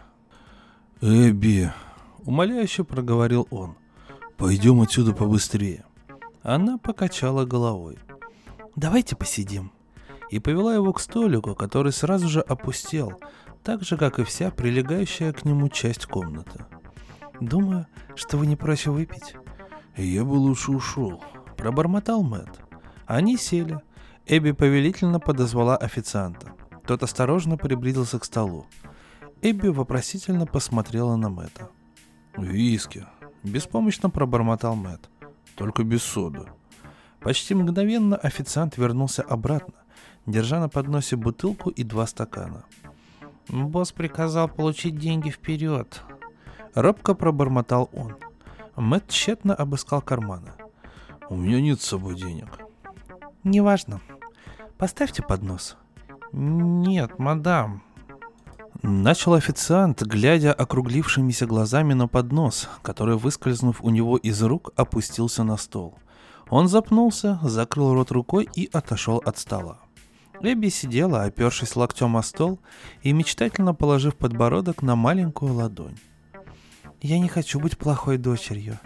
«Эбби»,— 1.00 1.72
умоляюще 2.24 2.84
проговорил 2.84 3.46
он,— 3.50 3.76
«пойдем 4.36 4.80
отсюда 4.80 5.14
побыстрее». 5.14 5.84
Она 6.42 6.78
покачала 6.78 7.44
головой. 7.44 7.98
«Давайте 8.76 9.16
посидим». 9.16 9.72
И 10.30 10.38
повела 10.38 10.74
его 10.74 10.92
к 10.92 11.00
столику, 11.00 11.54
который 11.54 11.92
сразу 11.92 12.28
же 12.28 12.40
опустел, 12.40 13.20
так 13.62 13.82
же, 13.82 13.96
как 13.96 14.18
и 14.18 14.24
вся 14.24 14.50
прилегающая 14.50 15.32
к 15.32 15.44
нему 15.44 15.68
часть 15.68 16.06
комнаты. 16.06 16.64
«Думаю, 17.40 17.86
что 18.14 18.38
вы 18.38 18.46
не 18.46 18.56
прочь 18.56 18.86
выпить». 18.86 19.34
«Я 19.96 20.24
бы 20.24 20.32
лучше 20.32 20.72
ушел»,— 20.72 21.22
пробормотал 21.56 22.22
Мэтт. 22.22 22.60
Они 23.06 23.36
сели. 23.36 23.78
Эбби 24.26 24.52
повелительно 24.52 25.18
подозвала 25.18 25.76
официанта. 25.76 26.52
Тот 26.86 27.02
осторожно 27.02 27.56
приблизился 27.56 28.18
к 28.18 28.24
столу. 28.24 28.66
Эбби 29.42 29.68
вопросительно 29.68 30.46
посмотрела 30.46 31.16
на 31.16 31.28
Мэтта. 31.28 31.68
«Виски»,— 32.36 33.06
беспомощно 33.42 34.10
пробормотал 34.10 34.76
Мэтт. 34.76 35.10
«Только 35.56 35.82
без 35.82 36.02
соды». 36.02 36.46
Почти 37.20 37.54
мгновенно 37.54 38.16
официант 38.16 38.76
вернулся 38.76 39.22
обратно, 39.22 39.74
держа 40.26 40.60
на 40.60 40.68
подносе 40.68 41.16
бутылку 41.16 41.70
и 41.70 41.82
два 41.82 42.06
стакана. 42.06 42.64
«Босс 43.48 43.92
приказал 43.92 44.48
получить 44.48 44.96
деньги 44.96 45.30
вперед»,— 45.30 46.02
робко 46.74 47.14
пробормотал 47.14 47.90
он. 47.92 48.16
Мэтт 48.76 49.08
тщетно 49.08 49.54
обыскал 49.54 50.00
карманы. 50.00 50.52
«У 51.28 51.36
меня 51.36 51.60
нет 51.60 51.80
с 51.80 51.86
собой 51.86 52.14
денег». 52.14 52.48
«Неважно. 53.44 54.00
Поставьте 54.82 55.22
поднос». 55.22 55.76
«Нет, 56.32 57.20
мадам». 57.20 57.84
Начал 58.82 59.34
официант, 59.34 60.02
глядя 60.02 60.52
округлившимися 60.52 61.46
глазами 61.46 61.94
на 61.94 62.08
поднос, 62.08 62.68
который, 62.82 63.16
выскользнув 63.16 63.84
у 63.84 63.90
него 63.90 64.16
из 64.16 64.42
рук, 64.42 64.72
опустился 64.74 65.44
на 65.44 65.56
стол. 65.56 65.94
Он 66.50 66.66
запнулся, 66.66 67.38
закрыл 67.44 67.94
рот 67.94 68.10
рукой 68.10 68.48
и 68.56 68.68
отошел 68.72 69.18
от 69.24 69.38
стола. 69.38 69.78
Эбби 70.40 70.68
сидела, 70.68 71.22
опершись 71.22 71.76
локтем 71.76 72.16
о 72.16 72.22
стол 72.24 72.58
и 73.02 73.12
мечтательно 73.12 73.74
положив 73.74 74.16
подбородок 74.16 74.82
на 74.82 74.96
маленькую 74.96 75.54
ладонь. 75.54 76.00
«Я 77.00 77.20
не 77.20 77.28
хочу 77.28 77.60
быть 77.60 77.78
плохой 77.78 78.18
дочерью. 78.18 78.80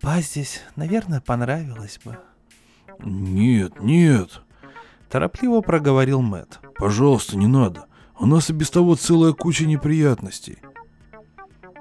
Па 0.00 0.22
здесь, 0.22 0.62
наверное, 0.76 1.20
понравилось 1.20 2.00
бы». 2.02 2.16
«Нет, 3.04 3.82
нет»,— 3.82 4.40
торопливо 5.10 5.60
проговорил 5.60 6.22
Мэт. 6.22 6.60
«Пожалуйста, 6.76 7.36
не 7.36 7.46
надо. 7.46 7.86
У 8.18 8.26
нас 8.26 8.50
и 8.50 8.52
без 8.52 8.70
того 8.70 8.94
целая 8.94 9.32
куча 9.32 9.66
неприятностей». 9.66 10.58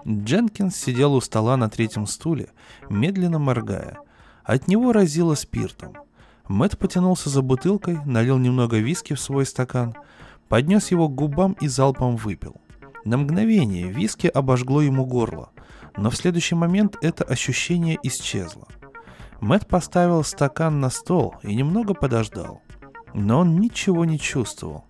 Дженкинс 0.07 0.75
сидел 0.75 1.15
у 1.15 1.21
стола 1.21 1.57
на 1.57 1.69
третьем 1.69 2.05
стуле, 2.05 2.49
медленно 2.89 3.39
моргая. 3.39 3.97
От 4.43 4.67
него 4.67 4.93
разило 4.93 5.33
спиртом. 5.33 5.97
Мэт 6.47 6.77
потянулся 6.77 7.29
за 7.29 7.41
бутылкой, 7.41 7.97
налил 8.05 8.37
немного 8.37 8.77
виски 8.77 9.13
в 9.13 9.19
свой 9.19 9.47
стакан, 9.47 9.95
поднес 10.47 10.91
его 10.91 11.09
к 11.09 11.15
губам 11.15 11.53
и 11.59 11.67
залпом 11.67 12.17
выпил. 12.17 12.61
На 13.03 13.17
мгновение 13.17 13.91
виски 13.91 14.27
обожгло 14.27 14.81
ему 14.81 15.05
горло, 15.05 15.49
но 15.97 16.11
в 16.11 16.15
следующий 16.15 16.55
момент 16.55 16.97
это 17.01 17.23
ощущение 17.23 17.97
исчезло. 18.03 18.67
Мэт 19.41 19.67
поставил 19.67 20.23
стакан 20.23 20.79
на 20.79 20.89
стол 20.89 21.35
и 21.41 21.55
немного 21.55 21.93
подождал. 21.93 22.61
Но 23.17 23.39
он 23.39 23.61
ничего 23.61 24.03
не 24.03 24.19
чувствовал. 24.19 24.83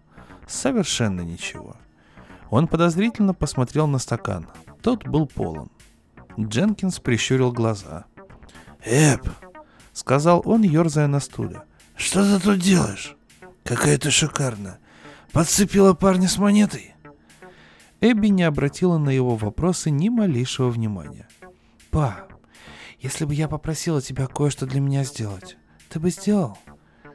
Совершенно 0.48 1.22
ничего. 1.22 1.76
Он 2.50 2.68
подозрительно 2.68 3.36
посмотрел 3.36 3.86
на 3.86 4.00
стакан. 4.00 4.48
Тот 4.82 5.06
был 5.06 5.28
полон. 5.28 5.70
Дженкинс 6.40 7.00
прищурил 7.00 7.52
глаза. 7.52 8.06
«Эб, 8.84 9.30
сказал 9.94 10.42
он, 10.44 10.64
ерзая 10.64 11.06
на 11.06 11.20
стуле. 11.20 11.62
«Что 11.96 12.24
ты 12.24 12.44
тут 12.44 12.60
делаешь? 12.60 13.16
Какая 13.64 13.98
ты 14.00 14.10
шикарная. 14.10 14.80
Подцепила 15.32 15.94
парня 15.94 16.28
с 16.28 16.40
монетой?» 16.40 16.96
Эбби 18.02 18.28
не 18.28 18.44
обратила 18.44 18.98
на 18.98 19.12
его 19.12 19.36
вопросы 19.36 19.92
ни 19.92 20.10
малейшего 20.10 20.70
внимания. 20.72 21.28
«Па, 21.92 22.28
если 23.00 23.26
бы 23.26 23.36
я 23.36 23.48
попросила 23.48 24.02
тебя 24.02 24.26
кое-что 24.26 24.66
для 24.66 24.82
меня 24.82 25.04
сделать, 25.04 25.58
ты 25.90 26.00
бы 26.00 26.10
сделал?» 26.10 26.58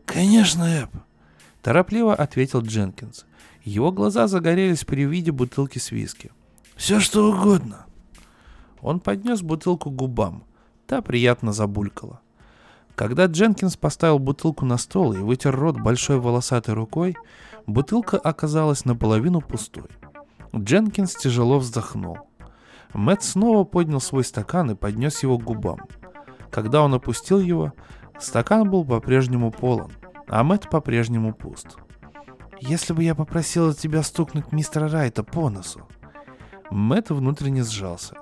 «Конечно, 0.05 0.65
Эб»,— 0.65 0.91
торопливо 1.63 2.15
ответил 2.15 2.63
Дженкинс. 2.63 3.27
Его 3.65 3.93
глаза 3.93 4.27
загорелись 4.27 4.85
при 4.85 5.05
виде 5.05 5.33
бутылки 5.33 5.79
с 5.79 5.91
виски. 5.91 6.31
«Все 6.77 7.01
что 7.01 7.31
угодно». 7.31 7.87
Он 8.81 9.01
поднес 9.01 9.43
бутылку 9.43 9.91
к 9.91 9.97
губам. 9.97 10.45
Та 10.87 11.03
приятно 11.03 11.53
забулькала. 11.53 12.21
Когда 12.95 13.27
Дженкинс 13.27 13.77
поставил 13.77 14.19
бутылку 14.19 14.65
на 14.65 14.77
стол 14.77 15.13
и 15.13 15.19
вытер 15.19 15.55
рот 15.55 15.79
большой 15.81 16.19
волосатой 16.19 16.75
рукой, 16.75 17.17
бутылка 17.67 18.19
оказалась 18.19 18.85
наполовину 18.85 19.41
пустой. 19.41 19.89
Дженкинс 20.55 21.15
тяжело 21.15 21.59
вздохнул. 21.59 22.19
Мэтт 22.93 23.23
снова 23.23 23.65
поднял 23.65 24.01
свой 24.01 24.25
стакан 24.25 24.73
и 24.73 24.75
поднес 24.75 25.23
его 25.23 25.39
к 25.39 25.45
губам. 25.45 25.81
Когда 26.51 26.83
он 26.83 26.93
опустил 26.93 27.39
его, 27.39 27.73
стакан 28.21 28.69
был 28.71 28.85
по-прежнему 28.85 29.51
полон, 29.51 29.93
а 30.29 30.45
Мэтт 30.45 30.71
по-прежнему 30.71 31.33
пуст. 31.33 31.77
«Если 32.61 32.93
бы 32.93 33.03
я 33.03 33.15
попросила 33.15 33.75
тебя 33.75 34.03
стукнуть 34.03 34.53
мистера 34.53 34.89
Райта 34.89 35.23
по 35.23 35.49
носу...» 35.49 35.89
Мэтт 36.71 37.11
внутренне 37.11 37.65
сжался. 37.65 38.15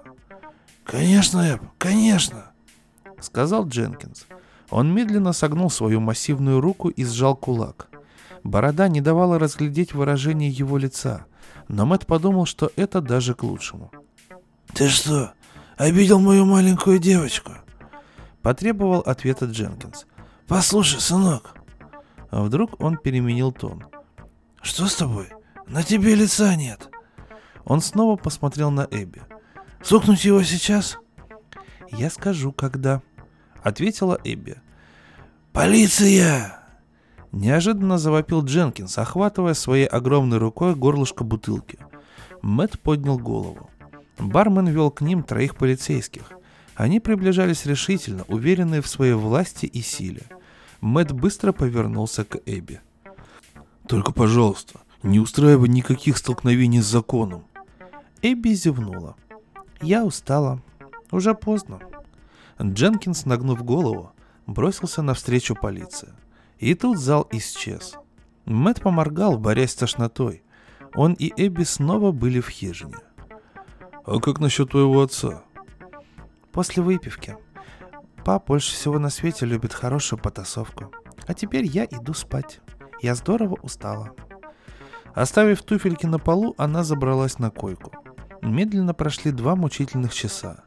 «Конечно, 0.85 1.41
Эб, 1.55 1.63
конечно!»— 1.77 2.53
сказал 3.21 3.67
Дженкинс. 3.67 4.27
Он 4.71 4.95
медленно 4.95 5.33
согнул 5.33 5.71
свою 5.71 6.01
массивную 6.01 6.61
руку 6.61 6.89
и 6.89 7.05
сжал 7.05 7.37
кулак. 7.37 7.89
Борода 8.45 8.89
не 8.89 9.01
давала 9.01 9.39
разглядеть 9.39 9.93
выражение 9.93 10.51
его 10.51 10.79
лица, 10.79 11.27
но 11.69 11.85
Мэт 11.85 12.07
подумал, 12.07 12.47
что 12.47 12.71
это 12.77 13.01
даже 13.01 13.35
к 13.35 13.43
лучшему. 13.43 13.91
«Ты 14.75 14.89
что, 14.89 15.33
обидел 15.77 16.21
мою 16.21 16.45
маленькую 16.47 16.99
девочку?» 16.99 17.53
Потребовал 18.49 19.01
ответа 19.01 19.45
Дженкинс. 19.45 20.07
«Послушай, 20.47 21.03
сынок». 21.03 21.55
А 22.31 22.43
вдруг 22.43 22.83
он 22.83 22.97
переменил 22.97 23.53
тон. 23.53 23.85
«Что 24.63 24.87
с 24.87 24.95
тобой? 24.95 25.29
На 25.67 25.83
тебе 25.83 26.15
лица 26.15 26.57
нет». 26.57 26.89
Он 27.67 27.83
снова 27.83 28.17
посмотрел 28.17 28.71
на 28.71 28.89
Эбби. 28.91 29.21
«Сукнуть 29.83 30.25
его 30.25 30.43
сейчас?» 30.45 30.97
«Я 31.91 32.09
скажу, 32.09 32.51
когда»,— 32.53 33.03
ответила 33.63 34.19
Эбби. 34.25 34.57
«Полиция!» 35.53 36.59
Неожиданно 37.33 37.99
завопил 37.99 38.43
Дженкинс, 38.43 38.97
охватывая 38.97 39.53
своей 39.53 39.85
огромной 39.85 40.39
рукой 40.39 40.75
горлышко 40.75 41.23
бутылки. 41.23 41.79
Мэт 42.41 42.81
поднял 42.81 43.19
голову. 43.19 43.69
Бармен 44.19 44.69
вел 44.69 44.91
к 44.91 45.03
ним 45.03 45.23
троих 45.23 45.55
полицейских. 45.55 46.33
Они 46.79 47.01
приближались 47.01 47.67
решительно, 47.67 48.25
уверенные 48.29 48.83
в 48.83 48.87
своей 48.87 49.15
власти 49.15 49.67
и 49.67 49.83
силе. 49.83 50.23
Мэт 50.81 51.11
быстро 51.11 51.51
повернулся 51.51 52.25
к 52.25 52.39
Эбби. 52.47 52.81
«Только, 53.89 54.13
пожалуйста, 54.13 54.79
не 55.03 55.19
устраивай 55.19 55.69
никаких 55.69 56.17
столкновений 56.17 56.81
с 56.81 56.87
законом». 56.87 57.43
Эбби 58.23 58.51
зевнула. 58.51 59.17
«Я 59.81 60.05
устала. 60.05 60.63
Уже 61.11 61.35
поздно». 61.35 61.81
Дженкинс, 62.63 63.25
нагнув 63.25 63.65
голову, 63.65 64.13
бросился 64.47 65.03
навстречу 65.03 65.57
полиции. 65.57 66.13
И 66.61 66.77
тут 66.77 66.99
зал 66.99 67.27
исчез. 67.33 67.97
Мэт 68.45 68.81
поморгал, 68.81 69.37
борясь 69.37 69.73
с 69.73 69.75
тошнотой. 69.75 70.45
Он 70.95 71.15
и 71.15 71.33
Эбби 71.37 71.65
снова 71.65 72.13
были 72.13 72.39
в 72.39 72.49
хижине. 72.49 72.99
«А 74.05 74.21
как 74.21 74.39
насчет 74.39 74.71
твоего 74.71 75.03
отца?» 75.03 75.43
«После 76.59 76.83
выпивки. 76.83 77.37
Пап 78.25 78.49
больше 78.49 78.73
всего 78.73 78.99
на 78.99 79.11
свете 79.11 79.47
любит 79.47 79.73
хорошую 79.73 80.19
потасовку. 80.19 80.91
А 81.29 81.33
теперь 81.33 81.65
я 81.65 81.85
иду 81.85 82.15
спать. 82.15 82.59
Я 83.01 83.15
здорово 83.15 83.57
устала». 83.63 84.11
Оставив 85.15 85.63
туфельки 85.63 86.07
на 86.07 86.19
полу, 86.19 86.57
она 86.59 86.83
забралась 86.83 87.39
на 87.39 87.53
койку. 87.53 87.93
Медленно 88.43 88.93
прошли 88.93 89.31
два 89.31 89.55
мучительных 89.55 90.13
часа. 90.13 90.65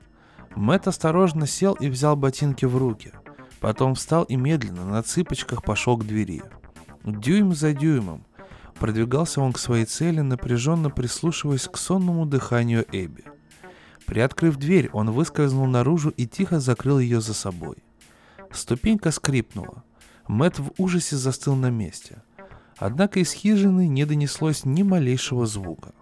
Мэт 0.56 0.88
осторожно 0.88 1.46
сел 1.46 1.74
и 1.74 1.90
взял 1.90 2.16
ботинки 2.16 2.64
в 2.64 2.78
руки. 2.78 3.12
Потом 3.60 3.96
встал 3.96 4.24
и 4.24 4.38
медленно 4.38 4.86
на 4.86 5.04
цыпочках 5.04 5.62
пошел 5.62 5.98
к 5.98 6.06
двери. 6.06 6.42
Дюйм 7.04 7.54
за 7.54 7.74
дюймом 7.74 8.26
продвигался 8.80 9.42
он 9.42 9.52
к 9.52 9.60
своей 9.60 9.84
цели, 9.84 10.22
напряженно 10.22 10.90
прислушиваясь 10.90 11.68
к 11.68 11.76
сонному 11.76 12.26
дыханию 12.26 12.86
Эбби. 12.94 13.26
Приоткрыв 14.12 14.58
дверь, 14.58 14.90
он 14.92 15.10
выскользнул 15.10 15.68
наружу 15.68 16.10
и 16.10 16.28
тихо 16.28 16.60
закрыл 16.60 17.00
ее 17.00 17.22
за 17.22 17.34
собой. 17.34 17.78
Ступенька 18.52 19.10
скрипнула. 19.10 19.86
Мэт 20.28 20.60
в 20.60 20.74
ужасе 20.78 21.16
застыл 21.16 21.56
на 21.56 21.70
месте. 21.70 22.22
Однако 22.76 23.22
из 23.22 23.32
хижины 23.32 23.88
не 23.88 24.04
донеслось 24.04 24.66
ни 24.66 24.84
малейшего 24.84 25.46
звука. 25.46 25.94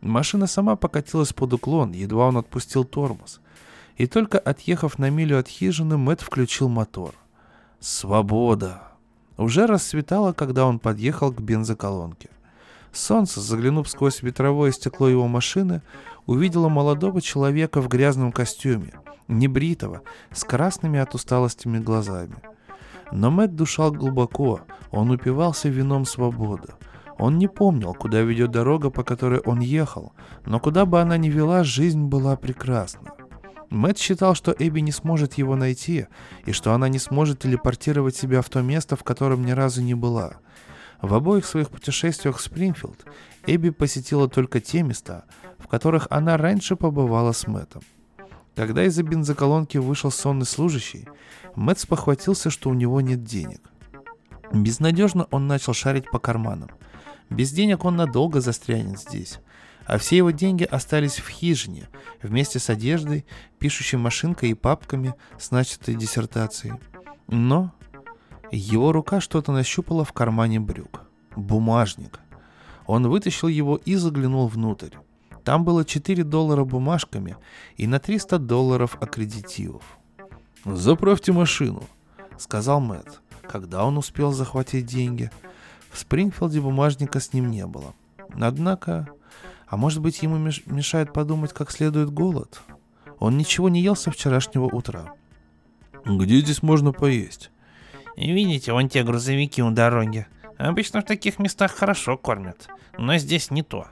Машина 0.00 0.46
сама 0.46 0.76
покатилась 0.76 1.32
под 1.32 1.54
уклон, 1.54 1.90
едва 1.90 2.28
он 2.28 2.36
отпустил 2.36 2.84
тормоз. 2.84 3.40
И 3.96 4.06
только 4.06 4.38
отъехав 4.38 5.00
на 5.00 5.10
милю 5.10 5.36
от 5.36 5.48
хижины, 5.48 5.98
Мэт 5.98 6.20
включил 6.20 6.68
мотор. 6.68 7.16
Свобода! 7.80 8.92
Уже 9.38 9.66
расцветало, 9.66 10.32
когда 10.32 10.66
он 10.66 10.78
подъехал 10.78 11.32
к 11.32 11.40
бензоколонке. 11.40 12.30
Солнце, 12.96 13.40
заглянув 13.40 13.88
сквозь 13.88 14.22
ветровое 14.22 14.72
стекло 14.72 15.08
его 15.08 15.28
машины, 15.28 15.82
увидело 16.24 16.68
молодого 16.68 17.20
человека 17.20 17.80
в 17.80 17.88
грязном 17.88 18.32
костюме, 18.32 18.92
небритого, 19.28 20.02
с 20.32 20.44
красными 20.44 20.98
от 20.98 21.14
усталостями 21.14 21.78
глазами. 21.78 22.36
Но 23.12 23.30
Мэтт 23.30 23.54
душал 23.54 23.92
глубоко, 23.92 24.60
он 24.90 25.10
упивался 25.10 25.68
вином 25.68 26.06
свободы. 26.06 26.68
Он 27.18 27.38
не 27.38 27.48
помнил, 27.48 27.94
куда 27.94 28.22
ведет 28.22 28.50
дорога, 28.50 28.90
по 28.90 29.04
которой 29.04 29.40
он 29.40 29.60
ехал, 29.60 30.12
но 30.44 30.58
куда 30.58 30.84
бы 30.86 31.00
она 31.00 31.16
ни 31.16 31.28
вела, 31.28 31.64
жизнь 31.64 32.04
была 32.04 32.36
прекрасна. 32.36 33.12
Мэтт 33.68 33.98
считал, 33.98 34.34
что 34.34 34.54
Эбби 34.58 34.80
не 34.80 34.92
сможет 34.92 35.34
его 35.34 35.56
найти, 35.56 36.06
и 36.44 36.52
что 36.52 36.72
она 36.72 36.88
не 36.88 36.98
сможет 36.98 37.40
телепортировать 37.40 38.16
себя 38.16 38.42
в 38.42 38.48
то 38.48 38.62
место, 38.62 38.96
в 38.96 39.04
котором 39.04 39.44
ни 39.44 39.50
разу 39.50 39.82
не 39.82 39.94
была. 39.94 40.36
В 41.00 41.14
обоих 41.14 41.46
своих 41.46 41.70
путешествиях 41.70 42.38
в 42.38 42.40
Спрингфилд 42.40 43.04
Эбби 43.46 43.70
посетила 43.70 44.28
только 44.28 44.60
те 44.60 44.82
места, 44.82 45.24
в 45.58 45.68
которых 45.68 46.06
она 46.10 46.36
раньше 46.36 46.76
побывала 46.76 47.32
с 47.32 47.46
Мэттом. 47.46 47.82
Когда 48.54 48.84
из-за 48.84 49.02
бензоколонки 49.02 49.78
вышел 49.78 50.10
сонный 50.10 50.46
служащий, 50.46 51.08
Мэтт 51.54 51.80
спохватился, 51.80 52.50
что 52.50 52.70
у 52.70 52.74
него 52.74 53.00
нет 53.00 53.24
денег. 53.24 53.60
Безнадежно 54.52 55.26
он 55.30 55.46
начал 55.46 55.74
шарить 55.74 56.10
по 56.10 56.18
карманам. 56.18 56.70
Без 57.28 57.50
денег 57.50 57.84
он 57.84 57.96
надолго 57.96 58.40
застрянет 58.40 58.98
здесь 58.98 59.40
а 59.86 59.98
все 59.98 60.16
его 60.16 60.30
деньги 60.30 60.64
остались 60.64 61.18
в 61.18 61.28
хижине, 61.28 61.88
вместе 62.20 62.58
с 62.58 62.68
одеждой, 62.68 63.24
пишущей 63.58 63.98
машинкой 63.98 64.50
и 64.50 64.54
папками 64.54 65.14
с 65.38 65.50
начатой 65.50 65.94
диссертацией. 65.94 66.74
Но 67.28 67.72
его 68.50 68.92
рука 68.92 69.20
что-то 69.20 69.52
нащупала 69.52 70.04
в 70.04 70.12
кармане 70.12 70.60
брюк. 70.60 71.02
Бумажник. 71.34 72.20
Он 72.86 73.08
вытащил 73.08 73.48
его 73.48 73.76
и 73.76 73.94
заглянул 73.96 74.46
внутрь. 74.48 74.94
Там 75.44 75.64
было 75.64 75.84
4 75.84 76.24
доллара 76.24 76.64
бумажками 76.64 77.36
и 77.76 77.86
на 77.86 77.98
300 77.98 78.38
долларов 78.38 78.96
аккредитивов. 79.00 79.82
«Заправьте 80.64 81.32
машину»,— 81.32 81.84
сказал 82.38 82.80
Мэтт, 82.80 83.20
когда 83.42 83.84
он 83.84 83.98
успел 83.98 84.32
захватить 84.32 84.86
деньги. 84.86 85.30
В 85.90 85.98
Спрингфилде 85.98 86.60
бумажника 86.60 87.20
с 87.20 87.32
ним 87.32 87.50
не 87.50 87.66
было. 87.66 87.94
Однако 88.40 89.08
а 89.66 89.76
может 89.76 90.00
быть, 90.00 90.22
ему 90.22 90.36
мешает 90.38 91.12
подумать 91.12 91.52
как 91.52 91.70
следует 91.70 92.10
голод? 92.10 92.62
Он 93.18 93.36
ничего 93.36 93.68
не 93.68 93.82
ел 93.82 93.96
со 93.96 94.10
вчерашнего 94.10 94.66
утра. 94.66 95.14
Где 96.04 96.40
здесь 96.40 96.62
можно 96.62 96.92
поесть? 96.92 97.50
Видите, 98.16 98.72
вон 98.72 98.88
те 98.88 99.02
грузовики 99.02 99.62
у 99.62 99.70
дороги. 99.70 100.26
Обычно 100.58 101.02
в 101.02 101.04
таких 101.04 101.38
местах 101.38 101.72
хорошо 101.72 102.16
кормят, 102.16 102.68
но 102.96 103.18
здесь 103.18 103.50
не 103.50 103.62
то. 103.62 103.86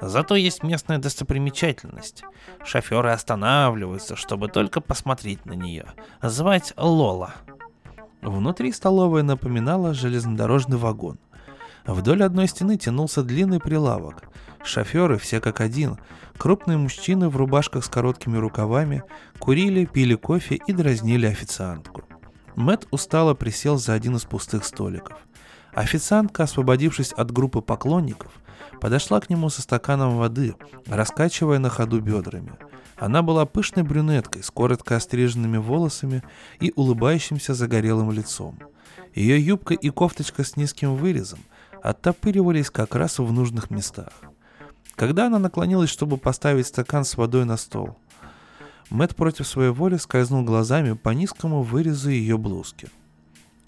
Зато 0.00 0.34
есть 0.34 0.62
местная 0.62 0.98
достопримечательность. 0.98 2.24
Шоферы 2.64 3.10
останавливаются, 3.10 4.16
чтобы 4.16 4.48
только 4.48 4.80
посмотреть 4.80 5.44
на 5.46 5.52
нее. 5.52 5.86
Звать 6.22 6.72
Лола. 6.76 7.34
Внутри 8.22 8.72
столовая 8.72 9.22
напоминала 9.22 9.94
железнодорожный 9.94 10.78
вагон. 10.78 11.18
Вдоль 11.86 12.22
одной 12.22 12.48
стены 12.48 12.76
тянулся 12.76 13.22
длинный 13.22 13.60
прилавок, 13.60 14.24
Шоферы 14.62 15.18
все 15.18 15.40
как 15.40 15.60
один. 15.60 15.98
Крупные 16.36 16.78
мужчины 16.78 17.28
в 17.28 17.36
рубашках 17.36 17.84
с 17.84 17.88
короткими 17.88 18.36
рукавами 18.36 19.02
курили, 19.38 19.84
пили 19.84 20.14
кофе 20.14 20.60
и 20.66 20.72
дразнили 20.72 21.26
официантку. 21.26 22.02
Мэт 22.60 22.86
устало 22.90 23.32
присел 23.32 23.78
за 23.78 23.94
один 23.94 24.16
из 24.16 24.24
пустых 24.24 24.66
столиков. 24.66 25.16
Официантка, 25.72 26.42
освободившись 26.42 27.12
от 27.12 27.30
группы 27.30 27.62
поклонников, 27.62 28.32
подошла 28.82 29.18
к 29.18 29.30
нему 29.30 29.48
со 29.48 29.62
стаканом 29.62 30.18
воды, 30.18 30.54
раскачивая 30.86 31.58
на 31.58 31.70
ходу 31.70 32.02
бедрами. 32.02 32.52
Она 32.98 33.22
была 33.22 33.46
пышной 33.46 33.82
брюнеткой 33.82 34.42
с 34.42 34.50
коротко 34.50 34.96
остриженными 34.96 35.56
волосами 35.56 36.22
и 36.60 36.70
улыбающимся 36.76 37.54
загорелым 37.54 38.12
лицом. 38.12 38.58
Ее 39.14 39.40
юбка 39.40 39.72
и 39.72 39.88
кофточка 39.88 40.44
с 40.44 40.56
низким 40.56 40.96
вырезом 40.96 41.38
оттопыривались 41.82 42.68
как 42.68 42.94
раз 42.94 43.20
в 43.20 43.32
нужных 43.32 43.70
местах 43.70 44.12
когда 45.00 45.28
она 45.28 45.38
наклонилась, 45.38 45.88
чтобы 45.88 46.18
поставить 46.18 46.66
стакан 46.66 47.06
с 47.06 47.16
водой 47.16 47.46
на 47.46 47.56
стол. 47.56 47.96
Мэт 48.90 49.14
против 49.14 49.46
своей 49.46 49.70
воли 49.70 49.96
скользнул 49.96 50.42
глазами 50.42 50.94
по 50.94 51.10
низкому 51.10 51.62
вырезу 51.62 52.10
ее 52.10 52.36
блузки. 52.36 52.88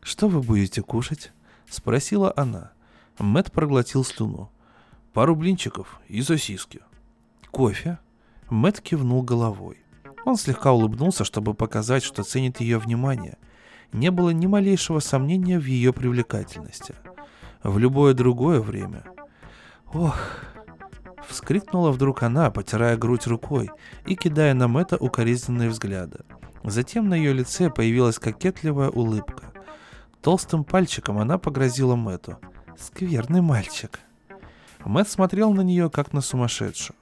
«Что 0.02 0.28
вы 0.28 0.42
будете 0.42 0.82
кушать?»— 0.82 1.32
спросила 1.70 2.32
она. 2.36 2.72
Мэт 3.18 3.52
проглотил 3.52 4.04
слюну. 4.04 4.50
«Пару 5.12 5.36
блинчиков 5.36 6.00
и 6.08 6.20
сосиски». 6.22 6.80
«Кофе?» 7.52 7.98
Мэт 8.50 8.80
кивнул 8.80 9.22
головой. 9.22 9.78
Он 10.24 10.36
слегка 10.36 10.72
улыбнулся, 10.72 11.24
чтобы 11.24 11.54
показать, 11.54 12.02
что 12.02 12.24
ценит 12.24 12.60
ее 12.60 12.78
внимание. 12.78 13.38
Не 13.92 14.10
было 14.10 14.30
ни 14.30 14.46
малейшего 14.46 14.98
сомнения 14.98 15.58
в 15.58 15.66
ее 15.66 15.92
привлекательности. 15.92 16.94
В 17.62 17.78
любое 17.78 18.14
другое 18.14 18.60
время... 18.60 19.04
Ох, 19.92 20.16
Вскрикнула 21.28 21.90
вдруг 21.90 22.22
она, 22.22 22.50
потирая 22.50 22.96
грудь 22.96 23.26
рукой 23.26 23.70
и 24.06 24.16
кидая 24.16 24.54
на 24.54 24.68
Мэтта 24.68 24.96
укоризненные 24.96 25.70
взгляды. 25.70 26.20
Затем 26.64 27.08
на 27.08 27.14
ее 27.14 27.32
лице 27.32 27.70
появилась 27.70 28.18
кокетливая 28.18 28.90
улыбка. 28.90 29.52
Толстым 30.20 30.64
пальчиком 30.64 31.18
она 31.18 31.38
погрозила 31.38 31.96
Мэтту. 31.96 32.38
«Скверный 32.78 33.40
мальчик». 33.40 34.00
Мэтт 34.84 35.10
смотрел 35.10 35.52
на 35.52 35.62
нее, 35.62 35.90
как 35.90 36.12
на 36.12 36.20
сумасшедшую. 36.20 36.96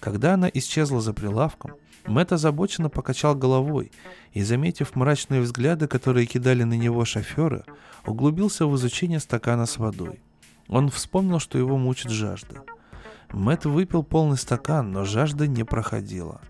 Когда 0.00 0.34
она 0.34 0.50
исчезла 0.52 1.00
за 1.00 1.12
прилавком, 1.12 1.72
Мэтт 2.06 2.32
озабоченно 2.32 2.88
покачал 2.88 3.34
головой 3.34 3.92
и, 4.32 4.42
заметив 4.42 4.96
мрачные 4.96 5.40
взгляды, 5.40 5.86
которые 5.86 6.26
кидали 6.26 6.64
на 6.64 6.74
него 6.74 7.04
шоферы, 7.04 7.64
углубился 8.06 8.66
в 8.66 8.74
изучение 8.76 9.20
стакана 9.20 9.66
с 9.66 9.78
водой. 9.78 10.20
Он 10.68 10.88
вспомнил, 10.90 11.38
что 11.38 11.58
его 11.58 11.76
мучит 11.76 12.10
жажда. 12.10 12.62
Мэт 13.32 13.64
выпил 13.64 14.02
полный 14.02 14.36
стакан, 14.36 14.92
но 14.92 15.04
жажда 15.04 15.46
не 15.46 15.64
проходила. 15.64 16.40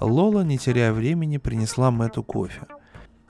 Лола, 0.00 0.42
не 0.42 0.58
теряя 0.58 0.92
времени, 0.92 1.38
принесла 1.38 1.90
Мэту 1.90 2.22
кофе. 2.24 2.66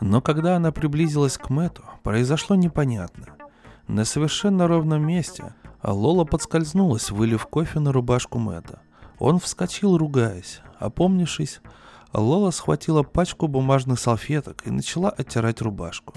Но 0.01 0.21
когда 0.21 0.57
она 0.57 0.73
приблизилась 0.73 1.37
к 1.37 1.51
Мэту, 1.51 1.85
произошло 2.03 2.57
непонятное. 2.57 3.35
На 3.87 4.05
совершенно 4.05 4.67
ровном 4.67 5.07
месте 5.07 5.55
Лола 5.83 6.25
подскользнулась, 6.25 7.11
вылив 7.11 7.47
кофе 7.47 7.79
на 7.79 7.93
рубашку 7.93 8.39
Мэта. 8.39 8.81
Он 9.19 9.39
вскочил, 9.39 9.99
ругаясь. 9.99 10.61
Опомнившись, 10.79 11.61
Лола 12.15 12.51
схватила 12.51 13.03
пачку 13.03 13.49
бумажных 13.49 14.01
салфеток 14.01 14.67
и 14.67 14.71
начала 14.71 15.11
оттирать 15.11 15.61
рубашку. 15.61 16.15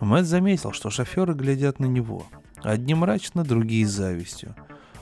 Мэтт 0.00 0.26
заметил, 0.26 0.72
что 0.72 0.90
шоферы 0.90 1.34
глядят 1.34 1.78
на 1.78 1.86
него. 1.86 2.26
Одни 2.62 2.94
мрачно, 2.94 3.44
другие 3.44 3.86
с 3.86 3.90
завистью. 3.90 4.56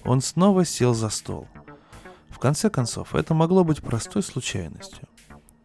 Он 0.05 0.21
снова 0.21 0.65
сел 0.65 0.95
за 0.95 1.09
стол. 1.09 1.47
В 2.29 2.39
конце 2.39 2.71
концов, 2.71 3.15
это 3.15 3.35
могло 3.35 3.65
быть 3.65 3.83
простой 3.83 4.23
случайностью. 4.23 5.09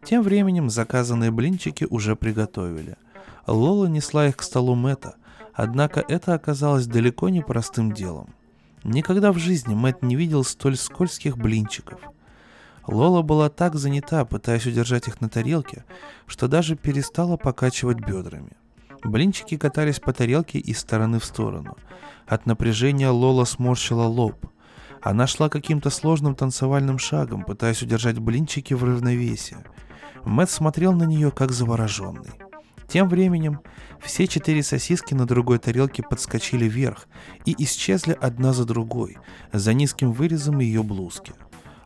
Тем 0.03 0.21
временем 0.21 0.69
заказанные 0.69 1.31
блинчики 1.31 1.87
уже 1.89 2.15
приготовили. 2.15 2.97
Лола 3.47 3.87
несла 3.87 4.27
их 4.27 4.37
к 4.37 4.43
столу 4.43 4.75
Мэтта, 4.75 5.15
однако 5.53 6.03
это 6.07 6.33
оказалось 6.33 6.85
далеко 6.85 7.29
не 7.29 7.41
простым 7.41 7.91
делом. 7.91 8.33
Никогда 8.83 9.31
в 9.31 9.37
жизни 9.37 9.73
Мэтт 9.73 10.03
не 10.03 10.15
видел 10.15 10.43
столь 10.43 10.77
скользких 10.77 11.37
блинчиков. 11.37 11.99
Лола 12.85 13.21
была 13.21 13.49
так 13.49 13.75
занята, 13.75 14.23
пытаясь 14.23 14.65
удержать 14.65 15.07
их 15.07 15.19
на 15.19 15.29
тарелке, 15.29 15.83
что 16.25 16.47
даже 16.47 16.75
перестала 16.75 17.35
покачивать 17.35 17.99
бедрами. 17.99 18.51
Блинчики 19.07 19.55
катались 19.55 20.01
по 20.01 20.11
тарелке 20.11 20.59
из 20.59 20.79
стороны 20.79 21.19
в 21.19 21.23
сторону, 21.23 21.77
от 22.27 22.45
напряжения 22.45 23.07
Лола 23.07 23.45
сморщила 23.45 24.03
лоб. 24.03 24.35
Она 25.01 25.27
шла 25.27 25.47
каким-то 25.47 25.89
сложным 25.89 26.35
танцевальным 26.35 26.99
шагом, 26.99 27.45
пытаясь 27.45 27.81
удержать 27.81 28.19
блинчики 28.19 28.73
в 28.73 28.83
равновесии. 28.83 29.55
Мэт 30.25 30.49
смотрел 30.49 30.91
на 30.91 31.03
нее 31.03 31.31
как 31.31 31.53
завороженный. 31.53 32.31
Тем 32.89 33.07
временем 33.07 33.61
все 34.01 34.27
четыре 34.27 34.61
сосиски 34.61 35.13
на 35.13 35.25
другой 35.25 35.59
тарелке 35.59 36.03
подскочили 36.03 36.65
вверх 36.65 37.07
и 37.45 37.55
исчезли 37.63 38.17
одна 38.19 38.51
за 38.51 38.65
другой, 38.65 39.19
за 39.53 39.73
низким 39.73 40.11
вырезом 40.11 40.59
ее 40.59 40.83
блузки. 40.83 41.31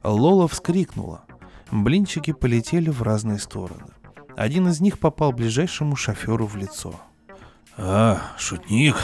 Лола 0.03 0.47
вскрикнула. 0.47 1.25
Блинчики 1.71 2.33
полетели 2.33 2.89
в 2.89 3.03
разные 3.03 3.37
стороны. 3.37 3.93
Один 4.35 4.69
из 4.69 4.81
них 4.81 4.97
попал 4.97 5.33
ближайшему 5.33 5.95
шоферу 5.95 6.47
в 6.47 6.55
лицо. 6.55 6.99
«А, 7.77 8.33
шутник!» 8.37 8.95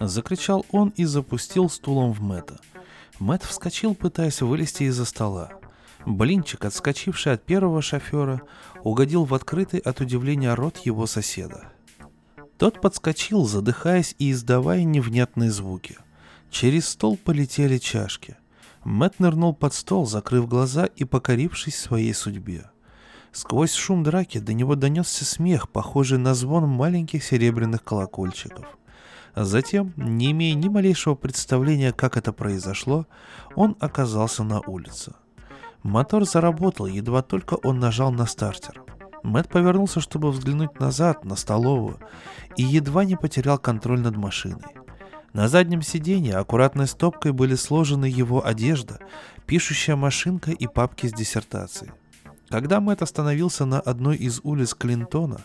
Закричал 0.00 0.66
он 0.70 0.92
и 0.96 1.04
запустил 1.04 1.70
стулом 1.70 2.12
в 2.12 2.20
Мэтта. 2.20 2.58
Мэтт 3.18 3.44
вскочил, 3.44 3.94
пытаясь 3.94 4.42
вылезти 4.42 4.84
из-за 4.84 5.04
стола. 5.04 5.50
Блинчик, 6.04 6.64
отскочивший 6.64 7.34
от 7.34 7.44
первого 7.44 7.80
шофера, 7.82 8.42
угодил 8.82 9.24
в 9.24 9.34
открытый 9.34 9.78
от 9.78 10.00
удивления 10.00 10.54
рот 10.54 10.78
его 10.78 11.06
соседа. 11.06 11.72
Тот 12.58 12.80
подскочил, 12.80 13.44
задыхаясь 13.46 14.16
и 14.18 14.32
издавая 14.32 14.82
невнятные 14.82 15.50
звуки. 15.50 15.98
Через 16.50 16.88
стол 16.88 17.16
полетели 17.16 17.78
чашки. 17.78 18.36
Мэт 18.84 19.20
нырнул 19.20 19.54
под 19.54 19.74
стол, 19.74 20.06
закрыв 20.06 20.48
глаза 20.48 20.86
и 20.86 21.04
покорившись 21.04 21.78
своей 21.78 22.12
судьбе. 22.12 22.71
Сквозь 23.32 23.72
шум 23.72 24.02
драки 24.02 24.38
до 24.38 24.52
него 24.52 24.74
донесся 24.74 25.24
смех, 25.24 25.70
похожий 25.70 26.18
на 26.18 26.34
звон 26.34 26.68
маленьких 26.68 27.24
серебряных 27.24 27.82
колокольчиков. 27.82 28.66
Затем, 29.34 29.94
не 29.96 30.32
имея 30.32 30.54
ни 30.54 30.68
малейшего 30.68 31.14
представления, 31.14 31.92
как 31.92 32.18
это 32.18 32.34
произошло, 32.34 33.06
он 33.54 33.74
оказался 33.80 34.44
на 34.44 34.60
улице. 34.60 35.14
Мотор 35.82 36.26
заработал, 36.26 36.86
едва 36.86 37.22
только 37.22 37.54
он 37.54 37.80
нажал 37.80 38.12
на 38.12 38.26
стартер. 38.26 38.82
Мэт 39.22 39.48
повернулся, 39.48 40.00
чтобы 40.00 40.30
взглянуть 40.30 40.78
назад, 40.78 41.24
на 41.24 41.34
столовую, 41.34 41.98
и 42.56 42.62
едва 42.62 43.06
не 43.06 43.16
потерял 43.16 43.58
контроль 43.58 44.00
над 44.00 44.16
машиной. 44.16 44.76
На 45.32 45.48
заднем 45.48 45.80
сиденье 45.80 46.36
аккуратной 46.36 46.86
стопкой 46.86 47.32
были 47.32 47.54
сложены 47.54 48.04
его 48.04 48.44
одежда, 48.44 48.98
пишущая 49.46 49.96
машинка 49.96 50.50
и 50.50 50.66
папки 50.66 51.06
с 51.06 51.12
диссертацией. 51.12 51.92
Когда 52.52 52.80
Мэт 52.80 53.02
остановился 53.02 53.64
на 53.64 53.80
одной 53.80 54.16
из 54.16 54.40
улиц 54.44 54.74
Клинтона, 54.74 55.40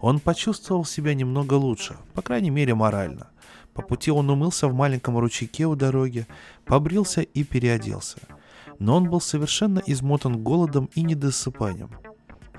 он 0.00 0.18
почувствовал 0.18 0.84
себя 0.84 1.14
немного 1.14 1.54
лучше, 1.54 1.96
по 2.14 2.22
крайней 2.22 2.50
мере 2.50 2.74
морально. 2.74 3.28
По 3.74 3.82
пути 3.82 4.10
он 4.10 4.28
умылся 4.30 4.66
в 4.66 4.74
маленьком 4.74 5.18
ручейке 5.18 5.66
у 5.66 5.76
дороги, 5.76 6.26
побрился 6.64 7.20
и 7.20 7.44
переоделся– 7.44 8.18
но 8.78 8.96
он 8.96 9.08
был 9.08 9.20
совершенно 9.20 9.82
измотан 9.86 10.42
голодом 10.42 10.90
и 10.94 11.02
недосыпанием. 11.02 11.90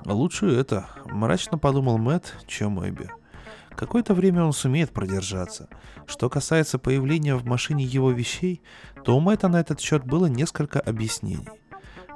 Лучше 0.04 0.46
это, 0.46 0.86
мрачно 1.06 1.58
подумал 1.58 1.98
Мэт, 1.98 2.34
чем 2.46 2.86
Эбби. 2.86 3.10
Какое-то 3.70 4.14
время 4.14 4.44
он 4.44 4.52
сумеет 4.52 4.90
продержаться. 4.90 5.68
Что 6.06 6.28
касается 6.28 6.78
появления 6.78 7.36
в 7.36 7.44
машине 7.44 7.84
его 7.84 8.10
вещей, 8.10 8.62
то 9.04 9.16
у 9.16 9.20
Мэтта 9.20 9.48
на 9.48 9.60
этот 9.60 9.80
счет 9.80 10.04
было 10.04 10.26
несколько 10.26 10.80
объяснений. 10.80 11.48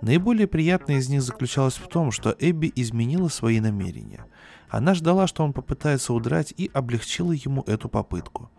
Наиболее 0.03 0.47
приятное 0.47 0.99
из 0.99 1.09
них 1.09 1.23
заключалось 1.23 1.77
в 1.77 1.89
том, 1.89 2.11
что 2.11 2.37
Эбби 2.39 2.71
изменила 2.77 3.29
свои 3.29 3.61
намерения. 3.61 4.27
Она 4.69 4.95
ждала, 4.95 5.27
что 5.27 5.45
он 5.45 5.55
попытается 5.55 6.13
удрать 6.13 6.53
и 6.57 6.71
облегчила 6.75 7.33
ему 7.33 7.63
эту 7.67 7.89
попытку. 7.89 8.51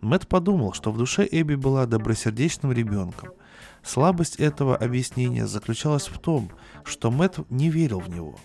Мэт 0.00 0.26
подумал, 0.26 0.72
что 0.72 0.90
в 0.90 0.98
душе 0.98 1.26
Эбби 1.30 1.54
была 1.54 1.86
добросердечным 1.86 2.72
ребенком– 2.72 3.30
Слабость 3.86 4.36
этого 4.36 4.76
объяснения 4.76 5.46
заключалась 5.46 6.08
в 6.08 6.18
том, 6.18 6.50
что 6.82 7.12
Мэт 7.12 7.38
не 7.50 7.70
верил 7.70 8.00
в 8.00 8.08
него. 8.08 8.36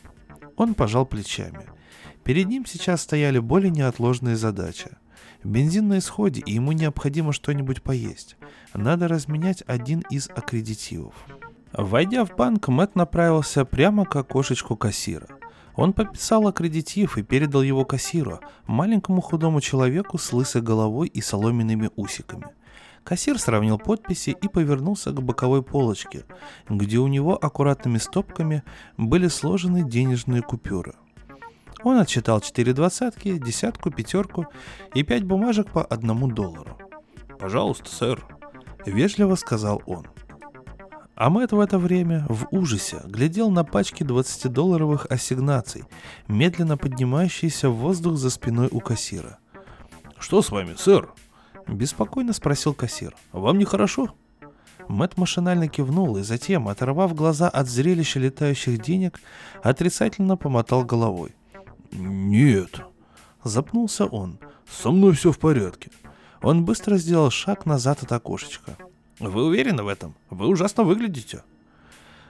Он 0.55 0.75
пожал 0.75 1.07
плечами. 1.07 1.65
Перед 2.23 2.47
ним 2.47 2.67
сейчас 2.67 3.01
стояли 3.01 3.39
более 3.39 3.71
неотложные 3.71 4.35
задачи. 4.35 4.91
Бензин 5.43 5.87
на 5.87 5.97
исходе, 5.97 6.43
и 6.45 6.53
ему 6.53 6.73
необходимо 6.73 7.33
что-нибудь 7.33 7.81
поесть. 7.81 8.37
Надо 8.75 9.07
разменять 9.07 9.63
один 9.65 10.03
из 10.11 10.29
аккредитивов. 10.29 11.15
Войдя 11.73 12.26
в 12.26 12.35
банк, 12.35 12.68
Мэт 12.68 12.95
направился 12.95 13.64
прямо 13.64 14.06
к 14.06 14.15
окошечку 14.15 14.76
кассира. 14.76 15.27
Он 15.76 15.93
подписал 15.93 16.48
аккредитив 16.48 17.18
и 17.18 17.23
передал 17.23 17.61
его 17.61 17.85
кассиру, 17.85 18.39
маленькому 18.68 19.22
худому 19.22 19.61
человеку 19.61 20.18
с 20.18 20.34
лысой 20.34 20.61
головой 20.61 21.07
и 21.07 21.22
соломенными 21.22 21.89
усиками. 21.95 22.48
Кассир 23.03 23.39
сравнил 23.39 23.80
подписи 23.80 24.30
и 24.30 24.48
повернулся 24.48 25.11
к 25.11 25.22
боковой 25.23 25.64
полочке, 25.64 26.26
где 26.69 26.98
у 26.99 27.07
него 27.07 27.38
аккуратными 27.41 27.98
стопками 27.98 28.64
были 28.98 29.27
сложены 29.27 29.84
денежные 29.84 30.41
купюры. 30.41 30.93
Он 31.84 31.98
отсчитал 31.98 32.41
четыре 32.41 32.73
двадцатки, 32.73 33.39
десятку, 33.39 33.89
пятерку 33.89 34.45
и 34.93 35.03
пять 35.03 35.23
бумажек 35.23 35.72
по 35.72 35.84
одному 35.84 36.27
доллару. 36.27 36.77
«Пожалуйста, 37.39 37.89
сэр»,— 37.89 38.23
вежливо 38.85 39.34
сказал 39.34 39.81
он. 39.88 40.06
А 41.22 41.30
Мэтт 41.30 41.52
в 41.52 41.60
это 41.60 41.77
время 41.77 42.26
в 42.30 42.48
ужасе 42.49 42.99
глядел 43.06 43.52
на 43.52 43.64
пачки 43.64 44.02
20-долларовых 44.02 45.06
ассигнаций, 45.06 45.84
медленно 46.27 46.77
поднимающиеся 46.77 47.69
в 47.69 47.76
воздух 47.76 48.18
за 48.18 48.31
спиной 48.31 48.69
у 48.72 48.80
кассира. 48.80 49.38
«Что 50.18 50.41
с 50.41 50.49
вами, 50.49 50.73
сэр?» 50.76 51.14
Беспокойно 51.68 52.34
спросил 52.34 52.73
кассир. 52.73 53.15
«Вам 53.34 53.60
нехорошо?» 53.60 54.15
Мэт 54.88 55.15
машинально 55.15 55.68
кивнул 55.68 56.18
и 56.18 56.23
затем, 56.23 56.68
оторвав 56.68 57.14
глаза 57.14 57.49
от 57.49 57.68
зрелища 57.69 58.19
летающих 58.19 58.81
денег, 58.81 59.22
отрицательно 59.61 60.38
помотал 60.38 60.84
головой. 60.85 61.35
«Нет»,— 61.91 62.81
запнулся 63.43 64.07
он. 64.07 64.39
«Со 64.68 64.89
мной 64.89 65.14
все 65.14 65.31
в 65.31 65.38
порядке». 65.38 65.91
Он 66.41 66.65
быстро 66.65 66.98
сделал 66.98 67.30
шаг 67.30 67.68
назад 67.68 68.02
от 68.02 68.11
окошечка. 68.11 68.76
«Вы 69.22 69.45
уверены 69.45 69.84
в 69.84 69.88
этом? 69.88 70.15
Вы 70.31 70.48
ужасно 70.48 70.84
выглядите». 70.84 71.43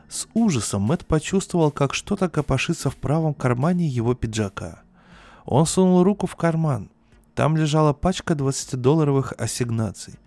С 0.10 0.28
ужасом 0.34 0.82
Мэт 0.82 1.06
почувствовал, 1.06 1.72
как 1.72 1.94
что-то 1.94 2.28
копошится 2.28 2.90
в 2.90 2.98
правом 2.98 3.34
кармане 3.34 3.88
его 3.88 4.14
пиджака. 4.14 4.82
Он 5.46 5.66
сунул 5.66 6.04
руку 6.04 6.28
в 6.28 6.36
карман, 6.36 6.90
там 7.34 7.56
лежала 7.56 7.94
пачка 7.94 8.34
20-долларовых 8.34 9.34
ассигнаций. 9.38 10.20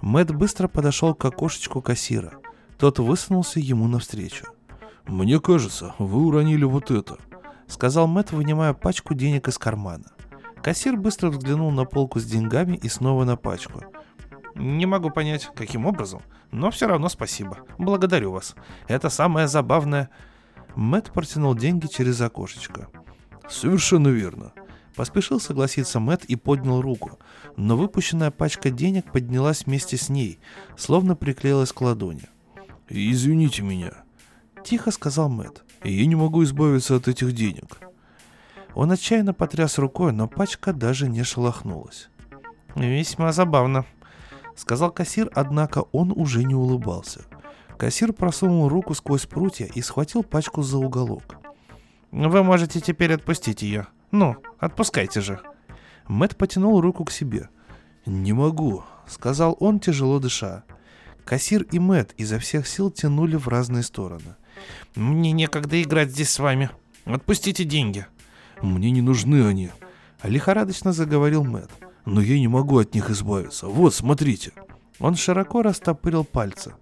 Мэт 0.00 0.32
быстро 0.32 0.68
подошел 0.68 1.16
к 1.16 1.24
окошечку 1.24 1.82
кассира. 1.82 2.34
Тот 2.78 3.00
высунулся 3.00 3.58
ему 3.58 3.88
навстречу. 3.88 4.46
«Мне 5.04 5.40
кажется, 5.40 5.96
вы 5.98 6.26
уронили 6.26 6.62
вот 6.62 6.92
это»,— 6.92 7.16
сказал 7.66 8.06
Мэт, 8.06 8.30
вынимая 8.30 8.72
пачку 8.72 9.14
денег 9.14 9.48
из 9.48 9.58
кармана. 9.58 10.12
Кассир 10.62 10.96
быстро 10.96 11.30
взглянул 11.30 11.72
на 11.72 11.84
полку 11.84 12.20
с 12.20 12.24
деньгами 12.24 12.76
и 12.76 12.88
снова 12.88 13.24
на 13.24 13.36
пачку. 13.36 13.82
«Не 14.58 14.86
могу 14.86 15.10
понять, 15.10 15.50
каким 15.54 15.86
образом, 15.86 16.22
но 16.50 16.70
все 16.70 16.86
равно 16.86 17.08
спасибо. 17.08 17.58
Благодарю 17.78 18.32
вас. 18.32 18.54
Это 18.86 19.08
самое 19.08 19.48
забавное...» 19.48 20.10
Мэт 20.74 21.12
протянул 21.12 21.54
деньги 21.54 21.86
через 21.86 22.20
окошечко. 22.20 22.88
«Совершенно 23.48 24.08
верно», 24.08 24.52
Поспешил 24.98 25.38
согласиться 25.38 26.00
Мэт 26.00 26.24
и 26.24 26.34
поднял 26.34 26.80
руку, 26.80 27.20
но 27.56 27.76
выпущенная 27.76 28.32
пачка 28.32 28.70
денег 28.70 29.12
поднялась 29.12 29.64
вместе 29.64 29.96
с 29.96 30.08
ней, 30.08 30.40
словно 30.76 31.14
приклеилась 31.14 31.72
к 31.72 31.80
ладони. 31.80 32.24
«Извините 32.88 33.62
меня»,— 33.62 33.92
тихо 34.64 34.90
сказал 34.90 35.28
Мэт. 35.28 35.62
«Я 35.84 36.04
не 36.04 36.16
могу 36.16 36.42
избавиться 36.42 36.96
от 36.96 37.06
этих 37.06 37.30
денег». 37.30 37.78
Он 38.74 38.90
отчаянно 38.90 39.32
потряс 39.34 39.78
рукой, 39.78 40.12
но 40.12 40.26
пачка 40.26 40.72
даже 40.72 41.08
не 41.08 41.22
шелохнулась. 41.22 42.08
«Весьма 42.74 43.30
забавно»,— 43.30 43.86
сказал 44.58 44.90
кассир, 44.90 45.30
однако 45.34 45.84
он 45.92 46.12
уже 46.14 46.44
не 46.44 46.54
улыбался. 46.54 47.22
Кассир 47.78 48.12
просунул 48.12 48.68
руку 48.68 48.92
сквозь 48.94 49.24
прутья 49.26 49.66
и 49.66 49.80
схватил 49.80 50.22
пачку 50.22 50.62
за 50.62 50.78
уголок. 50.78 51.36
«Вы 52.10 52.42
можете 52.42 52.80
теперь 52.80 53.14
отпустить 53.14 53.62
ее», 53.62 53.86
ну, 54.10 54.36
отпускайте 54.58 55.20
же. 55.20 55.40
Мэт 56.06 56.36
потянул 56.36 56.80
руку 56.80 57.04
к 57.04 57.10
себе. 57.10 57.50
Не 58.06 58.32
могу, 58.32 58.84
сказал 59.06 59.56
он, 59.60 59.80
тяжело 59.80 60.18
дыша. 60.18 60.64
Кассир 61.24 61.62
и 61.62 61.78
Мэт 61.78 62.14
изо 62.16 62.38
всех 62.38 62.66
сил 62.66 62.90
тянули 62.90 63.36
в 63.36 63.48
разные 63.48 63.82
стороны. 63.82 64.36
Мне 64.94 65.32
некогда 65.32 65.80
играть 65.82 66.10
здесь 66.10 66.30
с 66.30 66.38
вами. 66.38 66.70
Отпустите 67.04 67.64
деньги. 67.64 68.06
Мне 68.62 68.90
не 68.90 69.02
нужны 69.02 69.46
они. 69.46 69.70
Лихорадочно 70.22 70.92
заговорил 70.92 71.44
Мэт. 71.44 71.70
Но 72.08 72.22
я 72.22 72.38
не 72.38 72.48
могу 72.48 72.78
от 72.78 72.94
них 72.94 73.10
избавиться. 73.10 73.66
Вот, 73.66 73.94
смотрите. 73.94 74.52
Он 74.98 75.14
широко 75.14 75.60
растопырил 75.60 76.24
пальцы. 76.24 76.72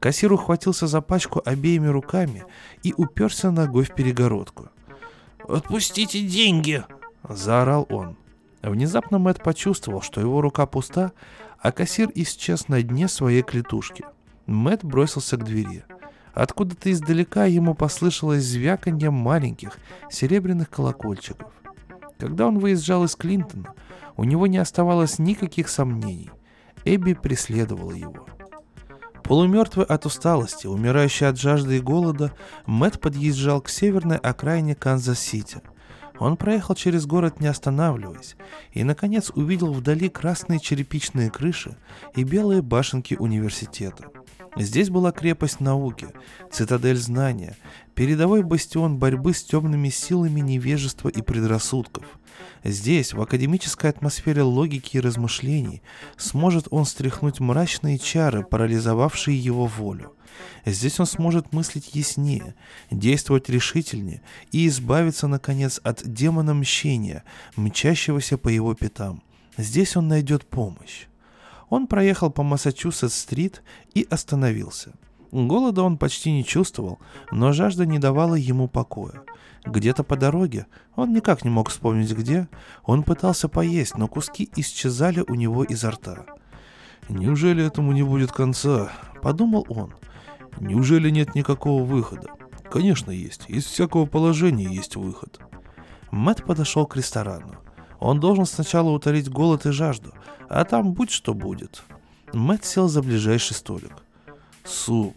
Кассир 0.00 0.32
ухватился 0.32 0.88
за 0.88 1.00
пачку 1.00 1.40
обеими 1.44 1.86
руками 1.86 2.44
и 2.82 2.92
уперся 2.96 3.52
ногой 3.52 3.84
в 3.84 3.94
перегородку. 3.94 4.68
«Отпустите 5.48 6.20
деньги!»— 6.20 6.84
заорал 7.28 7.86
он. 7.90 8.16
Внезапно 8.60 9.18
Мэт 9.18 9.40
почувствовал, 9.40 10.02
что 10.02 10.20
его 10.20 10.40
рука 10.40 10.66
пуста, 10.66 11.12
а 11.60 11.70
кассир 11.70 12.10
исчез 12.16 12.66
на 12.66 12.82
дне 12.82 13.06
своей 13.06 13.42
клетушки. 13.42 14.04
Мэт 14.46 14.84
бросился 14.84 15.36
к 15.36 15.44
двери. 15.44 15.84
Откуда-то 16.34 16.90
издалека 16.90 17.44
ему 17.44 17.76
послышалось 17.76 18.42
звяканье 18.42 19.10
маленьких 19.10 19.78
серебряных 20.10 20.68
колокольчиков. 20.70 21.52
Когда 22.18 22.46
он 22.46 22.58
выезжал 22.58 23.04
из 23.04 23.14
Клинтона, 23.14 23.74
у 24.16 24.24
него 24.24 24.46
не 24.46 24.58
оставалось 24.58 25.18
никаких 25.18 25.68
сомнений. 25.68 26.30
Эбби 26.84 27.14
преследовала 27.14 27.92
его. 27.92 28.26
Полумертвый 29.22 29.84
от 29.84 30.06
усталости, 30.06 30.66
умирающий 30.68 31.26
от 31.26 31.38
жажды 31.38 31.78
и 31.78 31.80
голода, 31.80 32.32
Мэт 32.64 33.00
подъезжал 33.00 33.60
к 33.60 33.68
северной 33.68 34.18
окраине 34.18 34.76
Канзас-Сити. 34.76 35.62
Он 36.18 36.36
проехал 36.36 36.74
через 36.74 37.06
город 37.06 37.40
не 37.40 37.48
останавливаясь 37.48 38.36
и, 38.72 38.84
наконец, 38.84 39.30
увидел 39.34 39.72
вдали 39.72 40.08
красные 40.08 40.60
черепичные 40.60 41.30
крыши 41.30 41.76
и 42.14 42.22
белые 42.22 42.62
башенки 42.62 43.14
университета. 43.18 44.04
Здесь 44.56 44.88
была 44.88 45.12
крепость 45.12 45.60
науки, 45.60 46.08
цитадель 46.50 46.96
знания, 46.96 47.56
передовой 47.94 48.42
бастион 48.42 48.96
борьбы 48.96 49.34
с 49.34 49.44
темными 49.44 49.90
силами 49.90 50.40
невежества 50.40 51.10
и 51.10 51.20
предрассудков. 51.20 52.04
Здесь, 52.64 53.12
в 53.12 53.20
академической 53.20 53.90
атмосфере 53.90 54.42
логики 54.42 54.96
и 54.96 55.00
размышлений, 55.00 55.82
сможет 56.16 56.68
он 56.70 56.86
стряхнуть 56.86 57.38
мрачные 57.38 57.98
чары, 57.98 58.44
парализовавшие 58.44 59.38
его 59.38 59.66
волю. 59.66 60.14
Здесь 60.64 60.98
он 61.00 61.06
сможет 61.06 61.52
мыслить 61.52 61.94
яснее, 61.94 62.54
действовать 62.90 63.50
решительнее 63.50 64.22
и 64.52 64.66
избавиться, 64.68 65.28
наконец, 65.28 65.80
от 65.84 66.02
демона 66.04 66.54
мщения, 66.54 67.24
мчащегося 67.56 68.38
по 68.38 68.48
его 68.48 68.74
пятам. 68.74 69.22
Здесь 69.58 69.96
он 69.96 70.08
найдет 70.08 70.46
помощь. 70.46 71.06
Он 71.68 71.86
проехал 71.86 72.30
по 72.30 72.42
Массачусетс-стрит 72.42 73.62
и 73.94 74.06
остановился. 74.08 74.92
Голода 75.32 75.82
он 75.82 75.98
почти 75.98 76.30
не 76.30 76.44
чувствовал, 76.44 76.98
но 77.30 77.52
жажда 77.52 77.84
не 77.84 77.98
давала 77.98 78.36
ему 78.36 78.68
покоя. 78.68 79.22
Где-то 79.64 80.04
по 80.04 80.16
дороге, 80.16 80.66
он 80.94 81.12
никак 81.12 81.44
не 81.44 81.50
мог 81.50 81.70
вспомнить 81.70 82.12
где, 82.12 82.48
он 82.84 83.02
пытался 83.02 83.48
поесть, 83.48 83.98
но 83.98 84.06
куски 84.06 84.48
исчезали 84.54 85.24
у 85.26 85.34
него 85.34 85.64
изо 85.64 85.90
рта. 85.90 86.24
«Неужели 87.08 87.64
этому 87.64 87.92
не 87.92 88.02
будет 88.02 88.32
конца?»– 88.32 88.90
подумал 89.22 89.66
он. 89.68 89.94
«Неужели 90.60 91.10
нет 91.10 91.34
никакого 91.34 91.84
выхода?» 91.84 92.30
«Конечно 92.70 93.10
есть. 93.10 93.44
Из 93.48 93.64
всякого 93.64 94.06
положения 94.06 94.72
есть 94.72 94.96
выход». 94.96 95.40
Мэт 96.10 96.44
подошел 96.44 96.86
к 96.86 96.96
ресторану. 96.96 97.56
Он 98.00 98.20
должен 98.20 98.44
сначала 98.46 98.90
утолить 98.90 99.30
голод 99.30 99.66
и 99.66 99.70
жажду, 99.70 100.12
а 100.48 100.64
там 100.64 100.92
будь 100.92 101.10
что 101.10 101.34
будет. 101.34 101.82
Мэт 102.32 102.64
сел 102.64 102.88
за 102.88 103.02
ближайший 103.02 103.54
столик. 103.54 103.92
«Суп!» 104.64 105.16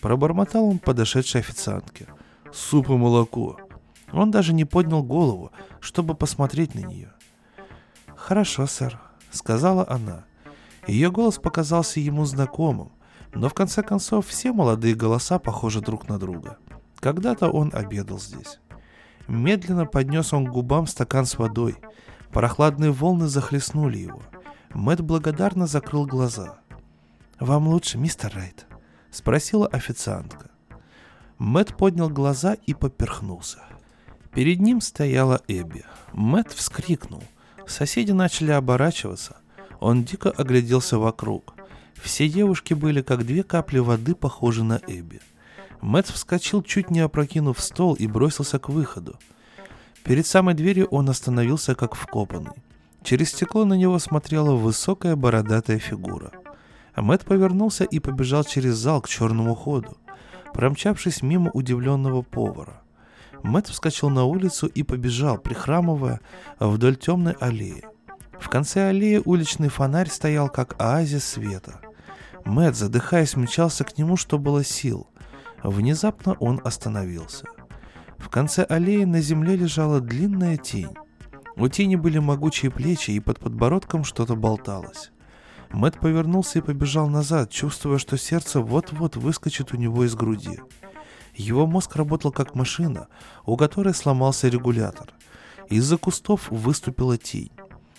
Пробормотал 0.00 0.66
он 0.66 0.78
подошедшей 0.78 1.40
официантке. 1.40 2.06
«Суп 2.52 2.90
и 2.90 2.92
молоко!» 2.92 3.58
Он 4.12 4.30
даже 4.30 4.52
не 4.52 4.64
поднял 4.64 5.02
голову, 5.02 5.50
чтобы 5.80 6.14
посмотреть 6.14 6.74
на 6.74 6.80
нее. 6.80 7.12
«Хорошо, 8.14 8.66
сэр»,— 8.66 9.00
сказала 9.30 9.86
она. 9.88 10.24
Ее 10.86 11.10
голос 11.10 11.38
показался 11.38 12.00
ему 12.00 12.24
знакомым, 12.26 12.92
но 13.32 13.48
в 13.48 13.54
конце 13.54 13.82
концов 13.82 14.26
все 14.26 14.52
молодые 14.52 14.94
голоса 14.94 15.38
похожи 15.38 15.80
друг 15.80 16.08
на 16.08 16.18
друга. 16.18 16.58
Когда-то 17.00 17.48
он 17.48 17.70
обедал 17.74 18.18
здесь. 18.18 18.60
Медленно 19.26 19.86
поднес 19.86 20.32
он 20.32 20.46
к 20.46 20.50
губам 20.50 20.86
стакан 20.86 21.24
с 21.24 21.38
водой. 21.38 21.76
Прохладные 22.30 22.92
волны 22.92 23.26
захлестнули 23.26 23.98
его. 23.98 24.22
Мэт 24.74 25.00
благодарно 25.00 25.68
закрыл 25.68 26.04
глаза. 26.04 26.58
«Вам 27.38 27.68
лучше, 27.68 27.96
мистер 27.96 28.32
Райт?»— 28.34 28.66
спросила 29.12 29.68
официантка. 29.68 30.50
Мэт 31.38 31.76
поднял 31.76 32.08
глаза 32.08 32.54
и 32.54 32.74
поперхнулся. 32.74 33.60
Перед 34.32 34.60
ним 34.60 34.80
стояла 34.80 35.40
Эбби. 35.46 35.84
Мэт 36.12 36.50
вскрикнул. 36.50 37.22
Соседи 37.68 38.10
начали 38.10 38.50
оборачиваться. 38.50 39.36
Он 39.78 40.02
дико 40.02 40.30
огляделся 40.30 40.98
вокруг. 40.98 41.54
Все 41.94 42.28
девушки 42.28 42.74
были 42.74 43.00
как 43.00 43.24
две 43.24 43.44
капли 43.44 43.78
воды, 43.78 44.16
похожи 44.16 44.64
на 44.64 44.80
Эбби. 44.88 45.20
Мэт 45.80 46.08
вскочил, 46.08 46.62
чуть 46.62 46.90
не 46.90 47.00
опрокинув 47.00 47.60
стол, 47.60 47.94
и 47.94 48.08
бросился 48.08 48.58
к 48.58 48.68
выходу. 48.68 49.18
Перед 50.02 50.26
самой 50.26 50.54
дверью 50.54 50.88
он 50.88 51.08
остановился 51.08 51.76
как 51.76 51.94
вкопанный. 51.94 52.52
Через 53.04 53.32
стекло 53.32 53.66
на 53.66 53.74
него 53.74 53.98
смотрела 53.98 54.54
высокая 54.54 55.14
бородатая 55.14 55.78
фигура. 55.78 56.32
Мэт 56.96 57.26
повернулся 57.26 57.84
и 57.84 57.98
побежал 57.98 58.44
через 58.44 58.76
зал 58.76 59.02
к 59.02 59.08
черному 59.08 59.54
ходу, 59.54 59.98
промчавшись 60.54 61.20
мимо 61.20 61.50
удивленного 61.50 62.22
повара. 62.22 62.80
Мэтт 63.42 63.68
вскочил 63.68 64.08
на 64.08 64.24
улицу 64.24 64.68
и 64.68 64.82
побежал, 64.82 65.36
прихрамывая, 65.36 66.20
вдоль 66.58 66.96
темной 66.96 67.34
аллеи. 67.40 67.84
В 68.40 68.48
конце 68.48 68.88
аллеи 68.88 69.20
уличный 69.22 69.68
фонарь 69.68 70.08
стоял, 70.08 70.48
как 70.48 70.74
оазис 70.80 71.24
света. 71.24 71.80
Мэтт, 72.46 72.74
задыхаясь, 72.74 73.36
мчался 73.36 73.84
к 73.84 73.98
нему, 73.98 74.16
что 74.16 74.38
было 74.38 74.64
сил. 74.64 75.08
Внезапно 75.62 76.36
он 76.40 76.58
остановился. 76.64 77.44
В 78.16 78.30
конце 78.30 78.64
аллеи 78.64 79.04
на 79.04 79.20
земле 79.20 79.56
лежала 79.56 80.00
длинная 80.00 80.56
тень. 80.56 80.96
У 81.56 81.68
тени 81.68 81.96
были 81.96 82.18
могучие 82.18 82.70
плечи, 82.70 83.12
и 83.12 83.20
под 83.20 83.38
подбородком 83.38 84.04
что-то 84.04 84.34
болталось. 84.34 85.10
Мэт 85.70 85.98
повернулся 85.98 86.58
и 86.58 86.62
побежал 86.62 87.08
назад, 87.08 87.50
чувствуя, 87.50 87.98
что 87.98 88.16
сердце 88.16 88.60
вот-вот 88.60 89.16
выскочит 89.16 89.72
у 89.72 89.76
него 89.76 90.04
из 90.04 90.14
груди. 90.14 90.60
Его 91.34 91.66
мозг 91.66 91.96
работал 91.96 92.30
как 92.30 92.54
машина, 92.54 93.08
у 93.44 93.56
которой 93.56 93.94
сломался 93.94 94.48
регулятор. 94.48 95.12
Из-за 95.68 95.96
кустов 95.96 96.50
выступила 96.50 97.18
тень. 97.18 97.50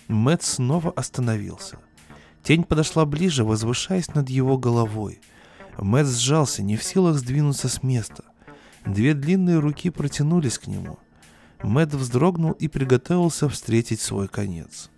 Мэт 0.08 0.42
снова 0.42 0.90
остановился. 0.92 1.78
Тень 2.42 2.64
подошла 2.64 3.04
ближе, 3.04 3.44
возвышаясь 3.44 4.14
над 4.14 4.30
его 4.30 4.56
головой. 4.56 5.20
Мэт 5.78 6.06
сжался, 6.06 6.62
не 6.62 6.76
в 6.76 6.84
силах 6.84 7.16
сдвинуться 7.16 7.68
с 7.68 7.82
места. 7.82 8.24
Две 8.86 9.14
длинные 9.14 9.58
руки 9.58 9.90
протянулись 9.90 10.58
к 10.58 10.66
нему. 10.66 10.98
Мэт 11.62 11.94
вздрогнул 11.94 12.52
и 12.52 12.68
приготовился 12.68 13.48
встретить 13.48 14.00
свой 14.00 14.28
конец. 14.28 14.90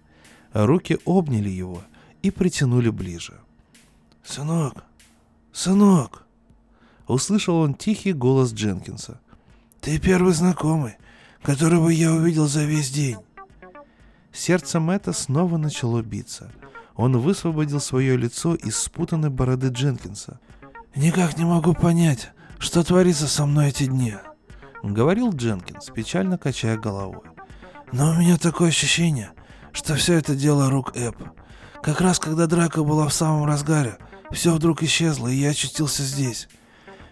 Руки 0.52 0.98
обняли 1.04 1.50
его 1.50 1.82
и 2.22 2.30
притянули 2.30 2.90
ближе. 2.90 3.34
«Сынок! 4.24 4.84
Сынок!» 5.52 6.24
услышал 7.08 7.56
он 7.56 7.74
тихий 7.74 8.12
голос 8.12 8.52
Дженкинса. 8.52 9.20
«Ты 9.80 9.98
первый 9.98 10.34
знакомый, 10.34 10.96
которого 11.42 11.88
я 11.88 12.12
увидел 12.12 12.46
за 12.46 12.64
весь 12.64 12.90
день». 12.90 13.16
Сердце 14.32 14.78
Мэтта 14.78 15.12
снова 15.12 15.56
начало 15.56 16.02
биться. 16.02 16.52
Он 16.94 17.18
высвободил 17.18 17.80
свое 17.80 18.16
лицо 18.16 18.54
из 18.54 18.76
спутанной 18.76 19.30
бороды 19.30 19.68
Дженкинса. 19.68 20.38
«Никак 20.94 21.38
не 21.38 21.44
могу 21.44 21.74
понять, 21.74 22.32
что 22.58 22.84
творится 22.84 23.26
со 23.26 23.46
мной 23.46 23.68
эти 23.68 23.86
дни»,— 23.86 24.14
говорил 24.82 25.32
Дженкинс, 25.32 25.86
печально 25.94 26.38
качая 26.38 26.76
головой. 26.76 27.22
«Но 27.92 28.10
у 28.10 28.14
меня 28.14 28.36
такое 28.36 28.68
ощущение, 28.68 29.30
что 29.72 29.94
все 29.94 30.14
это 30.14 30.34
дело 30.34 30.70
рук 30.70 30.96
Эп. 30.96 31.16
Как 31.82 32.00
раз 32.00 32.18
когда 32.18 32.46
драка 32.46 32.82
была 32.82 33.08
в 33.08 33.14
самом 33.14 33.46
разгаре, 33.46 33.98
все 34.30 34.52
вдруг 34.52 34.82
исчезло, 34.82 35.28
и 35.28 35.36
я 35.36 35.50
очутился 35.50 36.02
здесь. 36.02 36.48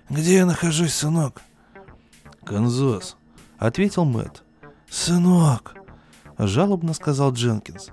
Где 0.09 0.37
я 0.37 0.47
нахожусь, 0.47 0.95
сынок? 0.95 1.43
Канзас, 2.45 3.17
ответил 3.59 4.05
Мэт. 4.05 4.43
Сынок, 4.89 5.75
жалобно 6.39 6.95
сказал 6.95 7.33
Дженкинс. 7.33 7.91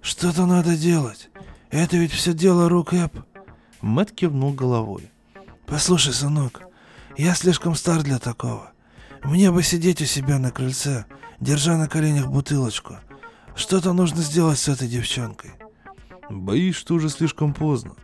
Что-то 0.00 0.46
надо 0.46 0.76
делать. 0.76 1.30
Это 1.70 1.96
ведь 1.96 2.12
все 2.12 2.32
дело 2.32 2.68
рук 2.68 2.92
Эп. 2.92 3.12
Мэт 3.80 4.12
кивнул 4.12 4.52
головой. 4.52 5.10
Послушай, 5.66 6.12
сынок, 6.12 6.62
я 7.16 7.34
слишком 7.34 7.74
стар 7.74 8.02
для 8.02 8.18
такого. 8.18 8.72
Мне 9.26 9.50
бы 9.50 9.62
сидеть 9.62 10.00
у 10.00 10.04
себя 10.04 10.38
на 10.38 10.50
крыльце, 10.50 11.04
держа 11.40 11.76
на 11.76 11.88
коленях 11.88 12.28
бутылочку. 12.28 12.98
Что-то 13.56 13.92
нужно 13.92 14.22
сделать 14.22 14.58
с 14.58 14.68
этой 14.68 14.86
девчонкой. 14.88 15.52
Боюсь, 16.30 16.76
что 16.76 16.94
уже 16.94 17.08
слишком 17.08 17.52
поздно, 17.52 17.94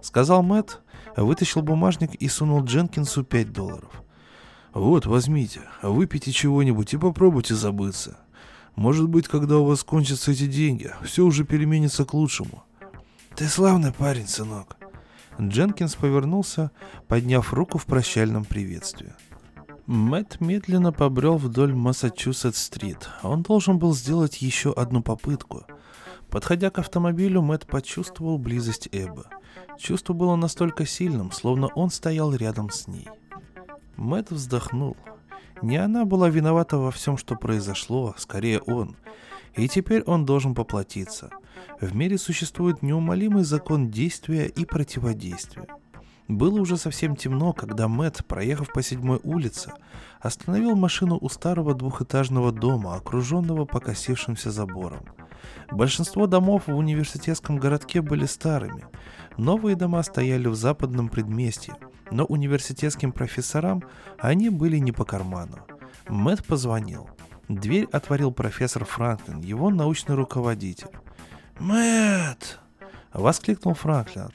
сказал 0.00 0.42
Мэт 0.42 0.80
вытащил 1.16 1.60
бумажник 1.62 2.14
и 2.14 2.26
сунул 2.28 2.64
Дженкинсу 2.64 3.22
5 3.22 3.52
долларов. 3.52 4.02
«Вот, 4.72 5.04
возьмите, 5.04 5.60
выпейте 5.82 6.32
чего-нибудь 6.32 6.94
и 6.94 6.96
попробуйте 6.96 7.54
забыться. 7.54 8.18
Может 8.74 9.08
быть, 9.10 9.28
когда 9.28 9.58
у 9.58 9.66
вас 9.66 9.84
кончатся 9.84 10.32
эти 10.32 10.46
деньги, 10.46 10.90
все 11.04 11.24
уже 11.26 11.44
переменится 11.44 12.06
к 12.06 12.14
лучшему». 12.14 12.64
«Ты 13.36 13.46
славный 13.48 13.92
парень, 13.92 14.26
сынок». 14.26 14.78
Дженкинс 15.38 15.96
повернулся, 15.96 16.70
подняв 17.08 17.52
руку 17.52 17.76
в 17.76 17.84
прощальном 17.84 18.46
приветствии. 18.46 19.12
Мэтт 19.92 20.40
медленно 20.40 20.92
побрел 20.92 21.36
вдоль 21.36 21.74
Массачусетс-стрит. 21.74 23.08
Он 23.22 23.42
должен 23.42 23.78
был 23.78 23.94
сделать 23.94 24.42
еще 24.42 24.72
одну 24.72 25.02
попытку. 25.02 25.64
Подходя 26.30 26.70
к 26.70 26.78
автомобилю, 26.78 27.42
Мэтт 27.42 27.66
почувствовал 27.66 28.38
близость 28.38 28.88
Эббы– 28.90 29.26
Чувство 29.78 30.12
было 30.12 30.36
настолько 30.36 30.86
сильным, 30.86 31.32
словно 31.32 31.68
он 31.68 31.90
стоял 31.90 32.34
рядом 32.34 32.70
с 32.70 32.86
ней. 32.86 33.08
Мэт 33.96 34.30
вздохнул. 34.30 34.96
Не 35.60 35.76
она 35.76 36.04
была 36.04 36.28
виновата 36.28 36.78
во 36.78 36.90
всем, 36.90 37.16
что 37.16 37.36
произошло, 37.36 38.14
скорее 38.16 38.60
он. 38.60 38.96
И 39.54 39.68
теперь 39.68 40.02
он 40.02 40.24
должен 40.24 40.54
поплатиться. 40.54 41.30
В 41.80 41.94
мире 41.94 42.18
существует 42.18 42.82
неумолимый 42.82 43.44
закон 43.44 43.90
действия 43.90 44.46
и 44.46 44.64
противодействия. 44.64 45.66
Было 46.32 46.62
уже 46.62 46.78
совсем 46.78 47.14
темно, 47.14 47.52
когда 47.52 47.88
Мэт, 47.88 48.24
проехав 48.26 48.72
по 48.72 48.82
седьмой 48.82 49.20
улице, 49.22 49.70
остановил 50.18 50.74
машину 50.76 51.18
у 51.20 51.28
старого 51.28 51.74
двухэтажного 51.74 52.52
дома, 52.52 52.94
окруженного 52.94 53.66
покосившимся 53.66 54.50
забором. 54.50 55.04
Большинство 55.70 56.26
домов 56.26 56.68
в 56.68 56.74
университетском 56.74 57.58
городке 57.58 58.00
были 58.00 58.24
старыми. 58.24 58.86
Новые 59.36 59.76
дома 59.76 60.02
стояли 60.02 60.48
в 60.48 60.54
западном 60.54 61.10
предместье, 61.10 61.74
но 62.10 62.24
университетским 62.24 63.12
профессорам 63.12 63.82
они 64.18 64.48
были 64.48 64.78
не 64.78 64.92
по 64.92 65.04
карману. 65.04 65.58
Мэт 66.08 66.46
позвонил. 66.46 67.10
Дверь 67.48 67.88
отворил 67.92 68.32
профессор 68.32 68.86
Франклин, 68.86 69.40
его 69.40 69.68
научный 69.68 70.14
руководитель. 70.14 70.88
Мэт! 71.58 72.58
воскликнул 73.12 73.74
Франклин. 73.74 74.30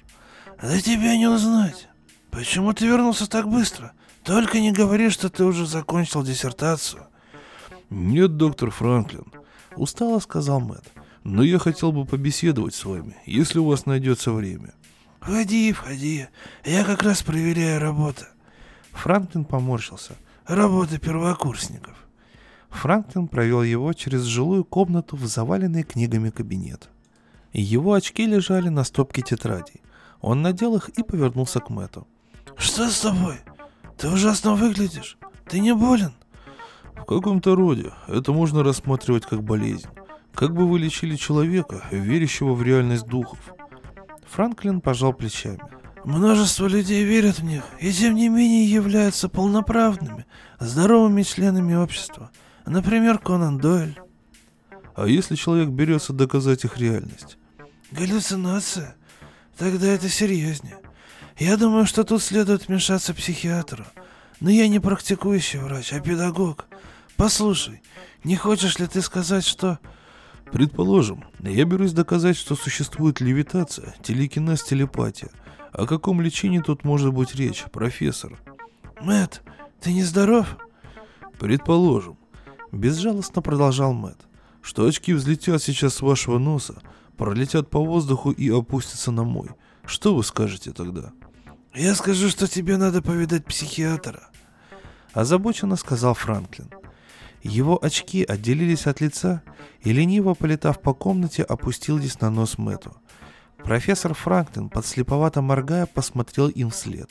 Да 0.61 0.81
тебя 0.81 1.15
не 1.17 1.27
узнать. 1.27 1.87
Почему 2.31 2.73
ты 2.73 2.85
вернулся 2.87 3.29
так 3.29 3.47
быстро? 3.47 3.93
Только 4.23 4.59
не 4.59 4.71
говори, 4.71 5.09
что 5.09 5.29
ты 5.29 5.43
уже 5.43 5.65
закончил 5.65 6.23
диссертацию. 6.23 7.07
Нет, 7.89 8.37
доктор 8.37 8.71
Франклин, 8.71 9.31
устало 9.75 10.19
сказал 10.19 10.59
Мэт. 10.59 10.83
Но 11.23 11.43
я 11.43 11.59
хотел 11.59 11.91
бы 11.91 12.05
побеседовать 12.05 12.73
с 12.73 12.85
вами, 12.85 13.15
если 13.25 13.59
у 13.59 13.65
вас 13.65 13.85
найдется 13.85 14.31
время. 14.31 14.73
Входи, 15.19 15.71
входи. 15.73 16.27
Я 16.65 16.83
как 16.83 17.03
раз 17.03 17.21
проверяю 17.21 17.81
работу. 17.81 18.23
Франклин 18.93 19.45
поморщился. 19.45 20.13
Работа 20.45 20.99
первокурсников. 20.99 21.95
Франклин 22.69 23.27
провел 23.27 23.63
его 23.63 23.93
через 23.93 24.23
жилую 24.23 24.63
комнату 24.63 25.15
в 25.15 25.25
заваленный 25.25 25.83
книгами 25.83 26.29
кабинет. 26.29 26.89
Его 27.53 27.93
очки 27.93 28.25
лежали 28.25 28.69
на 28.69 28.83
стопке 28.83 29.21
тетрадей. 29.21 29.81
Он 30.21 30.41
надел 30.41 30.75
их 30.75 30.89
и 30.89 31.03
повернулся 31.03 31.59
к 31.59 31.69
Мэту. 31.69 32.07
«Что 32.57 32.89
с 32.89 33.01
тобой? 33.01 33.37
Ты 33.97 34.09
ужасно 34.09 34.55
выглядишь. 34.55 35.17
Ты 35.47 35.59
не 35.59 35.73
болен?» 35.73 36.13
«В 36.95 37.05
каком-то 37.05 37.55
роде. 37.55 37.93
Это 38.07 38.31
можно 38.31 38.63
рассматривать 38.63 39.25
как 39.25 39.43
болезнь. 39.43 39.87
Как 40.33 40.53
бы 40.53 40.67
вы 40.67 40.79
лечили 40.79 41.15
человека, 41.15 41.83
верящего 41.91 42.53
в 42.53 42.63
реальность 42.63 43.07
духов?» 43.07 43.39
Франклин 44.29 44.81
пожал 44.81 45.13
плечами. 45.13 45.61
Множество 46.07 46.67
людей 46.67 47.03
верят 47.03 47.39
в 47.39 47.43
них 47.43 47.63
и 47.81 47.91
тем 47.91 48.15
не 48.15 48.29
менее 48.29 48.65
являются 48.65 49.27
полноправными, 49.27 50.25
здоровыми 50.57 51.23
членами 51.23 51.75
общества. 51.75 52.31
Например, 52.65 53.19
Конан 53.19 53.57
Дойль. 53.57 53.99
А 54.95 55.05
если 55.05 55.35
человек 55.35 55.69
берется 55.69 56.13
доказать 56.13 56.63
их 56.63 56.77
реальность? 56.77 57.37
Галлюцинация? 57.91 58.95
Тогда 59.57 59.87
это 59.87 60.07
серьезнее. 60.07 60.77
Я 61.37 61.57
думаю, 61.57 61.85
что 61.85 62.03
тут 62.03 62.21
следует 62.21 62.67
вмешаться 62.67 63.13
психиатру. 63.13 63.85
Но 64.39 64.51
я 64.51 64.67
не 64.67 64.79
практикующий 64.79 65.59
врач, 65.59 65.93
а 65.93 65.99
педагог. 65.99 66.65
Послушай, 67.15 67.81
не 68.23 68.35
хочешь 68.35 68.79
ли 68.79 68.87
ты 68.87 69.01
сказать, 69.01 69.45
что... 69.45 69.79
Предположим, 70.51 71.25
я 71.39 71.65
берусь 71.65 71.91
доказать, 71.91 72.37
что 72.37 72.55
существует 72.55 73.19
левитация, 73.19 73.95
телекинез, 74.01 74.63
телепатия. 74.63 75.29
О 75.73 75.85
каком 75.85 76.21
лечении 76.21 76.59
тут 76.59 76.85
может 76.85 77.13
быть 77.13 77.35
речь, 77.35 77.65
профессор? 77.71 78.39
Мэт, 79.01 79.41
ты 79.81 79.91
не 79.91 80.03
здоров? 80.03 80.57
Предположим. 81.37 82.17
Безжалостно 82.71 83.41
продолжал 83.41 83.93
Мэт, 83.93 84.17
что 84.61 84.85
очки 84.85 85.13
взлетят 85.13 85.61
сейчас 85.61 85.95
с 85.95 86.01
вашего 86.01 86.37
носа, 86.37 86.81
пролетят 87.17 87.69
по 87.69 87.83
воздуху 87.83 88.31
и 88.31 88.49
опустятся 88.49 89.11
на 89.11 89.23
мой. 89.23 89.49
Что 89.85 90.15
вы 90.15 90.23
скажете 90.23 90.71
тогда? 90.71 91.11
Я 91.73 91.95
скажу, 91.95 92.29
что 92.29 92.47
тебе 92.47 92.77
надо 92.77 93.01
повидать 93.01 93.45
психиатра. 93.45 94.29
Озабоченно 95.13 95.75
сказал 95.75 96.13
Франклин. 96.13 96.69
Его 97.43 97.83
очки 97.83 98.23
отделились 98.23 98.87
от 98.87 99.01
лица 99.01 99.41
и, 99.81 99.93
лениво 99.93 100.33
полетав 100.33 100.81
по 100.81 100.93
комнате, 100.93 101.43
опустились 101.43 102.19
на 102.21 102.29
нос 102.29 102.57
Мэту. 102.57 102.95
Профессор 103.57 104.13
Франклин, 104.13 104.69
подслеповато 104.69 105.41
моргая, 105.41 105.85
посмотрел 105.85 106.47
им 106.47 106.69
вслед. 106.69 107.09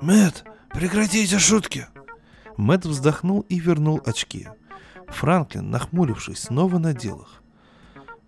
Мэт, 0.00 0.44
прекратите 0.70 1.38
шутки!» 1.38 1.86
Мэт 2.56 2.84
вздохнул 2.84 3.40
и 3.48 3.58
вернул 3.58 4.00
очки. 4.04 4.48
Франклин, 5.08 5.70
нахмурившись, 5.70 6.44
снова 6.44 6.78
надел 6.78 7.20
их. 7.22 7.42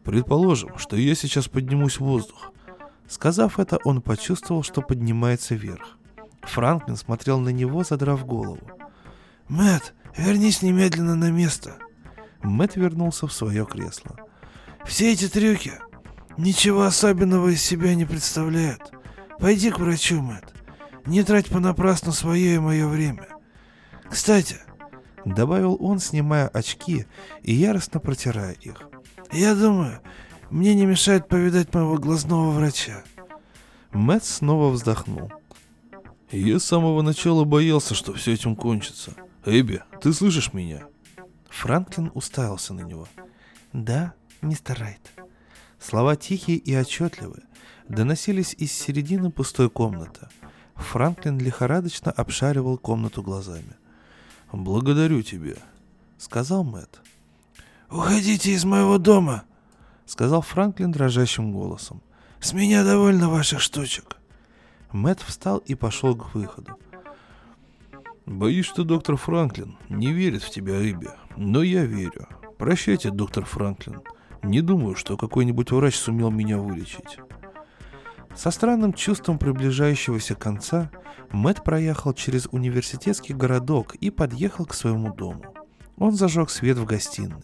Предположим, 0.09 0.79
что 0.79 0.97
я 0.97 1.15
сейчас 1.15 1.49
поднимусь 1.49 1.97
в 1.99 2.05
воздух. 2.05 2.55
Сказав 3.07 3.59
это, 3.59 3.79
он 3.85 4.01
почувствовал, 4.01 4.63
что 4.63 4.81
поднимается 4.81 5.55
вверх. 5.55 5.99
Франклин 6.41 6.97
смотрел 6.97 7.39
на 7.41 7.51
него, 7.51 7.85
задрав 7.85 8.25
голову. 8.25 8.67
Мэт, 9.51 9.93
вернись 10.17 10.63
немедленно 10.63 11.15
на 11.15 11.31
место. 11.31 11.77
Мэт 12.43 12.77
вернулся 12.77 13.27
в 13.27 13.35
свое 13.35 13.67
кресло. 13.67 14.17
Все 14.87 15.13
эти 15.13 15.29
трюки 15.29 15.75
ничего 16.39 16.85
особенного 16.85 17.49
из 17.49 17.61
себя 17.61 17.95
не 17.95 18.07
представляют. 18.07 18.91
Пойди 19.39 19.71
к 19.71 19.79
врачу, 19.79 20.23
Мэт. 20.23 20.55
Не 21.05 21.23
трать 21.23 21.49
понапрасну 21.49 22.13
свое 22.13 22.55
и 22.55 22.59
мое 22.59 22.89
время. 22.89 23.29
Кстати, 24.09 24.57
добавил 25.27 25.77
он, 25.79 25.99
снимая 25.99 26.49
очки 26.49 27.05
и 27.43 27.53
яростно 27.53 28.01
протирая 28.01 28.53
их. 28.53 28.88
Я 29.33 29.55
думаю, 29.55 30.01
мне 30.51 30.75
не 30.75 30.87
мешает 30.87 31.29
повидать 31.29 31.73
моего 31.75 31.97
глазного 31.97 32.51
врача. 32.51 33.05
Мэтт 33.93 34.25
снова 34.25 34.71
вздохнул. 34.71 35.31
Я 36.31 36.59
с 36.59 36.65
самого 36.65 37.03
начала 37.03 37.45
боялся, 37.45 37.95
что 37.95 38.13
все 38.15 38.33
этим 38.33 38.57
кончится. 38.57 39.15
Эбби, 39.45 39.83
ты 40.01 40.13
слышишь 40.13 40.53
меня? 40.53 40.87
Франклин 41.49 42.11
уставился 42.15 42.75
на 42.75 42.81
него. 42.81 43.09
Да, 43.73 44.15
мистер 44.43 44.79
Райт. 44.79 45.13
Слова 45.79 46.17
тихие 46.17 46.59
и 46.59 46.75
отчетливые 46.75 47.45
доносились 47.89 48.55
из 48.55 48.73
середины 48.73 49.31
пустой 49.31 49.71
комнаты. 49.71 50.29
Франклин 50.75 51.39
лихорадочно 51.39 52.11
обшаривал 52.11 52.79
комнату 52.79 53.23
глазами. 53.23 53.77
«Благодарю 54.53 55.23
тебя»,— 55.23 55.57
сказал 56.19 56.65
Мэтт. 56.65 57.01
«Уходите 57.91 58.53
из 58.53 58.65
моего 58.65 58.99
дома!»— 58.99 59.45
сказал 60.07 60.43
Франклин 60.43 60.93
дрожащим 60.93 61.53
голосом. 61.53 62.03
«С 62.39 62.53
меня 62.53 62.85
довольно 62.85 63.29
ваших 63.31 63.61
штучек!» 63.61 64.17
Мэтт 64.93 65.23
встал 65.23 65.59
и 65.59 65.75
пошел 65.75 66.15
к 66.15 66.35
выходу. 66.35 66.79
«Боюсь, 68.27 68.67
что 68.67 68.85
доктор 68.85 69.17
Франклин 69.17 69.79
не 69.89 70.13
верит 70.13 70.43
в 70.43 70.51
тебя, 70.51 70.75
Эбби, 70.91 71.09
но 71.37 71.63
я 71.63 71.85
верю. 71.85 72.29
Прощайте, 72.59 73.11
доктор 73.11 73.47
Франклин. 73.47 74.03
Не 74.43 74.61
думаю, 74.61 74.95
что 74.95 75.17
какой-нибудь 75.17 75.71
врач 75.73 75.97
сумел 75.97 76.31
меня 76.31 76.59
вылечить». 76.59 77.19
Со 78.37 78.51
странным 78.51 78.93
чувством 78.93 79.39
приближающегося 79.39 80.35
конца 80.35 80.91
Мэт 81.33 81.65
проехал 81.65 82.13
через 82.13 82.49
университетский 82.53 83.33
городок 83.33 83.95
и 83.97 84.11
подъехал 84.11 84.65
к 84.67 84.75
своему 84.75 85.13
дому. 85.13 85.43
Он 85.97 86.13
зажег 86.13 86.51
свет 86.51 86.77
в 86.79 86.85
гостиной. 86.85 87.41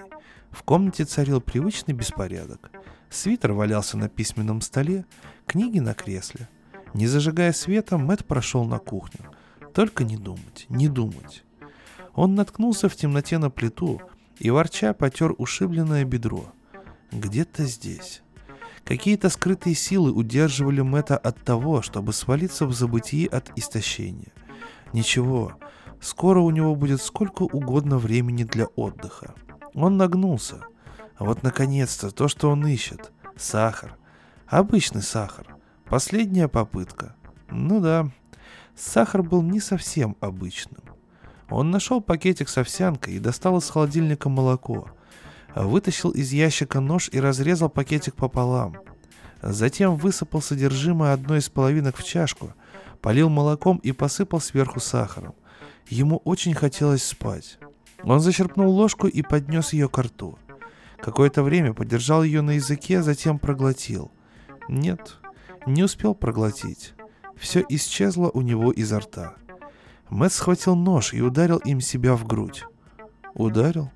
В 0.55 0.63
комнате 0.63 1.05
царил 1.05 1.41
привычный 1.41 1.95
беспорядок. 1.95 2.71
Свитер 3.11 3.53
валялся 3.53 3.99
на 3.99 4.09
письменном 4.09 4.61
столе, 4.61 5.05
книги 5.47 5.81
на 5.81 5.95
кресле. 5.95 6.49
Не 6.95 7.09
зажигая 7.09 7.53
света, 7.53 7.99
Мэт 7.99 8.25
прошел 8.25 8.65
на 8.65 8.79
кухню. 8.79 9.33
Только 9.75 10.05
не 10.05 10.17
думать, 10.17 10.67
не 10.69 10.87
думать. 10.87 11.43
Он 12.15 12.37
наткнулся 12.37 12.89
в 12.89 12.95
темноте 12.95 13.39
на 13.39 13.51
плиту 13.51 14.01
и, 14.39 14.49
ворча, 14.51 14.95
потер 14.95 15.35
ушибленное 15.37 16.05
бедро. 16.05 16.53
Где-то 17.11 17.65
здесь. 17.65 18.23
Какие-то 18.85 19.31
скрытые 19.31 19.75
силы 19.75 20.13
удерживали 20.13 20.83
Мэта 20.83 21.17
от 21.17 21.43
того, 21.43 21.83
чтобы 21.83 22.13
свалиться 22.13 22.65
в 22.67 22.73
забытии 22.73 23.27
от 23.27 23.51
истощения. 23.59 24.33
Ничего, 24.93 25.59
скоро 26.01 26.39
у 26.39 26.51
него 26.51 26.77
будет 26.77 27.03
сколько 27.03 27.43
угодно 27.43 27.99
времени 27.99 28.45
для 28.45 28.67
отдыха. 28.67 29.35
Он 29.75 29.97
нагнулся. 29.97 30.61
Вот 31.19 31.43
наконец-то 31.43 32.11
то, 32.11 32.29
что 32.29 32.51
он 32.51 32.67
ищет. 32.67 33.13
Сахар. 33.37 33.97
Обычный 34.47 35.03
сахар. 35.03 35.57
Последняя 35.85 36.49
попытка. 36.49 37.15
Ну 37.51 37.81
да, 37.81 38.09
сахар 38.77 39.23
был 39.23 39.43
не 39.43 39.61
совсем 39.61 40.17
обычным. 40.21 40.83
Он 41.51 41.71
нашел 41.71 42.01
пакетик 42.01 42.49
с 42.49 42.59
овсянкой 42.59 43.15
и 43.15 43.19
достал 43.19 43.59
из 43.59 43.69
холодильника 43.69 44.29
молоко. 44.29 44.89
Вытащил 45.55 46.11
из 46.11 46.33
ящика 46.33 46.81
нож 46.81 47.09
и 47.13 47.21
разрезал 47.21 47.69
пакетик 47.69 48.15
пополам. 48.15 48.77
Затем 49.43 49.97
высыпал 49.97 50.41
содержимое 50.41 51.13
одной 51.13 51.39
из 51.39 51.49
половинок 51.49 51.97
в 51.97 52.05
чашку, 52.05 52.55
полил 53.03 53.29
молоком 53.29 53.77
и 53.79 53.93
посыпал 53.93 54.41
сверху 54.41 54.81
сахаром. 54.81 55.35
Ему 55.87 56.17
очень 56.25 56.55
хотелось 56.55 57.05
спать. 57.05 57.59
Он 58.05 58.21
зачерпнул 58.21 58.71
ложку 58.71 59.07
и 59.07 59.23
поднес 59.23 59.73
ее 59.73 59.89
к 59.89 59.99
рту. 59.99 60.39
Какое-то 60.99 61.43
время 61.43 61.75
подержал 61.75 62.23
ее 62.23 62.43
на 62.43 62.53
языке, 62.53 63.03
затем 63.03 63.39
проглотил. 63.39 64.11
Нет, 64.69 65.19
не 65.67 65.83
успел 65.83 66.15
проглотить. 66.15 66.95
Все 67.37 67.65
исчезло 67.69 68.31
у 68.33 68.41
него 68.43 68.73
изо 68.73 69.01
рта. 69.01 69.35
Мэтт 70.11 70.35
схватил 70.35 70.77
нож 70.77 71.13
и 71.13 71.21
ударил 71.21 71.59
им 71.59 71.81
себя 71.81 72.15
в 72.15 72.27
грудь. 72.27 72.65
Ударил. 73.35 73.91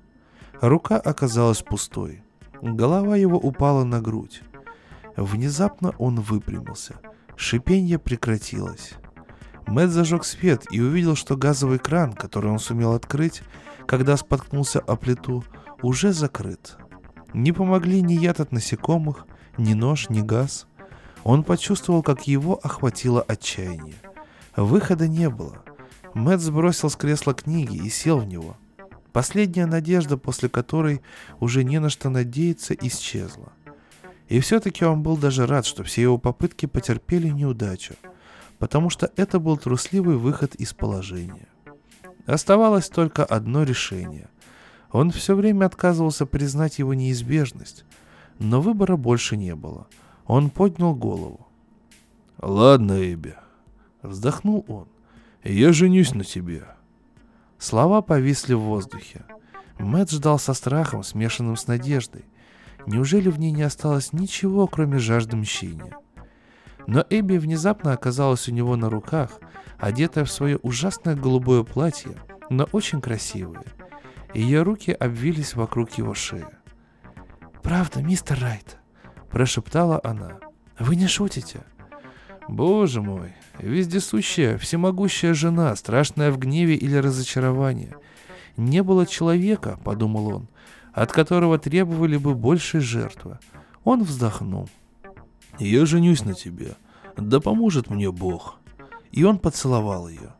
Рука 0.59 0.97
оказалась 0.97 1.61
пустой. 1.61 2.23
Голова 2.61 3.15
его 3.15 3.37
упала 3.37 3.83
на 3.83 4.01
грудь. 4.01 4.41
Внезапно 5.15 5.93
он 5.97 6.19
выпрямился. 6.19 6.99
Шипенье 7.35 7.99
прекратилось. 7.99 8.93
Мэтт 9.69 9.91
зажег 9.91 10.25
свет 10.25 10.65
и 10.71 10.81
увидел, 10.81 11.15
что 11.15 11.37
газовый 11.37 11.77
кран, 11.77 12.13
который 12.13 12.49
он 12.49 12.57
сумел 12.57 12.93
открыть, 12.93 13.43
когда 13.85 14.17
споткнулся 14.17 14.79
о 14.79 14.95
плиту, 14.95 15.43
уже 15.83 16.11
закрыт. 16.11 16.77
Не 17.33 17.51
помогли 17.51 18.01
ни 18.01 18.13
яд 18.13 18.39
от 18.39 18.51
насекомых, 18.51 19.27
ни 19.59 19.73
нож, 19.73 20.09
ни 20.09 20.21
газ. 20.21 20.65
Он 21.23 21.43
почувствовал, 21.43 22.01
как 22.01 22.25
его 22.25 22.59
охватило 22.63 23.21
отчаяние. 23.21 23.97
Выхода 24.55 25.07
не 25.07 25.29
было. 25.29 25.63
Мэтт 26.15 26.41
сбросил 26.41 26.89
с 26.89 26.95
кресла 26.95 27.35
книги 27.35 27.75
и 27.77 27.89
сел 27.89 28.17
в 28.17 28.25
него. 28.25 28.57
Последняя 29.11 29.67
надежда, 29.67 30.17
после 30.17 30.49
которой 30.49 31.03
уже 31.39 31.63
не 31.63 31.79
на 31.79 31.89
что 31.89 32.09
надеяться, 32.09 32.73
исчезла. 32.73 33.53
И 34.29 34.39
все-таки 34.39 34.83
он 34.83 35.03
был 35.03 35.15
даже 35.15 35.45
рад, 35.45 35.67
что 35.67 35.83
все 35.83 36.01
его 36.01 36.17
попытки 36.17 36.65
потерпели 36.65 37.29
неудачу, 37.29 37.93
потому 38.59 38.89
что 38.89 39.11
это 39.15 39.39
был 39.39 39.57
трусливый 39.57 40.17
выход 40.17 40.53
из 40.55 40.73
положения. 40.73 41.47
Оставалось 42.25 42.89
только 42.89 43.25
одно 43.25 43.63
решение. 43.63 44.29
Он 44.91 45.11
все 45.11 45.35
время 45.35 45.65
отказывался 45.65 46.25
признать 46.25 46.79
его 46.79 46.93
неизбежность, 46.93 47.85
но 48.37 48.61
выбора 48.61 48.97
больше 48.97 49.37
не 49.37 49.55
было. 49.55 49.87
Он 50.25 50.49
поднял 50.49 50.93
голову. 50.93 51.47
«Ладно, 52.41 53.13
Эбби»,— 53.13 53.35
вздохнул 54.01 54.63
он,— 54.67 54.87
«я 55.43 55.73
женюсь 55.73 56.13
на 56.13 56.23
тебе». 56.23 56.65
Слова 57.57 58.01
повисли 58.01 58.53
в 58.53 58.61
воздухе. 58.61 59.25
Мэтт 59.77 60.11
ждал 60.11 60.39
со 60.39 60.53
страхом, 60.53 61.03
смешанным 61.03 61.57
с 61.57 61.67
надеждой. 61.67 62.25
Неужели 62.85 63.29
в 63.29 63.39
ней 63.39 63.51
не 63.51 63.63
осталось 63.63 64.13
ничего, 64.13 64.67
кроме 64.67 64.99
жажды 64.99 65.35
мщения? 65.35 65.95
Но 66.87 67.05
Эбби 67.09 67.37
внезапно 67.37 67.93
оказалась 67.93 68.47
у 68.47 68.51
него 68.51 68.75
на 68.75 68.89
руках, 68.89 69.39
одетая 69.77 70.25
в 70.25 70.31
свое 70.31 70.57
ужасное 70.57 71.15
голубое 71.15 71.63
платье, 71.63 72.11
но 72.49 72.67
очень 72.71 73.01
красивое. 73.01 73.63
Ее 74.33 74.61
руки 74.63 74.91
обвились 74.91 75.55
вокруг 75.55 75.91
его 75.97 76.13
шеи. 76.13 76.45
«Правда, 77.63 78.01
мистер 78.01 78.39
Райт?»– 78.39 78.77
прошептала 79.31 79.99
она. 80.03 80.39
«Вы 80.79 80.95
не 80.95 81.07
шутите?» 81.07 81.61
«Боже 82.47 83.01
мой, 83.01 83.33
вездесущая, 83.59 84.57
всемогущая 84.57 85.33
жена, 85.33 85.75
страшная 85.75 86.31
в 86.31 86.39
гневе 86.39 86.75
или 86.75 86.95
разочаровании. 86.95 87.95
Не 88.57 88.83
было 88.83 89.05
человека,— 89.05 89.79
подумал 89.83 90.27
он,— 90.27 90.47
от 90.93 91.11
которого 91.11 91.59
требовали 91.59 92.17
бы 92.17 92.33
большей 92.33 92.81
жертвы. 92.81 93.39
Он 93.83 94.03
вздохнул. 94.03 94.69
«Я 95.59 95.85
женюсь 95.85 96.23
на 96.23 96.33
тебе. 96.33 96.75
Да 97.17 97.39
поможет 97.39 97.89
мне 97.89 98.11
Бог». 98.11 98.55
И 99.11 99.23
он 99.23 99.39
поцеловал 99.39 100.07
ее. 100.07 100.33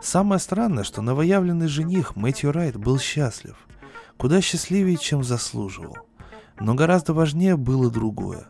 Самое 0.00 0.40
странное, 0.40 0.84
что 0.84 1.02
новоявленный 1.02 1.68
жених 1.68 2.16
Мэтью 2.16 2.52
Райт 2.52 2.76
был 2.76 2.98
счастлив. 2.98 3.56
Куда 4.16 4.40
счастливее, 4.40 4.96
чем 4.96 5.24
заслуживал. 5.24 5.96
Но 6.60 6.74
гораздо 6.74 7.14
важнее 7.14 7.56
было 7.56 7.90
другое. 7.90 8.48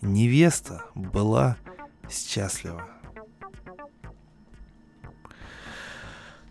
Невеста 0.00 0.84
была 0.94 1.56
счастлива. 2.10 2.84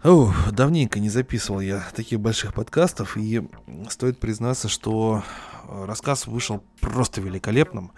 О, 0.03 0.31
давненько 0.51 0.99
не 0.99 1.09
записывал 1.09 1.61
я 1.61 1.83
таких 1.95 2.19
больших 2.19 2.53
подкастов, 2.53 3.17
и 3.17 3.49
стоит 3.89 4.19
признаться, 4.19 4.69
что 4.69 5.23
рассказ 5.67 6.27
вышел 6.27 6.63
просто 6.79 7.21
великолепным. 7.21 7.91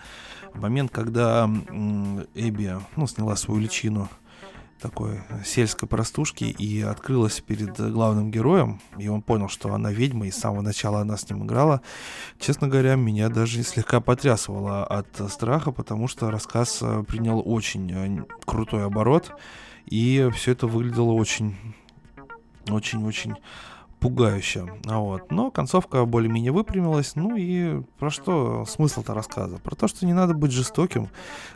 Момент, 0.60 0.92
когда 0.92 1.46
Эбби 2.34 2.76
ну, 2.96 3.08
сняла 3.08 3.36
свою 3.36 3.60
личину 3.60 4.10
такой 4.80 5.22
сельской 5.44 5.88
простушки 5.88 6.44
и 6.44 6.82
открылась 6.82 7.40
перед 7.42 7.80
главным 7.80 8.30
героем, 8.30 8.80
и 8.98 9.08
он 9.08 9.22
понял, 9.22 9.50
что 9.50 9.74
она 9.74 9.92
ведьма, 9.92 10.28
и 10.28 10.32
с 10.32 10.38
самого 10.38 10.62
начала 10.62 11.02
она 11.02 11.18
с 11.18 11.30
ним 11.30 11.46
играла, 11.46 11.82
честно 12.40 12.68
говоря, 12.68 12.96
меня 12.96 13.30
даже 13.30 13.64
слегка 13.64 14.02
потрясывало 14.02 14.86
от 14.86 15.08
страха, 15.32 15.72
потому 15.72 16.08
что 16.08 16.30
рассказ 16.30 16.80
э, 16.82 17.04
принял 17.08 17.42
очень 17.44 17.92
э, 17.92 18.24
крутой 18.46 18.86
оборот, 18.86 19.32
и 19.86 20.30
все 20.36 20.52
это 20.52 20.68
выглядело 20.68 21.12
очень 21.12 21.56
очень-очень 22.70 23.36
пугающе. 24.00 24.68
Вот. 24.86 25.32
Но 25.32 25.52
концовка 25.52 26.06
более-менее 26.06 26.52
выпрямилась. 26.52 27.16
Ну 27.16 27.36
и 27.36 27.82
про 28.00 28.10
что 28.10 28.66
смысл-то 28.66 29.14
рассказа? 29.14 29.58
Про 29.58 29.76
то, 29.76 29.88
что 29.88 30.06
не 30.06 30.14
надо 30.14 30.34
быть 30.34 30.52
жестоким 30.52 31.10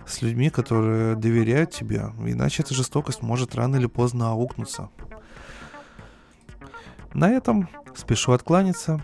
с 0.06 0.22
людьми, 0.22 0.50
которые 0.50 1.16
доверяют 1.16 1.72
тебе. 1.72 2.12
Иначе 2.26 2.64
эта 2.64 2.74
жестокость 2.74 3.22
может 3.22 3.56
рано 3.56 3.76
или 3.76 3.88
поздно 3.88 4.32
аукнуться. 4.32 4.90
На 7.14 7.30
этом 7.30 7.68
спешу 7.96 8.32
откланяться. 8.32 9.02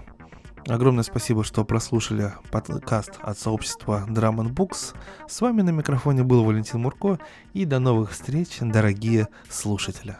Огромное 0.67 1.03
спасибо, 1.03 1.45
что 1.45 1.63
прослушали 1.63 2.33
подкаст 2.51 3.19
от 3.21 3.39
сообщества 3.39 4.05
Drum 4.07 4.49
Books. 4.49 4.95
С 5.27 5.39
вами 5.39 5.61
на 5.61 5.69
микрофоне 5.69 6.23
был 6.23 6.43
Валентин 6.43 6.81
Мурко. 6.81 7.19
И 7.53 7.63
до 7.63 7.79
новых 7.79 8.11
встреч, 8.11 8.57
дорогие 8.59 9.27
слушатели. 9.49 10.17